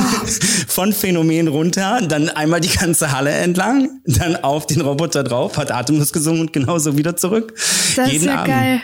von 0.67 0.93
Phänomen 0.93 1.47
runter, 1.47 2.01
dann 2.07 2.29
einmal 2.29 2.61
die 2.61 2.69
ganze 2.69 3.11
Halle 3.11 3.31
entlang, 3.31 4.01
dann 4.05 4.35
auf 4.37 4.67
den 4.67 4.81
Roboter 4.81 5.23
drauf, 5.23 5.57
hat 5.57 5.71
Atemlos 5.71 6.13
gesungen 6.13 6.41
und 6.41 6.53
genauso 6.53 6.97
wieder 6.97 7.15
zurück. 7.15 7.53
Das 7.95 8.11
ist 8.11 8.25
ja 8.25 8.45
geil. 8.45 8.81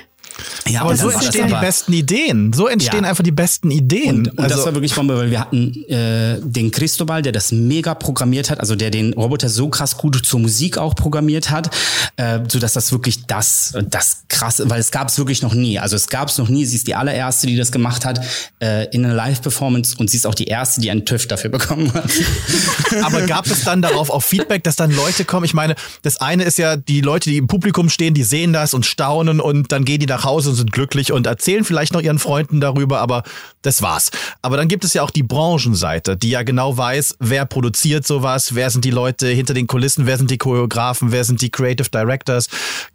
Ja, 0.68 0.82
Aber 0.82 0.96
so 0.96 1.10
entstehen 1.10 1.48
die 1.48 1.54
besten 1.54 1.94
Ideen. 1.94 2.54
So 2.54 2.68
entstehen 2.68 3.04
Ja. 3.04 3.10
einfach 3.10 3.24
die 3.24 3.32
besten 3.32 3.72
Ideen. 3.72 4.28
Und, 4.28 4.38
und 4.40 4.52
das 4.52 4.66
war 4.66 4.74
wirklich 4.74 4.94
Bombe, 4.96 5.18
weil 5.18 5.30
wir 5.32 5.40
hatten 5.40 5.74
äh, 5.88 6.40
den 6.42 6.72
Cristobal, 6.72 7.22
der 7.22 7.32
das 7.32 7.52
mega 7.52 7.94
programmiert 7.94 8.50
hat, 8.50 8.60
also 8.60 8.76
der 8.76 8.90
den 8.92 9.14
Roboter 9.14 9.50
so 9.50 9.70
krass 9.70 9.98
gut 9.98 10.26
zur 10.26 10.40
Musik 10.40 10.78
auch 10.78 10.96
programmiert 10.96 11.50
hat, 11.50 11.70
äh, 12.18 12.40
so 12.48 12.60
dass 12.60 12.74
das 12.74 12.92
wirklich 12.92 13.26
das, 13.26 13.74
das 13.90 14.24
krasse, 14.30 14.70
weil 14.70 14.80
es 14.80 14.92
gab 14.92 15.10
es 15.10 15.18
wirklich 15.18 15.42
noch 15.42 15.54
nie. 15.54 15.80
Also 15.80 15.96
es 15.96 16.08
gab 16.08 16.30
es 16.30 16.38
noch 16.38 16.50
nie. 16.50 16.66
Sie 16.66 16.76
ist 16.76 16.88
die 16.88 16.96
allererste, 16.96 17.48
die 17.48 17.56
das 17.56 17.72
gemacht 17.72 18.06
hat 18.06 18.20
äh, 18.62 18.86
in 18.92 19.06
einer 19.06 19.14
Live-Performance 19.14 19.96
und 19.98 20.10
sie 20.10 20.18
ist 20.18 20.26
auch 20.28 20.36
die 20.36 20.46
erste, 20.46 20.82
die 20.82 20.90
einen 20.92 21.06
TÜV 21.06 21.28
dafür 21.28 21.50
bekommen 21.50 21.94
hat. 21.94 22.10
Aber 23.04 23.22
gab 23.24 23.46
es 23.48 23.64
dann 23.64 23.82
darauf 23.82 24.10
auch 24.10 24.24
Feedback, 24.24 24.64
dass 24.64 24.76
dann 24.76 24.92
Leute 24.92 25.26
kommen? 25.26 25.46
Ich 25.46 25.54
meine, 25.54 25.76
das 26.02 26.18
eine 26.22 26.44
ist 26.44 26.58
ja, 26.58 26.76
die 26.76 27.02
Leute, 27.02 27.30
die 27.30 27.38
im 27.38 27.48
Publikum 27.48 27.90
stehen, 27.90 28.14
die 28.14 28.24
sehen 28.24 28.54
das 28.54 28.74
und 28.74 28.86
staunen 28.86 29.40
und 29.40 29.72
dann 29.72 29.86
gehen 29.86 30.00
die 30.00 30.06
nach 30.06 30.23
Hause 30.24 30.50
und 30.50 30.56
sind 30.56 30.72
glücklich 30.72 31.12
und 31.12 31.28
erzählen 31.28 31.64
vielleicht 31.64 31.94
noch 31.94 32.02
ihren 32.02 32.20
Freunden 32.20 32.62
darüber, 32.62 33.00
aber 33.00 33.24
das 33.62 33.82
war's. 33.82 34.12
Aber 34.42 34.58
dann 34.58 34.68
gibt 34.68 34.84
es 34.84 34.94
ja 34.94 35.04
auch 35.04 35.12
die 35.12 35.24
Branchenseite, 35.24 36.18
die 36.18 36.30
ja 36.30 36.44
genau 36.44 36.78
weiß, 36.78 37.18
wer 37.20 37.46
produziert 37.46 38.06
sowas, 38.06 38.56
wer 38.56 38.70
sind 38.70 38.86
die 38.86 38.92
Leute 38.92 39.28
hinter 39.28 39.54
den 39.54 39.68
Kulissen, 39.68 40.06
wer 40.06 40.18
sind 40.18 40.32
die 40.32 40.38
Choreografen, 40.38 41.12
wer 41.12 41.24
sind 41.24 41.42
die 41.42 41.50
Creative 41.50 41.90
Directors. 41.90 42.48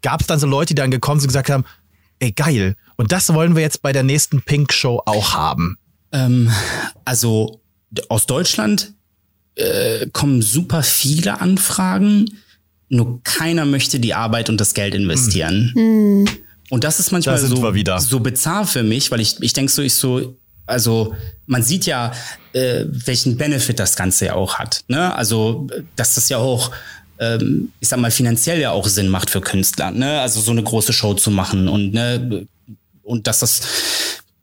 Gab 0.02 0.20
es 0.20 0.26
dann 0.26 0.38
so 0.38 0.46
Leute, 0.46 0.74
die 0.74 0.80
dann 0.80 0.90
gekommen 0.90 1.20
sind 1.20 1.28
und 1.28 1.32
gesagt 1.32 1.50
haben, 1.50 1.64
ey 2.18 2.32
geil, 2.32 2.76
und 2.96 3.12
das 3.12 3.32
wollen 3.32 3.54
wir 3.54 3.62
jetzt 3.62 3.82
bei 3.82 3.92
der 3.92 4.02
nächsten 4.02 4.42
Pink 4.42 4.72
Show 4.72 5.02
auch 5.06 5.34
haben. 5.34 5.78
Ähm, 6.12 6.50
also 7.04 7.60
aus 8.08 8.26
Deutschland 8.26 8.94
äh, 9.54 10.06
kommen 10.12 10.42
super 10.42 10.82
viele 10.82 11.40
Anfragen, 11.40 12.38
nur 12.88 13.22
keiner 13.22 13.64
möchte 13.64 14.00
die 14.00 14.14
Arbeit 14.14 14.48
und 14.48 14.60
das 14.60 14.74
Geld 14.74 14.94
investieren. 14.94 16.26
Und 16.70 16.84
das 16.84 17.00
ist 17.00 17.12
manchmal 17.12 17.38
so, 17.38 17.72
so 17.98 18.20
bizarr 18.20 18.66
für 18.66 18.82
mich, 18.82 19.10
weil 19.10 19.20
ich, 19.20 19.40
ich 19.40 19.52
denke 19.52 19.72
so, 19.72 19.82
ich 19.82 19.94
so, 19.94 20.36
also 20.66 21.14
man 21.46 21.62
sieht 21.62 21.86
ja, 21.86 22.12
äh, 22.52 22.84
welchen 22.88 23.36
Benefit 23.36 23.78
das 23.78 23.96
Ganze 23.96 24.26
ja 24.26 24.34
auch 24.34 24.58
hat. 24.58 24.84
Ne? 24.88 25.14
Also, 25.14 25.66
dass 25.96 26.14
das 26.14 26.28
ja 26.28 26.38
auch 26.38 26.70
ähm, 27.20 27.72
ich 27.80 27.88
sag 27.88 27.98
mal, 27.98 28.10
finanziell 28.10 28.60
ja 28.60 28.70
auch 28.70 28.86
Sinn 28.86 29.08
macht 29.08 29.30
für 29.30 29.40
Künstler, 29.40 29.90
ne? 29.90 30.20
Also 30.20 30.40
so 30.40 30.52
eine 30.52 30.62
große 30.62 30.92
Show 30.92 31.14
zu 31.14 31.30
machen 31.30 31.68
und 31.68 31.92
ne, 31.92 32.46
und 33.02 33.26
dass 33.26 33.40
das 33.40 33.62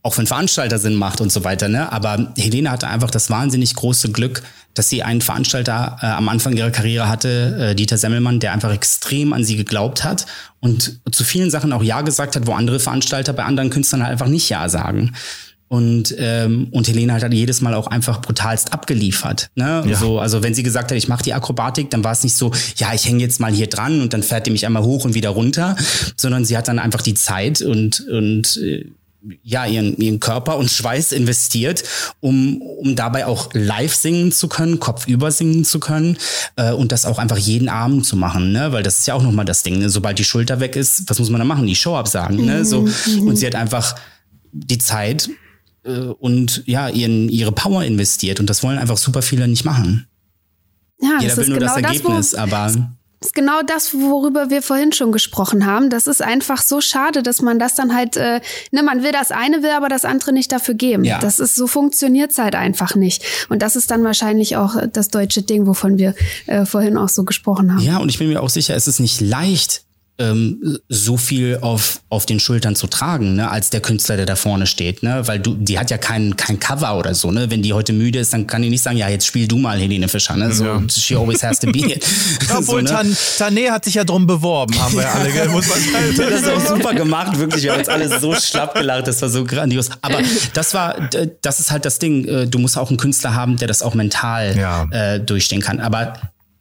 auch 0.05 0.13
für 0.13 0.19
einen 0.19 0.27
Veranstalter 0.27 0.77
Sinn 0.77 0.93
macht 0.93 1.19
und 1.19 1.31
so 1.31 1.43
weiter, 1.43 1.67
ne? 1.67 1.91
Aber 1.91 2.31
Helene 2.37 2.69
hatte 2.69 2.87
einfach 2.87 3.09
das 3.09 3.31
wahnsinnig 3.31 3.73
große 3.73 4.11
Glück, 4.11 4.43
dass 4.75 4.87
sie 4.87 5.01
einen 5.01 5.19
Veranstalter 5.19 5.97
äh, 5.99 6.05
am 6.05 6.29
Anfang 6.29 6.55
ihrer 6.55 6.69
Karriere 6.69 7.09
hatte, 7.09 7.71
äh, 7.71 7.75
Dieter 7.75 7.97
Semmelmann, 7.97 8.39
der 8.39 8.53
einfach 8.53 8.71
extrem 8.71 9.33
an 9.33 9.43
sie 9.43 9.57
geglaubt 9.57 10.03
hat 10.03 10.27
und 10.59 10.99
zu 11.11 11.23
vielen 11.23 11.49
Sachen 11.49 11.73
auch 11.73 11.81
Ja 11.81 12.01
gesagt 12.01 12.35
hat, 12.35 12.45
wo 12.45 12.53
andere 12.53 12.79
Veranstalter 12.79 13.33
bei 13.33 13.43
anderen 13.43 13.71
Künstlern 13.71 14.03
halt 14.03 14.11
einfach 14.11 14.27
nicht 14.27 14.47
Ja 14.47 14.69
sagen. 14.69 15.15
Und, 15.69 16.13
ähm, 16.19 16.67
und 16.69 16.87
Helene 16.87 17.11
halt 17.11 17.23
hat 17.23 17.33
jedes 17.33 17.61
Mal 17.61 17.73
auch 17.73 17.87
einfach 17.87 18.21
brutalst 18.21 18.73
abgeliefert. 18.73 19.49
Ne? 19.55 19.83
Ja. 19.87 19.97
So, 19.97 20.19
also 20.19 20.43
wenn 20.43 20.53
sie 20.53 20.61
gesagt 20.61 20.91
hat, 20.91 20.97
ich 20.99 21.07
mache 21.07 21.23
die 21.23 21.33
Akrobatik, 21.33 21.89
dann 21.89 22.03
war 22.03 22.11
es 22.11 22.21
nicht 22.21 22.35
so, 22.35 22.51
ja, 22.77 22.93
ich 22.93 23.07
hänge 23.07 23.23
jetzt 23.23 23.39
mal 23.39 23.51
hier 23.51 23.65
dran 23.65 24.01
und 24.01 24.13
dann 24.13 24.21
fährt 24.21 24.45
die 24.45 24.51
mich 24.51 24.67
einmal 24.67 24.83
hoch 24.83 25.03
und 25.03 25.15
wieder 25.15 25.29
runter, 25.29 25.75
sondern 26.15 26.45
sie 26.45 26.55
hat 26.55 26.67
dann 26.67 26.77
einfach 26.77 27.01
die 27.01 27.15
Zeit 27.15 27.63
und, 27.63 28.01
und 28.07 28.57
äh, 28.57 28.85
ja, 29.43 29.65
ihren, 29.65 29.97
ihren 29.97 30.19
Körper 30.19 30.57
und 30.57 30.69
Schweiß 30.69 31.11
investiert, 31.11 31.83
um, 32.19 32.61
um 32.61 32.95
dabei 32.95 33.25
auch 33.25 33.49
live 33.53 33.95
singen 33.95 34.31
zu 34.31 34.47
können, 34.47 34.79
kopfüber 34.79 35.31
singen 35.31 35.65
zu 35.65 35.79
können 35.79 36.17
äh, 36.55 36.71
und 36.71 36.91
das 36.91 37.05
auch 37.05 37.17
einfach 37.17 37.37
jeden 37.37 37.69
Abend 37.69 38.05
zu 38.05 38.15
machen, 38.15 38.51
ne? 38.51 38.71
Weil 38.71 38.83
das 38.83 38.99
ist 38.99 39.07
ja 39.07 39.13
auch 39.13 39.23
nochmal 39.23 39.45
das 39.45 39.63
Ding, 39.63 39.79
ne? 39.79 39.89
Sobald 39.89 40.19
die 40.19 40.23
Schulter 40.23 40.59
weg 40.59 40.75
ist, 40.75 41.09
was 41.09 41.19
muss 41.19 41.29
man 41.29 41.39
da 41.39 41.45
machen? 41.45 41.67
Die 41.67 41.75
Show 41.75 41.95
absagen, 41.95 42.45
ne? 42.45 42.65
So, 42.65 42.87
und 43.21 43.35
sie 43.35 43.47
hat 43.47 43.55
einfach 43.55 43.95
die 44.51 44.77
Zeit 44.77 45.29
äh, 45.83 45.91
und 45.91 46.63
ja, 46.65 46.89
ihren, 46.89 47.29
ihre 47.29 47.51
Power 47.51 47.83
investiert 47.83 48.39
und 48.39 48.49
das 48.49 48.63
wollen 48.63 48.77
einfach 48.77 48.97
super 48.97 49.21
viele 49.21 49.47
nicht 49.47 49.65
machen. 49.65 50.07
Ja, 51.01 51.17
Jeder 51.19 51.27
das 51.27 51.37
will 51.37 51.43
ist 51.43 51.49
nur 51.49 51.59
genau 51.59 51.75
das 51.75 51.83
Ergebnis, 51.83 52.35
aber 52.35 52.57
Das 52.57 52.77
ist 53.25 53.35
genau 53.35 53.61
das, 53.61 53.93
worüber 53.93 54.49
wir 54.49 54.61
vorhin 54.61 54.91
schon 54.91 55.11
gesprochen 55.11 55.65
haben. 55.65 55.89
Das 55.89 56.07
ist 56.07 56.21
einfach 56.21 56.61
so 56.61 56.81
schade, 56.81 57.23
dass 57.23 57.41
man 57.41 57.59
das 57.59 57.75
dann 57.75 57.95
halt, 57.95 58.17
äh, 58.17 58.41
ne, 58.71 58.83
man 58.83 59.03
will 59.03 59.11
das 59.11 59.31
eine, 59.31 59.63
will 59.63 59.71
aber 59.71 59.89
das 59.89 60.05
andere 60.05 60.31
nicht 60.31 60.51
dafür 60.51 60.75
geben. 60.75 61.03
Ja. 61.03 61.19
Das 61.19 61.39
ist, 61.39 61.55
so 61.55 61.67
funktioniert's 61.67 62.37
halt 62.37 62.55
einfach 62.55 62.95
nicht. 62.95 63.23
Und 63.49 63.61
das 63.61 63.75
ist 63.75 63.91
dann 63.91 64.03
wahrscheinlich 64.03 64.57
auch 64.57 64.75
äh, 64.75 64.87
das 64.91 65.09
deutsche 65.09 65.41
Ding, 65.41 65.67
wovon 65.67 65.97
wir 65.97 66.13
äh, 66.47 66.65
vorhin 66.65 66.97
auch 66.97 67.09
so 67.09 67.23
gesprochen 67.23 67.73
haben. 67.73 67.81
Ja, 67.81 67.97
und 67.97 68.09
ich 68.09 68.19
bin 68.19 68.29
mir 68.29 68.41
auch 68.41 68.49
sicher, 68.49 68.75
es 68.75 68.87
ist 68.87 68.99
nicht 68.99 69.21
leicht, 69.21 69.83
ähm, 70.17 70.77
so 70.87 71.17
viel 71.17 71.59
auf, 71.61 71.99
auf 72.09 72.25
den 72.25 72.39
Schultern 72.39 72.75
zu 72.75 72.87
tragen, 72.87 73.35
ne, 73.35 73.51
als 73.51 73.69
der 73.69 73.81
Künstler, 73.81 74.15
der 74.15 74.25
da 74.25 74.37
vorne 74.37 74.65
steht, 74.65 75.03
ne, 75.03 75.27
weil 75.27 75.39
du, 75.39 75.55
die 75.55 75.77
hat 75.77 75.91
ja 75.91 75.97
kein, 75.97 76.37
kein 76.37 76.57
Cover 76.59 76.97
oder 76.97 77.13
so, 77.13 77.31
ne, 77.31 77.51
wenn 77.51 77.61
die 77.61 77.73
heute 77.73 77.91
müde 77.91 78.19
ist, 78.19 78.31
dann 78.31 78.47
kann 78.47 78.61
die 78.61 78.69
nicht 78.69 78.81
sagen, 78.81 78.95
ja, 78.97 79.09
jetzt 79.09 79.25
spiel 79.27 79.45
du 79.47 79.57
mal 79.57 79.77
Helene 79.77 80.07
Fischer, 80.07 80.37
ne, 80.37 80.53
so, 80.53 80.63
Ja. 80.65 80.81
she 80.89 81.15
always 81.17 81.43
has 81.43 81.59
to 81.59 81.69
be. 81.69 81.99
Obwohl 82.57 82.63
so, 82.63 82.77
ne? 82.77 82.85
Tan 82.85 83.07
Tané 83.11 83.69
hat 83.69 83.83
sich 83.83 83.95
ja 83.95 84.05
drum 84.05 84.25
beworben, 84.25 84.79
haben 84.79 84.93
wir 84.95 85.01
ja 85.03 85.11
alle, 85.11 85.31
gell? 85.31 85.49
muss 85.49 85.67
man 85.67 85.79
Das 86.17 86.41
ist 86.41 86.49
auch 86.49 86.65
super 86.77 86.93
gemacht, 86.93 87.37
wirklich. 87.37 87.63
Wir 87.63 87.73
haben 87.73 87.79
uns 87.79 87.89
alle 87.89 88.19
so 88.19 88.33
schlapp 88.35 88.75
gelacht, 88.75 89.07
das 89.07 89.21
war 89.21 89.27
so 89.29 89.43
grandios. 89.43 89.89
Aber 90.01 90.19
das 90.53 90.73
war, 90.73 91.09
das 91.41 91.59
ist 91.59 91.71
halt 91.71 91.83
das 91.83 91.99
Ding. 91.99 92.25
äh, 92.25 92.47
Du 92.47 92.59
musst 92.59 92.77
auch 92.77 92.87
einen 92.89 92.97
Künstler 92.97 93.33
haben, 93.35 93.57
der 93.57 93.67
das 93.67 93.81
auch 93.81 93.95
mental 93.95 94.57
Ja. 94.57 94.87
äh, 94.91 95.19
durchstehen 95.19 95.61
kann. 95.61 95.79
Aber 95.81 96.13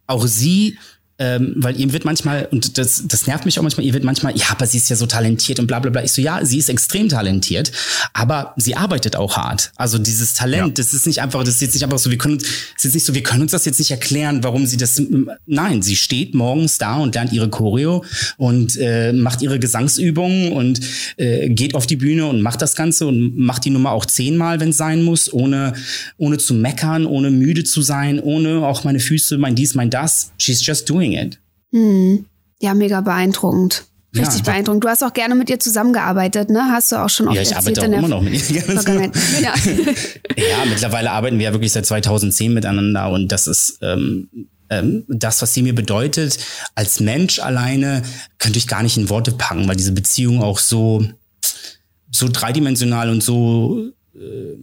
auch 0.06 0.26
sie 0.26 0.76
ähm, 1.18 1.54
weil 1.56 1.78
ihr 1.78 1.92
wird 1.92 2.04
manchmal, 2.04 2.48
und 2.50 2.76
das, 2.76 3.04
das 3.06 3.28
nervt 3.28 3.44
mich 3.44 3.58
auch 3.58 3.62
manchmal, 3.62 3.86
ihr 3.86 3.92
wird 3.92 4.02
manchmal, 4.02 4.36
ja, 4.36 4.46
aber 4.50 4.66
sie 4.66 4.78
ist 4.78 4.90
ja 4.90 4.96
so 4.96 5.06
talentiert 5.06 5.60
und 5.60 5.68
bla 5.68 5.78
bla 5.78 5.90
bla. 5.90 6.02
Ich 6.02 6.10
so, 6.10 6.20
ja, 6.20 6.44
sie 6.44 6.58
ist 6.58 6.68
extrem 6.68 7.08
talentiert, 7.08 7.70
aber 8.12 8.52
sie 8.56 8.76
arbeitet 8.76 9.14
auch 9.14 9.36
hart. 9.36 9.70
Also 9.76 9.98
dieses 9.98 10.34
Talent, 10.34 10.66
ja. 10.78 10.82
das 10.82 10.92
ist 10.92 11.06
nicht 11.06 11.22
einfach, 11.22 11.44
das 11.44 11.54
ist 11.54 11.60
jetzt 11.60 11.74
nicht 11.74 11.84
einfach 11.84 11.98
so, 11.98 12.10
wir 12.10 12.18
können 12.18 12.34
uns, 12.34 12.44
ist 12.82 12.94
nicht 12.94 13.06
so, 13.06 13.14
wir 13.14 13.22
können 13.22 13.42
uns 13.42 13.52
das 13.52 13.64
jetzt 13.64 13.78
nicht 13.78 13.92
erklären, 13.92 14.42
warum 14.42 14.66
sie 14.66 14.76
das. 14.76 15.00
Nein, 15.46 15.82
sie 15.82 15.94
steht 15.94 16.34
morgens 16.34 16.78
da 16.78 16.96
und 16.96 17.14
lernt 17.14 17.32
ihre 17.32 17.48
Choreo 17.48 18.04
und 18.36 18.76
äh, 18.76 19.12
macht 19.12 19.40
ihre 19.40 19.60
Gesangsübungen 19.60 20.52
und 20.52 20.80
äh, 21.16 21.48
geht 21.48 21.76
auf 21.76 21.86
die 21.86 21.96
Bühne 21.96 22.26
und 22.26 22.42
macht 22.42 22.60
das 22.60 22.74
Ganze 22.74 23.06
und 23.06 23.38
macht 23.38 23.64
die 23.64 23.70
Nummer 23.70 23.92
auch 23.92 24.04
zehnmal, 24.04 24.58
wenn 24.58 24.70
es 24.70 24.78
sein 24.78 25.02
muss, 25.02 25.32
ohne, 25.32 25.74
ohne 26.16 26.38
zu 26.38 26.54
meckern, 26.54 27.06
ohne 27.06 27.30
müde 27.30 27.62
zu 27.62 27.82
sein, 27.82 28.18
ohne 28.18 28.66
auch 28.66 28.82
meine 28.82 28.98
Füße, 28.98 29.38
mein 29.38 29.54
dies, 29.54 29.74
mein 29.74 29.90
das. 29.90 30.32
She's 30.38 30.64
just 30.66 30.90
doing 30.90 31.03
doing 31.04 31.12
it. 31.12 31.38
Hm. 31.72 32.26
Ja, 32.60 32.74
mega 32.74 33.00
beeindruckend. 33.00 33.84
Richtig 34.16 34.46
ja, 34.46 34.52
beeindruckend. 34.52 34.84
Du 34.84 34.88
hast 34.88 35.02
auch 35.02 35.12
gerne 35.12 35.34
mit 35.34 35.50
ihr 35.50 35.58
zusammengearbeitet, 35.58 36.48
ne? 36.48 36.70
Hast 36.70 36.92
du 36.92 36.96
auch 36.96 37.08
schon 37.08 37.26
oft 37.26 37.36
Ja, 37.36 37.42
ich 37.42 37.56
arbeite 37.56 37.80
auch 37.82 37.84
immer 37.84 38.08
noch 38.08 38.22
mit 38.22 38.48
ihr. 38.50 38.62
ja. 39.42 39.54
ja, 40.36 40.64
mittlerweile 40.68 41.10
arbeiten 41.10 41.38
wir 41.38 41.46
ja 41.46 41.52
wirklich 41.52 41.72
seit 41.72 41.84
2010 41.84 42.54
miteinander 42.54 43.10
und 43.10 43.32
das 43.32 43.48
ist 43.48 43.78
ähm, 43.82 44.28
ähm, 44.70 45.04
das, 45.08 45.42
was 45.42 45.52
sie 45.52 45.62
mir 45.62 45.74
bedeutet. 45.74 46.38
Als 46.76 47.00
Mensch 47.00 47.40
alleine 47.40 48.02
könnte 48.38 48.58
ich 48.58 48.68
gar 48.68 48.84
nicht 48.84 48.96
in 48.96 49.10
Worte 49.10 49.32
packen, 49.32 49.66
weil 49.66 49.76
diese 49.76 49.92
Beziehung 49.92 50.42
auch 50.42 50.60
so, 50.60 51.04
so 52.12 52.28
dreidimensional 52.30 53.10
und 53.10 53.20
so 53.20 53.90
äh, 54.14 54.56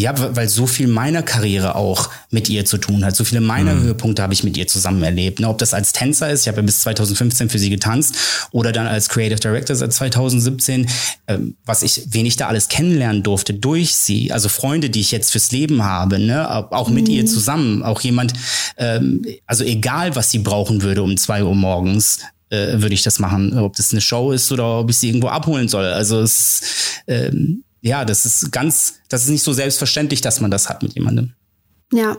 ja, 0.00 0.36
weil 0.36 0.48
so 0.48 0.66
viel 0.66 0.88
meiner 0.88 1.22
Karriere 1.22 1.76
auch 1.76 2.10
mit 2.30 2.48
ihr 2.48 2.64
zu 2.64 2.78
tun 2.78 3.04
hat. 3.04 3.14
So 3.14 3.24
viele 3.24 3.40
meiner 3.40 3.74
mhm. 3.74 3.82
Höhepunkte 3.82 4.22
habe 4.22 4.32
ich 4.32 4.42
mit 4.42 4.56
ihr 4.56 4.66
zusammen 4.66 5.02
erlebt. 5.02 5.40
Ne, 5.40 5.48
ob 5.48 5.58
das 5.58 5.72
als 5.72 5.92
Tänzer 5.92 6.30
ist, 6.30 6.42
ich 6.42 6.48
habe 6.48 6.58
ja 6.58 6.62
bis 6.62 6.80
2015 6.80 7.48
für 7.48 7.58
sie 7.58 7.70
getanzt, 7.70 8.16
oder 8.50 8.72
dann 8.72 8.86
als 8.86 9.08
Creative 9.08 9.38
Director 9.38 9.76
seit 9.76 9.92
2017, 9.92 10.88
ähm, 11.28 11.56
was 11.64 11.82
ich, 11.82 12.02
wen 12.10 12.26
ich 12.26 12.36
da 12.36 12.48
alles 12.48 12.68
kennenlernen 12.68 13.22
durfte 13.22 13.54
durch 13.54 13.94
sie. 13.94 14.32
Also 14.32 14.48
Freunde, 14.48 14.90
die 14.90 15.00
ich 15.00 15.12
jetzt 15.12 15.30
fürs 15.30 15.52
Leben 15.52 15.84
habe, 15.84 16.18
ne, 16.18 16.48
auch 16.72 16.88
mit 16.88 17.06
mhm. 17.06 17.14
ihr 17.14 17.26
zusammen. 17.26 17.82
Auch 17.82 18.00
jemand, 18.00 18.32
ähm, 18.76 19.24
also 19.46 19.62
egal, 19.64 20.16
was 20.16 20.30
sie 20.30 20.40
brauchen 20.40 20.82
würde 20.82 21.02
um 21.02 21.16
zwei 21.16 21.44
Uhr 21.44 21.54
morgens, 21.54 22.18
äh, 22.50 22.80
würde 22.80 22.94
ich 22.94 23.02
das 23.02 23.18
machen. 23.20 23.56
Ob 23.58 23.76
das 23.76 23.92
eine 23.92 24.00
Show 24.00 24.32
ist 24.32 24.50
oder 24.50 24.80
ob 24.80 24.90
ich 24.90 24.96
sie 24.96 25.08
irgendwo 25.08 25.28
abholen 25.28 25.68
soll. 25.68 25.86
Also 25.86 26.20
es 26.20 26.62
ähm, 27.06 27.62
ja, 27.84 28.06
das 28.06 28.24
ist 28.24 28.50
ganz, 28.50 28.94
das 29.10 29.24
ist 29.24 29.28
nicht 29.28 29.42
so 29.42 29.52
selbstverständlich, 29.52 30.22
dass 30.22 30.40
man 30.40 30.50
das 30.50 30.70
hat 30.70 30.82
mit 30.82 30.94
jemandem. 30.94 31.34
Ja. 31.92 32.16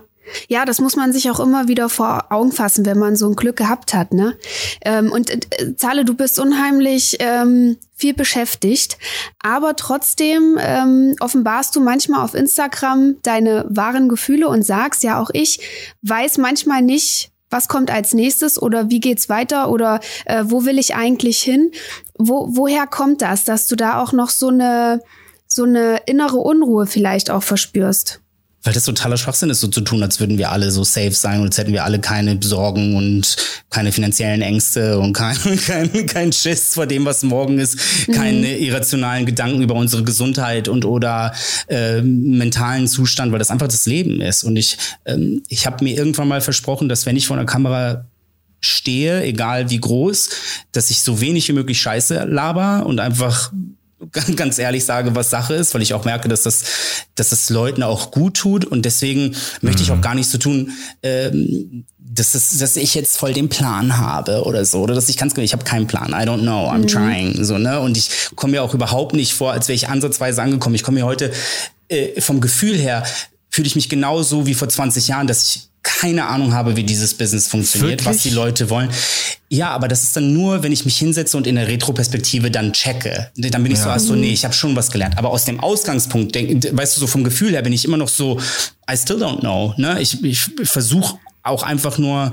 Ja, 0.48 0.66
das 0.66 0.80
muss 0.80 0.96
man 0.96 1.14
sich 1.14 1.30
auch 1.30 1.40
immer 1.40 1.68
wieder 1.68 1.88
vor 1.88 2.32
Augen 2.32 2.52
fassen, 2.52 2.84
wenn 2.88 2.98
man 2.98 3.16
so 3.16 3.28
ein 3.30 3.36
Glück 3.36 3.58
gehabt 3.58 3.94
hat. 3.94 4.12
Ne? 4.12 4.36
Ähm, 4.84 5.12
und 5.12 5.30
äh, 5.30 5.76
Zahle, 5.76 6.04
du 6.04 6.16
bist 6.16 6.40
unheimlich 6.40 7.18
ähm, 7.20 7.78
viel 7.96 8.16
beschäftigt, 8.16 8.98
aber 9.44 9.76
trotzdem 9.76 10.58
ähm, 10.60 11.16
offenbarst 11.20 11.76
du 11.76 11.82
manchmal 11.82 12.24
auf 12.24 12.34
Instagram 12.34 13.18
deine 13.22 13.66
wahren 13.70 14.10
Gefühle 14.10 14.48
und 14.48 14.64
sagst, 14.64 15.04
ja, 15.04 15.22
auch 15.22 15.30
ich 15.32 15.60
weiß 16.02 16.40
manchmal 16.40 16.82
nicht, 16.82 17.32
was 17.52 17.68
kommt 17.68 17.92
als 17.92 18.16
nächstes 18.16 18.60
oder 18.60 18.90
wie 18.90 19.00
geht's 19.00 19.30
weiter 19.30 19.70
oder 19.70 20.00
äh, 20.26 20.44
wo 20.48 20.66
will 20.66 20.80
ich 20.80 20.96
eigentlich 20.96 21.40
hin? 21.40 21.72
Wo, 22.18 22.48
woher 22.50 22.88
kommt 22.88 23.22
das, 23.22 23.46
dass 23.46 23.68
du 23.68 23.76
da 23.76 24.02
auch 24.02 24.12
noch 24.12 24.32
so 24.32 24.48
eine 24.48 25.02
so 25.48 25.64
eine 25.64 26.02
innere 26.06 26.38
Unruhe 26.38 26.88
vielleicht 26.88 27.30
auch 27.30 27.44
verspürst. 27.44 28.22
Weil 28.66 28.74
das 28.74 28.86
totaler 28.86 29.16
Schwachsinn 29.16 29.52
ist, 29.52 29.62
so 29.62 29.68
zu 29.68 29.82
tun, 29.82 30.02
als 30.02 30.20
würden 30.20 30.40
wir 30.40 30.52
alle 30.52 30.72
so 30.72 30.84
safe 30.84 31.12
sein 31.12 31.40
und 31.40 31.46
als 31.46 31.58
hätten 31.60 31.72
wir 31.72 31.84
alle 31.84 32.00
keine 32.00 32.40
Sorgen 32.42 32.96
und 32.96 33.38
keine 33.70 33.92
finanziellen 33.92 34.42
Ängste 34.42 34.98
und 34.98 35.14
kein, 35.14 35.38
kein, 35.68 36.08
kein 36.08 36.34
Schiss 36.34 36.74
vor 36.74 36.88
dem, 36.88 37.06
was 37.06 37.22
morgen 37.22 37.60
ist, 37.60 37.78
mhm. 38.08 38.14
keine 38.14 38.58
irrationalen 38.58 39.28
Gedanken 39.28 39.62
über 39.62 39.76
unsere 39.76 40.04
Gesundheit 40.04 40.68
und 40.68 40.84
oder 40.84 41.36
äh, 41.68 42.02
mentalen 42.02 42.88
Zustand, 42.88 43.32
weil 43.32 43.40
das 43.40 43.52
einfach 43.52 43.68
das 43.68 43.86
Leben 43.86 44.20
ist. 44.20 44.44
Und 44.44 44.56
ich, 44.56 44.80
ähm, 45.06 45.44
ich 45.48 45.68
habe 45.68 45.84
mir 45.84 45.96
irgendwann 45.96 46.28
mal 46.28 46.42
versprochen, 46.42 46.90
dass 46.90 47.06
wenn 47.06 47.16
ich 47.16 47.28
vor 47.28 47.38
einer 47.38 47.46
Kamera 47.46 48.06
stehe, 48.62 49.24
egal 49.24 49.70
wie 49.70 49.80
groß, 49.80 50.30
dass 50.72 50.90
ich 50.90 51.04
so 51.04 51.22
wenig 51.22 51.48
wie 51.48 51.54
möglich 51.54 51.80
Scheiße 51.80 52.24
laber 52.24 52.88
und 52.88 53.00
einfach 53.00 53.52
ganz 54.36 54.58
ehrlich 54.60 54.86
sage, 54.86 55.16
was 55.16 55.30
Sache 55.30 55.54
ist, 55.54 55.74
weil 55.74 55.82
ich 55.82 55.94
auch 55.94 56.06
merke, 56.06 56.28
dass 56.28 56.44
das, 56.44 56.64
dass 57.16 57.30
das 57.30 57.50
Leuten 57.50 57.84
auch 57.84 58.12
gut 58.12 58.36
tut 58.36 58.66
und 58.66 58.84
deswegen 58.84 59.30
mhm. 59.30 59.36
möchte 59.62 59.84
ich 59.84 59.92
auch 59.92 59.98
mhm. 59.98 60.02
gar 60.02 60.16
nicht 60.16 60.30
so 60.30 60.38
tun, 60.38 60.72
ähm, 61.04 61.86
dass, 61.98 62.32
das, 62.32 62.58
dass 62.58 62.76
ich 62.78 62.96
jetzt 62.96 63.18
voll 63.18 63.34
den 63.34 63.50
Plan 63.50 63.98
habe 63.98 64.44
oder 64.44 64.64
so 64.66 64.82
oder 64.82 64.96
dass 64.96 65.10
ich 65.10 65.18
ganz 65.18 65.38
ich 65.38 65.54
habe 65.54 65.66
keinen 65.66 65.88
Plan, 65.88 66.10
I 66.10 66.28
don't 66.28 66.42
know, 66.42 66.70
I'm 66.70 66.84
mhm. 66.84 66.88
trying 66.88 67.44
so 67.44 67.58
ne 67.58 67.80
und 67.80 67.98
ich 67.98 68.10
komme 68.36 68.52
mir 68.52 68.64
auch 68.64 68.74
überhaupt 68.74 69.14
nicht 69.14 69.34
vor, 69.34 69.52
als 69.52 69.68
wäre 69.68 69.76
ich 69.76 69.90
ansatzweise 69.90 70.42
angekommen. 70.42 70.76
Ich 70.76 70.84
komme 70.84 71.00
mir 71.00 71.06
heute 71.06 71.32
äh, 71.90 72.20
vom 72.22 72.42
Gefühl 72.42 72.78
her 72.78 73.04
fühle 73.50 73.68
ich 73.68 73.76
mich 73.76 73.88
genauso 73.88 74.46
wie 74.48 74.54
vor 74.54 74.68
20 74.68 75.08
Jahren, 75.08 75.28
dass 75.28 75.44
ich 75.44 75.70
keine 75.86 76.26
Ahnung 76.26 76.54
habe, 76.54 76.76
wie 76.76 76.84
dieses 76.84 77.14
Business 77.14 77.48
funktioniert, 77.48 78.02
Wirklich? 78.02 78.08
was 78.08 78.24
die 78.24 78.32
Leute 78.32 78.70
wollen. 78.70 78.90
Ja, 79.50 79.70
aber 79.70 79.88
das 79.88 80.04
ist 80.04 80.16
dann 80.18 80.34
nur, 80.34 80.64
wenn 80.64 80.72
ich 80.72 80.84
mich 80.84 80.98
hinsetze 80.98 81.38
und 81.38 81.46
in 81.46 81.56
der 81.56 81.68
Retroperspektive 81.68 82.50
dann 82.50 82.74
checke. 82.74 83.30
Dann 83.38 83.64
bin 83.64 83.72
ich 83.72 83.78
ja. 83.78 83.86
so, 83.86 83.90
ach 83.92 84.00
so, 84.00 84.16
nee, 84.16 84.34
ich 84.34 84.44
habe 84.44 84.54
schon 84.54 84.76
was 84.76 84.90
gelernt. 84.90 85.18
Aber 85.18 85.30
aus 85.30 85.46
dem 85.46 85.60
Ausgangspunkt, 85.60 86.34
denk, 86.34 86.76
weißt 86.76 86.98
du, 86.98 87.02
so 87.02 87.08
vom 87.08 87.24
Gefühl 87.24 87.52
her 87.52 87.62
bin 87.62 87.72
ich 87.72 87.86
immer 87.86 87.98
noch 87.98 88.10
so, 88.10 88.40
I 88.92 88.98
still 88.98 89.18
don't 89.18 89.42
know. 89.42 89.74
Ne? 89.78 90.02
Ich, 90.02 90.24
ich 90.24 90.40
versuche 90.64 91.20
auch 91.44 91.62
einfach 91.62 92.00
nur 92.00 92.32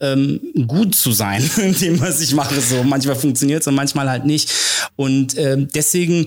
ähm, 0.00 0.40
gut 0.68 0.94
zu 0.94 1.10
sein 1.10 1.42
in 1.56 1.74
dem, 1.74 2.00
was 2.00 2.20
ich 2.20 2.32
mache. 2.32 2.60
So 2.60 2.84
manchmal 2.84 3.16
funktioniert 3.16 3.62
es 3.62 3.66
und 3.66 3.74
manchmal 3.74 4.08
halt 4.08 4.24
nicht. 4.24 4.52
Und 4.94 5.36
ähm, 5.36 5.68
deswegen 5.74 6.26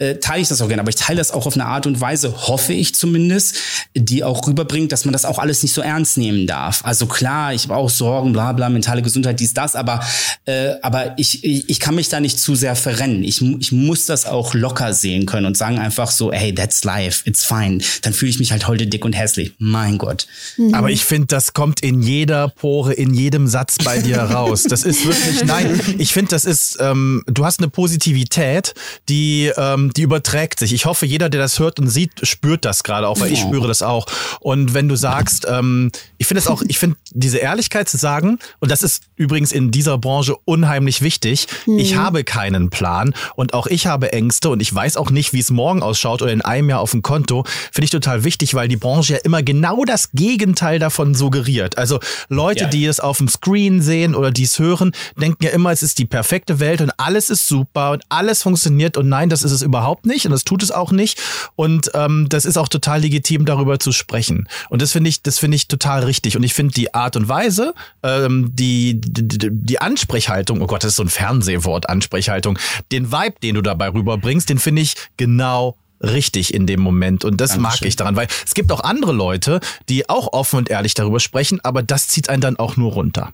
äh, 0.00 0.16
teile 0.16 0.40
ich 0.40 0.48
das 0.48 0.60
auch 0.62 0.68
gerne. 0.68 0.80
Aber 0.80 0.88
ich 0.88 0.96
teile 0.96 1.18
das 1.18 1.30
auch 1.30 1.46
auf 1.46 1.54
eine 1.54 1.66
Art 1.66 1.86
und 1.86 2.00
Weise, 2.00 2.48
hoffe 2.48 2.72
ich 2.72 2.94
zumindest, 2.94 3.56
die 3.94 4.24
auch 4.24 4.46
rüberbringt, 4.46 4.92
dass 4.92 5.04
man 5.04 5.12
das 5.12 5.24
auch 5.24 5.38
alles 5.38 5.62
nicht 5.62 5.74
so 5.74 5.82
ernst 5.82 6.16
nehmen 6.16 6.46
darf. 6.46 6.84
Also 6.84 7.06
klar, 7.06 7.52
ich 7.52 7.64
habe 7.64 7.76
auch 7.76 7.90
Sorgen, 7.90 8.32
bla 8.32 8.52
bla, 8.52 8.68
mentale 8.70 9.02
Gesundheit, 9.02 9.38
dies, 9.40 9.52
das, 9.52 9.76
aber, 9.76 10.00
äh, 10.46 10.72
aber 10.82 11.18
ich, 11.18 11.44
ich, 11.44 11.68
ich 11.68 11.80
kann 11.80 11.94
mich 11.94 12.08
da 12.08 12.18
nicht 12.18 12.40
zu 12.40 12.54
sehr 12.54 12.76
verrennen. 12.76 13.22
Ich, 13.22 13.42
ich 13.42 13.72
muss 13.72 14.06
das 14.06 14.24
auch 14.24 14.54
locker 14.54 14.94
sehen 14.94 15.26
können 15.26 15.46
und 15.46 15.56
sagen 15.56 15.78
einfach 15.78 16.10
so, 16.10 16.32
hey, 16.32 16.54
that's 16.54 16.82
life, 16.84 17.22
it's 17.28 17.44
fine. 17.44 17.78
Dann 18.02 18.14
fühle 18.14 18.30
ich 18.30 18.38
mich 18.38 18.52
halt 18.52 18.66
heute 18.66 18.86
dick 18.86 19.04
und 19.04 19.12
hässlich. 19.12 19.52
Mein 19.58 19.98
Gott. 19.98 20.26
Mhm. 20.56 20.74
Aber 20.74 20.90
ich 20.90 21.04
finde, 21.04 21.26
das 21.26 21.52
kommt 21.52 21.80
in 21.80 22.02
jeder 22.02 22.48
Pore, 22.48 22.94
in 22.94 23.12
jedem 23.12 23.46
Satz 23.46 23.76
bei 23.84 23.98
dir 23.98 24.18
raus. 24.20 24.62
Das 24.62 24.82
ist 24.82 25.04
wirklich, 25.04 25.44
nein, 25.44 25.78
ich 25.98 26.14
finde, 26.14 26.30
das 26.30 26.46
ist, 26.46 26.78
ähm, 26.80 27.22
du 27.26 27.44
hast 27.44 27.60
eine 27.60 27.68
Positivität, 27.68 28.72
die, 29.10 29.52
ähm, 29.56 29.89
die 29.96 30.02
überträgt 30.02 30.58
sich. 30.58 30.72
Ich 30.72 30.86
hoffe, 30.86 31.06
jeder, 31.06 31.28
der 31.28 31.40
das 31.40 31.58
hört 31.58 31.78
und 31.78 31.88
sieht, 31.88 32.12
spürt 32.22 32.64
das 32.64 32.82
gerade 32.82 33.08
auch, 33.08 33.20
weil 33.20 33.32
ich 33.32 33.40
spüre 33.40 33.68
das 33.68 33.82
auch. 33.82 34.06
Und 34.40 34.74
wenn 34.74 34.88
du 34.88 34.96
sagst, 34.96 35.46
ähm, 35.48 35.90
ich 36.18 36.26
finde 36.26 36.40
es 36.40 36.46
auch, 36.46 36.62
ich 36.66 36.78
finde 36.78 36.96
diese 37.12 37.38
Ehrlichkeit 37.38 37.88
zu 37.88 37.96
sagen, 37.96 38.38
und 38.60 38.70
das 38.70 38.82
ist 38.82 39.04
übrigens 39.16 39.52
in 39.52 39.70
dieser 39.70 39.98
Branche 39.98 40.36
unheimlich 40.44 41.02
wichtig, 41.02 41.46
mhm. 41.66 41.78
ich 41.78 41.96
habe 41.96 42.24
keinen 42.24 42.70
Plan 42.70 43.14
und 43.36 43.54
auch 43.54 43.66
ich 43.66 43.86
habe 43.86 44.12
Ängste 44.12 44.50
und 44.50 44.60
ich 44.60 44.74
weiß 44.74 44.96
auch 44.96 45.10
nicht, 45.10 45.32
wie 45.32 45.40
es 45.40 45.50
morgen 45.50 45.82
ausschaut 45.82 46.22
oder 46.22 46.32
in 46.32 46.42
einem 46.42 46.70
Jahr 46.70 46.80
auf 46.80 46.92
dem 46.92 47.02
Konto, 47.02 47.44
finde 47.72 47.84
ich 47.84 47.90
total 47.90 48.24
wichtig, 48.24 48.54
weil 48.54 48.68
die 48.68 48.76
Branche 48.76 49.14
ja 49.14 49.18
immer 49.24 49.42
genau 49.42 49.84
das 49.84 50.10
Gegenteil 50.12 50.78
davon 50.78 51.14
suggeriert. 51.14 51.78
Also 51.78 52.00
Leute, 52.28 52.64
ja. 52.64 52.70
die 52.70 52.86
es 52.86 53.00
auf 53.00 53.18
dem 53.18 53.28
Screen 53.28 53.82
sehen 53.82 54.14
oder 54.14 54.30
die 54.30 54.44
es 54.44 54.58
hören, 54.58 54.92
denken 55.16 55.44
ja 55.44 55.50
immer, 55.50 55.70
es 55.72 55.82
ist 55.82 55.98
die 55.98 56.06
perfekte 56.06 56.60
Welt 56.60 56.80
und 56.80 56.92
alles 56.98 57.30
ist 57.30 57.48
super 57.48 57.92
und 57.92 58.02
alles 58.08 58.42
funktioniert 58.42 58.96
und 58.96 59.08
nein, 59.08 59.28
das 59.28 59.42
ist 59.42 59.52
es 59.52 59.62
überhaupt 59.62 59.79
überhaupt 59.80 60.04
nicht 60.04 60.26
und 60.26 60.32
das 60.32 60.44
tut 60.44 60.62
es 60.62 60.70
auch 60.70 60.92
nicht. 60.92 61.20
Und 61.56 61.90
ähm, 61.94 62.26
das 62.28 62.44
ist 62.44 62.58
auch 62.58 62.68
total 62.68 63.00
legitim, 63.00 63.46
darüber 63.46 63.78
zu 63.78 63.92
sprechen. 63.92 64.46
Und 64.68 64.82
das 64.82 64.92
finde 64.92 65.08
ich, 65.08 65.22
das 65.22 65.38
finde 65.38 65.56
ich 65.56 65.68
total 65.68 66.04
richtig. 66.04 66.36
Und 66.36 66.42
ich 66.42 66.52
finde 66.52 66.74
die 66.74 66.92
Art 66.92 67.16
und 67.16 67.28
Weise, 67.28 67.74
ähm, 68.02 68.50
die, 68.54 69.00
die, 69.00 69.48
die 69.50 69.80
Ansprechhaltung, 69.80 70.60
oh 70.60 70.66
Gott, 70.66 70.84
das 70.84 70.90
ist 70.90 70.96
so 70.96 71.02
ein 71.02 71.08
Fernsehwort, 71.08 71.88
Ansprechhaltung, 71.88 72.58
den 72.92 73.10
Vibe, 73.10 73.36
den 73.42 73.54
du 73.54 73.62
dabei 73.62 73.88
rüberbringst, 73.88 74.48
den 74.50 74.58
finde 74.58 74.82
ich 74.82 74.94
genau 75.16 75.76
richtig 76.02 76.52
in 76.52 76.66
dem 76.66 76.80
Moment. 76.80 77.24
Und 77.24 77.40
das 77.40 77.50
Dankeschön. 77.50 77.62
mag 77.62 77.88
ich 77.88 77.96
daran, 77.96 78.16
weil 78.16 78.28
es 78.44 78.54
gibt 78.54 78.70
auch 78.72 78.80
andere 78.80 79.12
Leute, 79.12 79.60
die 79.88 80.08
auch 80.08 80.32
offen 80.32 80.56
und 80.56 80.70
ehrlich 80.70 80.94
darüber 80.94 81.20
sprechen, 81.20 81.60
aber 81.62 81.82
das 81.82 82.08
zieht 82.08 82.28
einen 82.28 82.40
dann 82.40 82.56
auch 82.56 82.76
nur 82.76 82.92
runter. 82.92 83.32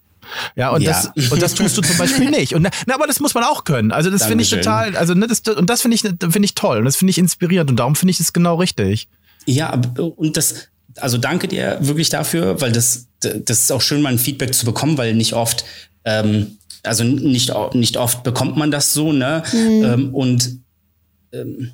Ja, 0.55 0.71
und, 0.71 0.83
ja. 0.83 0.91
Das, 1.15 1.31
und 1.31 1.41
das 1.43 1.55
tust 1.55 1.77
du 1.77 1.83
zum 1.83 1.97
Beispiel 1.99 2.31
nicht. 2.31 2.55
Und, 2.55 2.69
na, 2.87 2.95
aber 2.95 3.07
das 3.07 3.21
muss 3.21 3.35
man 3.35 3.45
auch 3.45 3.65
können. 3.65 3.93
Also 3.93 4.11
das 4.11 4.25
finde 4.25 4.43
ich 4.43 4.51
total, 4.51 4.97
also 4.97 5.15
ne, 5.15 5.27
das, 5.27 5.41
und 5.41 5.69
das 5.69 5.83
finde 5.83 5.95
ich, 5.95 6.03
finde 6.03 6.45
ich 6.45 6.55
toll 6.55 6.79
und 6.79 6.85
das 6.85 6.97
finde 6.97 7.11
ich 7.11 7.19
inspirierend 7.19 7.71
und 7.71 7.77
darum 7.77 7.97
finde 7.97 8.13
ich 8.13 8.21
es 8.21 8.33
genau 8.33 8.57
richtig. 8.57 9.09
Ja, 9.47 9.81
und 9.99 10.37
das, 10.37 10.69
also 10.97 11.19
danke 11.19 11.49
dir 11.49 11.79
wirklich 11.81 12.09
dafür, 12.09 12.61
weil 12.61 12.73
das, 12.73 13.07
das 13.21 13.61
ist 13.61 13.73
auch 13.73 13.81
schön, 13.81 14.03
mal 14.03 14.13
ein 14.13 14.19
Feedback 14.19 14.55
zu 14.55 14.67
bekommen, 14.67 14.99
weil 14.99 15.15
nicht 15.15 15.35
oft, 15.35 15.65
ähm, 16.05 16.59
also 16.83 17.05
nicht, 17.05 17.53
nicht 17.75 17.97
oft 17.97 18.23
bekommt 18.23 18.57
man 18.57 18.71
das 18.71 18.93
so, 18.93 19.13
ne? 19.13 19.43
Mhm. 19.53 19.85
Ähm, 19.85 20.15
und 20.15 20.61
ähm, 21.33 21.73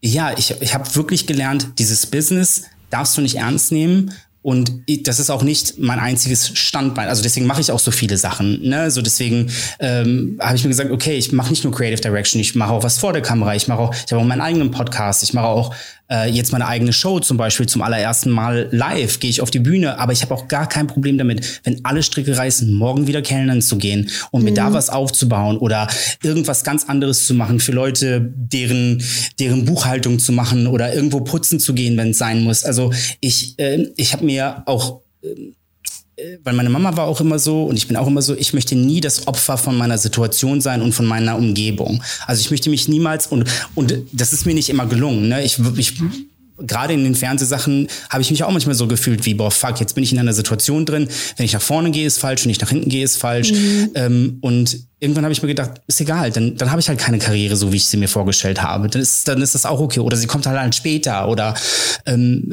ja, 0.00 0.36
ich, 0.36 0.54
ich 0.60 0.74
habe 0.74 0.94
wirklich 0.96 1.26
gelernt, 1.26 1.78
dieses 1.78 2.06
Business 2.06 2.64
darfst 2.90 3.16
du 3.16 3.20
nicht 3.20 3.36
ernst 3.36 3.70
nehmen 3.72 4.12
Und 4.42 4.72
das 5.02 5.18
ist 5.18 5.28
auch 5.28 5.42
nicht 5.42 5.78
mein 5.78 5.98
einziges 5.98 6.56
Standbein. 6.58 7.08
Also 7.08 7.22
deswegen 7.22 7.46
mache 7.46 7.60
ich 7.60 7.70
auch 7.72 7.78
so 7.78 7.90
viele 7.90 8.16
Sachen. 8.16 8.62
Ne? 8.62 8.90
So 8.90 9.02
deswegen 9.02 9.50
ähm, 9.80 10.38
habe 10.40 10.56
ich 10.56 10.62
mir 10.62 10.70
gesagt, 10.70 10.90
okay, 10.90 11.16
ich 11.16 11.32
mache 11.32 11.50
nicht 11.50 11.62
nur 11.62 11.74
Creative 11.74 12.00
Direction, 12.00 12.40
ich 12.40 12.54
mache 12.54 12.72
auch 12.72 12.82
was 12.82 12.98
vor 12.98 13.12
der 13.12 13.20
Kamera, 13.20 13.54
ich 13.54 13.68
mache 13.68 13.80
auch, 13.80 13.94
ich 13.94 14.10
habe 14.10 14.22
auch 14.22 14.26
meinen 14.26 14.40
eigenen 14.40 14.70
Podcast, 14.70 15.22
ich 15.22 15.34
mache 15.34 15.46
auch 15.46 15.74
äh, 16.10 16.28
jetzt 16.30 16.52
meine 16.52 16.66
eigene 16.66 16.92
Show 16.92 17.20
zum 17.20 17.36
Beispiel 17.36 17.66
zum 17.66 17.82
allerersten 17.82 18.30
Mal 18.30 18.68
live, 18.70 19.20
gehe 19.20 19.30
ich 19.30 19.40
auf 19.40 19.50
die 19.50 19.60
Bühne, 19.60 19.98
aber 19.98 20.12
ich 20.12 20.22
habe 20.22 20.34
auch 20.34 20.48
gar 20.48 20.68
kein 20.68 20.86
Problem 20.86 21.18
damit, 21.18 21.60
wenn 21.64 21.84
alle 21.84 22.02
Stricke 22.02 22.36
reißen, 22.36 22.72
morgen 22.72 23.06
wieder 23.06 23.22
Kellnern 23.22 23.62
zu 23.62 23.78
gehen 23.78 24.10
und 24.30 24.44
mir 24.44 24.54
da 24.54 24.72
was 24.72 24.90
aufzubauen 24.90 25.56
oder 25.58 25.88
irgendwas 26.22 26.64
ganz 26.64 26.84
anderes 26.88 27.26
zu 27.26 27.34
machen 27.34 27.60
für 27.60 27.72
Leute, 27.72 28.20
deren, 28.20 29.02
deren 29.38 29.64
Buchhaltung 29.64 30.18
zu 30.18 30.32
machen 30.32 30.66
oder 30.66 30.94
irgendwo 30.94 31.20
putzen 31.20 31.60
zu 31.60 31.74
gehen, 31.74 31.96
wenn 31.96 32.10
es 32.10 32.18
sein 32.18 32.42
muss. 32.42 32.64
Also 32.64 32.92
ich, 33.20 33.58
äh, 33.58 33.88
ich 33.96 34.12
habe 34.12 34.24
mir 34.24 34.62
auch 34.66 35.02
äh, 35.22 35.52
weil 36.44 36.54
meine 36.54 36.70
Mama 36.70 36.96
war 36.96 37.06
auch 37.06 37.20
immer 37.20 37.38
so 37.38 37.64
und 37.64 37.76
ich 37.76 37.88
bin 37.88 37.96
auch 37.96 38.06
immer 38.06 38.22
so, 38.22 38.34
ich 38.34 38.52
möchte 38.52 38.76
nie 38.76 39.00
das 39.00 39.26
Opfer 39.26 39.56
von 39.58 39.76
meiner 39.76 39.98
Situation 39.98 40.60
sein 40.60 40.82
und 40.82 40.92
von 40.92 41.06
meiner 41.06 41.36
Umgebung. 41.36 42.02
Also 42.26 42.40
ich 42.40 42.50
möchte 42.50 42.70
mich 42.70 42.88
niemals 42.88 43.26
und 43.26 43.44
und 43.74 43.94
das 44.12 44.32
ist 44.32 44.46
mir 44.46 44.54
nicht 44.54 44.68
immer 44.68 44.86
gelungen. 44.86 45.28
Ne? 45.28 45.42
Ich, 45.42 45.58
ich 45.76 45.94
gerade 46.66 46.94
in 46.94 47.04
den 47.04 47.14
Fernsehsachen 47.14 47.88
habe 48.08 48.22
ich 48.22 48.30
mich 48.30 48.44
auch 48.44 48.50
manchmal 48.50 48.74
so 48.74 48.86
gefühlt 48.86 49.24
wie, 49.26 49.34
boah, 49.34 49.50
fuck, 49.50 49.80
jetzt 49.80 49.94
bin 49.94 50.04
ich 50.04 50.12
in 50.12 50.18
einer 50.18 50.32
Situation 50.32 50.84
drin, 50.86 51.08
wenn 51.36 51.46
ich 51.46 51.52
nach 51.52 51.62
vorne 51.62 51.90
gehe, 51.90 52.06
ist 52.06 52.18
falsch, 52.18 52.44
wenn 52.44 52.50
ich 52.50 52.60
nach 52.60 52.68
hinten 52.68 52.90
gehe, 52.90 53.04
ist 53.04 53.16
falsch. 53.16 53.52
Mhm. 53.52 53.90
Ähm, 53.94 54.38
und 54.40 54.78
irgendwann 54.98 55.24
habe 55.24 55.32
ich 55.32 55.42
mir 55.42 55.48
gedacht, 55.48 55.80
ist 55.86 56.00
egal, 56.00 56.30
dann, 56.30 56.56
dann 56.56 56.70
habe 56.70 56.80
ich 56.80 56.88
halt 56.88 56.98
keine 56.98 57.18
Karriere, 57.18 57.56
so 57.56 57.72
wie 57.72 57.76
ich 57.76 57.86
sie 57.86 57.96
mir 57.96 58.08
vorgestellt 58.08 58.62
habe. 58.62 58.88
Dann 58.88 59.02
ist, 59.02 59.26
dann 59.28 59.40
ist 59.42 59.54
das 59.54 59.66
auch 59.66 59.80
okay. 59.80 60.00
Oder 60.00 60.16
sie 60.16 60.26
kommt 60.26 60.46
halt, 60.46 60.58
halt 60.58 60.74
später. 60.74 61.28
Oder 61.28 61.54
ähm, 62.06 62.52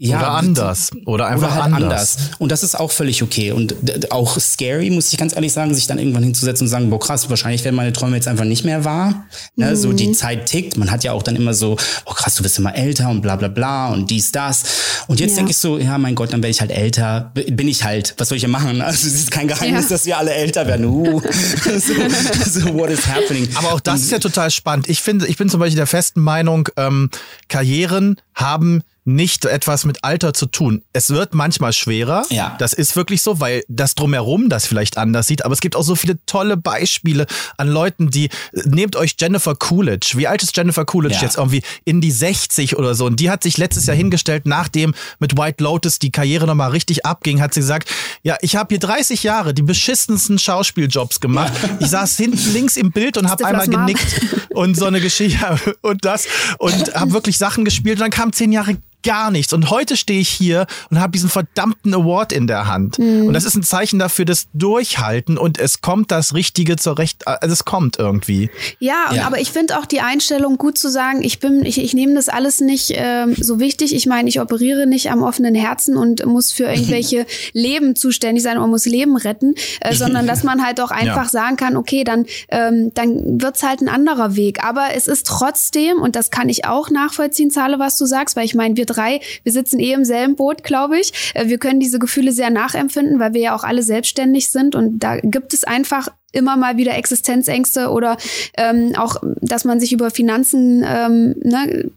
ja, 0.00 0.18
oder 0.18 0.30
anders. 0.30 0.90
Oder 1.06 1.26
einfach 1.26 1.48
oder 1.48 1.64
halt 1.64 1.74
anders. 1.74 2.16
anders. 2.16 2.30
Und 2.38 2.52
das 2.52 2.62
ist 2.62 2.78
auch 2.78 2.92
völlig 2.92 3.22
okay. 3.22 3.50
Und 3.50 3.74
auch 4.12 4.38
scary, 4.38 4.90
muss 4.90 5.12
ich 5.12 5.18
ganz 5.18 5.34
ehrlich 5.34 5.52
sagen, 5.52 5.74
sich 5.74 5.88
dann 5.88 5.98
irgendwann 5.98 6.22
hinzusetzen 6.22 6.66
und 6.66 6.70
sagen, 6.70 6.88
boah 6.88 7.00
krass, 7.00 7.28
wahrscheinlich 7.28 7.64
werden 7.64 7.74
meine 7.74 7.92
Träume 7.92 8.14
jetzt 8.14 8.28
einfach 8.28 8.44
nicht 8.44 8.64
mehr 8.64 8.84
wahr. 8.84 9.26
Ne? 9.56 9.70
Mhm. 9.70 9.76
So 9.76 9.92
die 9.92 10.12
Zeit 10.12 10.46
tickt. 10.46 10.76
Man 10.76 10.92
hat 10.92 11.02
ja 11.02 11.12
auch 11.12 11.24
dann 11.24 11.34
immer 11.34 11.52
so, 11.52 11.76
oh 12.06 12.12
krass, 12.12 12.36
du 12.36 12.44
bist 12.44 12.58
immer 12.60 12.76
älter 12.76 13.10
und 13.10 13.22
bla 13.22 13.34
bla 13.34 13.48
bla 13.48 13.88
und 13.88 14.08
dies, 14.10 14.30
das. 14.30 14.64
Und 15.08 15.18
jetzt 15.18 15.32
ja. 15.32 15.36
denke 15.38 15.50
ich 15.50 15.58
so, 15.58 15.78
ja, 15.78 15.98
mein 15.98 16.14
Gott, 16.14 16.32
dann 16.32 16.42
werde 16.42 16.52
ich 16.52 16.60
halt 16.60 16.70
älter. 16.70 17.32
Bin 17.34 17.66
ich 17.66 17.82
halt. 17.82 18.14
Was 18.18 18.28
soll 18.28 18.36
ich 18.36 18.42
ja 18.42 18.48
machen? 18.48 18.80
Also 18.80 19.06
es 19.06 19.14
ist 19.14 19.30
kein 19.32 19.48
Geheimnis, 19.48 19.84
ja. 19.84 19.88
dass 19.90 20.06
wir 20.06 20.16
alle 20.18 20.32
älter 20.32 20.66
werden. 20.66 20.86
Uh. 20.86 21.20
so, 21.64 22.60
so, 22.60 22.74
what 22.74 22.90
is 22.90 23.04
happening? 23.06 23.48
Aber 23.56 23.72
auch 23.72 23.80
das 23.80 23.96
und, 23.96 24.02
ist 24.02 24.12
ja 24.12 24.18
total 24.20 24.50
spannend. 24.52 24.88
Ich 24.88 25.02
finde, 25.02 25.26
ich 25.26 25.36
bin 25.36 25.48
zum 25.48 25.58
Beispiel 25.58 25.76
der 25.76 25.88
festen 25.88 26.20
Meinung, 26.20 26.68
ähm, 26.76 27.10
Karrieren 27.48 28.16
haben 28.34 28.82
nicht 29.08 29.46
etwas 29.46 29.86
mit 29.86 30.04
Alter 30.04 30.34
zu 30.34 30.44
tun. 30.44 30.82
Es 30.92 31.08
wird 31.08 31.32
manchmal 31.32 31.72
schwerer. 31.72 32.26
Ja. 32.28 32.56
Das 32.58 32.74
ist 32.74 32.94
wirklich 32.94 33.22
so, 33.22 33.40
weil 33.40 33.64
das 33.66 33.94
drumherum 33.94 34.50
das 34.50 34.66
vielleicht 34.66 34.98
anders 34.98 35.26
sieht. 35.26 35.46
Aber 35.46 35.54
es 35.54 35.62
gibt 35.62 35.76
auch 35.76 35.82
so 35.82 35.94
viele 35.94 36.18
tolle 36.26 36.58
Beispiele 36.58 37.26
an 37.56 37.68
Leuten, 37.68 38.10
die, 38.10 38.28
nehmt 38.66 38.96
euch 38.96 39.16
Jennifer 39.18 39.54
Coolidge. 39.54 40.12
Wie 40.16 40.26
alt 40.26 40.42
ist 40.42 40.54
Jennifer 40.54 40.84
Coolidge 40.84 41.16
ja. 41.16 41.22
jetzt 41.22 41.38
irgendwie? 41.38 41.62
In 41.86 42.02
die 42.02 42.10
60 42.10 42.76
oder 42.76 42.94
so. 42.94 43.06
Und 43.06 43.18
die 43.18 43.30
hat 43.30 43.42
sich 43.42 43.56
letztes 43.56 43.86
Jahr 43.86 43.96
hingestellt, 43.96 44.44
nachdem 44.44 44.94
mit 45.20 45.38
White 45.38 45.64
Lotus 45.64 45.98
die 45.98 46.12
Karriere 46.12 46.46
nochmal 46.46 46.70
richtig 46.70 47.06
abging, 47.06 47.40
hat 47.40 47.54
sie 47.54 47.60
gesagt, 47.60 47.88
ja, 48.22 48.36
ich 48.42 48.56
habe 48.56 48.68
hier 48.74 48.78
30 48.78 49.22
Jahre 49.22 49.54
die 49.54 49.62
beschissensten 49.62 50.38
Schauspieljobs 50.38 51.20
gemacht. 51.20 51.54
Ja. 51.62 51.78
Ich 51.80 51.88
saß 51.88 52.18
hinten 52.18 52.52
links 52.52 52.76
im 52.76 52.92
Bild 52.92 53.16
und 53.16 53.30
habe 53.30 53.46
einmal 53.46 53.68
genickt 53.68 54.36
und 54.50 54.76
so 54.76 54.84
eine 54.84 55.00
Geschichte 55.00 55.58
und 55.80 56.04
das 56.04 56.26
und 56.58 56.94
habe 56.94 57.12
wirklich 57.12 57.38
Sachen 57.38 57.64
gespielt. 57.64 57.96
Und 57.96 58.02
dann 58.02 58.10
kam 58.10 58.34
zehn 58.34 58.52
Jahre 58.52 58.76
gar 59.02 59.30
nichts. 59.30 59.52
Und 59.52 59.70
heute 59.70 59.96
stehe 59.96 60.20
ich 60.20 60.28
hier 60.28 60.66
und 60.90 61.00
habe 61.00 61.12
diesen 61.12 61.28
verdammten 61.28 61.94
Award 61.94 62.32
in 62.32 62.46
der 62.46 62.66
Hand. 62.66 62.98
Mhm. 62.98 63.26
Und 63.26 63.34
das 63.34 63.44
ist 63.44 63.54
ein 63.54 63.62
Zeichen 63.62 63.98
dafür, 63.98 64.24
das 64.24 64.48
Durchhalten 64.54 65.38
und 65.38 65.58
es 65.58 65.80
kommt 65.80 66.10
das 66.10 66.34
Richtige 66.34 66.76
zur 66.76 66.98
Recht, 66.98 67.26
also 67.26 67.52
es 67.52 67.64
kommt 67.64 67.98
irgendwie. 67.98 68.50
Ja, 68.78 69.12
ja. 69.12 69.26
aber 69.26 69.40
ich 69.40 69.52
finde 69.52 69.78
auch 69.78 69.86
die 69.86 70.00
Einstellung 70.00 70.58
gut 70.58 70.78
zu 70.78 70.90
sagen, 70.90 71.22
ich 71.22 71.38
bin, 71.38 71.64
ich, 71.64 71.78
ich 71.78 71.94
nehme 71.94 72.14
das 72.14 72.28
alles 72.28 72.60
nicht 72.60 72.92
ähm, 72.94 73.34
so 73.38 73.60
wichtig. 73.60 73.94
Ich 73.94 74.06
meine, 74.06 74.28
ich 74.28 74.40
operiere 74.40 74.86
nicht 74.86 75.10
am 75.10 75.22
offenen 75.22 75.54
Herzen 75.54 75.96
und 75.96 76.24
muss 76.26 76.52
für 76.52 76.64
irgendwelche 76.72 77.26
Leben 77.52 77.94
zuständig 77.94 78.42
sein 78.42 78.58
und 78.58 78.70
muss 78.70 78.84
Leben 78.86 79.16
retten, 79.16 79.54
äh, 79.80 79.94
sondern 79.94 80.26
dass 80.28 80.42
man 80.42 80.64
halt 80.64 80.80
auch 80.80 80.90
einfach 80.90 81.24
ja. 81.24 81.28
sagen 81.28 81.56
kann, 81.56 81.76
okay, 81.76 82.04
dann, 82.04 82.26
ähm, 82.48 82.92
dann 82.94 83.40
wird's 83.40 83.62
halt 83.62 83.80
ein 83.80 83.88
anderer 83.88 84.34
Weg. 84.34 84.64
Aber 84.64 84.88
es 84.94 85.06
ist 85.06 85.26
trotzdem, 85.26 85.98
und 85.98 86.16
das 86.16 86.30
kann 86.30 86.48
ich 86.48 86.64
auch 86.64 86.90
nachvollziehen, 86.90 87.50
Zahle, 87.50 87.78
was 87.78 87.96
du 87.96 88.06
sagst, 88.06 88.34
weil 88.34 88.44
ich 88.44 88.54
meine, 88.54 88.76
wir 88.76 88.87
drei, 88.88 89.20
wir 89.42 89.52
sitzen 89.52 89.78
eh 89.78 89.92
im 89.92 90.04
selben 90.04 90.36
Boot, 90.36 90.62
glaube 90.64 90.98
ich. 90.98 91.32
Äh, 91.34 91.48
wir 91.48 91.58
können 91.58 91.80
diese 91.80 91.98
Gefühle 91.98 92.32
sehr 92.32 92.50
nachempfinden, 92.50 93.20
weil 93.20 93.34
wir 93.34 93.40
ja 93.40 93.56
auch 93.56 93.64
alle 93.64 93.82
selbstständig 93.82 94.50
sind 94.50 94.74
und 94.74 94.98
da 95.00 95.18
gibt 95.18 95.54
es 95.54 95.64
einfach 95.64 96.08
immer 96.32 96.56
mal 96.56 96.76
wieder 96.76 96.94
Existenzängste 96.96 97.90
oder 97.90 98.16
ähm, 98.56 98.92
auch, 98.96 99.16
dass 99.40 99.64
man 99.64 99.80
sich 99.80 99.92
über 99.92 100.10
Finanzen 100.10 100.84
ähm, 100.86 101.34
ne, 101.42 101.90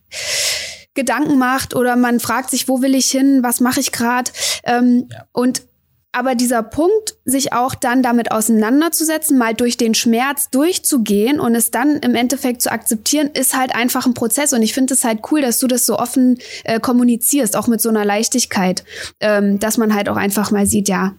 Gedanken 0.94 1.38
macht 1.38 1.76
oder 1.76 1.96
man 1.96 2.20
fragt 2.20 2.50
sich, 2.50 2.68
wo 2.68 2.82
will 2.82 2.96
ich 2.96 3.10
hin, 3.10 3.44
was 3.44 3.60
mache 3.60 3.80
ich 3.80 3.92
gerade? 3.92 4.32
Ähm, 4.64 5.08
ja. 5.10 5.26
Und 5.32 5.64
aber 6.14 6.36
dieser 6.36 6.62
Punkt, 6.62 7.16
sich 7.24 7.54
auch 7.54 7.74
dann 7.74 8.04
damit 8.04 8.32
auseinanderzusetzen, 8.32 9.38
mal 9.38 9.54
durch 9.54 9.78
den 9.78 9.94
Schmerz 9.94 10.50
durchzugehen 10.50 11.40
und 11.40 11.56
es 11.56 11.72
dann 11.72 11.98
im 11.98 12.16
Endeffekt 12.16 12.62
zu 12.62 12.72
akzeptieren, 12.72 13.30
ist 13.34 13.56
halt 13.56 13.74
einfach 13.74 14.06
ein 14.06 14.14
Prozess. 14.14 14.52
Und 14.52 14.62
ich 14.62 14.74
finde 14.74 14.94
es 14.94 15.06
halt 15.06 15.20
cool, 15.32 15.42
dass 15.42 15.60
du 15.60 15.68
das 15.68 15.86
so 15.86 15.98
offen 15.98 16.38
äh, 16.66 16.80
kommunizierst, 16.80 17.56
auch 17.56 17.68
mit 17.68 17.82
so 17.82 17.90
einer 17.90 18.04
Leichtigkeit, 18.04 18.84
ähm, 19.22 19.60
dass 19.60 19.78
man 19.78 19.94
halt 19.94 20.10
auch 20.10 20.18
einfach 20.18 20.52
mal 20.52 20.66
sieht, 20.66 20.90
ja, 20.90 21.16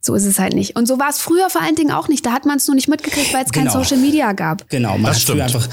so 0.00 0.14
ist 0.14 0.24
es 0.24 0.38
halt 0.38 0.54
nicht. 0.54 0.76
Und 0.76 0.86
so 0.86 0.98
war 0.98 1.08
es 1.08 1.18
früher 1.18 1.48
vor 1.50 1.62
allen 1.62 1.76
Dingen 1.76 1.90
auch 1.90 2.08
nicht. 2.08 2.24
Da 2.24 2.32
hat 2.32 2.44
man 2.44 2.58
es 2.58 2.66
nur 2.66 2.74
nicht 2.74 2.88
mitgekriegt, 2.88 3.32
weil 3.32 3.44
es 3.44 3.52
genau. 3.52 3.72
kein 3.72 3.82
Social 3.82 3.98
Media 3.98 4.32
gab. 4.32 4.68
Genau, 4.68 4.92
man 4.92 5.04
das 5.04 5.16
hat 5.16 5.22
stimmt. 5.22 5.40
einfach. 5.40 5.68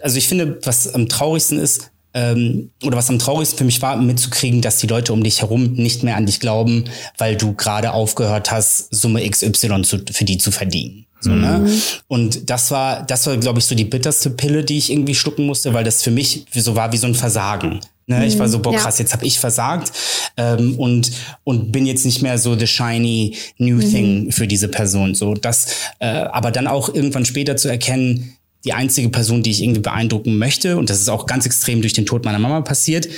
Also 0.00 0.16
ich 0.16 0.28
finde, 0.28 0.58
was 0.62 0.92
am 0.92 1.08
traurigsten 1.08 1.58
ist, 1.58 1.90
ähm, 2.16 2.70
oder 2.82 2.96
was 2.96 3.10
am 3.10 3.18
traurigsten 3.18 3.58
für 3.58 3.64
mich 3.64 3.82
war, 3.82 3.96
mitzukriegen, 3.96 4.62
dass 4.62 4.78
die 4.78 4.86
Leute 4.86 5.12
um 5.12 5.22
dich 5.22 5.42
herum 5.42 5.74
nicht 5.74 6.02
mehr 6.02 6.16
an 6.16 6.24
dich 6.24 6.40
glauben, 6.40 6.84
weil 7.18 7.36
du 7.36 7.52
gerade 7.52 7.92
aufgehört 7.92 8.50
hast, 8.50 8.92
Summe 8.92 9.28
XY 9.28 9.82
zu, 9.82 10.00
für 10.10 10.24
die 10.24 10.38
zu 10.38 10.50
verdienen. 10.50 11.04
So, 11.20 11.30
ne? 11.30 11.58
mhm. 11.58 11.64
ne? 11.64 11.80
Und 12.08 12.50
das 12.50 12.70
war, 12.70 13.02
das 13.02 13.26
war, 13.26 13.36
glaube 13.36 13.58
ich, 13.58 13.66
so 13.66 13.74
die 13.74 13.84
bitterste 13.84 14.30
Pille, 14.30 14.64
die 14.64 14.78
ich 14.78 14.90
irgendwie 14.90 15.14
schlucken 15.14 15.44
musste, 15.44 15.74
weil 15.74 15.84
das 15.84 16.02
für 16.02 16.10
mich 16.10 16.46
so 16.54 16.74
war 16.74 16.90
wie 16.92 16.96
so 16.96 17.06
ein 17.06 17.14
Versagen. 17.14 17.80
Ne, 18.08 18.24
ich 18.24 18.38
war 18.38 18.48
so, 18.48 18.60
boah, 18.60 18.72
krass, 18.72 18.98
ja. 18.98 19.02
jetzt 19.02 19.12
habe 19.12 19.26
ich 19.26 19.40
versagt 19.40 19.90
ähm, 20.36 20.78
und, 20.78 21.10
und 21.42 21.72
bin 21.72 21.86
jetzt 21.86 22.04
nicht 22.04 22.22
mehr 22.22 22.38
so 22.38 22.56
the 22.56 22.68
shiny 22.68 23.36
new 23.58 23.78
mhm. 23.78 23.90
thing 23.90 24.32
für 24.32 24.46
diese 24.46 24.68
Person. 24.68 25.16
So, 25.16 25.34
das, 25.34 25.66
äh, 25.98 26.06
aber 26.06 26.52
dann 26.52 26.68
auch 26.68 26.94
irgendwann 26.94 27.24
später 27.24 27.56
zu 27.56 27.68
erkennen, 27.68 28.35
die 28.66 28.72
einzige 28.72 29.08
Person, 29.08 29.42
die 29.42 29.50
ich 29.50 29.62
irgendwie 29.62 29.80
beeindrucken 29.80 30.38
möchte, 30.38 30.76
und 30.76 30.90
das 30.90 31.00
ist 31.00 31.08
auch 31.08 31.26
ganz 31.26 31.46
extrem 31.46 31.80
durch 31.80 31.92
den 31.92 32.04
Tod 32.04 32.24
meiner 32.24 32.38
Mama 32.38 32.60
passiert, 32.62 33.08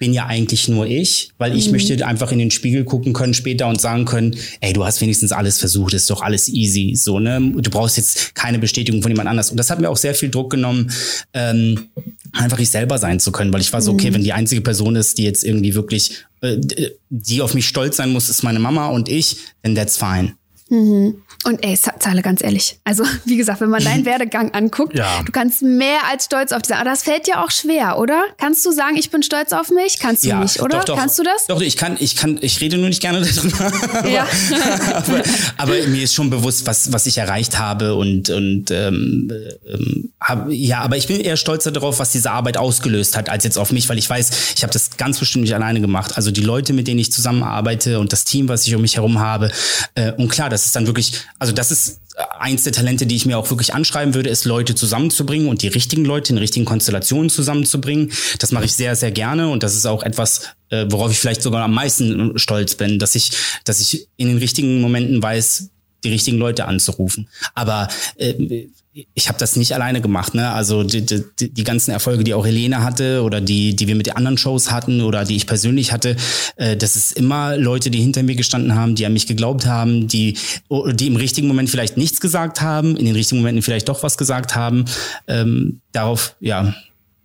bin 0.00 0.14
ja 0.14 0.24
eigentlich 0.24 0.66
nur 0.66 0.86
ich, 0.86 1.30
weil 1.36 1.54
ich 1.54 1.66
mhm. 1.66 1.72
möchte 1.72 2.06
einfach 2.06 2.32
in 2.32 2.38
den 2.38 2.50
Spiegel 2.50 2.84
gucken 2.84 3.12
können 3.12 3.34
später 3.34 3.68
und 3.68 3.82
sagen 3.82 4.06
können, 4.06 4.34
ey, 4.60 4.72
du 4.72 4.82
hast 4.82 5.02
wenigstens 5.02 5.30
alles 5.30 5.58
versucht, 5.58 5.92
ist 5.92 6.08
doch 6.08 6.22
alles 6.22 6.48
easy, 6.48 6.94
so, 6.96 7.20
ne? 7.20 7.52
Du 7.54 7.70
brauchst 7.70 7.98
jetzt 7.98 8.34
keine 8.34 8.58
Bestätigung 8.58 9.02
von 9.02 9.10
jemand 9.10 9.28
anders. 9.28 9.50
Und 9.50 9.58
das 9.58 9.68
hat 9.68 9.78
mir 9.78 9.90
auch 9.90 9.98
sehr 9.98 10.14
viel 10.14 10.30
Druck 10.30 10.50
genommen, 10.50 10.90
ähm, 11.34 11.90
einfach 12.32 12.58
ich 12.58 12.70
selber 12.70 12.96
sein 12.96 13.20
zu 13.20 13.30
können, 13.30 13.52
weil 13.52 13.60
ich 13.60 13.74
war 13.74 13.82
so, 13.82 13.92
okay, 13.92 14.08
mhm. 14.08 14.14
wenn 14.14 14.24
die 14.24 14.32
einzige 14.32 14.62
Person 14.62 14.96
ist, 14.96 15.18
die 15.18 15.24
jetzt 15.24 15.44
irgendwie 15.44 15.74
wirklich, 15.74 16.24
äh, 16.40 16.56
die 17.10 17.42
auf 17.42 17.52
mich 17.52 17.68
stolz 17.68 17.98
sein 17.98 18.10
muss, 18.10 18.30
ist 18.30 18.42
meine 18.42 18.58
Mama 18.58 18.88
und 18.88 19.10
ich, 19.10 19.36
then 19.62 19.74
that's 19.74 19.98
fine. 19.98 20.32
Mhm. 20.70 21.22
Und 21.44 21.64
ey, 21.64 21.76
Zahle 21.76 22.22
ganz 22.22 22.42
ehrlich. 22.42 22.78
Also, 22.84 23.04
wie 23.24 23.36
gesagt, 23.36 23.60
wenn 23.60 23.70
man 23.70 23.82
deinen 23.82 24.04
Werdegang 24.06 24.52
anguckt, 24.52 24.96
ja. 24.96 25.22
du 25.24 25.32
kannst 25.32 25.62
mehr 25.62 25.98
als 26.10 26.26
stolz 26.26 26.52
auf 26.52 26.62
dich 26.62 26.68
sein. 26.68 26.78
Aber 26.78 26.90
das 26.90 27.02
fällt 27.02 27.26
dir 27.26 27.42
auch 27.42 27.50
schwer, 27.50 27.98
oder? 27.98 28.22
Kannst 28.38 28.64
du 28.64 28.70
sagen, 28.70 28.96
ich 28.96 29.10
bin 29.10 29.22
stolz 29.22 29.52
auf 29.52 29.70
mich? 29.70 29.98
Kannst 29.98 30.24
du 30.24 30.28
ja, 30.28 30.38
nicht, 30.38 30.62
oder? 30.62 30.78
Doch, 30.78 30.84
doch, 30.84 30.96
kannst 30.96 31.18
du 31.18 31.22
das? 31.22 31.46
Doch, 31.48 31.60
ich 31.60 31.76
kann, 31.76 31.96
ich 31.98 32.16
kann, 32.16 32.38
ich 32.40 32.60
rede 32.60 32.78
nur 32.78 32.88
nicht 32.88 33.00
gerne 33.00 33.20
darüber. 33.34 34.08
Ja. 34.08 34.26
aber, 34.94 35.22
aber, 35.56 35.86
mir 35.88 36.04
ist 36.04 36.14
schon 36.14 36.30
bewusst, 36.30 36.66
was, 36.66 36.92
was 36.92 37.06
ich 37.06 37.18
erreicht 37.18 37.58
habe 37.58 37.94
und, 37.94 38.30
und 38.30 38.70
ähm, 38.70 39.32
ähm, 39.66 40.12
ja, 40.48 40.80
aber 40.80 40.96
ich 40.96 41.06
bin 41.06 41.20
eher 41.20 41.36
stolzer 41.36 41.72
darauf, 41.72 41.98
was 41.98 42.12
diese 42.12 42.30
Arbeit 42.30 42.58
ausgelöst 42.58 43.16
hat, 43.16 43.30
als 43.30 43.44
jetzt 43.44 43.56
auf 43.58 43.72
mich, 43.72 43.88
weil 43.88 43.98
ich 43.98 44.08
weiß, 44.08 44.54
ich 44.56 44.62
habe 44.62 44.72
das 44.72 44.96
ganz 44.98 45.18
bestimmt 45.18 45.44
nicht 45.44 45.54
alleine 45.54 45.80
gemacht. 45.80 46.16
Also 46.16 46.30
die 46.30 46.42
Leute, 46.42 46.74
mit 46.74 46.88
denen 46.88 47.00
ich 47.00 47.10
zusammenarbeite 47.10 47.98
und 47.98 48.12
das 48.12 48.24
Team, 48.24 48.48
was 48.48 48.66
ich 48.66 48.74
um 48.74 48.82
mich 48.82 48.96
herum 48.96 49.18
habe. 49.18 49.50
Äh, 49.94 50.12
und 50.12 50.28
klar, 50.28 50.50
das 50.50 50.66
ist 50.66 50.76
dann 50.76 50.86
wirklich, 50.86 51.12
also 51.38 51.52
das 51.52 51.70
ist 51.70 52.00
eins 52.38 52.64
der 52.64 52.72
Talente, 52.72 53.06
die 53.06 53.16
ich 53.16 53.24
mir 53.24 53.38
auch 53.38 53.48
wirklich 53.50 53.72
anschreiben 53.72 54.14
würde, 54.14 54.28
ist 54.30 54.44
Leute 54.44 54.74
zusammenzubringen 54.74 55.48
und 55.48 55.62
die 55.62 55.68
richtigen 55.68 56.04
Leute 56.04 56.32
in 56.32 56.38
richtigen 56.38 56.66
Konstellationen 56.66 57.30
zusammenzubringen. 57.30 58.12
Das 58.38 58.52
mache 58.52 58.66
ich 58.66 58.74
sehr, 58.74 58.96
sehr 58.96 59.10
gerne 59.10 59.48
und 59.48 59.62
das 59.62 59.74
ist 59.74 59.86
auch 59.86 60.02
etwas, 60.02 60.42
äh, 60.68 60.86
worauf 60.90 61.10
ich 61.10 61.18
vielleicht 61.18 61.42
sogar 61.42 61.64
am 61.64 61.72
meisten 61.72 62.38
stolz 62.38 62.74
bin, 62.74 62.98
dass 62.98 63.14
ich, 63.14 63.30
dass 63.64 63.80
ich 63.80 64.08
in 64.16 64.28
den 64.28 64.38
richtigen 64.38 64.80
Momenten 64.80 65.22
weiß, 65.22 65.70
die 66.04 66.10
richtigen 66.10 66.38
Leute 66.38 66.66
anzurufen. 66.66 67.28
Aber 67.54 67.88
äh, 68.16 68.66
ich 68.92 69.28
habe 69.28 69.38
das 69.38 69.54
nicht 69.54 69.72
alleine 69.72 70.00
gemacht, 70.00 70.34
ne? 70.34 70.50
Also 70.50 70.82
die, 70.82 71.06
die, 71.06 71.22
die 71.38 71.64
ganzen 71.64 71.92
Erfolge, 71.92 72.24
die 72.24 72.34
auch 72.34 72.44
Helene 72.44 72.82
hatte 72.82 73.22
oder 73.22 73.40
die, 73.40 73.76
die 73.76 73.86
wir 73.86 73.94
mit 73.94 74.06
den 74.06 74.16
anderen 74.16 74.36
Shows 74.36 74.72
hatten 74.72 75.00
oder 75.00 75.24
die 75.24 75.36
ich 75.36 75.46
persönlich 75.46 75.92
hatte, 75.92 76.16
äh, 76.56 76.76
das 76.76 76.96
ist 76.96 77.12
immer 77.12 77.56
Leute, 77.56 77.90
die 77.90 78.00
hinter 78.00 78.24
mir 78.24 78.34
gestanden 78.34 78.74
haben, 78.74 78.96
die 78.96 79.06
an 79.06 79.12
mich 79.12 79.28
geglaubt 79.28 79.66
haben, 79.66 80.08
die, 80.08 80.36
die 80.94 81.06
im 81.06 81.16
richtigen 81.16 81.46
Moment 81.46 81.70
vielleicht 81.70 81.96
nichts 81.96 82.20
gesagt 82.20 82.62
haben, 82.62 82.96
in 82.96 83.04
den 83.04 83.14
richtigen 83.14 83.40
Momenten 83.40 83.62
vielleicht 83.62 83.88
doch 83.88 84.02
was 84.02 84.18
gesagt 84.18 84.56
haben. 84.56 84.84
Ähm, 85.28 85.80
darauf, 85.92 86.34
ja, 86.40 86.74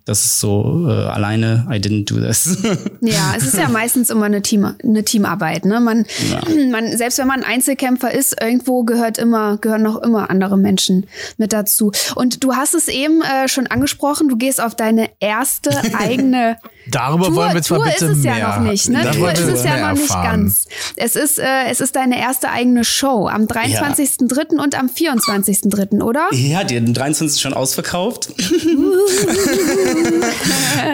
das 0.06 0.24
ist 0.24 0.40
so 0.40 0.86
äh, 0.88 0.92
alleine, 0.92 1.66
I 1.68 1.78
didn't 1.78 2.06
do 2.06 2.20
this. 2.20 2.58
ja, 3.02 3.34
es 3.36 3.44
ist 3.44 3.58
ja 3.58 3.68
meistens 3.68 4.12
immer 4.12 4.26
eine, 4.26 4.44
Team, 4.44 4.76
eine 4.84 5.04
Teamarbeit. 5.04 5.66
Ne? 5.66 5.80
Man, 5.80 6.06
ja. 6.30 6.42
man, 6.72 6.96
selbst 6.96 7.18
wenn 7.18 7.28
man 7.28 7.44
Einzelkämpfer 7.44 8.14
ist, 8.14 8.40
irgendwo 8.40 8.84
gehört 8.84 9.18
immer, 9.18 9.58
gehören 9.58 9.82
noch 9.82 10.02
immer 10.02 10.30
andere 10.30 10.58
Menschen 10.58 11.08
mit 11.38 11.54
dazu. 11.54 11.92
Und 12.14 12.44
du 12.44 12.56
hast 12.56 12.76
es 12.76 12.88
eben 12.88 13.24
äh, 13.24 13.48
schon 13.48 13.66
angesprochen, 13.66 14.30
du 14.30 14.38
gehst 14.38 14.62
auf 14.62 14.76
deine 14.76 15.10
erste 15.20 15.72
eigene 15.98 16.58
Darüber 16.88 17.28
Tour, 17.28 17.36
wollen 17.36 17.54
wir 17.54 17.62
zwar 17.62 17.78
Tour 17.80 17.88
bitte 17.88 18.06
ist 18.06 18.18
es 18.18 18.24
mehr. 18.24 18.38
ja 18.38 18.60
noch 18.60 18.70
nicht, 18.70 18.90
ne? 18.90 19.12
Tour 19.12 19.32
ist 19.32 19.40
es 19.40 19.64
ja 19.64 19.88
noch 19.88 19.94
nicht 19.94 20.10
erfahren. 20.10 20.44
ganz. 20.44 20.66
Es 20.96 21.16
ist, 21.16 21.40
äh, 21.40 21.66
es 21.70 21.80
ist 21.80 21.96
deine 21.96 22.20
erste 22.20 22.50
eigene 22.50 22.84
Show 22.84 23.28
am 23.28 23.46
23.03. 23.46 24.56
Ja. 24.56 24.64
und 24.64 24.76
am 24.78 24.88
24.03., 24.88 26.02
oder? 26.02 26.28
Ja, 26.32 26.64
die 26.64 26.78
haben 26.78 26.94
23. 26.94 27.42
schon 27.42 27.54
ausverkauft. 27.54 28.30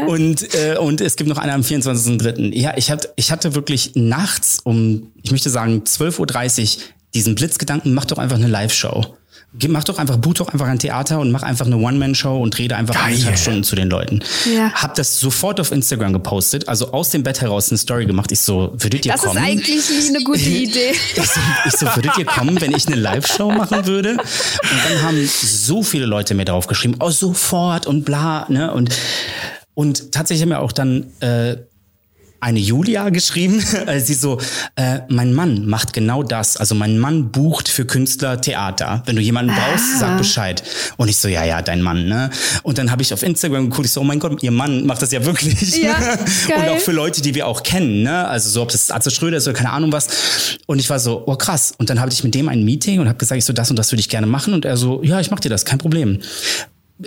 und, 0.07 0.53
äh, 0.55 0.77
und 0.77 1.01
es 1.01 1.15
gibt 1.15 1.29
noch 1.29 1.37
eine 1.37 1.53
am 1.53 1.61
24.03. 1.61 2.53
Ja, 2.55 2.73
ich, 2.77 2.89
hab, 2.91 3.01
ich 3.15 3.31
hatte 3.31 3.55
wirklich 3.55 3.91
nachts 3.95 4.59
um, 4.63 5.11
ich 5.21 5.31
möchte 5.31 5.49
sagen, 5.49 5.83
12.30 5.85 6.77
Uhr 6.77 6.83
diesen 7.13 7.35
Blitzgedanken, 7.35 7.93
mach 7.93 8.05
doch 8.05 8.17
einfach 8.17 8.37
eine 8.37 8.47
Live-Show. 8.47 9.17
Mach 9.67 9.83
doch 9.83 9.97
einfach, 9.97 10.15
buch 10.15 10.33
doch 10.35 10.47
einfach 10.47 10.67
ein 10.67 10.79
Theater 10.79 11.19
und 11.19 11.29
mach 11.29 11.43
einfach 11.43 11.65
eine 11.65 11.75
One-Man-Show 11.75 12.41
und 12.41 12.57
rede 12.57 12.77
einfach 12.77 12.95
Geil. 12.95 13.13
eineinhalb 13.15 13.37
Stunden 13.37 13.65
zu 13.65 13.75
den 13.75 13.89
Leuten. 13.89 14.21
Ja. 14.55 14.71
Hab 14.71 14.95
das 14.95 15.19
sofort 15.19 15.59
auf 15.59 15.71
Instagram 15.73 16.13
gepostet, 16.13 16.69
also 16.69 16.93
aus 16.93 17.09
dem 17.09 17.23
Bett 17.23 17.41
heraus 17.41 17.69
eine 17.69 17.77
Story 17.77 18.05
gemacht. 18.05 18.31
Ich 18.31 18.39
so, 18.39 18.71
würdet 18.77 19.05
ihr 19.05 19.11
Das 19.11 19.21
kommen? 19.23 19.37
ist 19.37 19.43
eigentlich 19.43 19.89
nie 19.89 20.15
eine 20.15 20.23
gute 20.23 20.39
Idee. 20.39 20.91
Ich 21.15 21.23
so, 21.29 21.39
ich 21.65 21.73
so, 21.73 21.85
würdet 21.87 22.17
ihr 22.17 22.25
kommen, 22.25 22.61
wenn 22.61 22.73
ich 22.73 22.87
eine 22.87 22.95
Live-Show 22.95 23.51
machen 23.51 23.85
würde? 23.87 24.11
Und 24.11 24.79
dann 24.89 25.01
haben 25.03 25.27
so 25.27 25.83
viele 25.83 26.05
Leute 26.05 26.33
mir 26.33 26.45
drauf 26.45 26.67
geschrieben, 26.67 26.95
oh, 27.01 27.09
sofort 27.09 27.87
und 27.87 28.05
bla, 28.05 28.45
ne? 28.47 28.73
Und, 28.73 28.95
und 29.73 30.13
tatsächlich 30.13 30.43
haben 30.43 30.49
mir 30.49 30.59
auch 30.59 30.71
dann 30.71 31.07
äh, 31.19 31.57
eine 32.41 32.59
Julia 32.59 33.09
geschrieben. 33.09 33.63
Sie 33.99 34.13
so, 34.13 34.39
äh, 34.75 34.99
mein 35.09 35.33
Mann 35.33 35.67
macht 35.67 35.93
genau 35.93 36.23
das. 36.23 36.57
Also 36.57 36.75
mein 36.75 36.97
Mann 36.99 37.31
bucht 37.31 37.69
für 37.69 37.85
Künstler 37.85 38.41
Theater. 38.41 39.03
Wenn 39.05 39.15
du 39.15 39.21
jemanden 39.21 39.53
brauchst, 39.53 39.85
Ah. 39.95 39.99
sag 39.99 40.17
Bescheid. 40.17 40.63
Und 40.97 41.07
ich 41.07 41.17
so, 41.17 41.27
ja, 41.27 41.43
ja, 41.45 41.61
dein 41.61 41.81
Mann, 41.81 42.07
ne? 42.07 42.29
Und 42.63 42.77
dann 42.77 42.91
habe 42.91 43.01
ich 43.01 43.13
auf 43.13 43.23
Instagram 43.23 43.69
geguckt, 43.69 43.85
ich 43.85 43.91
so, 43.93 44.01
oh 44.01 44.03
mein 44.03 44.19
Gott, 44.19 44.41
ihr 44.43 44.51
Mann 44.51 44.85
macht 44.85 45.01
das 45.01 45.11
ja 45.11 45.23
wirklich. 45.23 45.77
Ja, 45.81 45.99
ne? 45.99 46.19
geil. 46.47 46.57
Und 46.59 46.69
auch 46.69 46.79
für 46.79 46.91
Leute, 46.91 47.21
die 47.21 47.35
wir 47.35 47.47
auch 47.47 47.63
kennen, 47.63 48.03
ne? 48.03 48.27
Also 48.27 48.49
so, 48.49 48.61
ob 48.63 48.71
das 48.71 48.91
Atze 48.91 49.11
Schröder 49.11 49.37
ist 49.37 49.47
oder 49.47 49.57
keine 49.57 49.71
Ahnung 49.71 49.91
was. 49.91 50.57
Und 50.65 50.79
ich 50.79 50.89
war 50.89 50.99
so, 50.99 51.23
oh 51.25 51.35
krass. 51.35 51.73
Und 51.77 51.89
dann 51.89 51.99
hatte 51.99 52.13
ich 52.13 52.23
mit 52.23 52.33
dem 52.35 52.49
ein 52.49 52.63
Meeting 52.65 52.99
und 52.99 53.07
habe 53.07 53.17
gesagt, 53.17 53.37
ich 53.37 53.45
so, 53.45 53.53
das 53.53 53.69
und 53.69 53.77
das 53.77 53.91
würde 53.91 53.99
ich 54.01 54.09
gerne 54.09 54.27
machen. 54.27 54.53
Und 54.53 54.65
er 54.65 54.77
so, 54.77 55.01
ja, 55.03 55.19
ich 55.19 55.29
mach 55.31 55.39
dir 55.39 55.49
das, 55.49 55.65
kein 55.65 55.77
Problem 55.77 56.19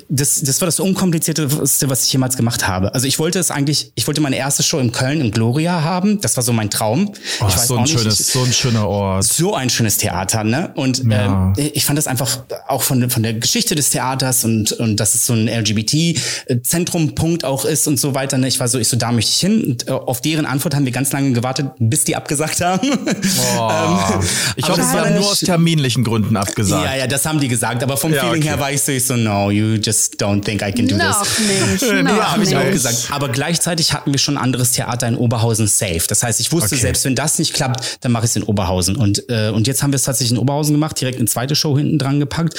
das, 0.08 0.40
das 0.42 0.60
war 0.60 0.66
das 0.66 0.80
unkomplizierteste, 0.80 1.88
was 1.88 2.04
ich 2.04 2.12
jemals 2.12 2.36
gemacht 2.36 2.66
habe. 2.68 2.94
Also 2.94 3.06
ich 3.06 3.18
wollte 3.18 3.38
es 3.38 3.50
eigentlich, 3.50 3.92
ich 3.94 4.06
wollte 4.06 4.20
meine 4.20 4.36
erste 4.36 4.62
Show 4.62 4.78
in 4.78 4.92
Köln 4.92 5.20
im 5.20 5.30
Gloria 5.30 5.82
haben. 5.82 6.20
Das 6.20 6.36
war 6.36 6.42
so 6.44 6.52
mein 6.52 6.70
Traum. 6.70 7.12
Oh, 7.40 7.46
ich 7.48 7.54
weiß 7.56 7.66
so, 7.68 7.76
ein 7.76 7.82
nicht, 7.84 7.98
schönes, 7.98 8.20
ich, 8.20 8.26
so 8.26 8.42
ein 8.42 8.52
schöner 8.52 8.88
Ort. 8.88 9.24
so 9.24 9.54
ein 9.54 9.70
schönes 9.70 9.98
Theater, 9.98 10.44
ne? 10.44 10.72
Und 10.74 11.04
Ja. 11.04 11.52
ähm, 11.56 11.70
ich 11.74 11.84
fand 11.84 11.96
das 11.98 12.06
einfach 12.06 12.38
auch 12.68 12.82
von, 12.82 13.08
von 13.10 13.22
der 13.22 13.34
Geschichte 13.34 13.74
des 13.74 13.90
Theaters 13.90 14.44
und, 14.44 14.72
und 14.72 14.96
dass 14.98 15.14
es 15.14 15.26
so 15.26 15.32
ein 15.34 15.48
LGBT-Zentrum-Punkt 15.48 17.44
auch 17.44 17.64
ist 17.64 17.86
und 17.86 17.98
so 18.00 18.14
weiter. 18.14 18.38
Ne? 18.38 18.48
Ich 18.48 18.60
war 18.60 18.68
so, 18.68 18.78
ich 18.78 18.88
so, 18.88 18.96
da 18.96 19.12
möchte 19.12 19.30
ich 19.32 19.40
hin. 19.40 19.62
Und 19.64 19.88
äh, 19.88 19.92
auf 19.92 20.20
deren 20.20 20.46
Antwort 20.46 20.74
haben 20.74 20.84
wir 20.84 20.92
ganz 20.92 21.12
lange 21.12 21.32
gewartet, 21.32 21.66
bis 21.78 22.04
die 22.04 22.16
abgesagt 22.16 22.60
haben. 22.60 22.88
Oh. 22.90 22.98
ich 24.56 24.64
aber 24.64 24.72
hoffe, 24.74 24.82
sie 24.82 24.94
war 24.96 25.04
haben 25.06 25.14
nur 25.14 25.24
aus 25.30 25.40
nicht- 25.42 25.46
terminlichen 25.46 26.04
Gründen 26.04 26.36
abgesagt. 26.36 26.84
Ja, 26.84 26.96
ja, 26.96 27.06
das 27.06 27.24
haben 27.26 27.40
die 27.40 27.48
gesagt. 27.48 27.82
Aber 27.82 27.96
vom 27.96 28.12
Ja, 28.12 28.20
Feeling 28.24 28.40
okay. 28.42 28.48
her 28.50 28.60
war 28.60 28.72
ich 28.72 28.82
so, 28.82 28.92
ich 28.92 29.06
so, 29.06 29.16
no, 29.16 29.50
you 29.50 29.78
just 29.84 30.20
don't 30.22 30.42
think 30.44 30.62
I 30.62 30.72
can 30.72 30.86
do 30.88 30.96
Noch 30.96 31.22
this. 31.22 31.38
nicht. 31.38 31.82
Nee, 31.92 32.02
Noch 32.02 32.32
hab 32.32 32.38
ich 32.40 32.48
nicht. 32.48 32.56
auch 32.56 32.62
auch 32.64 32.70
gesagt. 32.70 33.08
Aber 33.10 33.28
gleichzeitig 33.28 33.92
hatten 33.92 34.12
wir 34.12 34.18
schon 34.18 34.36
ein 34.36 34.42
anderes 34.42 34.72
Theater 34.72 35.06
in 35.08 35.16
Oberhausen 35.16 35.66
safe. 35.68 36.02
Das 36.08 36.22
heißt, 36.22 36.40
ich 36.40 36.50
wusste, 36.52 36.74
Okay. 36.74 36.82
selbst 36.82 37.04
wenn 37.04 37.14
das 37.14 37.38
nicht 37.38 37.52
klappt, 37.54 37.98
dann 38.00 38.12
mache 38.12 38.24
ich 38.24 38.30
es 38.30 38.36
in 38.36 38.42
Oberhausen. 38.44 38.96
Und, 38.96 39.28
äh, 39.28 39.50
und 39.50 39.66
jetzt 39.66 39.82
haben 39.82 39.92
wir 39.92 39.96
es 39.96 40.02
tatsächlich 40.04 40.32
in 40.32 40.38
Oberhausen 40.38 40.72
gemacht, 40.74 41.00
direkt 41.00 41.18
eine 41.18 41.26
zweite 41.28 41.54
Show 41.54 41.76
hinten 41.76 41.98
dran 41.98 42.20
gepackt, 42.20 42.58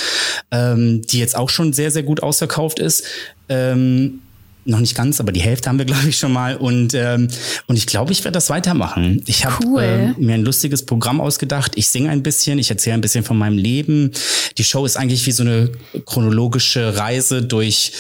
ähm, 0.52 1.02
die 1.02 1.20
jetzt 1.20 1.36
auch 1.36 1.50
schon 1.50 1.74
sehr, 1.74 1.92
sehr 1.92 2.04
gut 2.04 2.22
ausverkauft 2.24 2.80
ist. 2.80 3.04
Ähm, 3.50 4.22
noch 4.66 4.80
nicht 4.80 4.96
ganz, 4.96 5.20
aber 5.20 5.32
die 5.32 5.42
Hälfte 5.42 5.70
haben 5.70 5.78
wir, 5.78 5.86
glaube 5.86 6.10
ich, 6.10 6.18
schon 6.18 6.34
mal. 6.34 6.58
Und, 6.58 6.94
ähm, 6.94 7.28
und 7.68 7.76
ich 7.78 7.86
glaube, 7.86 8.12
ich 8.12 8.24
werde 8.24 8.34
das 8.34 8.50
weitermachen. 8.50 9.22
Ich 9.28 9.46
habe 9.46 9.66
Cool. 9.66 9.84
ähm, 9.84 10.16
mir 10.18 10.34
ein 10.34 10.44
lustiges 10.44 10.86
Programm 10.86 11.22
ausgedacht. 11.22 11.74
Ich 11.76 11.88
singe 11.88 12.10
ein 12.10 12.24
bisschen, 12.24 12.60
ich 12.60 12.70
erzähle 12.70 12.96
ein 12.96 13.02
bisschen 13.02 13.24
von 13.24 13.38
meinem 13.38 13.58
Leben. 13.58 14.12
Die 14.58 14.64
Show 14.64 14.86
ist 14.86 14.98
eigentlich 14.98 15.26
wie 15.26 15.32
so 15.32 15.44
eine 15.44 15.72
chronologische 16.06 16.98
Reise 16.98 17.44
durch, 17.44 17.92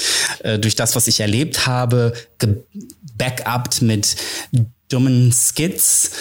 äh, 0.43 0.59
durch 0.59 0.75
das, 0.75 0.95
was 0.95 1.07
ich 1.07 1.19
erlebt 1.19 1.67
habe, 1.67 2.13
gebackupt 2.39 3.81
mit 3.81 4.15
dummen 4.95 5.31
Skits 5.33 6.11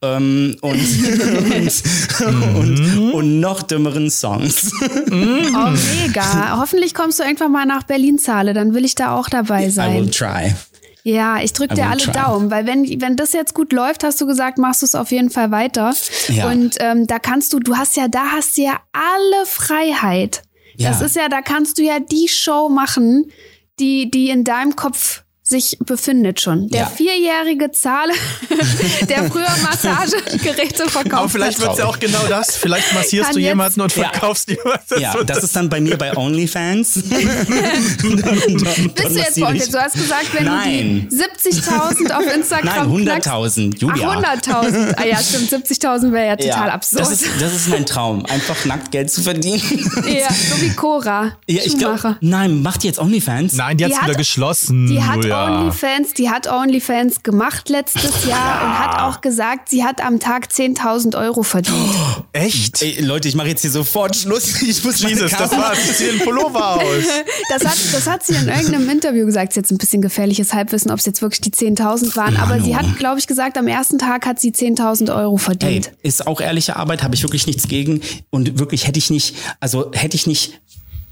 ähm, 0.00 0.56
und, 0.62 0.80
und, 0.80 2.56
und, 2.56 3.12
und 3.12 3.40
noch 3.40 3.62
dümmeren 3.62 4.10
Songs. 4.10 4.72
Oh, 4.82 5.70
mega. 6.06 6.58
Hoffentlich 6.58 6.94
kommst 6.94 7.18
du 7.18 7.24
irgendwann 7.24 7.52
mal 7.52 7.66
nach 7.66 7.82
Berlin-Zahle, 7.82 8.54
dann 8.54 8.72
will 8.74 8.84
ich 8.86 8.94
da 8.94 9.14
auch 9.14 9.28
dabei 9.28 9.62
I 9.62 9.64
will 9.66 9.70
sein. 9.70 10.10
try. 10.10 10.54
Ja, 11.04 11.42
ich 11.42 11.52
drücke 11.52 11.74
dir 11.74 11.88
alle 11.88 12.00
try. 12.00 12.12
Daumen, 12.12 12.50
weil 12.50 12.64
wenn, 12.66 12.84
wenn 13.00 13.16
das 13.16 13.32
jetzt 13.32 13.54
gut 13.54 13.72
läuft, 13.72 14.04
hast 14.04 14.20
du 14.20 14.26
gesagt, 14.26 14.56
machst 14.56 14.82
du 14.82 14.86
es 14.86 14.94
auf 14.94 15.10
jeden 15.10 15.30
Fall 15.30 15.50
weiter. 15.50 15.92
Ja. 16.28 16.48
Und 16.48 16.76
ähm, 16.78 17.06
da 17.06 17.18
kannst 17.18 17.52
du, 17.52 17.58
du 17.58 17.76
hast 17.76 17.96
ja, 17.96 18.08
da 18.08 18.26
hast 18.32 18.56
du 18.56 18.62
ja 18.62 18.80
alle 18.92 19.44
Freiheit. 19.46 20.42
Das 20.78 21.00
Ja. 21.00 21.06
ist 21.06 21.16
ja, 21.16 21.28
da 21.28 21.42
kannst 21.42 21.76
du 21.78 21.82
ja 21.82 21.98
die 22.00 22.28
Show 22.28 22.68
machen, 22.70 23.30
die, 23.78 24.10
die 24.10 24.30
in 24.30 24.44
deinem 24.44 24.74
Kopf 24.76 25.22
sich 25.52 25.76
befindet 25.84 26.40
schon. 26.40 26.68
Der 26.68 26.82
Ja. 26.82 26.86
vierjährige 26.86 27.70
Zahle, 27.72 28.12
der 29.08 29.30
früher 29.30 29.46
Massagegeräte 29.62 30.88
verkauft 30.88 31.14
Aber 31.14 31.28
vielleicht 31.28 31.58
hat. 31.58 31.62
wird 31.62 31.72
es 31.74 31.78
ja 31.78 31.84
auch 31.86 31.98
genau 31.98 32.26
das. 32.28 32.56
Vielleicht 32.56 32.92
massierst 32.94 33.26
Kann 33.28 33.34
du 33.36 33.40
jemanden 33.40 33.80
und 33.82 33.94
Ja. 33.94 34.08
verkaufst 34.10 34.48
jemanden. 34.48 35.00
Ja, 35.00 35.14
das 35.24 35.44
ist 35.44 35.54
dann 35.54 35.68
bei 35.68 35.80
mir 35.80 35.96
bei 35.96 36.16
OnlyFans. 36.16 36.94
Bist 37.02 37.12
du 37.12 37.18
jetzt 39.18 39.40
Podcast? 39.40 39.74
Du 39.74 39.78
hast 39.78 39.94
gesagt, 39.94 40.26
wenn 40.32 40.44
Nein. 40.44 41.06
du 41.10 41.16
die 41.16 41.22
70.000 41.52 42.10
auf 42.12 42.34
Instagram 42.34 43.04
Nein, 43.04 43.20
knackst- 43.20 43.28
100.000, 43.28 43.78
Julia. 43.80 44.08
Ach, 44.08 44.16
100.000. 44.42 44.94
Ah 44.96 45.04
ja, 45.04 45.18
stimmt. 45.18 45.50
70.000 45.50 46.12
wäre 46.12 46.26
ja 46.28 46.36
total 46.36 46.70
absurd. 46.70 47.02
Das 47.02 47.12
ist, 47.12 47.24
das 47.40 47.54
ist 47.54 47.68
mein 47.68 47.86
Traum, 47.86 48.24
einfach 48.26 48.64
nackt 48.64 48.90
Geld 48.90 49.10
zu 49.10 49.22
verdienen. 49.22 49.60
ja, 50.06 50.28
so 50.30 50.60
wie 50.60 50.70
Cora. 50.74 51.36
Ja, 51.46 51.62
ich 51.64 51.76
glaube, 51.78 51.98
Schumacher. 51.98 52.16
nein, 52.20 52.62
macht 52.62 52.82
die 52.82 52.86
jetzt 52.88 52.98
OnlyFans? 52.98 53.54
Nein, 53.54 53.76
die, 53.76 53.84
Die 53.84 53.90
hat's 53.92 54.02
wieder 54.02 54.12
hat- 54.12 54.18
geschlossen. 54.18 54.86
Die 54.86 55.02
hat 55.02 55.16
Julia. 55.16 55.41
OnlyFans, 55.44 56.14
die 56.14 56.30
hat 56.30 56.46
OnlyFans 56.50 57.22
gemacht 57.22 57.68
letztes 57.68 58.24
Jahr 58.26 58.64
und 58.64 58.78
hat 58.78 59.00
auch 59.00 59.20
gesagt, 59.20 59.68
sie 59.68 59.84
hat 59.84 60.02
am 60.04 60.20
Tag 60.20 60.46
10.000 60.46 61.18
Euro 61.18 61.42
verdient. 61.42 61.94
Echt? 62.32 62.82
Ey, 62.82 63.00
Leute, 63.00 63.28
ich 63.28 63.34
mache 63.34 63.48
jetzt 63.48 63.62
hier 63.62 63.70
sofort 63.70 64.16
Schluss. 64.16 64.62
Ich 64.72 64.82
muss 64.84 65.00
Jesus, 65.02 65.32
das 65.32 65.50
war 65.52 65.74
zieh 65.74 66.04
den 66.04 66.20
Pullover 66.20 66.76
aus. 66.76 67.04
Das 67.50 67.64
hat, 67.64 67.78
das 67.92 68.06
hat 68.06 68.24
sie 68.24 68.34
in 68.34 68.48
irgendeinem 68.48 68.88
Interview 68.88 69.26
gesagt. 69.26 69.50
Ist 69.50 69.56
jetzt 69.56 69.70
ein 69.70 69.78
bisschen 69.78 70.00
gefährliches 70.02 70.54
Halbwissen, 70.54 70.90
ob 70.90 70.98
es 70.98 71.06
jetzt 71.06 71.20
wirklich 71.20 71.40
die 71.40 71.50
10.000 71.50 72.16
waren. 72.16 72.36
Aber 72.36 72.60
sie 72.60 72.76
hat, 72.76 72.96
glaube 72.98 73.18
ich, 73.18 73.26
gesagt, 73.26 73.58
am 73.58 73.66
ersten 73.66 73.98
Tag 73.98 74.24
hat 74.26 74.40
sie 74.40 74.52
10.000 74.52 75.14
Euro 75.14 75.36
verdient. 75.36 75.92
ist 76.02 76.26
auch 76.26 76.40
ehrliche 76.40 76.76
Arbeit, 76.76 77.02
habe 77.02 77.14
ich 77.14 77.22
wirklich 77.22 77.46
nichts 77.46 77.68
gegen. 77.68 78.00
Und 78.30 78.58
wirklich 78.58 78.86
hätte 78.86 78.98
ich 78.98 79.10
nicht, 79.10 79.36
also 79.60 79.90
hätte 79.92 80.16
ich 80.16 80.26
nicht 80.26 80.60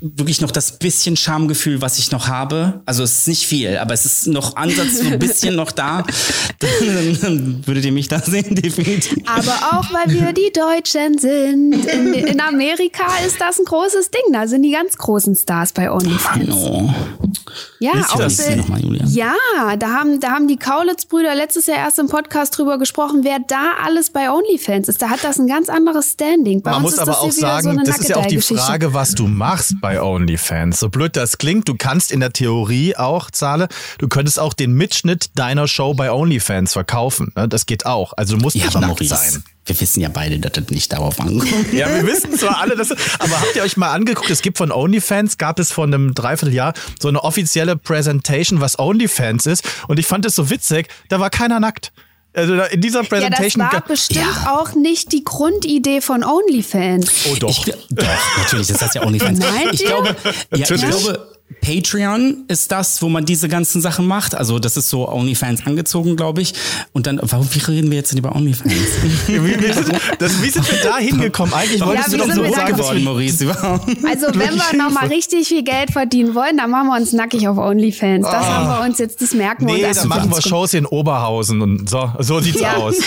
wirklich 0.01 0.41
noch 0.41 0.51
das 0.51 0.79
bisschen 0.79 1.17
Schamgefühl, 1.17 1.83
was 1.83 1.99
ich 1.99 2.11
noch 2.11 2.29
habe. 2.29 2.83
Also 2.87 3.03
es 3.03 3.19
ist 3.19 3.29
nicht 3.29 3.47
viel, 3.47 3.77
aber 3.77 3.93
es 3.93 4.07
ist 4.07 4.27
noch 4.27 4.57
Ansatz 4.57 4.99
so 4.99 5.07
ein 5.07 5.19
bisschen 5.19 5.57
noch 5.57 5.73
da. 5.73 6.05
Dann, 6.59 7.19
dann 7.23 7.67
würdet 7.67 7.87
ihr 7.87 7.93
mich 7.93 8.09
da 8.09 8.21
sehen, 8.21 8.55
definitiv. 8.55 9.17
Aber 9.27 9.79
auch, 9.79 9.93
weil 9.93 10.13
wir 10.13 10.33
die 10.35 10.53
Deutschen 10.53 11.17
sind. 11.17 11.87
In, 11.87 12.13
in 12.13 12.41
Amerika 12.41 13.05
ist 13.27 13.41
das 13.41 13.59
ein 13.59 13.65
großes 13.65 14.11
Ding. 14.11 14.33
Da 14.33 14.47
sind 14.47 14.63
die 14.63 14.73
ganz 14.73 14.97
großen 14.99 15.35
Stars 15.37 15.73
bei 15.73 15.91
OnlyFans. 15.91 16.51
Oh. 16.51 16.93
Ja, 17.79 17.93
auch 18.11 18.17
das 18.19 18.39
äh, 18.41 18.57
noch 18.57 18.69
mal, 18.69 18.81
Julia? 18.81 19.05
Ja, 19.07 19.35
da 19.77 19.89
haben, 19.89 20.21
da 20.21 20.31
haben 20.31 20.49
die 20.49 20.57
Kaulitz-Brüder 20.57 21.35
letztes 21.35 21.67
Jahr 21.67 21.79
erst 21.79 21.99
im 21.99 22.09
Podcast 22.09 22.57
drüber 22.57 22.79
gesprochen, 22.79 23.21
wer 23.23 23.39
da 23.47 23.73
alles 23.85 24.11
bei 24.11 24.31
OnlyFans 24.31 24.89
ist. 24.89 25.01
Da 25.03 25.09
hat 25.11 25.23
das 25.25 25.39
ein 25.39 25.47
ganz 25.47 25.69
anderes 25.69 26.13
Standing. 26.13 26.63
Bei 26.63 26.71
Man 26.73 26.79
uns 26.79 26.85
muss 26.85 26.93
ist 26.95 26.99
aber 27.01 27.13
das 27.13 27.21
auch 27.21 27.33
sagen, 27.33 27.79
so 27.79 27.85
das 27.85 27.99
ist 27.99 28.09
ja 28.09 28.17
auch 28.17 28.27
die. 28.27 28.41
Frage, 28.41 28.95
was 28.95 29.15
du 29.15 29.27
machst 29.27 29.75
bei 29.81 30.01
OnlyFans. 30.03 30.81
So 30.81 30.89
blöd 30.89 31.17
das 31.17 31.39
klingt, 31.39 31.69
du 31.69 31.75
kannst 31.77 32.13
in 32.13 32.21
der 32.21 32.33
Theorie 32.33 32.97
auch, 32.97 33.31
Zahle, 33.31 33.69
du 33.99 34.09
könntest 34.09 34.39
auch 34.39 34.55
den 34.55 34.73
Mitschnitt 34.73 35.31
deiner 35.35 35.69
Show 35.69 35.95
bei 35.95 36.11
OnlyFans 36.13 36.73
verkaufen. 36.73 37.33
ne? 37.37 37.49
Das 37.49 37.67
geht 37.67 37.87
auch. 37.87 38.13
Also 38.17 38.37
du 38.37 38.43
musst 38.43 38.57
Ja, 38.57 38.65
nicht 38.65 38.77
aber 38.77 38.87
nackt 38.87 39.01
Maurice, 39.01 39.15
sein. 39.33 39.45
Wir 39.67 39.79
wissen 39.81 40.01
ja 40.01 40.09
beide, 40.09 40.39
dass 40.39 40.53
das 40.53 40.71
nicht 40.71 40.91
darauf 40.93 41.21
ankommt. 41.21 41.73
Ja, 41.73 41.87
wir 41.95 42.07
wissen 42.07 42.37
zwar 42.37 42.61
alle, 42.61 42.77
dass, 42.77 42.91
aber 42.91 43.41
habt 43.41 43.55
ihr 43.55 43.63
euch 43.63 43.77
mal 43.77 43.91
angeguckt, 43.93 44.31
es 44.31 44.43
gibt 44.43 44.59
von 44.59 44.73
OnlyFans, 44.73 45.39
gab 45.39 45.59
es 45.59 45.71
vor 45.71 45.85
einem 45.85 46.15
Dreivierteljahr 46.15 46.73
so 47.01 47.09
eine 47.09 47.23
offizielle 47.23 47.77
Präsentation, 47.77 48.61
was 48.61 48.79
OnlyFans 48.79 49.47
ist. 49.47 49.65
Und 49.87 49.99
ich 49.99 50.07
fand 50.07 50.25
es 50.27 50.35
so 50.35 50.51
witzig, 50.51 50.89
da 51.09 51.21
war 51.21 51.31
keiner 51.31 51.61
nackt. 51.61 51.93
Also 52.33 52.55
in 52.63 52.81
dieser 52.81 53.01
Ja, 53.03 53.03
das 53.03 53.09
Präsentation. 53.09 53.65
war 53.73 53.81
bestimmt 53.81 54.47
auch 54.49 54.75
nicht 54.75 55.11
die 55.13 55.25
Grundidee 55.25 56.01
von 56.01 56.23
OnlyFans. 56.25 57.11
oh 57.31 57.35
doch. 57.37 57.51
Ich, 57.51 57.75
doch, 57.91 58.07
natürlich, 58.39 58.69
das 58.69 58.81
heißt 58.81 58.95
ja 58.95 59.03
OnlyFans. 59.05 59.41
Meint 59.41 59.75
ich 59.75 59.85
glaube, 59.85 60.17
ja, 60.25 60.33
ich 60.53 60.61
Natürlich. 60.61 60.85
glaube, 60.91 61.30
Patreon 61.61 62.45
ist 62.49 62.71
das, 62.73 63.03
wo 63.03 63.09
man 63.09 63.25
diese 63.25 63.49
ganzen 63.49 63.81
Sachen 63.83 64.07
macht. 64.07 64.35
Also 64.35 64.59
das 64.59 64.77
ist 64.77 64.89
so 64.89 65.09
OnlyFans 65.09 65.67
angezogen, 65.67 66.17
glaube 66.17 66.41
ich. 66.43 66.55
Und 66.93 67.07
dann, 67.07 67.21
warum, 67.23 67.47
wie 67.53 67.59
reden 67.59 67.91
wir 67.91 67.99
jetzt 67.99 68.13
denn 68.13 68.19
über 68.19 68.35
OnlyFans? 68.35 68.73
das, 70.19 70.43
wie 70.43 70.49
sind 70.51 70.71
wir 70.71 70.79
da 70.83 70.99
hingekommen? 70.99 71.53
Eigentlich 71.55 71.85
wolltest 71.85 72.09
wie 72.13 72.17
du 72.17 72.19
doch 72.19 72.33
sind 72.33 72.47
so 72.47 72.55
sagen, 72.55 72.77
geworden, 72.77 73.05
Maurice, 73.05 73.45
überhaupt. 73.45 73.89
Also 74.07 74.27
wenn 74.35 74.55
wir 74.55 74.77
nochmal 74.79 75.09
richtig 75.09 75.49
viel 75.49 75.63
Geld 75.63 75.91
verdienen 75.91 76.35
wollen, 76.35 76.57
dann 76.57 76.71
machen 76.71 76.89
wir 76.89 76.97
uns 76.97 77.13
nackig 77.13 77.47
auf 77.49 77.59
OnlyFans. 77.59 78.27
Das 78.27 78.45
haben 78.47 78.67
wir 78.69 78.87
uns 78.89 78.99
jetzt, 78.99 79.21
das 79.21 79.35
merken 79.35 79.67
wir 79.67 79.75
Nee, 79.75 79.85
uns. 79.87 79.99
dann 79.99 80.09
machen 80.09 80.31
wir 80.31 80.41
Shows 80.41 80.75
in 80.75 80.87
Oberhausen 80.87 81.61
und 81.61 81.89
so, 81.91 82.11
so 82.21 82.41
sieht's 82.41 82.61
Ja. 82.61 82.77
aus. 82.77 82.97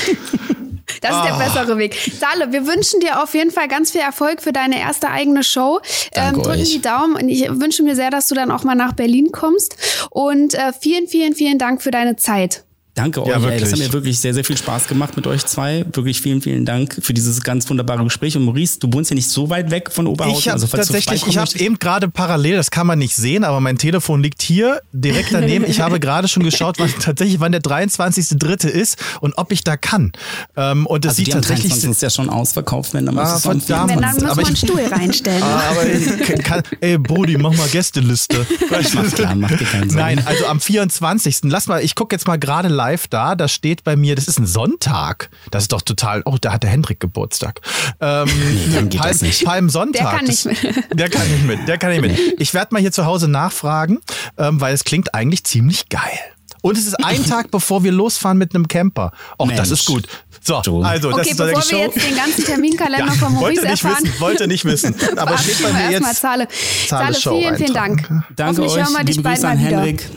Das 1.01 1.15
ist 1.15 1.23
der 1.25 1.33
bessere 1.33 1.77
Weg. 1.77 1.95
Sale, 2.19 2.51
wir 2.51 2.67
wünschen 2.67 2.99
dir 2.99 3.21
auf 3.23 3.33
jeden 3.33 3.51
Fall 3.51 3.67
ganz 3.67 3.91
viel 3.91 4.01
Erfolg 4.01 4.41
für 4.41 4.51
deine 4.51 4.79
erste 4.79 5.09
eigene 5.09 5.43
Show. 5.43 5.79
Danke 6.13 6.37
ähm, 6.37 6.43
drücken 6.43 6.61
euch. 6.61 6.71
die 6.71 6.81
Daumen 6.81 7.15
und 7.15 7.29
ich 7.29 7.49
wünsche 7.49 7.83
mir 7.83 7.95
sehr, 7.95 8.09
dass 8.09 8.27
du 8.27 8.35
dann 8.35 8.51
auch 8.51 8.63
mal 8.63 8.75
nach 8.75 8.93
Berlin 8.93 9.31
kommst. 9.31 9.77
Und 10.09 10.53
äh, 10.53 10.73
vielen, 10.73 11.07
vielen, 11.07 11.35
vielen 11.35 11.57
Dank 11.57 11.81
für 11.81 11.91
deine 11.91 12.15
Zeit. 12.15 12.63
Danke 12.95 13.23
euch, 13.23 13.29
Ja, 13.29 13.49
ey. 13.49 13.59
Das 13.59 13.71
hat 13.71 13.79
mir 13.79 13.91
wirklich 13.91 14.19
sehr, 14.19 14.35
sehr 14.35 14.43
viel 14.43 14.55
Spaß 14.55 14.87
gemacht 14.87 15.15
mit 15.15 15.25
euch 15.25 15.43
zwei. 15.45 15.83
Wirklich 15.93 16.21
vielen, 16.21 16.43
vielen 16.43 16.63
Dank 16.63 16.95
für 17.01 17.13
dieses 17.13 17.41
ganz 17.41 17.67
wunderbare 17.67 18.03
Gespräch. 18.03 18.37
Und 18.37 18.45
Maurice, 18.45 18.77
du 18.79 18.93
wohnst 18.93 19.09
ja 19.09 19.15
nicht 19.15 19.29
so 19.29 19.49
weit 19.49 19.71
weg 19.71 19.89
von 19.91 20.05
Oberhausen. 20.05 20.37
Ich 20.37 20.47
habe 20.47 20.61
also, 20.61 20.67
tatsächlich, 20.67 21.25
ich 21.25 21.37
habe 21.39 21.49
eben 21.57 21.79
gerade 21.79 22.07
parallel, 22.07 22.55
das 22.57 22.69
kann 22.69 22.85
man 22.85 22.99
nicht 22.99 23.15
sehen, 23.15 23.43
aber 23.43 23.59
mein 23.61 23.79
Telefon 23.79 24.21
liegt 24.21 24.43
hier 24.43 24.81
direkt 24.91 25.33
daneben. 25.33 25.65
Ich 25.67 25.81
habe 25.81 25.99
gerade 25.99 26.27
schon 26.27 26.43
geschaut, 26.43 26.77
wann 26.77 26.93
tatsächlich 26.99 27.39
wann 27.39 27.51
der 27.51 27.61
23.3. 27.61 28.67
ist 28.67 28.97
und 29.21 29.33
ob 29.39 29.51
ich 29.51 29.63
da 29.63 29.75
kann. 29.75 30.11
Ähm, 30.55 30.85
und 30.85 31.03
es 31.05 31.09
also 31.09 31.23
sieht 31.23 31.33
tatsächlich 31.33 31.71
23. 31.71 31.89
ist 31.89 32.01
ja 32.03 32.09
schon 32.11 32.29
ausverkauft, 32.29 32.93
wenn 32.93 33.07
dann 33.07 33.15
muss 33.15 33.23
Ah, 33.23 33.35
es 33.37 33.43
schon 33.43 33.59
verdammt. 33.59 33.89
Wenn, 33.89 34.01
dann 34.01 34.23
aber 34.23 34.37
wir 34.37 34.45
einen 34.47 34.55
Stuhl 34.55 34.81
reinstellen. 34.85 35.43
Ah, 35.53 35.61
aber 35.71 35.85
ich 35.85 36.43
kann, 36.43 36.61
ey, 36.79 36.97
Brudi, 36.97 37.37
mach 37.37 37.53
mal 37.55 37.67
Gästeliste. 37.67 38.45
Mach 38.69 39.13
klar, 39.13 39.35
mach 39.35 39.49
dir 39.49 39.65
keinen 39.65 39.89
Sorgen. 39.89 39.95
Nein, 39.95 40.25
also 40.25 40.45
am 40.45 40.59
24. 40.59 41.41
Lass 41.43 41.67
mal, 41.67 41.83
ich 41.83 41.95
gucke 41.95 42.15
jetzt 42.15 42.27
mal 42.27 42.37
gerade 42.37 42.69
live 42.69 42.82
da. 43.09 43.35
Da 43.35 43.47
steht 43.47 43.83
bei 43.83 43.95
mir, 43.95 44.15
das 44.15 44.27
ist 44.27 44.39
ein 44.39 44.45
Sonntag. 44.47 45.29
Das 45.51 45.63
ist 45.63 45.71
doch 45.73 45.81
total. 45.81 46.21
Oh, 46.25 46.37
da 46.39 46.53
hat 46.53 46.63
der 46.63 46.69
Hendrik 46.69 46.99
Geburtstag. 46.99 47.61
Ähm, 47.99 48.27
dann 48.73 48.89
geht 48.89 49.03
das 49.03 49.21
nicht. 49.21 49.43
Palmsonntag. 49.45 50.01
Der 50.03 50.17
kann 50.19 50.25
nicht 50.25 50.45
mit. 50.45 50.99
Der 50.99 51.09
kann 51.09 51.27
nicht 51.31 51.43
mit. 51.45 51.67
Der 51.67 51.77
kann 51.77 51.91
nicht 51.91 52.01
mit. 52.01 52.41
Ich 52.41 52.53
werde 52.53 52.73
mal 52.73 52.79
hier 52.81 52.91
zu 52.91 53.05
Hause 53.05 53.27
nachfragen, 53.27 53.99
ähm, 54.37 54.59
weil 54.61 54.73
es 54.73 54.83
klingt 54.83 55.13
eigentlich 55.13 55.43
ziemlich 55.43 55.89
geil. 55.89 56.19
Und 56.61 56.77
es 56.77 56.87
ist 56.87 56.95
ein 57.03 57.25
Tag, 57.29 57.51
bevor 57.51 57.83
wir 57.83 57.91
losfahren 57.91 58.37
mit 58.37 58.55
einem 58.55 58.67
Camper. 58.67 59.11
Och, 59.37 59.51
das 59.51 59.69
ist 59.71 59.85
gut. 59.85 60.07
So, 60.41 60.61
Du. 60.61 60.81
also, 60.81 61.09
das 61.11 61.19
Okay, 61.19 61.29
ist 61.31 61.37
bevor 61.37 61.63
wir 61.71 61.77
jetzt 61.79 61.95
den 62.05 62.15
ganzen 62.15 62.43
Terminkalender 62.45 63.05
Ja, 63.05 63.11
von 63.13 63.33
Maurice 63.33 63.61
wollte 63.61 63.71
nicht 63.71 63.83
erfahren, 63.83 64.03
wissen, 64.03 64.19
wollte 64.19 64.47
nicht 64.47 64.65
wissen. 64.65 64.95
Aber 65.17 65.37
steht 65.37 65.61
bei 65.63 65.71
mir 65.73 65.91
jetzt 65.91 66.15
Zahle. 66.21 66.47
Zahle 66.87 67.13
Zahle, 67.13 67.15
Show 67.15 67.39
vielen, 67.39 67.57
vielen 67.57 67.73
Dank. 67.73 68.07
Danke 68.35 68.61
Hoffentlich 68.61 68.71
euch. 68.73 68.77
hören 68.85 68.93
wir 68.97 69.03
dich 69.05 69.23
bald 69.23 69.41
mal 69.41 69.57
wieder. 69.57 69.69
Henrik. 69.69 70.09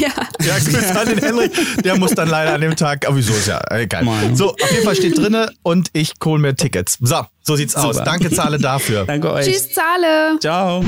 Ja. 0.00 0.10
Ja, 0.44 0.58
Grüße 0.58 1.00
an 1.00 1.08
den 1.08 1.18
Henrik. 1.18 1.52
Der 1.82 1.96
muss 1.98 2.12
dann 2.12 2.28
leider 2.28 2.54
an 2.54 2.60
dem 2.60 2.76
Tag. 2.76 3.06
Aber 3.06 3.16
wieso 3.16 3.32
ist 3.32 3.46
ja 3.46 3.60
egal. 3.70 4.04
Mann. 4.04 4.34
So, 4.36 4.50
auf 4.52 4.70
jeden 4.70 4.84
Fall 4.84 4.96
steht 4.96 5.16
drinne 5.18 5.50
und 5.62 5.88
ich 5.92 6.12
hole 6.24 6.40
mir 6.40 6.54
Tickets. 6.56 6.98
So, 7.00 7.22
so 7.42 7.56
sieht's 7.56 7.74
aus. 7.76 7.94
Super. 7.96 8.04
Danke, 8.04 8.30
Zahle 8.30 8.58
dafür. 8.58 9.04
Danke 9.06 9.32
euch. 9.32 9.46
Tschüss, 9.46 9.70
Zahle. 9.72 10.38
Ciao. 10.40 10.84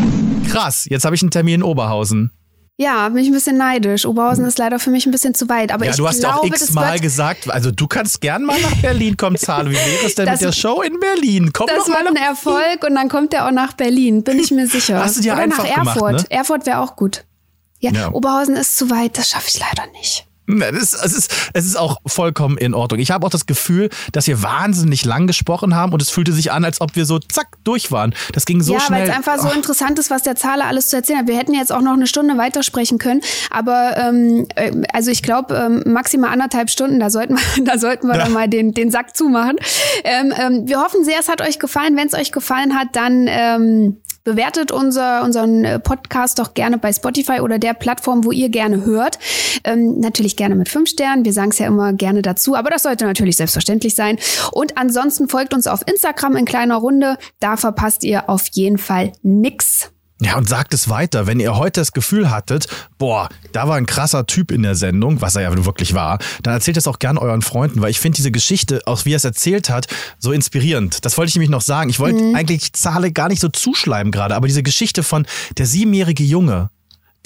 Krass, 0.50 0.86
jetzt 0.88 1.04
habe 1.04 1.14
ich 1.14 1.22
einen 1.22 1.30
Termin 1.30 1.56
in 1.56 1.62
Oberhausen. 1.62 2.30
Ja, 2.76 3.08
bin 3.08 3.18
ich 3.22 3.28
ein 3.28 3.32
bisschen 3.32 3.56
neidisch. 3.56 4.04
Oberhausen 4.04 4.44
ist 4.46 4.58
leider 4.58 4.80
für 4.80 4.90
mich 4.90 5.06
ein 5.06 5.12
bisschen 5.12 5.32
zu 5.32 5.48
weit. 5.48 5.70
Aber 5.70 5.84
ja, 5.84 5.92
ich 5.92 5.96
du 5.96 6.08
hast 6.08 6.20
ja 6.20 6.30
glaube, 6.32 6.40
auch 6.40 6.44
x-mal 6.46 6.98
gesagt, 6.98 7.48
also 7.48 7.70
du 7.70 7.86
kannst 7.86 8.20
gern 8.20 8.42
mal 8.42 8.60
nach 8.60 8.74
Berlin 8.82 9.16
kommen, 9.16 9.36
Zahle. 9.36 9.70
Wie 9.70 9.74
wäre 9.74 10.04
es 10.04 10.16
denn 10.16 10.26
Das- 10.26 10.40
mit 10.40 10.48
der 10.48 10.52
Show 10.52 10.82
in 10.82 10.98
Berlin? 10.98 11.52
Komm 11.52 11.68
das 11.68 11.86
wird 11.86 12.02
nach 12.02 12.10
ein 12.10 12.16
Erfolg 12.16 12.82
und 12.84 12.96
dann 12.96 13.08
kommt 13.08 13.32
er 13.32 13.46
auch 13.46 13.52
nach 13.52 13.74
Berlin, 13.74 14.24
bin 14.24 14.40
ich 14.40 14.50
mir 14.50 14.66
sicher. 14.66 14.98
Hast 15.04 15.18
du 15.18 15.20
dir 15.20 15.34
Oder 15.34 15.42
einfach 15.42 15.64
nach 15.64 15.74
gemacht, 15.74 15.96
Erfurt. 15.96 16.12
ne? 16.14 16.24
Erfurt 16.30 16.66
wäre 16.66 16.80
auch 16.80 16.96
gut. 16.96 17.24
Ja, 17.80 17.92
Ja. 17.92 18.12
Oberhausen 18.12 18.56
ist 18.56 18.76
zu 18.78 18.90
weit, 18.90 19.18
das 19.18 19.28
schaffe 19.30 19.48
ich 19.52 19.58
leider 19.58 19.90
nicht. 19.92 20.26
Das 20.46 20.72
ist, 20.72 20.92
es, 20.92 21.14
ist, 21.16 21.32
es 21.54 21.64
ist 21.64 21.74
auch 21.76 22.02
vollkommen 22.04 22.58
in 22.58 22.74
Ordnung. 22.74 23.00
Ich 23.00 23.10
habe 23.10 23.26
auch 23.26 23.30
das 23.30 23.46
Gefühl, 23.46 23.88
dass 24.12 24.26
wir 24.26 24.42
wahnsinnig 24.42 25.06
lang 25.06 25.26
gesprochen 25.26 25.74
haben 25.74 25.94
und 25.94 26.02
es 26.02 26.10
fühlte 26.10 26.34
sich 26.34 26.52
an, 26.52 26.66
als 26.66 26.82
ob 26.82 26.96
wir 26.96 27.06
so 27.06 27.18
zack 27.18 27.46
durch 27.64 27.90
waren. 27.90 28.14
Das 28.34 28.44
ging 28.44 28.60
so 28.60 28.74
ja, 28.74 28.80
schnell. 28.80 29.00
weil 29.04 29.08
es 29.08 29.16
einfach 29.16 29.38
so 29.38 29.48
interessant 29.48 29.98
ist, 29.98 30.10
was 30.10 30.22
der 30.22 30.36
Zahler 30.36 30.66
alles 30.66 30.88
zu 30.88 30.96
erzählen 30.96 31.20
hat. 31.20 31.28
Wir 31.28 31.38
hätten 31.38 31.54
jetzt 31.54 31.72
auch 31.72 31.80
noch 31.80 31.94
eine 31.94 32.06
Stunde 32.06 32.36
weitersprechen 32.36 32.98
können, 32.98 33.22
aber 33.50 33.96
ähm, 33.96 34.46
äh, 34.56 34.70
also 34.92 35.10
ich 35.10 35.22
glaube 35.22 35.54
ähm, 35.56 35.82
maximal 35.90 36.28
anderthalb 36.30 36.68
Stunden, 36.68 37.00
da 37.00 37.08
sollten 37.08 37.36
wir, 37.38 37.64
da 37.64 37.78
sollten 37.78 38.06
wir 38.08 38.16
Ja. 38.16 38.24
dann 38.24 38.34
mal 38.34 38.46
den, 38.46 38.74
den 38.74 38.90
Sack 38.90 39.16
zumachen. 39.16 39.56
Ähm, 40.04 40.30
ähm, 40.38 40.68
wir 40.68 40.80
hoffen 40.80 41.04
sehr, 41.06 41.20
es 41.20 41.28
hat 41.30 41.40
euch 41.40 41.58
gefallen. 41.58 41.96
Wenn 41.96 42.08
es 42.08 42.12
euch 42.12 42.32
gefallen 42.32 42.78
hat, 42.78 42.88
dann 42.92 43.24
ähm, 43.30 43.96
bewertet 44.24 44.72
unser, 44.72 45.22
unseren 45.22 45.64
äh, 45.64 45.78
Podcast 45.78 46.38
doch 46.38 46.54
gerne 46.54 46.78
bei 46.78 46.92
Spotify 46.92 47.40
oder 47.40 47.58
der 47.58 47.74
Plattform, 47.74 48.24
wo 48.24 48.32
ihr 48.32 48.48
gerne 48.48 48.84
hört. 48.84 49.18
Ähm, 49.64 50.00
natürlich 50.00 50.36
gerne 50.36 50.54
mit 50.54 50.68
fünf 50.68 50.88
Sternen. 50.88 51.24
Wir 51.24 51.32
sagen 51.32 51.50
es 51.50 51.58
ja 51.58 51.66
immer 51.66 51.92
gerne 51.92 52.22
dazu, 52.22 52.56
aber 52.56 52.70
das 52.70 52.82
sollte 52.82 53.04
natürlich 53.04 53.36
selbstverständlich 53.36 53.94
sein. 53.94 54.18
Und 54.52 54.76
ansonsten 54.76 55.28
folgt 55.28 55.54
uns 55.54 55.66
auf 55.66 55.82
Instagram 55.86 56.36
in 56.36 56.44
kleiner 56.44 56.76
Runde. 56.76 57.18
Da 57.40 57.56
verpasst 57.56 58.02
ihr 58.02 58.28
auf 58.28 58.48
jeden 58.52 58.78
Fall 58.78 59.12
nix. 59.22 59.93
Ja, 60.24 60.38
und 60.38 60.48
sagt 60.48 60.72
es 60.72 60.88
weiter. 60.88 61.26
Wenn 61.26 61.38
ihr 61.38 61.54
heute 61.56 61.82
das 61.82 61.92
Gefühl 61.92 62.30
hattet, 62.30 62.66
boah, 62.96 63.28
da 63.52 63.68
war 63.68 63.76
ein 63.76 63.84
krasser 63.84 64.26
Typ 64.26 64.50
in 64.52 64.62
der 64.62 64.74
Sendung, 64.74 65.20
was 65.20 65.36
er 65.36 65.42
ja 65.42 65.64
wirklich 65.64 65.92
war, 65.92 66.18
dann 66.42 66.54
erzählt 66.54 66.78
es 66.78 66.88
auch 66.88 66.98
gern 66.98 67.18
euren 67.18 67.42
Freunden, 67.42 67.82
weil 67.82 67.90
ich 67.90 68.00
finde 68.00 68.16
diese 68.16 68.30
Geschichte, 68.30 68.80
auch 68.86 69.04
wie 69.04 69.12
er 69.12 69.18
es 69.18 69.24
erzählt 69.24 69.68
hat, 69.68 69.86
so 70.18 70.32
inspirierend. 70.32 71.04
Das 71.04 71.18
wollte 71.18 71.28
ich 71.28 71.34
nämlich 71.34 71.50
noch 71.50 71.60
sagen. 71.60 71.90
Ich 71.90 72.00
wollte 72.00 72.34
eigentlich 72.34 72.72
Zahle 72.72 73.12
gar 73.12 73.28
nicht 73.28 73.40
so 73.40 73.48
zuschleimen 73.48 74.12
gerade, 74.12 74.34
aber 74.34 74.46
diese 74.46 74.62
Geschichte 74.62 75.02
von 75.02 75.26
der 75.58 75.66
siebenjährige 75.66 76.24
Junge, 76.24 76.70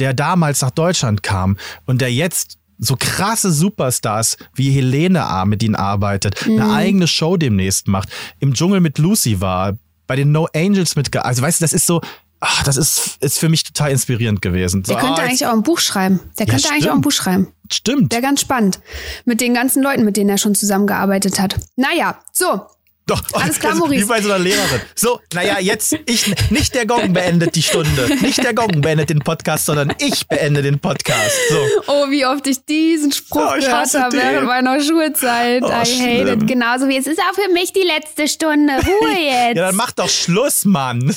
der 0.00 0.12
damals 0.12 0.60
nach 0.62 0.72
Deutschland 0.72 1.22
kam 1.22 1.56
und 1.86 2.00
der 2.00 2.12
jetzt 2.12 2.58
so 2.80 2.96
krasse 2.98 3.52
Superstars 3.52 4.38
wie 4.54 4.70
Helene 4.70 5.24
A. 5.24 5.44
mit 5.44 5.62
ihnen 5.62 5.76
arbeitet, 5.76 6.44
eine 6.46 6.72
eigene 6.72 7.06
Show 7.06 7.36
demnächst 7.36 7.86
macht, 7.86 8.08
im 8.40 8.54
Dschungel 8.54 8.80
mit 8.80 8.98
Lucy 8.98 9.40
war, 9.40 9.76
bei 10.08 10.16
den 10.16 10.32
No 10.32 10.48
Angels 10.54 10.96
mitge... 10.96 11.24
Also 11.24 11.42
weißt 11.42 11.60
du, 11.60 11.64
das 11.64 11.72
ist 11.72 11.86
so, 11.86 12.00
ach, 12.40 12.62
das 12.64 12.76
ist, 12.76 13.16
ist 13.20 13.38
für 13.38 13.48
mich 13.48 13.64
total 13.64 13.90
inspirierend 13.90 14.42
gewesen. 14.42 14.84
So, 14.84 14.92
Der 14.92 15.00
könnte 15.02 15.20
ah, 15.22 15.24
eigentlich 15.24 15.46
auch 15.46 15.52
ein 15.52 15.62
Buch 15.62 15.78
schreiben. 15.78 16.20
Der 16.38 16.46
Ja, 16.46 16.52
könnte 16.52 16.68
eigentlich 16.70 16.84
auch 16.84 16.94
ein 16.94 17.02
stimmt. 17.02 17.02
Buch 17.02 17.12
schreiben. 17.12 17.48
Stimmt. 17.70 18.12
Wäre 18.12 18.22
ganz 18.22 18.40
spannend. 18.40 18.80
Mit 19.24 19.40
den 19.40 19.54
ganzen 19.54 19.82
Leuten, 19.82 20.04
mit 20.04 20.16
denen 20.16 20.30
er 20.30 20.38
schon 20.38 20.54
zusammengearbeitet 20.54 21.40
hat. 21.40 21.56
Naja, 21.76 22.18
so. 22.32 22.62
Doch, 23.08 23.22
Alles 23.32 23.58
klar, 23.58 23.74
Maurice. 23.74 24.04
Wie 24.04 24.08
bei 24.08 24.20
so 24.22 24.28
einer 24.30 24.38
Lehrerin. 24.38 24.80
So, 24.94 25.18
naja, 25.34 25.58
jetzt, 25.60 25.96
ich, 26.06 26.32
nicht 26.50 26.74
der 26.74 26.86
Gong 26.86 27.12
beendet 27.12 27.56
die 27.56 27.62
Stunde. 27.62 28.08
Nicht 28.20 28.44
der 28.44 28.54
Gong 28.54 28.80
beendet 28.82 29.08
den 29.10 29.18
Podcast, 29.20 29.64
sondern 29.66 29.92
ich 29.98 30.28
beende 30.28 30.60
den 30.62 30.78
Podcast. 30.78 31.32
So. 31.48 31.56
Oh, 31.86 32.10
wie 32.10 32.24
oft 32.26 32.46
ich 32.46 32.64
diesen 32.66 33.10
Spruch 33.10 33.40
Oh, 33.56 33.58
gehört 33.58 33.94
habe 33.94 34.16
während 34.16 34.46
meiner 34.46 34.80
Schulzeit. 34.80 35.62
Oh, 35.62 35.68
I 35.68 35.70
hate 35.72 35.86
schlimm. 35.86 36.42
it. 36.42 36.46
Genauso 36.46 36.86
wie 36.88 36.96
es 36.98 37.06
ist 37.06 37.18
auch 37.18 37.34
für 37.34 37.50
mich 37.52 37.72
die 37.72 37.80
letzte 37.82 38.28
Stunde. 38.28 38.74
Ruhe 38.74 39.10
jetzt. 39.18 39.56
Ja, 39.56 39.66
dann 39.66 39.76
mach 39.76 39.92
doch 39.92 40.08
Schluss, 40.08 40.64
Mann. 40.64 40.98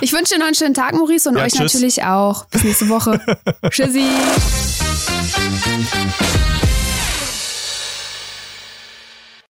Ich 0.00 0.12
wünsche 0.12 0.34
dir 0.34 0.38
noch 0.38 0.46
einen 0.46 0.54
schönen 0.54 0.74
Tag, 0.74 0.94
Maurice, 0.94 1.28
und 1.28 1.36
Ja, 1.36 1.44
euch 1.44 1.52
tschüss. 1.52 1.74
natürlich 1.74 2.02
auch. 2.04 2.46
Bis 2.46 2.64
nächste 2.64 2.88
Woche. 2.88 3.20
Tschüssi. 3.70 4.04